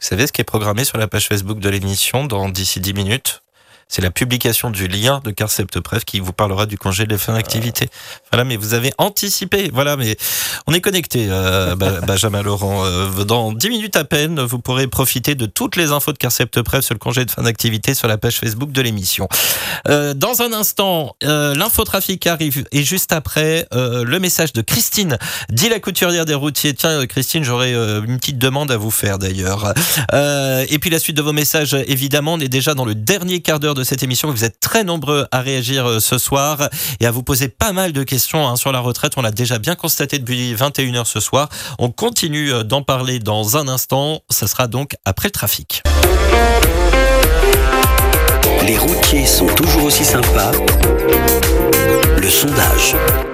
Vous 0.00 0.06
savez 0.06 0.26
ce 0.26 0.32
qui 0.32 0.40
est 0.42 0.44
programmé 0.44 0.84
sur 0.84 0.98
la 0.98 1.08
page 1.08 1.26
Facebook 1.28 1.58
de 1.58 1.68
l'émission 1.70 2.24
dans 2.26 2.48
d'ici 2.50 2.80
10 2.80 2.92
minutes? 2.94 3.42
C'est 3.88 4.02
la 4.02 4.10
publication 4.10 4.70
du 4.70 4.88
lien 4.88 5.20
de 5.24 5.30
Carcept 5.30 5.78
Prev 5.78 6.04
qui 6.04 6.18
vous 6.18 6.32
parlera 6.32 6.66
du 6.66 6.76
congé 6.76 7.06
de 7.06 7.16
fin 7.16 7.34
d'activité. 7.34 7.88
Voilà, 8.32 8.42
mais 8.42 8.56
vous 8.56 8.74
avez 8.74 8.92
anticipé. 8.98 9.70
Voilà, 9.72 9.96
mais 9.96 10.16
on 10.66 10.72
est 10.74 10.80
connecté, 10.80 11.28
euh, 11.30 11.76
Benjamin 12.06 12.42
Laurent. 12.42 12.84
Euh, 12.84 13.24
Dans 13.24 13.52
10 13.52 13.68
minutes 13.68 13.94
à 13.94 14.02
peine, 14.04 14.40
vous 14.40 14.58
pourrez 14.58 14.88
profiter 14.88 15.36
de 15.36 15.46
toutes 15.46 15.76
les 15.76 15.92
infos 15.92 16.12
de 16.12 16.18
Carcept 16.18 16.62
Prev 16.62 16.82
sur 16.82 16.94
le 16.94 16.98
congé 16.98 17.24
de 17.24 17.30
fin 17.30 17.42
d'activité 17.42 17.94
sur 17.94 18.08
la 18.08 18.18
page 18.18 18.38
Facebook 18.38 18.72
de 18.72 18.82
l'émission. 18.82 19.28
Euh, 19.88 20.14
dans 20.14 20.42
un 20.42 20.52
instant, 20.52 21.14
euh, 21.22 21.54
l'infotrafic 21.54 22.26
arrive 22.26 22.64
et 22.72 22.82
juste 22.82 23.12
après, 23.12 23.68
le 23.72 24.18
message 24.18 24.52
de 24.52 24.62
Christine, 24.62 25.16
dit 25.50 25.68
la 25.68 25.78
couturière 25.78 26.24
des 26.24 26.34
routiers. 26.34 26.74
Tiens, 26.74 27.06
Christine, 27.06 27.44
j'aurais 27.44 27.72
une 27.72 28.18
petite 28.18 28.38
demande 28.38 28.70
à 28.70 28.76
vous 28.76 28.90
faire 28.90 29.18
d'ailleurs. 29.18 29.74
Et 30.12 30.78
puis 30.80 30.90
la 30.90 30.98
suite 30.98 31.16
de 31.16 31.22
vos 31.22 31.32
messages, 31.32 31.74
évidemment, 31.74 32.34
on 32.34 32.40
est 32.40 32.48
déjà 32.48 32.74
dans 32.74 32.84
le 32.84 32.94
dernier 32.94 33.40
quart 33.40 33.60
d'heure 33.60 33.75
de 33.76 33.84
cette 33.84 34.02
émission. 34.02 34.30
Vous 34.30 34.44
êtes 34.44 34.58
très 34.58 34.82
nombreux 34.82 35.26
à 35.30 35.40
réagir 35.40 35.86
euh, 35.86 36.00
ce 36.00 36.18
soir 36.18 36.68
et 36.98 37.06
à 37.06 37.10
vous 37.10 37.22
poser 37.22 37.48
pas 37.48 37.72
mal 37.72 37.92
de 37.92 38.02
questions 38.02 38.48
hein, 38.48 38.56
sur 38.56 38.72
la 38.72 38.80
retraite. 38.80 39.12
On 39.16 39.22
l'a 39.22 39.30
déjà 39.30 39.58
bien 39.58 39.76
constaté 39.76 40.18
depuis 40.18 40.54
21h 40.54 41.04
ce 41.04 41.20
soir. 41.20 41.48
On 41.78 41.90
continue 41.90 42.52
euh, 42.52 42.64
d'en 42.64 42.82
parler 42.82 43.18
dans 43.18 43.56
un 43.56 43.68
instant. 43.68 44.20
Ça 44.30 44.48
sera 44.48 44.66
donc 44.66 44.96
après 45.04 45.28
le 45.28 45.32
trafic. 45.32 45.82
Les 48.66 48.78
routiers 48.78 49.26
sont 49.26 49.46
toujours 49.46 49.84
aussi 49.84 50.04
sympas. 50.04 50.50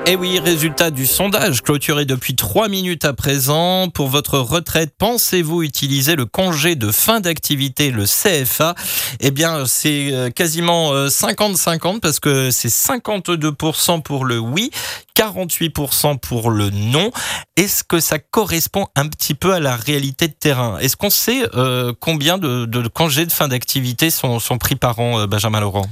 Eh 0.05 0.17
oui, 0.17 0.39
résultat 0.39 0.91
du 0.91 1.07
sondage 1.07 1.63
clôturé 1.63 2.05
depuis 2.05 2.37
3 2.37 2.69
minutes 2.69 3.07
à 3.07 3.15
présent. 3.15 3.89
Pour 3.89 4.09
votre 4.09 4.39
retraite, 4.39 4.93
pensez-vous 4.99 5.63
utiliser 5.63 6.15
le 6.15 6.27
congé 6.27 6.75
de 6.75 6.93
fin 6.93 7.21
d'activité, 7.21 7.91
le 7.91 8.05
CFA 8.05 8.75
Eh 9.21 9.31
bien, 9.31 9.65
c'est 9.65 10.13
euh, 10.13 10.29
quasiment 10.29 10.93
euh, 10.93 11.09
50-50 11.09 12.01
parce 12.01 12.21
que 12.21 12.51
c'est 12.51 12.69
52% 12.69 14.03
pour 14.03 14.27
le 14.27 14.39
oui, 14.39 14.71
48% 15.17 16.19
pour 16.19 16.51
le 16.51 16.71
non. 16.71 17.11
Est-ce 17.57 17.85
que 17.85 18.01
ça 18.01 18.19
correspond 18.19 18.87
un 18.97 19.09
petit 19.09 19.35
peu 19.35 19.53
à 19.53 19.61
la 19.61 19.77
réalité 19.77 20.29
de 20.29 20.33
terrain? 20.33 20.79
Est-ce 20.79 20.97
qu'on 20.97 21.11
sait 21.11 21.45
euh, 21.55 21.93
combien 21.99 22.39
de, 22.39 22.89
congés 22.89 23.27
de 23.27 23.33
fin 23.33 23.49
d'activité 23.49 24.11
sont, 24.11 24.39
pris 24.59 24.77
par 24.77 24.99
an, 24.99 25.21
euh, 25.21 25.27
Benjamin 25.27 25.61
Laurent? 25.61 25.87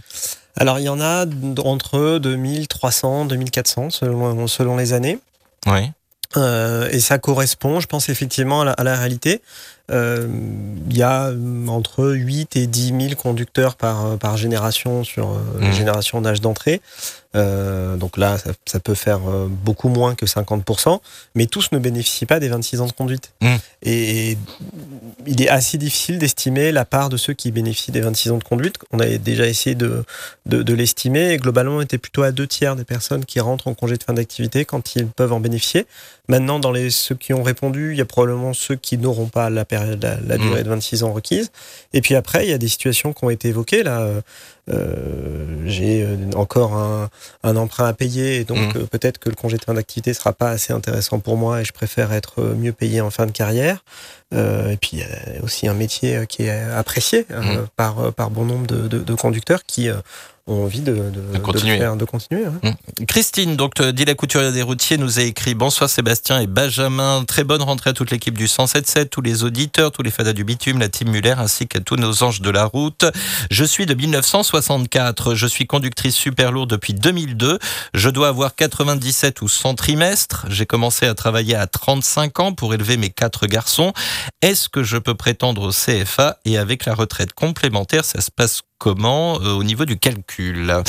Alors, 0.61 0.79
il 0.79 0.85
y 0.85 0.89
en 0.91 1.01
a 1.01 1.25
entre 1.65 2.19
2300, 2.19 3.25
2400 3.25 3.89
selon, 3.91 4.47
selon 4.47 4.77
les 4.77 4.93
années. 4.93 5.19
Oui. 5.67 5.91
Euh, 6.37 6.89
et 6.91 7.01
ça 7.01 7.19
correspond, 7.19 7.81
je 7.81 7.87
pense, 7.87 8.11
effectivement 8.11 8.61
à 8.61 8.65
la, 8.67 8.73
à 8.73 8.85
la 8.85 8.95
réalité. 8.95 9.41
Euh, 9.91 10.29
Il 10.89 10.97
y 10.97 11.03
a 11.03 11.29
euh, 11.29 11.67
entre 11.67 12.07
8 12.11 12.57
et 12.57 12.67
10 12.67 12.89
000 13.09 13.15
conducteurs 13.21 13.75
par, 13.75 14.19
par 14.19 14.37
génération 14.37 15.03
sur 15.03 15.31
euh, 15.31 15.39
les 15.61 15.73
générations 15.73 16.21
d'âge 16.21 16.43
d'entrée. 16.43 16.83
Euh, 17.37 17.97
donc 17.97 18.17
là, 18.17 18.39
ça, 18.39 18.51
ça 18.67 18.81
peut 18.81 18.95
faire 18.95 19.21
euh, 19.29 19.47
beaucoup 19.49 19.89
moins 19.89 20.15
que 20.15 20.27
50%, 20.27 21.01
mais 21.35 21.47
tous 21.47 21.71
ne 21.71 21.79
bénéficient 21.79 22.27
pas 22.27 22.41
des 22.41 22.49
26 22.49 22.81
ans 22.81 22.87
de 22.87 22.93
conduite. 22.93 23.33
Mhm. 23.41 23.59
Et 23.83 24.37
il 25.27 25.41
est 25.41 25.49
assez 25.49 25.79
difficile 25.79 26.19
d'estimer 26.19 26.73
la 26.73 26.85
part 26.85 27.09
de 27.09 27.17
ceux 27.17 27.33
qui 27.33 27.53
bénéficient 27.53 27.93
des 27.93 28.01
26 28.01 28.33
ans 28.33 28.39
de 28.39 28.45
conduite. 28.45 28.77
On 28.91 28.99
avait 28.99 29.19
déjà 29.19 29.47
essayé 29.47 29.77
de, 29.77 30.05
de, 30.47 30.63
de 30.63 30.75
l'estimer 30.75 31.31
et 31.31 31.37
globalement, 31.37 31.77
on 31.77 31.81
était 31.81 31.99
plutôt 31.99 32.23
à 32.23 32.33
deux 32.33 32.47
tiers 32.47 32.75
des 32.75 32.85
personnes 32.85 33.25
qui 33.25 33.39
rentrent 33.39 33.69
en 33.69 33.75
congé 33.75 33.97
de 33.97 34.03
fin 34.03 34.13
d'activité 34.13 34.65
quand 34.65 34.97
ils 34.97 35.07
peuvent 35.07 35.33
en 35.33 35.41
bénéficier. 35.41 35.87
Maintenant, 36.31 36.61
dans 36.61 36.71
les, 36.71 36.91
ceux 36.91 37.17
qui 37.17 37.33
ont 37.35 37.43
répondu, 37.43 37.91
il 37.93 37.99
y 37.99 38.01
a 38.01 38.05
probablement 38.05 38.55
ceux 38.55 38.77
qui 38.77 38.97
n'auront 38.99 39.27
pas 39.27 39.51
la, 39.51 39.65
période, 39.65 40.01
la, 40.03 40.17
la 40.27 40.39
Mhm. 40.39 40.49
durée 40.49 40.63
de 40.63 40.69
26 40.69 41.03
ans 41.03 41.13
requise. 41.13 41.51
Et 41.93 42.01
puis 42.01 42.15
après, 42.15 42.47
il 42.47 42.51
y 42.51 42.53
a 42.53 42.59
des 42.59 42.69
situations 42.69 43.13
qui 43.13 43.25
ont 43.25 43.31
été 43.31 43.49
évoquées. 43.49 43.83
Là, 43.83 44.01
euh, 44.03 44.21
euh, 44.71 45.63
j'ai 45.67 46.05
euh, 46.05 46.17
encore 46.37 46.75
un, 46.75 47.09
un 47.43 47.57
emprunt 47.57 47.87
à 47.87 47.93
payer, 47.93 48.37
et 48.37 48.45
donc 48.45 48.59
Mhm. 48.77 48.83
euh, 48.83 48.87
peut-être 48.87 49.19
que 49.19 49.29
le 49.29 49.35
congé 49.35 49.57
de 49.57 49.65
fin 49.65 49.75
d'activité 49.75 50.15
sera 50.15 50.33
pas 50.33 50.51
assez 50.51 50.73
intéressant 50.73 51.19
pour 51.19 51.37
moi 51.37 51.61
et 51.61 51.65
je 51.65 51.73
préfère 51.73 52.13
être 52.13 52.43
mieux 52.43 52.73
payé 52.73 53.01
en 53.01 53.11
fin 53.11 53.27
de 53.27 53.33
carrière. 53.33 53.85
Euh, 54.33 54.71
et 54.71 54.77
puis 54.77 54.91
il 54.95 54.99
y 55.01 55.03
a 55.03 55.43
aussi 55.43 55.67
un 55.67 55.75
métier 55.75 56.25
qui 56.29 56.45
est 56.45 56.51
apprécié 56.77 57.27
euh, 57.33 57.43
Mhm. 57.63 57.67
par, 57.75 58.13
par 58.15 58.31
bon 58.31 58.45
nombre 58.45 58.67
de, 58.69 58.87
de- 58.87 58.99
de 59.01 59.15
conducteurs 59.15 59.65
qui 59.67 59.89
euh, 59.89 59.97
ont 60.51 60.65
envie 60.65 60.81
de, 60.81 60.93
de, 60.93 61.33
de 61.33 61.39
continuer. 61.39 61.75
le 61.75 61.79
faire, 61.79 61.97
de 61.97 62.05
continuer. 62.05 62.45
ouais. 62.47 62.75
Christine, 63.07 63.57
donc 63.57 63.81
euh, 63.81 63.93
dit 63.93 64.05
la 64.05 64.15
couturière 64.15 64.53
des 64.53 64.63
routiers, 64.63 64.99
nous 64.99 65.19
a 65.19 65.23
écrit 65.23 65.55
Bonsoir 65.55 65.89
Sébastien 65.89 66.41
et 66.41 66.47
Benjamin. 66.47 67.25
Très 67.27 67.45
bonne 67.45 67.63
rentrée 67.63 67.91
à 67.91 67.93
toute 67.93 68.11
l'équipe 68.11 68.37
du 68.37 68.47
107.7, 68.47 69.09
tous 69.09 69.21
les 69.21 69.45
auditeurs, 69.45 69.93
tous 69.93 70.03
les 70.03 70.11
fadas 70.11 70.33
du 70.33 70.45
bitume, 70.45 70.79
la 70.79 70.89
team 70.89 71.11
Muller 71.11 71.35
ainsi 71.39 71.67
qu'à 71.67 71.81
tous 71.81 71.97
nos 71.97 72.23
anges 72.23 72.41
de 72.41 72.51
la 72.51 72.65
route. 72.65 73.05
Je 73.51 73.65
suis 73.65 73.87
de 73.87 73.95
1964. 73.95 75.35
Je 75.35 75.47
suis 75.47 75.67
conductrice 75.67 76.15
super 76.17 76.53
lourde 76.53 76.71
depuis 76.71 76.95
2002. 76.95 77.59
Je 77.95 78.09
dois 78.11 78.29
avoir 78.29 78.55
97 78.55 79.43
ou 79.43 79.49
100 79.49 79.75
trimestres. 79.75 80.47
J'ai 80.49 80.67
commencé 80.67 81.07
à 81.07 81.15
travailler 81.15 81.55
à 81.55 81.67
35 81.67 82.41
ans 82.41 82.53
pour 82.53 82.75
élever 82.75 82.97
mes 82.97 83.11
quatre 83.11 83.47
garçons. 83.47 83.93
Est-ce 84.43 84.69
que 84.69 84.83
je 84.83 84.97
peux 84.99 85.15
prétendre 85.15 85.63
au 85.63 85.71
CFA 85.71 86.39
et 86.45 86.59
avec 86.59 86.85
la 86.85 86.95
retraite 86.95 87.33
complémentaire, 87.33 88.05
ça 88.05 88.21
se 88.21 88.31
passe 88.31 88.63
comment 88.81 89.41
euh, 89.41 89.53
au 89.53 89.63
niveau 89.63 89.85
du 89.85 89.97
calcul? 89.99 90.83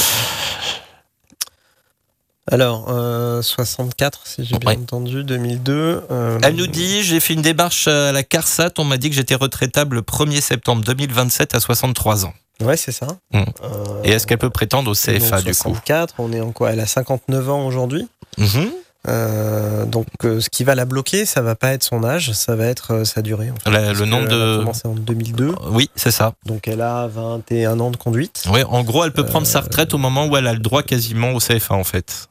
Alors, 2.48 2.88
euh, 2.89 3.42
64, 3.44 4.26
si 4.26 4.44
j'ai 4.44 4.58
bien 4.58 4.72
Ouais. 4.72 4.78
entendu, 4.78 5.24
2002. 5.24 6.04
euh, 6.10 6.39
Elle 6.42 6.56
nous 6.56 6.66
dit, 6.68 7.04
j'ai 7.04 7.20
fait 7.20 7.34
une 7.36 7.44
démarche 7.44 7.88
à 7.88 8.12
la 8.12 8.24
CARSAT, 8.24 8.72
on 8.80 8.84
m'a 8.84 8.98
dit 8.98 9.10
que 9.10 9.16
j'étais 9.16 9.36
retraitable 9.36 9.98
le 9.98 10.02
1er 10.02 10.42
septembre 10.42 10.84
2027 10.84 11.54
à 11.54 11.60
63 11.60 12.26
ans. 12.26 12.34
Ouais, 12.62 12.78
c'est 12.78 12.92
ça. 12.92 13.08
Mm. 13.32 13.44
Euh, 13.64 14.02
Et 14.04 14.12
est-ce 14.12 14.26
qu'elle 14.26 14.38
peut 14.39 14.50
prétendre 14.50 14.89
au 14.92 14.94
CFA 14.96 15.38
donc 15.38 15.46
du 15.46 15.52
coup? 15.52 15.70
64, 15.70 16.16
on 16.18 16.34
est 16.34 16.42
en 16.42 16.52
quoi? 16.52 16.72
Elle 16.72 16.80
a 16.80 16.88
59 16.88 17.50
ans 17.50 17.66
aujourd'hui? 17.66 18.08
Mhm. 18.38 18.72
Euh, 19.08 19.86
donc, 19.86 20.06
euh, 20.26 20.39
ce 20.41 20.49
qui 20.49 20.64
va 20.64 20.76
la 20.76 20.86
bloquer, 20.86 21.26
ça 21.26 21.41
va 21.41 21.56
pas 21.56 21.70
être 21.74 21.84
son 21.84 22.04
âge, 22.04 22.34
ça 22.34 22.56
va 22.56 22.66
être 22.68 22.93
euh, 22.93 23.04
sa 23.04 23.22
durée. 23.24 23.49
en 23.49 23.56
fait. 23.56 23.70
La- 23.72 23.88
Parce 23.88 23.99
Le 23.99 24.06
nombre 24.06 24.28
que 24.28 24.34
Elle 24.34 24.41
a 24.41 24.45
de... 24.54 24.58
commencé 24.60 24.88
en 24.88 24.93
2002, 24.93 25.56
Oui, 25.72 25.89
c'est 25.95 26.12
ça. 26.12 26.34
donc 26.45 26.68
elle 26.68 26.82
a 26.82 27.08
21 27.08 27.80
ans 27.80 27.89
de 27.91 27.97
conduite. 27.97 28.43
Oui, 28.52 28.62
en 28.64 28.84
gros, 28.84 29.04
elle 29.04 29.12
peut 29.14 29.26
prendre 29.26 29.47
sa 29.47 29.62
retraite 29.62 29.93
au 29.95 29.97
moment 29.97 30.28
où 30.28 30.38
elle 30.38 30.45
a 30.47 30.54
le 30.54 30.60
droit 30.60 30.84
quasiment 30.84 31.32
au 31.32 31.39
CFA 31.39 31.74
en 31.74 31.84
fait. 31.84 32.28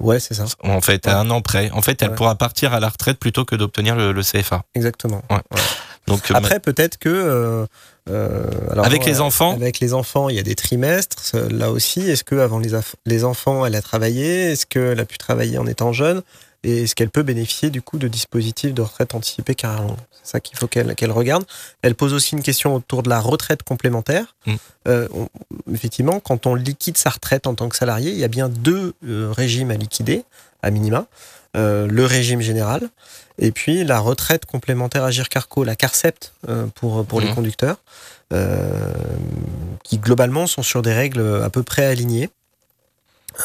Ouais, 0.00 0.20
c'est 0.20 0.34
ça, 0.34 0.44
En 0.62 0.80
fait, 0.80 1.06
à 1.08 1.18
un 1.18 1.30
an 1.30 1.40
près. 1.40 1.70
En 1.72 1.82
fait, 1.82 2.00
elle 2.02 2.10
Ouais. 2.10 2.14
pourra 2.14 2.34
partir 2.36 2.72
à 2.72 2.80
la 2.80 2.88
retraite 2.88 3.18
plutôt 3.18 3.44
que 3.44 3.56
d'obtenir 3.56 3.96
le, 3.96 4.12
le 4.12 4.22
CFA. 4.22 4.62
exactement. 4.74 5.22
Donc, 6.06 6.30
Après, 6.32 6.60
peut-être 6.60 6.98
que. 6.98 7.66
Euh, 8.08 8.28
euh, 8.44 8.70
alors, 8.72 8.84
Avec 8.86 9.04
les 9.04 9.18
euh, 9.20 9.24
enfants 9.24 9.54
Avec 9.54 9.80
les 9.80 9.94
enfants, 9.94 10.28
il 10.28 10.36
y 10.36 10.38
a 10.38 10.42
des 10.42 10.54
trimestres. 10.54 11.22
ce- 11.22 11.36
Là 11.52 11.70
aussi, 11.70 12.00
est-ce 12.00 12.24
que 12.24 12.36
avant 12.36 12.58
les, 12.58 12.70
les 13.06 13.24
enfants, 13.24 13.64
elle 13.66 13.74
a 13.76 13.82
travaillé? 13.82 14.52
Est-ce 14.52 14.66
qu'elle 14.66 15.00
a 15.00 15.04
pu 15.04 15.18
travailler 15.18 15.58
en 15.58 15.66
étant 15.66 15.92
jeune? 15.92 16.22
Et 16.64 16.82
est-ce 16.82 16.94
qu'elle 16.96 17.10
peut 17.10 17.22
bénéficier 17.22 17.70
du 17.70 17.82
coup 17.82 17.98
de 17.98 18.08
dispositifs 18.08 18.74
de 18.74 18.82
retraite 18.82 19.14
anticipée 19.14 19.54
carrière 19.54 19.82
longue? 19.82 19.96
C'est 20.24 20.32
ça 20.32 20.40
qu'il 20.40 20.58
faut 20.58 20.66
qu'elle 20.66 21.12
regarde. 21.12 21.44
Elle 21.82 21.94
pose 21.94 22.12
aussi 22.12 22.34
une 22.34 22.42
question 22.42 22.74
autour 22.74 23.02
de 23.04 23.08
la 23.08 23.20
retraite 23.20 23.62
complémentaire. 23.62 24.34
Mm. 24.46 24.54
Euh, 24.88 25.08
on- 25.14 25.28
effectivement, 25.72 26.18
quand 26.18 26.46
on 26.46 26.54
liquide 26.56 26.96
sa 26.98 27.10
retraite 27.10 27.46
en 27.46 27.54
tant 27.54 27.68
que 27.68 27.76
salarié, 27.76 28.10
il 28.10 28.18
y 28.18 28.24
a 28.24 28.28
bien 28.28 28.48
deux 28.48 28.94
euh, 29.06 29.30
régimes 29.34 29.70
à 29.70 29.74
liquider, 29.76 30.24
à 30.62 30.70
minima. 30.70 31.06
Euh, 31.56 31.86
le 31.86 32.04
régime 32.04 32.42
général 32.42 32.90
et 33.38 33.52
puis 33.52 33.82
la 33.82 34.00
retraite 34.00 34.44
complémentaire 34.44 35.02
Agir 35.04 35.30
Carco, 35.30 35.64
la 35.64 35.76
CARCEPT 35.76 36.32
euh, 36.48 36.66
pour, 36.74 37.04
les 37.22 37.28
Mhm. 37.28 37.34
conducteurs, 37.36 37.76
euh, 37.76 37.78
qui 39.84 39.98
globalement 39.98 40.46
sont 40.46 40.62
sur 40.62 40.82
des 40.82 40.92
règles 40.92 41.42
à 41.42 41.50
peu 41.50 41.62
près 41.62 41.86
alignées. 41.86 42.30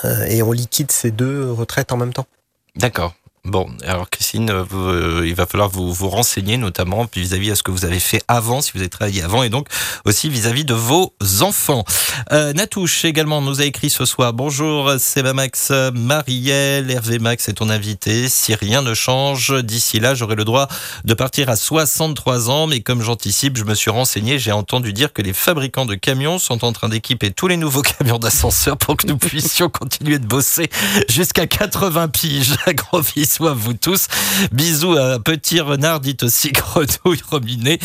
Euh, 0.06 0.26
et 0.26 0.42
on 0.42 0.52
liquide 0.52 0.92
ces 0.92 1.12
deux 1.12 1.52
retraites 1.52 1.92
en 1.92 1.98
même 1.98 2.14
temps. 2.14 2.28
D'accord. 2.76 3.14
Bon, 3.46 3.68
alors 3.86 4.10
Christine, 4.10 4.50
euh, 4.50 4.64
vous, 4.64 4.88
euh, 4.88 5.24
il 5.26 5.36
va 5.36 5.46
falloir 5.46 5.68
vous, 5.68 5.92
vous 5.92 6.08
renseigner 6.10 6.56
notamment 6.56 7.06
vis-à-vis 7.14 7.50
de 7.50 7.56
ce 7.56 7.62
que 7.62 7.72
vous 7.72 7.84
avez 7.84 8.00
fait 8.00 8.22
avant, 8.30 8.62
si 8.62 8.72
vous 8.74 8.80
avez 8.80 8.88
travaillé 8.88 9.22
avant, 9.22 9.44
et 9.44 9.50
donc 9.50 9.68
aussi 10.06 10.30
vis-à-vis 10.30 10.64
de 10.64 10.74
vos 10.74 11.14
enfants. 11.42 11.84
Euh, 12.32 12.54
Natouche 12.54 13.04
également 13.04 13.42
nous 13.42 13.60
a 13.60 13.66
écrit 13.66 13.90
ce 13.90 14.06
soir. 14.06 14.32
Bonjour 14.32 14.94
Seba 14.98 15.34
Max, 15.34 15.74
Marielle, 15.94 16.90
Hervé 16.90 17.20
Max 17.20 17.50
est 17.50 17.56
ton 17.56 17.70
invité. 17.70 18.30
Si 18.30 18.56
rien 18.56 18.82
ne 18.82 18.94
change, 18.94 19.54
d'ici 19.62 20.00
là, 20.00 20.16
j'aurai 20.16 20.36
le 20.36 20.46
droit 20.46 20.70
de 21.04 21.14
partir 21.14 21.50
à 21.50 21.58
63 21.58 22.50
ans, 22.50 22.68
mais 22.68 22.80
comme 22.80 23.02
j'anticipe, 23.02 23.58
je 23.58 23.66
me 23.66 23.76
suis 23.76 23.92
renseigné, 23.92 24.40
j'ai 24.40 24.54
entendu 24.54 24.94
dire 24.94 25.12
que 25.12 25.22
les 25.22 25.34
fabricants 25.34 25.86
de 25.86 25.96
camions 25.96 26.40
sont 26.40 26.64
en 26.64 26.72
train 26.72 26.88
d'équiper 26.88 27.32
tous 27.32 27.50
les 27.50 27.58
nouveaux 27.58 27.82
camions 28.00 28.20
d'ascenseur 28.20 28.78
pour 28.78 28.96
que 28.96 29.06
nous 29.06 29.18
puissions 29.18 29.68
continuer 29.68 30.18
de 30.18 30.26
bosser 30.26 30.70
jusqu'à 31.10 31.46
80 31.46 32.08
piges. 32.08 32.56
Gros 32.74 33.02
bisous 33.34 33.48
à 33.48 33.54
vous 33.54 33.74
tous. 33.74 34.08
Bisous 34.52 34.96
à 34.96 35.18
Petit 35.18 35.60
Renard, 35.60 36.02
dit 36.02 36.18
aussi 36.22 36.52
Grenouille 36.54 37.22
Rominé, 37.32 37.80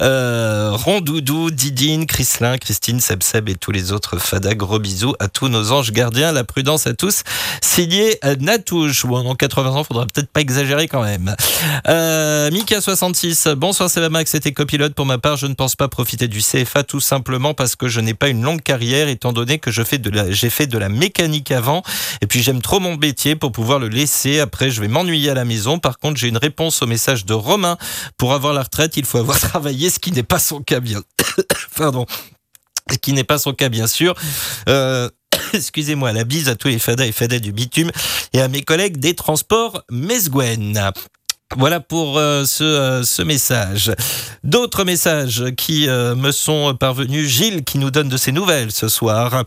euh, 0.00 0.70
Rondoudou, 0.72 1.50
Didine, 1.50 2.06
Chrislin, 2.06 2.56
Christine, 2.58 3.00
Sebseb 3.00 3.48
et 3.48 3.56
tous 3.56 3.72
les 3.72 3.90
autres 3.90 4.18
fadas. 4.18 4.54
Gros 4.54 4.78
bisous 4.78 5.14
à 5.18 5.26
tous 5.26 5.48
nos 5.48 5.72
anges 5.72 5.90
gardiens. 5.90 6.30
La 6.30 6.44
prudence 6.44 6.86
à 6.86 6.94
tous. 6.94 7.22
Signé 7.60 8.18
euh, 8.24 8.36
Natouche. 8.38 9.04
Bon, 9.04 9.26
en 9.26 9.34
80 9.34 9.70
ans, 9.70 9.82
faudra 9.82 10.06
peut-être 10.06 10.30
pas 10.30 10.40
exagérer 10.40 10.86
quand 10.86 11.02
même. 11.02 11.34
Euh, 11.88 12.50
Mika66, 12.50 13.54
bonsoir 13.54 13.90
Seba 13.90 14.08
Max, 14.08 14.30
c'était 14.30 14.52
copilote 14.52 14.94
pour 14.94 15.06
ma 15.06 15.18
part. 15.18 15.36
Je 15.36 15.46
ne 15.46 15.54
pense 15.54 15.74
pas 15.74 15.88
profiter 15.88 16.28
du 16.28 16.40
CFA 16.40 16.84
tout 16.84 17.00
simplement 17.00 17.54
parce 17.54 17.74
que 17.74 17.88
je 17.88 18.00
n'ai 18.00 18.14
pas 18.14 18.28
une 18.28 18.42
longue 18.42 18.62
carrière 18.62 19.08
étant 19.08 19.32
donné 19.32 19.58
que 19.58 19.72
j'ai 19.72 19.84
fait 19.84 19.98
de 19.98 20.78
la 20.78 20.88
mécanique 20.88 21.50
avant 21.50 21.82
et 22.20 22.26
puis 22.26 22.40
j'aime 22.40 22.62
trop 22.62 22.78
mon 22.78 22.96
métier 22.96 23.34
pour 23.34 23.50
pouvoir 23.50 23.80
le 23.80 23.88
laisser. 23.88 24.38
Après, 24.38 24.70
je 24.70 24.80
vais 24.80 24.91
m'ennuyer 24.92 25.30
à 25.30 25.34
la 25.34 25.44
maison. 25.44 25.78
Par 25.78 25.98
contre, 25.98 26.20
j'ai 26.20 26.28
une 26.28 26.36
réponse 26.36 26.82
au 26.82 26.86
message 26.86 27.24
de 27.24 27.34
Romain. 27.34 27.76
Pour 28.16 28.32
avoir 28.32 28.52
la 28.52 28.62
retraite, 28.62 28.96
il 28.96 29.04
faut 29.04 29.18
avoir 29.18 29.40
travaillé, 29.40 29.90
ce 29.90 29.98
qui 29.98 30.12
n'est 30.12 30.22
pas 30.22 30.38
son 30.38 30.60
cas 30.62 30.78
bien. 30.78 31.02
Pardon. 31.76 32.06
Ce 32.90 32.98
qui 32.98 33.12
n'est 33.12 33.24
pas 33.24 33.38
son 33.38 33.52
cas, 33.52 33.68
bien 33.68 33.86
sûr. 33.86 34.14
Euh, 34.68 35.08
Excusez-moi, 35.52 36.12
la 36.12 36.24
bise 36.24 36.48
à 36.48 36.54
tous 36.54 36.68
les 36.68 36.78
fadas 36.78 37.06
et 37.06 37.12
fadas 37.12 37.38
du 37.38 37.52
bitume 37.52 37.90
et 38.32 38.40
à 38.40 38.48
mes 38.48 38.62
collègues 38.62 38.98
des 38.98 39.14
transports 39.14 39.82
Mesguen. 39.90 40.92
Voilà 41.56 41.80
pour 41.80 42.18
euh, 42.18 42.44
ce, 42.44 42.64
euh, 42.64 43.02
ce 43.02 43.22
message. 43.22 43.92
D'autres 44.44 44.84
messages 44.84 45.44
qui 45.56 45.86
me 45.88 46.30
sont 46.30 46.74
parvenus. 46.74 47.28
Gilles 47.28 47.64
qui 47.64 47.78
nous 47.78 47.90
donne 47.90 48.08
de 48.08 48.16
ses 48.16 48.32
nouvelles 48.32 48.72
ce 48.72 48.88
soir. 48.88 49.44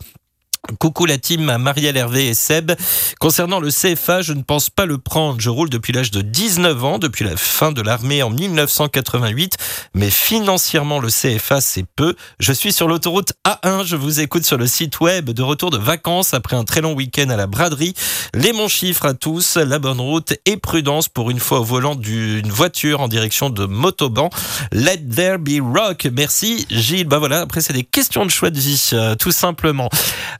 Coucou 0.78 1.06
la 1.06 1.18
team 1.18 1.56
Marielle 1.58 1.96
Hervé 1.96 2.28
et 2.28 2.34
Seb. 2.34 2.72
Concernant 3.20 3.60
le 3.60 3.70
CFA, 3.70 4.22
je 4.22 4.32
ne 4.32 4.42
pense 4.42 4.70
pas 4.70 4.86
le 4.86 4.98
prendre. 4.98 5.40
Je 5.40 5.48
roule 5.50 5.70
depuis 5.70 5.92
l'âge 5.92 6.10
de 6.10 6.22
19 6.22 6.84
ans, 6.84 6.98
depuis 6.98 7.24
la 7.24 7.36
fin 7.36 7.72
de 7.72 7.82
l'armée 7.82 8.22
en 8.22 8.30
1988. 8.30 9.56
Mais 9.94 10.10
financièrement, 10.10 10.98
le 10.98 11.08
CFA, 11.08 11.60
c'est 11.60 11.84
peu. 11.96 12.14
Je 12.40 12.52
suis 12.52 12.72
sur 12.72 12.88
l'autoroute 12.88 13.32
A1. 13.44 13.84
Je 13.84 13.96
vous 13.96 14.20
écoute 14.20 14.44
sur 14.44 14.58
le 14.58 14.66
site 14.66 15.00
web 15.00 15.30
de 15.30 15.42
retour 15.42 15.70
de 15.70 15.78
vacances 15.78 16.34
après 16.34 16.56
un 16.56 16.64
très 16.64 16.80
long 16.80 16.94
week-end 16.94 17.30
à 17.30 17.36
la 17.36 17.46
braderie. 17.46 17.94
Les 18.34 18.52
bons 18.52 18.68
chiffres 18.68 19.06
à 19.06 19.14
tous, 19.14 19.56
la 19.56 19.78
bonne 19.78 20.00
route 20.00 20.34
et 20.46 20.56
prudence 20.56 21.08
pour 21.08 21.30
une 21.30 21.40
fois 21.40 21.60
au 21.60 21.64
volant 21.64 21.94
d'une 21.94 22.48
voiture 22.48 23.00
en 23.00 23.08
direction 23.08 23.50
de 23.50 23.66
Motoban. 23.66 24.30
Let 24.72 25.08
there 25.14 25.38
be 25.38 25.60
rock. 25.62 26.06
Merci 26.12 26.66
Gilles. 26.70 27.06
Bah 27.06 27.18
voilà, 27.18 27.40
après 27.40 27.60
c'est 27.60 27.72
des 27.72 27.84
questions 27.84 28.24
de 28.24 28.30
choix 28.30 28.50
de 28.50 28.58
vie, 28.58 28.90
euh, 28.92 29.14
tout 29.14 29.32
simplement. 29.32 29.88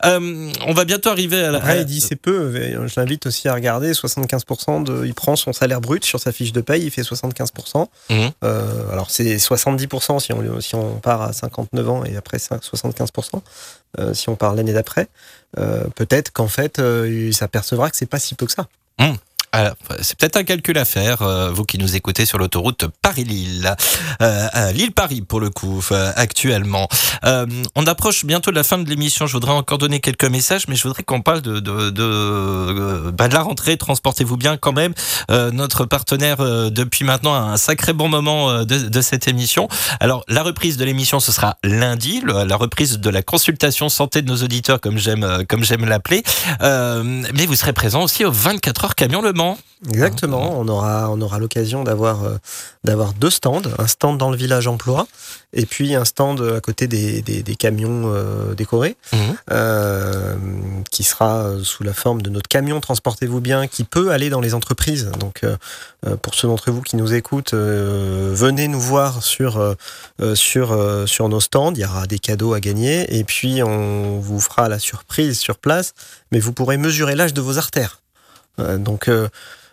Euh, 0.05 0.16
on 0.21 0.75
va 0.75 0.85
bientôt 0.85 1.11
arriver 1.11 1.43
à 1.43 1.51
la. 1.51 1.59
Après, 1.59 1.81
il 1.81 1.85
dit 1.85 2.01
c'est 2.01 2.17
peu. 2.17 2.53
Je 2.53 3.01
l'invite 3.01 3.27
aussi 3.27 3.49
à 3.49 3.55
regarder. 3.55 3.93
75% 3.93 4.85
de, 4.85 5.07
il 5.07 5.15
prend 5.15 5.37
son 5.37 5.53
salaire 5.53 5.81
brut 5.81 6.05
sur 6.05 6.21
sa 6.21 6.33
fiche 6.33 6.53
de 6.53 6.61
paye, 6.61 6.85
il 6.85 6.91
fait 6.91 7.03
75%. 7.03 7.87
Mhm. 8.11 8.31
Euh, 8.45 8.91
alors 8.93 9.11
c'est 9.11 9.37
70% 9.37 10.21
si 10.21 10.33
on, 10.33 10.61
si 10.61 10.75
on 10.75 10.97
part 10.97 11.23
à 11.23 11.33
59 11.33 11.89
ans 11.89 12.05
et 12.05 12.17
après 12.17 12.39
75% 12.39 13.41
euh, 13.99 14.15
si 14.15 14.29
on 14.29 14.37
part 14.37 14.55
l'année 14.55 14.73
d'après. 14.73 15.09
Euh, 15.59 15.85
Peut-être 15.95 16.33
qu'en 16.33 16.49
fait, 16.49 16.79
euh, 16.79 17.09
il 17.11 17.35
s'apercevra 17.35 17.91
que 17.91 17.97
c'est 17.97 18.07
pas 18.07 18.19
si 18.19 18.35
peu 18.35 18.47
que 18.47 18.53
ça. 18.53 18.67
Alors, 18.99 19.17
c'est 20.01 20.19
peut-être 20.19 20.37
un 20.37 20.45
calcul 20.45 20.79
à 20.79 20.85
faire, 20.85 21.23
euh, 21.23 21.51
vous 21.51 21.65
qui 21.65 21.79
nous 21.79 21.97
écoutez 21.97 22.27
sur 22.27 22.39
l'autoroute 22.39 22.87
Paris-Lille, 23.03 23.75
euh, 24.23 24.73
Lille-Paris 24.73 25.23
pour 25.23 25.41
le 25.41 25.51
coup, 25.51 25.83
euh, 25.93 26.13
actuellement. 26.17 26.89
Euh, 27.25 27.47
on 27.75 27.87
approche 27.87 28.25
bientôt 28.25 28.51
de 28.51 28.57
la 28.57 28.63
fin 28.63 28.79
de 28.79 28.89
l'émission. 28.89 29.27
Je 29.27 29.33
voudrais 29.33 29.53
encore 29.53 29.79
donner 29.79 30.01
quelques 30.01 30.25
messages, 30.25 30.69
mais 30.69 30.77
je 30.77 30.83
voudrais 30.83 31.03
qu'on 31.03 31.23
parle 31.23 31.43
de, 31.43 33.11
bah, 33.11 33.29
la 33.29 33.43
rentrée. 33.43 33.77
Transportez-vous 33.77 34.37
bien 34.37 34.57
quand 34.57 34.73
même. 34.73 34.95
Notre 35.29 35.85
partenaire 35.85 36.39
depuis 36.71 37.05
maintenant 37.05 37.35
un 37.35 37.57
sacré 37.57 37.93
bon 37.93 38.09
moment 38.09 38.65
de, 38.65 39.01
cette 39.01 39.29
émission. 39.29 39.69
Alors, 40.01 40.25
la 40.29 40.43
reprise 40.43 40.77
de 40.77 40.85
l'émission, 40.85 41.21
ce 41.21 41.33
sera 41.33 41.59
lundi, 41.63 42.23
la 42.25 42.57
reprise 42.57 42.99
de 42.99 43.11
la 43.11 43.23
consultation 43.23 43.89
santé 43.89 44.23
de 44.23 44.29
nos 44.29 44.43
auditeurs, 44.43 44.81
comme 44.81 44.99
j'aime 44.99 45.85
l'appeler. 45.85 46.23
Mais 46.61 47.47
vous 47.47 47.55
serez 47.55 47.73
présent 47.73 48.03
aussi 48.03 48.25
au 48.25 48.33
24 48.33 48.85
heures 48.85 48.95
camion 48.95 49.23
Le 49.23 49.33
Mans. 49.33 49.46
Exactement. 49.89 50.59
On 50.59 50.69
aura, 50.69 51.11
on 51.11 51.21
aura 51.21 51.39
l'occasion 51.39 51.85
d'avoir, 51.85 52.25
euh, 52.25 52.39
d'avoir 52.85 53.13
deux 53.13 53.31
stands. 53.31 53.63
Un 53.79 53.87
stand 53.87 54.17
dans 54.17 54.31
le 54.31 54.37
village 54.37 54.67
emploi 54.67 55.07
et 55.53 55.67
puis 55.67 55.95
un 55.95 56.05
stand 56.05 56.41
à 56.41 56.61
côté 56.61 56.87
des, 56.87 57.21
des, 57.23 57.43
des 57.43 57.57
camions 57.57 58.05
euh, 58.07 58.55
décorés. 58.55 58.97
Mhm. 59.13 59.37
euh, 59.53 60.35
qui 60.91 61.05
sera 61.05 61.53
sous 61.63 61.83
la 61.83 61.93
forme 61.93 62.23
de 62.23 62.31
notre 62.31 62.49
camion 62.49 62.81
Transportez-vous 62.81 63.41
bien, 63.41 63.67
qui 63.67 63.85
peut 63.85 64.11
aller 64.11 64.31
dans 64.31 64.41
les 64.41 64.55
entreprises. 64.55 65.11
Donc, 65.21 65.45
pour 66.23 66.35
ceux 66.35 66.49
d'entre 66.49 66.71
vous 66.71 66.83
qui 66.83 66.97
nous 66.97 67.13
écoutent, 67.13 67.55
euh, 67.55 68.33
venez 68.35 68.69
nous 68.69 68.81
voir 68.81 69.23
sur, 69.23 69.77
sur, 70.35 70.73
euh, 70.73 71.07
sur 71.07 71.29
nos 71.29 71.41
stands. 71.41 71.73
Il 71.73 71.81
y 71.81 71.85
aura 71.85 72.07
des 72.07 72.19
cadeaux 72.19 72.55
à 72.55 72.61
gagner 72.61 73.17
et 73.17 73.25
puis 73.25 73.63
on 73.63 74.19
vous 74.21 74.41
fera 74.41 74.69
la 74.69 74.79
surprise 74.79 75.39
sur 75.39 75.59
place, 75.59 75.95
mais 76.33 76.39
vous 76.39 76.53
pourrez 76.53 76.77
mesurer 76.77 77.15
l'âge 77.15 77.35
de 77.35 77.41
vos 77.41 77.59
artères. 77.59 78.01
Euh, 78.61 78.79
donc, 78.79 79.09
euh, 79.09 79.29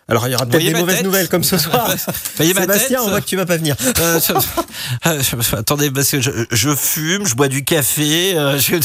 alors 0.08 0.28
il 0.28 0.32
y 0.32 0.34
aura 0.34 0.44
peut-être 0.44 0.60
des 0.66 0.72
ma 0.74 0.80
mauvaises 0.80 0.96
tête 0.96 1.04
nouvelles 1.06 1.28
comme 1.28 1.44
ce 1.44 1.56
soir. 1.56 1.88
Sébastien, 2.74 2.98
on 3.02 3.08
voit 3.08 3.20
que 3.22 3.26
tu 3.26 3.36
vas 3.36 3.46
pas 3.46 3.56
venir. 3.56 3.74
Euh, 4.00 4.20
je- 4.20 4.32
euh, 5.08 5.56
attendez, 5.58 5.90
parce 5.90 6.10
que 6.10 6.20
je, 6.20 6.30
je 6.50 6.74
fume, 6.74 7.26
je 7.26 7.34
bois 7.34 7.48
du 7.48 7.64
café, 7.64 8.34
je, 8.58 8.76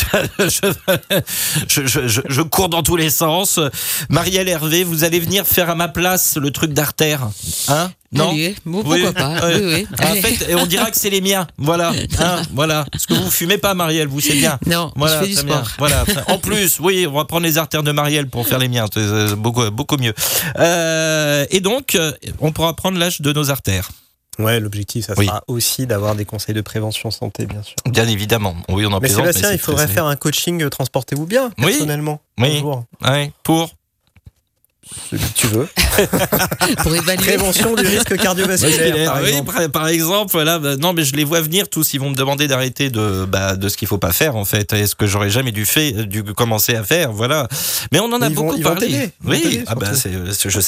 je, 1.67 1.85
je- 1.87 2.07
je- 2.07 2.21
je 2.27 2.41
cours 2.41 2.69
dans 2.69 2.83
tous 2.83 2.95
les 2.95 3.09
sens. 3.09 3.59
Marielle 4.09 4.47
Hervé, 4.47 4.85
vous 4.85 5.03
allez 5.03 5.19
venir 5.19 5.45
faire 5.45 5.69
à 5.69 5.75
ma 5.75 5.89
place 5.89 6.37
le 6.37 6.51
truc 6.51 6.71
d'artère, 6.71 7.27
hein? 7.67 7.91
Non 8.11 8.31
Allez, 8.31 8.55
bon, 8.65 8.81
Oui. 8.85 9.03
pourquoi 9.03 9.13
pas 9.13 9.47
Ouais. 9.47 9.55
Oui, 9.61 9.73
oui. 9.73 9.87
En 10.03 10.15
fait, 10.15 10.49
et 10.49 10.55
on 10.55 10.65
dira 10.65 10.89
que 10.89 10.97
c'est 10.97 11.11
les 11.11 11.21
miens. 11.21 11.45
Voilà, 11.59 11.91
hein, 12.19 12.41
voilà. 12.53 12.85
Parce 12.91 13.05
que 13.05 13.13
vous 13.13 13.29
fumez 13.29 13.59
pas, 13.59 13.75
Marielle, 13.75 14.07
vous 14.07 14.19
c'est 14.19 14.33
bien. 14.33 14.57
Non, 14.65 14.91
Voilà, 14.95 15.15
je 15.19 15.19
fais 15.25 15.27
du 15.27 15.35
sport. 15.35 15.67
Voilà. 15.77 16.03
En 16.27 16.39
plus, 16.39 16.79
oui, 16.79 17.05
on 17.07 17.13
va 17.13 17.25
prendre 17.25 17.43
les 17.45 17.57
artères 17.59 17.83
de 17.83 17.91
Marielle 17.91 18.27
pour 18.27 18.47
faire 18.47 18.57
les 18.59 18.67
miens. 18.67 18.85
C'est 18.91 19.35
beaucoup, 19.35 19.69
beaucoup 19.71 19.97
mieux. 19.97 20.13
Euh, 20.57 21.45
et 21.51 21.59
donc, 21.59 21.95
euh, 21.95 22.11
on 22.39 22.51
pourra 22.51 22.75
prendre 22.75 22.97
l'âge 22.97 23.21
de 23.21 23.31
nos 23.33 23.49
artères. 23.51 23.89
Ouais, 24.39 24.59
l'objectif, 24.59 25.05
ça 25.05 25.13
Oui. 25.17 25.25
sera 25.25 25.43
aussi 25.47 25.85
d'avoir 25.85 26.15
des 26.15 26.23
conseils 26.23 26.55
de 26.55 26.61
prévention 26.61 27.11
santé, 27.11 27.45
bien 27.45 27.61
sûr. 27.61 27.75
Bien 27.85 28.07
évidemment. 28.07 28.55
Oui, 28.69 28.85
on 28.85 28.91
en 28.91 28.93
Mais 29.01 29.07
plaisante, 29.07 29.25
Sébastien, 29.25 29.49
c'est 29.49 29.55
il 29.55 29.59
faudrait 29.59 29.85
très- 29.85 29.93
faire 29.95 30.05
un 30.05 30.15
coaching 30.15 30.63
euh, 30.63 30.69
Transportez-vous 30.69 31.25
bien, 31.25 31.49
personnellement. 31.57 32.21
Oui. 32.37 32.63
Ouais, 33.05 33.31
pour. 33.43 33.69
Celui 35.09 35.23
que 35.23 35.33
tu 35.35 35.47
veux. 35.47 35.67
Pour 36.83 36.95
évaluer. 36.95 37.17
Prévention 37.25 37.75
du 37.75 37.85
risque 37.85 38.15
cardiovasculaire, 38.17 39.11
par 39.13 39.21
oui, 39.21 39.29
exemple. 39.29 39.53
par, 39.53 39.69
par 39.69 39.87
exemple, 39.87 40.31
voilà, 40.31 40.59
bah, 40.59 40.75
non, 40.77 40.93
mais 40.93 41.03
je 41.03 41.15
les 41.15 41.23
vois 41.23 41.41
venir 41.41 41.69
tous. 41.69 41.93
Ils 41.93 41.99
vont 41.99 42.09
me 42.09 42.15
demander 42.15 42.47
d'arrêter 42.47 42.89
de, 42.89 43.25
bah, 43.25 43.55
de 43.55 43.69
ce 43.69 43.77
qu'il 43.77 43.87
faut 43.87 43.97
pas 43.97 44.11
faire 44.11 44.35
en 44.35 44.45
fait. 44.45 44.73
Est-ce 44.73 44.95
que 44.95 45.05
j'aurais 45.07 45.29
jamais 45.29 45.51
dû 45.51 45.65
fait, 45.65 45.91
dû 45.91 46.23
commencer 46.23 46.75
à 46.75 46.83
faire, 46.83 47.11
voilà. 47.11 47.47
Mais 47.91 47.99
on 47.99 48.05
en 48.11 48.21
a 48.21 48.27
Ils 48.29 48.35
beaucoup 48.35 48.55
vont 48.55 48.61
parlé. 48.61 49.11
vont 49.21 49.31
oui, 49.31 49.63
ah 49.67 49.75
bah, 49.75 49.87
je 49.91 49.95
sais 49.95 50.11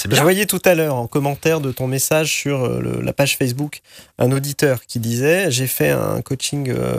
Je 0.03 0.07
bien. 0.07 0.22
voyais 0.22 0.45
tout 0.45 0.61
à 0.65 0.76
l'heure 0.76 0.95
en 0.95 1.07
commentaire 1.07 1.61
de 1.61 1.72
ton 1.72 1.88
message 1.88 2.32
sur 2.34 2.63
euh, 2.63 2.80
le- 2.82 3.01
la 3.01 3.13
page 3.13 3.38
Facebook 3.38 3.82
un 4.19 4.32
auditeur 4.32 4.80
qui 4.88 4.99
disait 4.99 5.49
j'ai 5.49 5.67
fait 5.67 5.89
un 5.89 6.22
coaching 6.22 6.69
euh, 6.69 6.93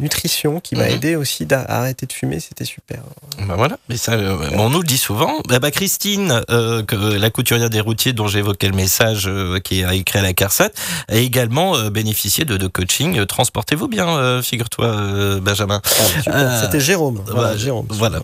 nutrition 0.00 0.60
qui 0.60 0.76
m'a 0.76 0.84
Mhm. 0.86 0.90
aidé 0.94 1.16
aussi 1.16 1.46
à 1.50 1.78
arrêter 1.78 2.06
de 2.06 2.12
fumer, 2.12 2.38
c'était 2.40 2.64
super. 2.64 2.98
Bah 3.46 3.54
voilà, 3.56 3.78
mais 3.88 3.96
ça, 3.96 4.12
euh, 4.12 4.36
on 4.54 4.70
nous 4.70 4.80
le 4.80 4.86
dit 4.86 4.98
souvent. 4.98 5.40
Bah, 5.48 5.58
bah, 5.58 5.70
Christine, 5.70 6.42
euh, 6.50 6.65
que, 6.86 6.96
la 6.96 7.30
couturière 7.30 7.70
des 7.70 7.80
routiers 7.80 8.12
dont 8.12 8.28
j'évoquais 8.28 8.68
le 8.68 8.76
message, 8.76 9.26
euh, 9.26 9.58
qui 9.60 9.84
a 9.84 9.94
écrit 9.94 10.18
à 10.18 10.22
la 10.22 10.32
CARSAT, 10.32 10.70
a 11.08 11.16
également 11.16 11.76
euh, 11.76 11.90
bénéficié 11.90 12.44
de, 12.44 12.56
de 12.56 12.66
coaching. 12.66 13.18
Euh, 13.18 13.26
Transportez-vous 13.26 13.88
bien, 13.88 14.08
euh, 14.08 14.42
figure-toi, 14.42 14.86
euh, 14.86 15.40
Benjamin. 15.40 15.80
Ah. 16.26 16.30
Euh, 16.30 16.62
c'était 16.62 16.80
Jérôme. 16.80 17.22
Voilà, 17.26 17.56
Jérôme. 17.56 17.86
voilà. 17.90 18.20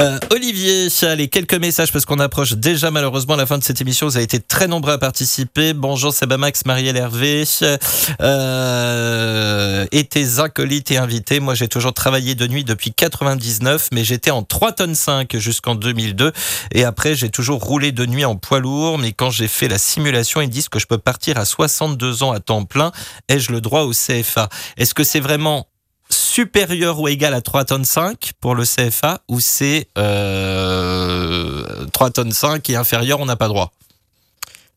Euh, 0.00 0.18
Olivier, 0.32 0.88
allez, 1.02 1.28
quelques 1.28 1.54
messages 1.54 1.92
parce 1.92 2.04
qu'on 2.04 2.18
approche 2.18 2.54
déjà 2.54 2.90
malheureusement 2.90 3.36
la 3.36 3.46
fin 3.46 3.58
de 3.58 3.64
cette 3.64 3.80
émission. 3.80 4.06
Vous 4.06 4.16
avez 4.16 4.24
été 4.24 4.40
très 4.40 4.66
nombreux 4.66 4.92
à 4.92 4.98
participer. 4.98 5.74
Bonjour 5.74 6.12
Sebamax, 6.12 6.64
Marielle 6.66 6.96
Hervé 6.96 7.44
euh, 8.20 9.86
et 9.92 10.04
tes 10.04 10.38
acolytes 10.40 10.90
et 10.90 10.98
invités. 10.98 11.40
Moi, 11.40 11.54
j'ai 11.54 11.68
toujours 11.68 11.92
travaillé 11.92 12.34
de 12.34 12.46
nuit 12.46 12.64
depuis 12.64 12.92
99, 12.92 13.88
mais 13.92 14.04
j'étais 14.04 14.30
en 14.30 14.42
3 14.42 14.72
tonnes 14.72 14.94
5 14.94 15.36
jusqu'en 15.36 15.74
2002. 15.74 16.32
Et 16.72 16.84
après, 16.84 17.14
j'ai 17.14 17.30
toujours 17.30 17.60
roulé 17.62 17.77
de 17.92 18.06
nuit 18.06 18.24
en 18.24 18.36
poids 18.36 18.60
lourd. 18.60 18.98
Mais 18.98 19.12
quand 19.12 19.30
j'ai 19.30 19.48
fait 19.48 19.68
la 19.68 19.78
simulation, 19.78 20.40
ils 20.40 20.48
disent 20.50 20.68
que 20.68 20.78
je 20.78 20.86
peux 20.86 20.98
partir 20.98 21.38
à 21.38 21.44
62 21.44 22.22
ans 22.22 22.32
à 22.32 22.40
temps 22.40 22.64
plein. 22.64 22.92
Ai-je 23.28 23.52
le 23.52 23.60
droit 23.60 23.82
au 23.82 23.92
CFA 23.92 24.48
Est-ce 24.76 24.94
que 24.94 25.04
c'est 25.04 25.20
vraiment 25.20 25.66
supérieur 26.10 26.98
ou 27.00 27.08
égal 27.08 27.34
à 27.34 27.40
3 27.42 27.64
tonnes 27.66 27.84
5 27.84 28.32
pour 28.40 28.54
le 28.54 28.64
CFA 28.64 29.20
ou 29.28 29.40
c'est 29.40 29.88
euh, 29.98 31.86
3 31.92 32.10
tonnes 32.10 32.32
5 32.32 32.68
et 32.70 32.76
inférieur, 32.76 33.20
on 33.20 33.26
n'a 33.26 33.36
pas 33.36 33.48
droit? 33.48 33.72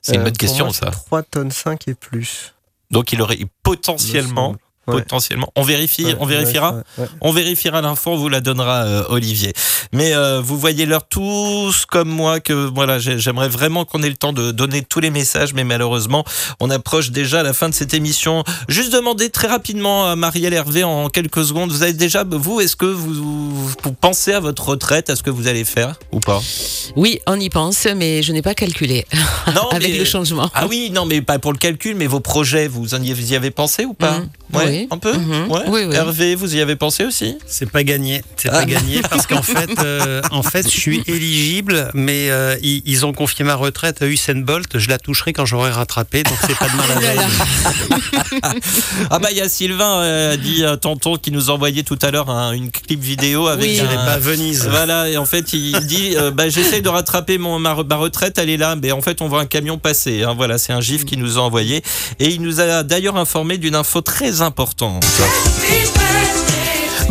C'est 0.02 0.16
une 0.16 0.22
Euh, 0.22 0.24
bonne 0.26 0.34
pour 0.34 0.40
question 0.40 0.66
moi, 0.66 0.74
ça. 0.74 0.88
c'est 0.94 1.06
3 1.06 1.24
tonnes 1.24 1.52
5 1.52 1.88
et 1.88 1.94
plus. 1.94 2.54
Donc 2.90 3.14
il 3.14 3.22
aurait 3.22 3.40
potentiellement. 3.64 4.56
Potentiellement, 4.92 5.52
on 5.56 5.64
vérifie, 5.64 6.06
Ouais, 6.06 6.16
on 6.20 6.26
vérifiera. 6.26 6.74
ouais, 6.74 6.82
ouais. 7.00 7.08
On 7.22 7.32
vérifiera 7.32 7.82
l'info, 7.82 8.12
on 8.12 8.18
vous 8.18 8.30
la 8.30 8.42
donnera, 8.42 8.84
euh, 8.84 9.04
Olivier. 9.10 9.54
Mais 9.94 10.14
euh, 10.16 10.42
vous 10.42 10.58
voyez 10.58 10.86
leur 10.86 11.08
tous 11.08 11.86
comme 11.86 12.10
moi 12.10 12.40
que 12.40 12.54
voilà, 12.54 13.00
j'ai- 13.00 13.20
j'aimerais 13.20 13.50
vraiment 13.50 13.86
qu'on 13.86 14.04
ait 14.04 14.10
le 14.10 14.16
temps 14.16 14.34
de 14.34 14.52
donner 14.52 14.82
tous 14.84 15.00
les 15.00 15.10
messages, 15.10 15.54
mais 15.54 15.64
malheureusement, 15.64 16.24
on 16.60 16.70
approche 16.70 17.12
déjà 17.12 17.44
la 17.44 17.54
fin 17.54 17.70
de 17.70 17.74
cette 17.74 17.94
émission. 17.94 18.44
Juste 18.68 18.94
demander 18.94 19.30
très 19.30 19.48
rapidement 19.48 20.10
à 20.10 20.16
Marielle 20.16 20.54
Hervé 20.54 20.84
en 20.84 21.10
quelques 21.10 21.44
secondes. 21.46 21.72
Vous 21.72 21.84
avez 21.84 21.94
déjà, 21.94 22.24
vous, 22.30 22.62
est-ce 22.62 22.76
que 22.76 22.86
vous, 22.86 23.14
vous 23.14 23.94
pensez 24.00 24.34
à 24.34 24.40
votre 24.40 24.68
retraite, 24.70 25.10
à 25.10 25.16
ce 25.16 25.24
que 25.24 25.30
vous 25.30 25.48
allez 25.48 25.66
faire 25.66 25.96
ou 26.12 26.20
pas? 26.20 26.42
Oui, 26.96 27.20
on 27.28 27.40
y 27.40 27.50
pense, 27.50 27.86
mais 27.96 28.22
je 28.24 28.32
n'ai 28.32 28.42
pas 28.42 28.54
calculé 28.56 29.06
Non, 29.56 29.70
avec 29.72 29.92
mais- 29.92 29.98
le 30.00 30.06
changement. 30.06 30.50
Ah 30.54 30.68
oui, 30.68 30.90
non, 30.94 31.06
mais 31.06 31.22
pas 31.22 31.40
pour 31.40 31.52
le 31.52 31.58
calcul, 31.58 31.96
mais 31.96 32.08
vos 32.08 32.20
projets, 32.20 32.68
vous 32.68 32.94
en 32.94 33.02
y, 33.02 33.12
vous 33.14 33.32
y 33.34 33.36
avez 33.36 33.52
pensé 33.52 33.86
ou 33.86 33.94
pas? 33.94 34.20
Mhm. 34.20 34.30
Ouais, 34.54 34.66
Oui. 34.66 34.88
un 34.92 34.98
peu. 34.98 35.14
Mhm. 35.14 35.50
Ouais. 35.52 35.60
Oui, 35.68 35.82
oui. 35.88 35.96
Hervé, 35.96 36.36
vous 36.36 36.56
y 36.56 36.62
avez 36.62 36.76
pensé 36.76 37.06
aussi? 37.06 37.38
C'est 37.48 37.70
pas 37.70 37.84
gagné. 37.84 38.22
C'est 38.38 38.50
Ah. 38.50 38.60
pas 38.60 38.66
gagné 38.66 39.02
parce 39.10 39.28
qu'en 39.28 39.42
fait, 39.42 39.70
euh, 39.80 40.22
en 40.32 40.44
fait, 40.44 40.64
je 40.64 40.78
suis 40.80 41.04
éligible, 41.08 41.90
mais 41.94 42.30
euh, 42.30 42.56
ils, 42.62 42.82
ils 42.86 43.06
ont 43.06 43.14
confié 43.14 43.46
ma 43.46 43.56
retraite 43.56 44.02
à 44.02 44.06
Usain 44.08 44.36
Bolt. 44.42 44.78
Je 44.78 44.90
la 44.90 44.98
toucherai 44.98 45.34
quand 45.34 45.46
j'aurai 45.46 45.72
rattrapé, 45.72 46.24
donc 46.24 46.38
c'est 46.48 46.58
pas 46.58 46.68
de 46.70 46.76
mal 46.76 46.92
à 46.92 46.96
là 46.96 47.14
là. 47.16 47.28
veille. 47.28 48.52
Ah 49.10 49.20
bah 49.20 49.30
il 49.32 49.38
y 49.38 49.42
a 49.42 49.50
Sylvain, 49.50 50.02
euh, 50.02 50.38
dit 50.38 50.64
euh, 50.64 50.76
tonton, 50.76 51.16
qui 51.18 51.32
nous 51.32 51.50
envoyait 51.50 51.84
tout 51.84 52.00
à 52.02 52.12
l'heure 52.12 52.30
un- 52.30 52.52
une 52.54 52.72
clip 52.72 53.00
vidéo 53.02 53.48
avec 53.48 53.80
un- 53.80 53.86
pas 53.86 54.14
à 54.14 54.18
Venise. 54.20 54.68
Voilà, 54.70 55.10
et 55.10 55.18
en 55.18 55.26
fait, 55.26 55.54
il 55.54 55.80
dit 55.88 56.16
euh, 56.18 56.32
bah, 56.32 56.50
J'essaye 56.50 56.82
de 56.82 56.90
rattraper 56.90 57.38
mon, 57.38 57.60
ma, 57.60 57.74
re- 57.74 57.88
ma 57.88 57.96
retraite, 57.96 58.38
elle 58.38 58.50
est 58.50 58.58
là. 58.58 58.76
Mais 58.76 58.92
en 58.92 59.02
fait, 59.02 59.22
on 59.22 59.28
voit 59.28 59.42
un 59.42 59.46
camion 59.46 59.78
passer. 59.78 60.24
hein. 60.24 60.34
Voilà, 60.36 60.58
c'est 60.58 60.74
un 60.74 60.82
gif 60.82 61.06
qui 61.06 61.18
nous 61.18 61.38
a 61.38 61.42
envoyé. 61.42 61.84
Et 62.20 62.30
il 62.30 62.42
nous 62.42 62.60
a 62.60 62.84
d'ailleurs 62.84 63.18
informé 63.18 63.58
d'une 63.58 63.76
info 63.76 64.02
très 64.02 64.41
importante. 64.48 65.08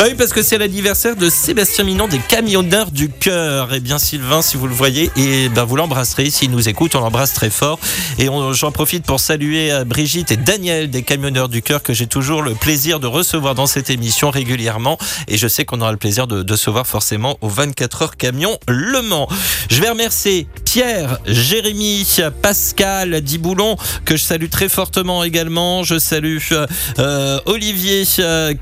Bah 0.01 0.07
oui, 0.09 0.14
parce 0.14 0.32
que 0.32 0.42
c'est 0.42 0.57
l'anniversaire 0.57 1.14
de 1.14 1.28
Sébastien 1.28 1.84
Minon 1.84 2.09
des 2.09 2.20
camionneurs 2.20 2.90
du 2.90 3.11
cœur. 3.11 3.74
Et 3.74 3.80
bien, 3.80 3.98
Sylvain, 3.98 4.40
si 4.40 4.57
vous 4.57 4.66
le 4.66 4.72
voyez, 4.72 5.11
et 5.14 5.51
ben 5.51 5.64
vous 5.64 5.76
l'embrasserez. 5.76 6.30
S'il 6.30 6.51
nous 6.53 6.70
écoute, 6.70 6.94
on 6.94 7.01
l'embrasse 7.01 7.34
très 7.34 7.51
fort. 7.51 7.78
Et 8.18 8.28
j'en 8.53 8.72
profite 8.72 9.05
pour 9.05 9.20
saluer 9.20 9.70
euh, 9.70 9.84
Brigitte 9.84 10.32
et 10.32 10.38
Daniel 10.38 10.88
des 10.88 11.03
camionneurs 11.03 11.51
du 11.51 11.61
cœur 11.61 11.82
que 11.82 11.92
j'ai 11.92 12.07
toujours 12.07 12.40
le 12.40 12.55
plaisir 12.55 12.98
de 12.98 13.07
recevoir 13.07 13.55
dans 13.55 13.66
cette 13.66 13.90
émission 13.90 14.30
régulièrement. 14.30 14.96
Et 15.28 15.36
je 15.36 15.46
sais 15.46 15.66
qu'on 15.66 15.82
aura 15.82 15.92
le 15.92 15.98
plaisir 15.98 16.26
de, 16.26 16.42
de 16.42 16.57
se 16.57 16.70
voir 16.70 16.86
forcément 16.86 17.36
au 17.42 17.51
24 17.51 18.01
heures 18.01 18.16
camion 18.16 18.57
Le 18.68 19.03
Mans. 19.03 19.28
Je 19.68 19.82
vais 19.82 19.90
remercier 19.90 20.46
Pierre, 20.64 21.18
Jérémy, 21.26 22.07
Pascal, 22.40 23.20
Diboulon, 23.20 23.76
que 24.07 24.16
je 24.16 24.22
salue 24.22 24.48
très 24.48 24.70
fortement 24.70 25.24
également. 25.24 25.82
Je 25.82 25.98
salue 25.98 26.38
euh, 26.53 26.66
euh, 26.98 27.38
Olivier 27.44 28.05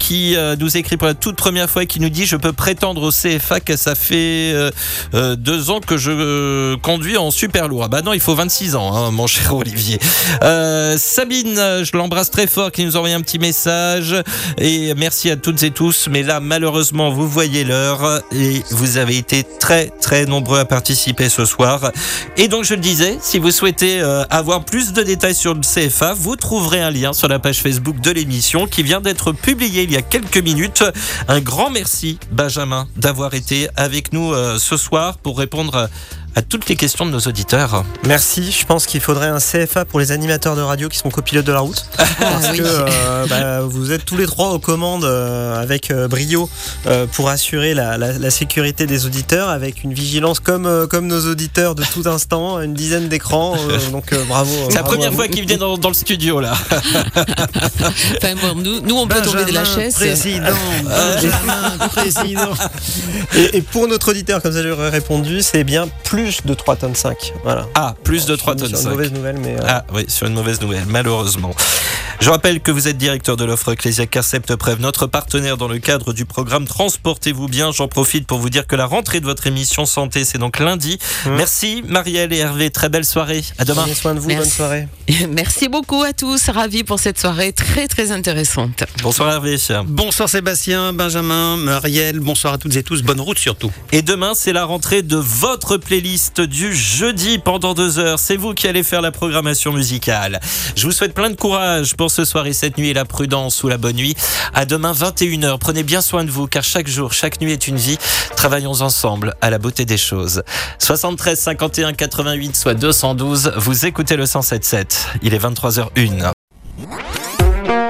qui 0.00 0.34
nous 0.58 0.76
écrit 0.76 0.96
pour 0.96 1.06
la 1.06 1.14
toute 1.14 1.27
première 1.36 1.68
fois 1.68 1.82
et 1.82 1.86
qui 1.86 2.00
nous 2.00 2.08
dit 2.08 2.26
je 2.26 2.36
peux 2.36 2.52
prétendre 2.52 3.02
au 3.02 3.10
CFA 3.10 3.60
que 3.60 3.76
ça 3.76 3.94
fait 3.94 4.52
euh, 4.54 4.70
euh, 5.14 5.36
deux 5.36 5.70
ans 5.70 5.80
que 5.80 5.96
je 5.96 6.10
euh, 6.10 6.76
conduis 6.76 7.16
en 7.16 7.30
super 7.30 7.68
lourd. 7.68 7.84
Ah 7.84 7.88
bah 7.88 8.02
non, 8.02 8.12
il 8.12 8.20
faut 8.20 8.34
26 8.34 8.74
ans, 8.76 8.96
hein, 8.96 9.10
mon 9.10 9.26
cher 9.26 9.54
Olivier. 9.56 9.98
Sabine, 10.96 11.56
je 11.82 11.96
l'embrasse 11.96 12.30
très 12.30 12.46
fort, 12.46 12.72
qui 12.72 12.84
nous 12.84 12.96
a 12.96 12.98
envoyé 12.98 13.14
un 13.14 13.20
petit 13.20 13.38
message 13.38 14.14
et 14.58 14.94
merci 14.94 15.30
à 15.30 15.36
toutes 15.36 15.62
et 15.62 15.70
tous. 15.70 16.08
Mais 16.10 16.22
là, 16.22 16.40
malheureusement, 16.40 17.10
vous 17.10 17.28
voyez 17.28 17.64
l'heure 17.64 18.22
et 18.32 18.62
vous 18.70 18.96
avez 18.96 19.16
été 19.16 19.44
très 19.60 19.90
très 20.00 20.26
nombreux 20.26 20.58
à 20.58 20.64
participer 20.64 21.28
ce 21.28 21.44
soir. 21.44 21.92
Et 22.36 22.48
donc 22.48 22.64
je 22.64 22.74
le 22.74 22.80
disais, 22.80 23.18
si 23.20 23.38
vous 23.38 23.50
souhaitez 23.50 24.00
avoir 24.30 24.64
plus 24.64 24.92
de 24.92 25.02
détails 25.02 25.34
sur 25.34 25.54
le 25.54 25.60
CFA, 25.60 26.14
vous 26.14 26.36
trouverez 26.36 26.80
un 26.80 26.90
lien 26.90 27.12
sur 27.12 27.28
la 27.28 27.38
page 27.38 27.60
Facebook 27.60 28.00
de 28.00 28.10
l'émission 28.10 28.66
qui 28.66 28.82
vient 28.82 29.00
d'être 29.00 29.32
publié 29.32 29.82
il 29.82 29.92
y 29.92 29.96
a 29.96 30.02
quelques 30.02 30.38
minutes. 30.38 30.84
Un 31.26 31.40
grand 31.40 31.70
merci 31.70 32.18
Benjamin 32.30 32.86
d'avoir 32.96 33.34
été 33.34 33.68
avec 33.74 34.12
nous 34.12 34.32
euh, 34.32 34.58
ce 34.58 34.76
soir 34.76 35.18
pour 35.18 35.38
répondre 35.38 35.88
à 36.38 36.42
toutes 36.42 36.68
les 36.68 36.76
questions 36.76 37.04
de 37.04 37.10
nos 37.10 37.18
auditeurs. 37.18 37.84
Merci. 38.06 38.52
Je 38.52 38.64
pense 38.64 38.86
qu'il 38.86 39.00
faudrait 39.00 39.26
un 39.26 39.38
CFA 39.40 39.84
pour 39.84 39.98
les 39.98 40.12
animateurs 40.12 40.54
de 40.54 40.60
radio 40.60 40.88
qui 40.88 40.96
sont 40.96 41.10
copilotes 41.10 41.44
de 41.44 41.50
la 41.52 41.58
route. 41.58 41.84
Parce 41.96 42.08
Ah 42.20 42.50
oui. 42.52 42.58
que 42.58 42.62
euh, 42.64 43.26
bah, 43.28 43.60
vous 43.62 43.90
êtes 43.90 44.04
tous 44.04 44.16
les 44.16 44.26
trois 44.26 44.50
aux 44.50 44.60
commandes 44.60 45.04
euh, 45.04 45.60
avec 45.60 45.90
euh, 45.90 46.06
brio 46.06 46.48
euh, 46.86 47.06
pour 47.10 47.28
assurer 47.28 47.74
la, 47.74 47.98
la- 47.98 48.12
la 48.12 48.30
sécurité 48.30 48.86
des 48.86 49.04
auditeurs 49.04 49.48
avec 49.48 49.82
une 49.82 49.92
vigilance 49.92 50.38
comme, 50.38 50.66
euh, 50.66 50.86
comme 50.86 51.08
nos 51.08 51.28
auditeurs 51.28 51.74
de 51.74 51.82
tout 51.82 52.04
instant, 52.08 52.60
une 52.60 52.74
dizaine 52.74 53.08
d'écrans. 53.08 53.56
euh, 53.68 53.78
donc 53.90 54.12
euh, 54.12 54.22
bravo. 54.28 54.52
C'est 54.68 54.76
la 54.76 54.84
première 54.84 55.12
fois 55.12 55.26
qu'il 55.26 55.44
vient 55.44 55.56
dans, 55.58 55.76
dans 55.76 55.88
le 55.88 55.94
studio 55.94 56.40
là. 56.40 56.54
Enfin, 58.16 58.34
bon, 58.40 58.54
nous, 58.62 58.80
nous, 58.80 58.96
on 58.96 59.08
peut 59.08 59.20
tomber 59.22 59.44
de 59.44 59.52
la 59.52 59.64
chaise. 59.64 59.94
Président, 59.94 60.44
Benjamin, 60.84 61.78
président. 61.90 62.52
Et, 63.36 63.56
et 63.58 63.62
pour 63.62 63.88
notre 63.88 64.10
auditeur, 64.10 64.40
comme 64.40 64.52
ça 64.52 64.62
j'aurais 64.62 64.90
répondu, 64.90 65.42
c'est 65.42 65.64
bien 65.64 65.88
plus 66.04 66.27
de 66.44 66.54
3 66.54 66.76
tonnes 66.76 66.94
5. 66.94 67.32
Voilà. 67.44 67.66
Ah, 67.74 67.94
plus 68.04 68.26
de 68.26 68.32
Je 68.34 68.38
3 68.38 68.54
suis 68.54 68.60
tonnes 68.62 68.68
sur 68.70 68.78
une 68.78 68.84
5. 68.84 68.90
mauvaise 68.90 69.12
nouvelle, 69.12 69.38
mais. 69.38 69.56
euh, 69.58 69.66
Ah 69.66 69.84
oui, 69.92 70.04
sur 70.08 70.26
une 70.26 70.34
mauvaise 70.34 70.60
nouvelle, 70.60 70.84
malheureusement. 70.86 71.54
Je 72.20 72.30
rappelle 72.30 72.60
que 72.60 72.70
vous 72.72 72.88
êtes 72.88 72.98
directeur 72.98 73.36
de 73.36 73.44
l'offre 73.44 73.72
Ecclesia 73.72 74.06
Carcept 74.06 74.56
Prev, 74.56 74.80
notre 74.80 75.06
partenaire 75.06 75.56
dans 75.56 75.68
le 75.68 75.78
cadre 75.78 76.12
du 76.12 76.24
programme 76.24 76.66
Transportez-vous 76.66 77.46
bien. 77.48 77.70
J'en 77.72 77.86
profite 77.88 78.26
pour 78.26 78.38
vous 78.38 78.50
dire 78.50 78.66
que 78.66 78.74
la 78.76 78.86
rentrée 78.86 79.20
de 79.20 79.24
votre 79.24 79.46
émission 79.46 79.86
Santé, 79.86 80.24
c'est 80.24 80.38
donc 80.38 80.58
lundi. 80.58 80.98
Mmh. 81.26 81.30
Merci 81.36 81.82
Marielle 81.86 82.32
et 82.32 82.38
Hervé, 82.38 82.70
très 82.70 82.88
belle 82.88 83.04
soirée. 83.04 83.44
À 83.58 83.64
demain. 83.64 83.82
Prenez 83.82 83.94
soin 83.94 84.14
de 84.14 84.20
vous, 84.20 84.28
Merci. 84.28 84.42
bonne 84.42 84.50
soirée. 84.50 84.88
Merci 85.30 85.68
beaucoup 85.68 86.02
à 86.02 86.12
tous. 86.12 86.48
Ravi 86.50 86.82
pour 86.82 86.98
cette 86.98 87.20
soirée 87.20 87.52
très 87.52 87.86
très 87.86 88.10
intéressante. 88.10 88.84
Bonsoir 89.02 89.30
Hervé. 89.32 89.56
Bonsoir 89.86 90.28
Sébastien, 90.28 90.92
Benjamin, 90.92 91.56
Marielle, 91.56 92.20
bonsoir 92.20 92.54
à 92.54 92.58
toutes 92.58 92.76
et 92.76 92.82
tous, 92.82 93.02
bonne 93.02 93.20
route 93.20 93.38
surtout. 93.38 93.70
Et 93.92 94.02
demain, 94.02 94.32
c'est 94.34 94.52
la 94.52 94.64
rentrée 94.64 95.02
de 95.02 95.16
votre 95.16 95.76
playlist 95.76 96.17
du 96.40 96.74
jeudi 96.74 97.38
pendant 97.38 97.74
deux 97.74 97.98
heures. 97.98 98.18
C'est 98.18 98.36
vous 98.36 98.52
qui 98.54 98.66
allez 98.66 98.82
faire 98.82 99.00
la 99.00 99.12
programmation 99.12 99.72
musicale. 99.72 100.40
Je 100.74 100.84
vous 100.86 100.92
souhaite 100.92 101.14
plein 101.14 101.30
de 101.30 101.36
courage 101.36 101.94
pour 101.96 102.10
ce 102.10 102.24
soir 102.24 102.46
et 102.46 102.52
cette 102.52 102.76
nuit 102.76 102.88
et 102.88 102.94
la 102.94 103.04
prudence 103.04 103.62
ou 103.62 103.68
la 103.68 103.78
bonne 103.78 103.96
nuit. 103.96 104.16
À 104.54 104.64
demain 104.64 104.92
21h. 104.92 105.58
Prenez 105.58 105.82
bien 105.82 106.00
soin 106.00 106.24
de 106.24 106.30
vous 106.30 106.46
car 106.46 106.64
chaque 106.64 106.88
jour, 106.88 107.12
chaque 107.12 107.40
nuit 107.40 107.52
est 107.52 107.68
une 107.68 107.76
vie. 107.76 107.98
Travaillons 108.36 108.82
ensemble 108.82 109.34
à 109.40 109.50
la 109.50 109.58
beauté 109.58 109.84
des 109.84 109.98
choses. 109.98 110.42
73 110.78 111.38
51 111.38 111.92
88 111.92 112.56
soit 112.56 112.74
212. 112.74 113.52
Vous 113.56 113.86
écoutez 113.86 114.16
le 114.16 114.26
177. 114.26 115.06
Il 115.22 115.34
est 115.34 115.42
23h01. 115.42 116.32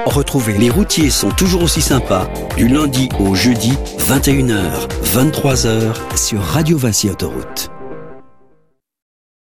Retrouvez 0.05 0.57
Les 0.57 0.69
routiers 0.69 1.11
sont 1.11 1.29
toujours 1.29 1.63
aussi 1.63 1.81
sympas 1.81 2.27
du 2.57 2.67
lundi 2.67 3.09
au 3.19 3.35
jeudi 3.35 3.73
21h, 3.99 4.87
23h 5.03 6.17
sur 6.17 6.41
Radio 6.41 6.77
Vinci 6.77 7.09
Autoroute. 7.09 7.69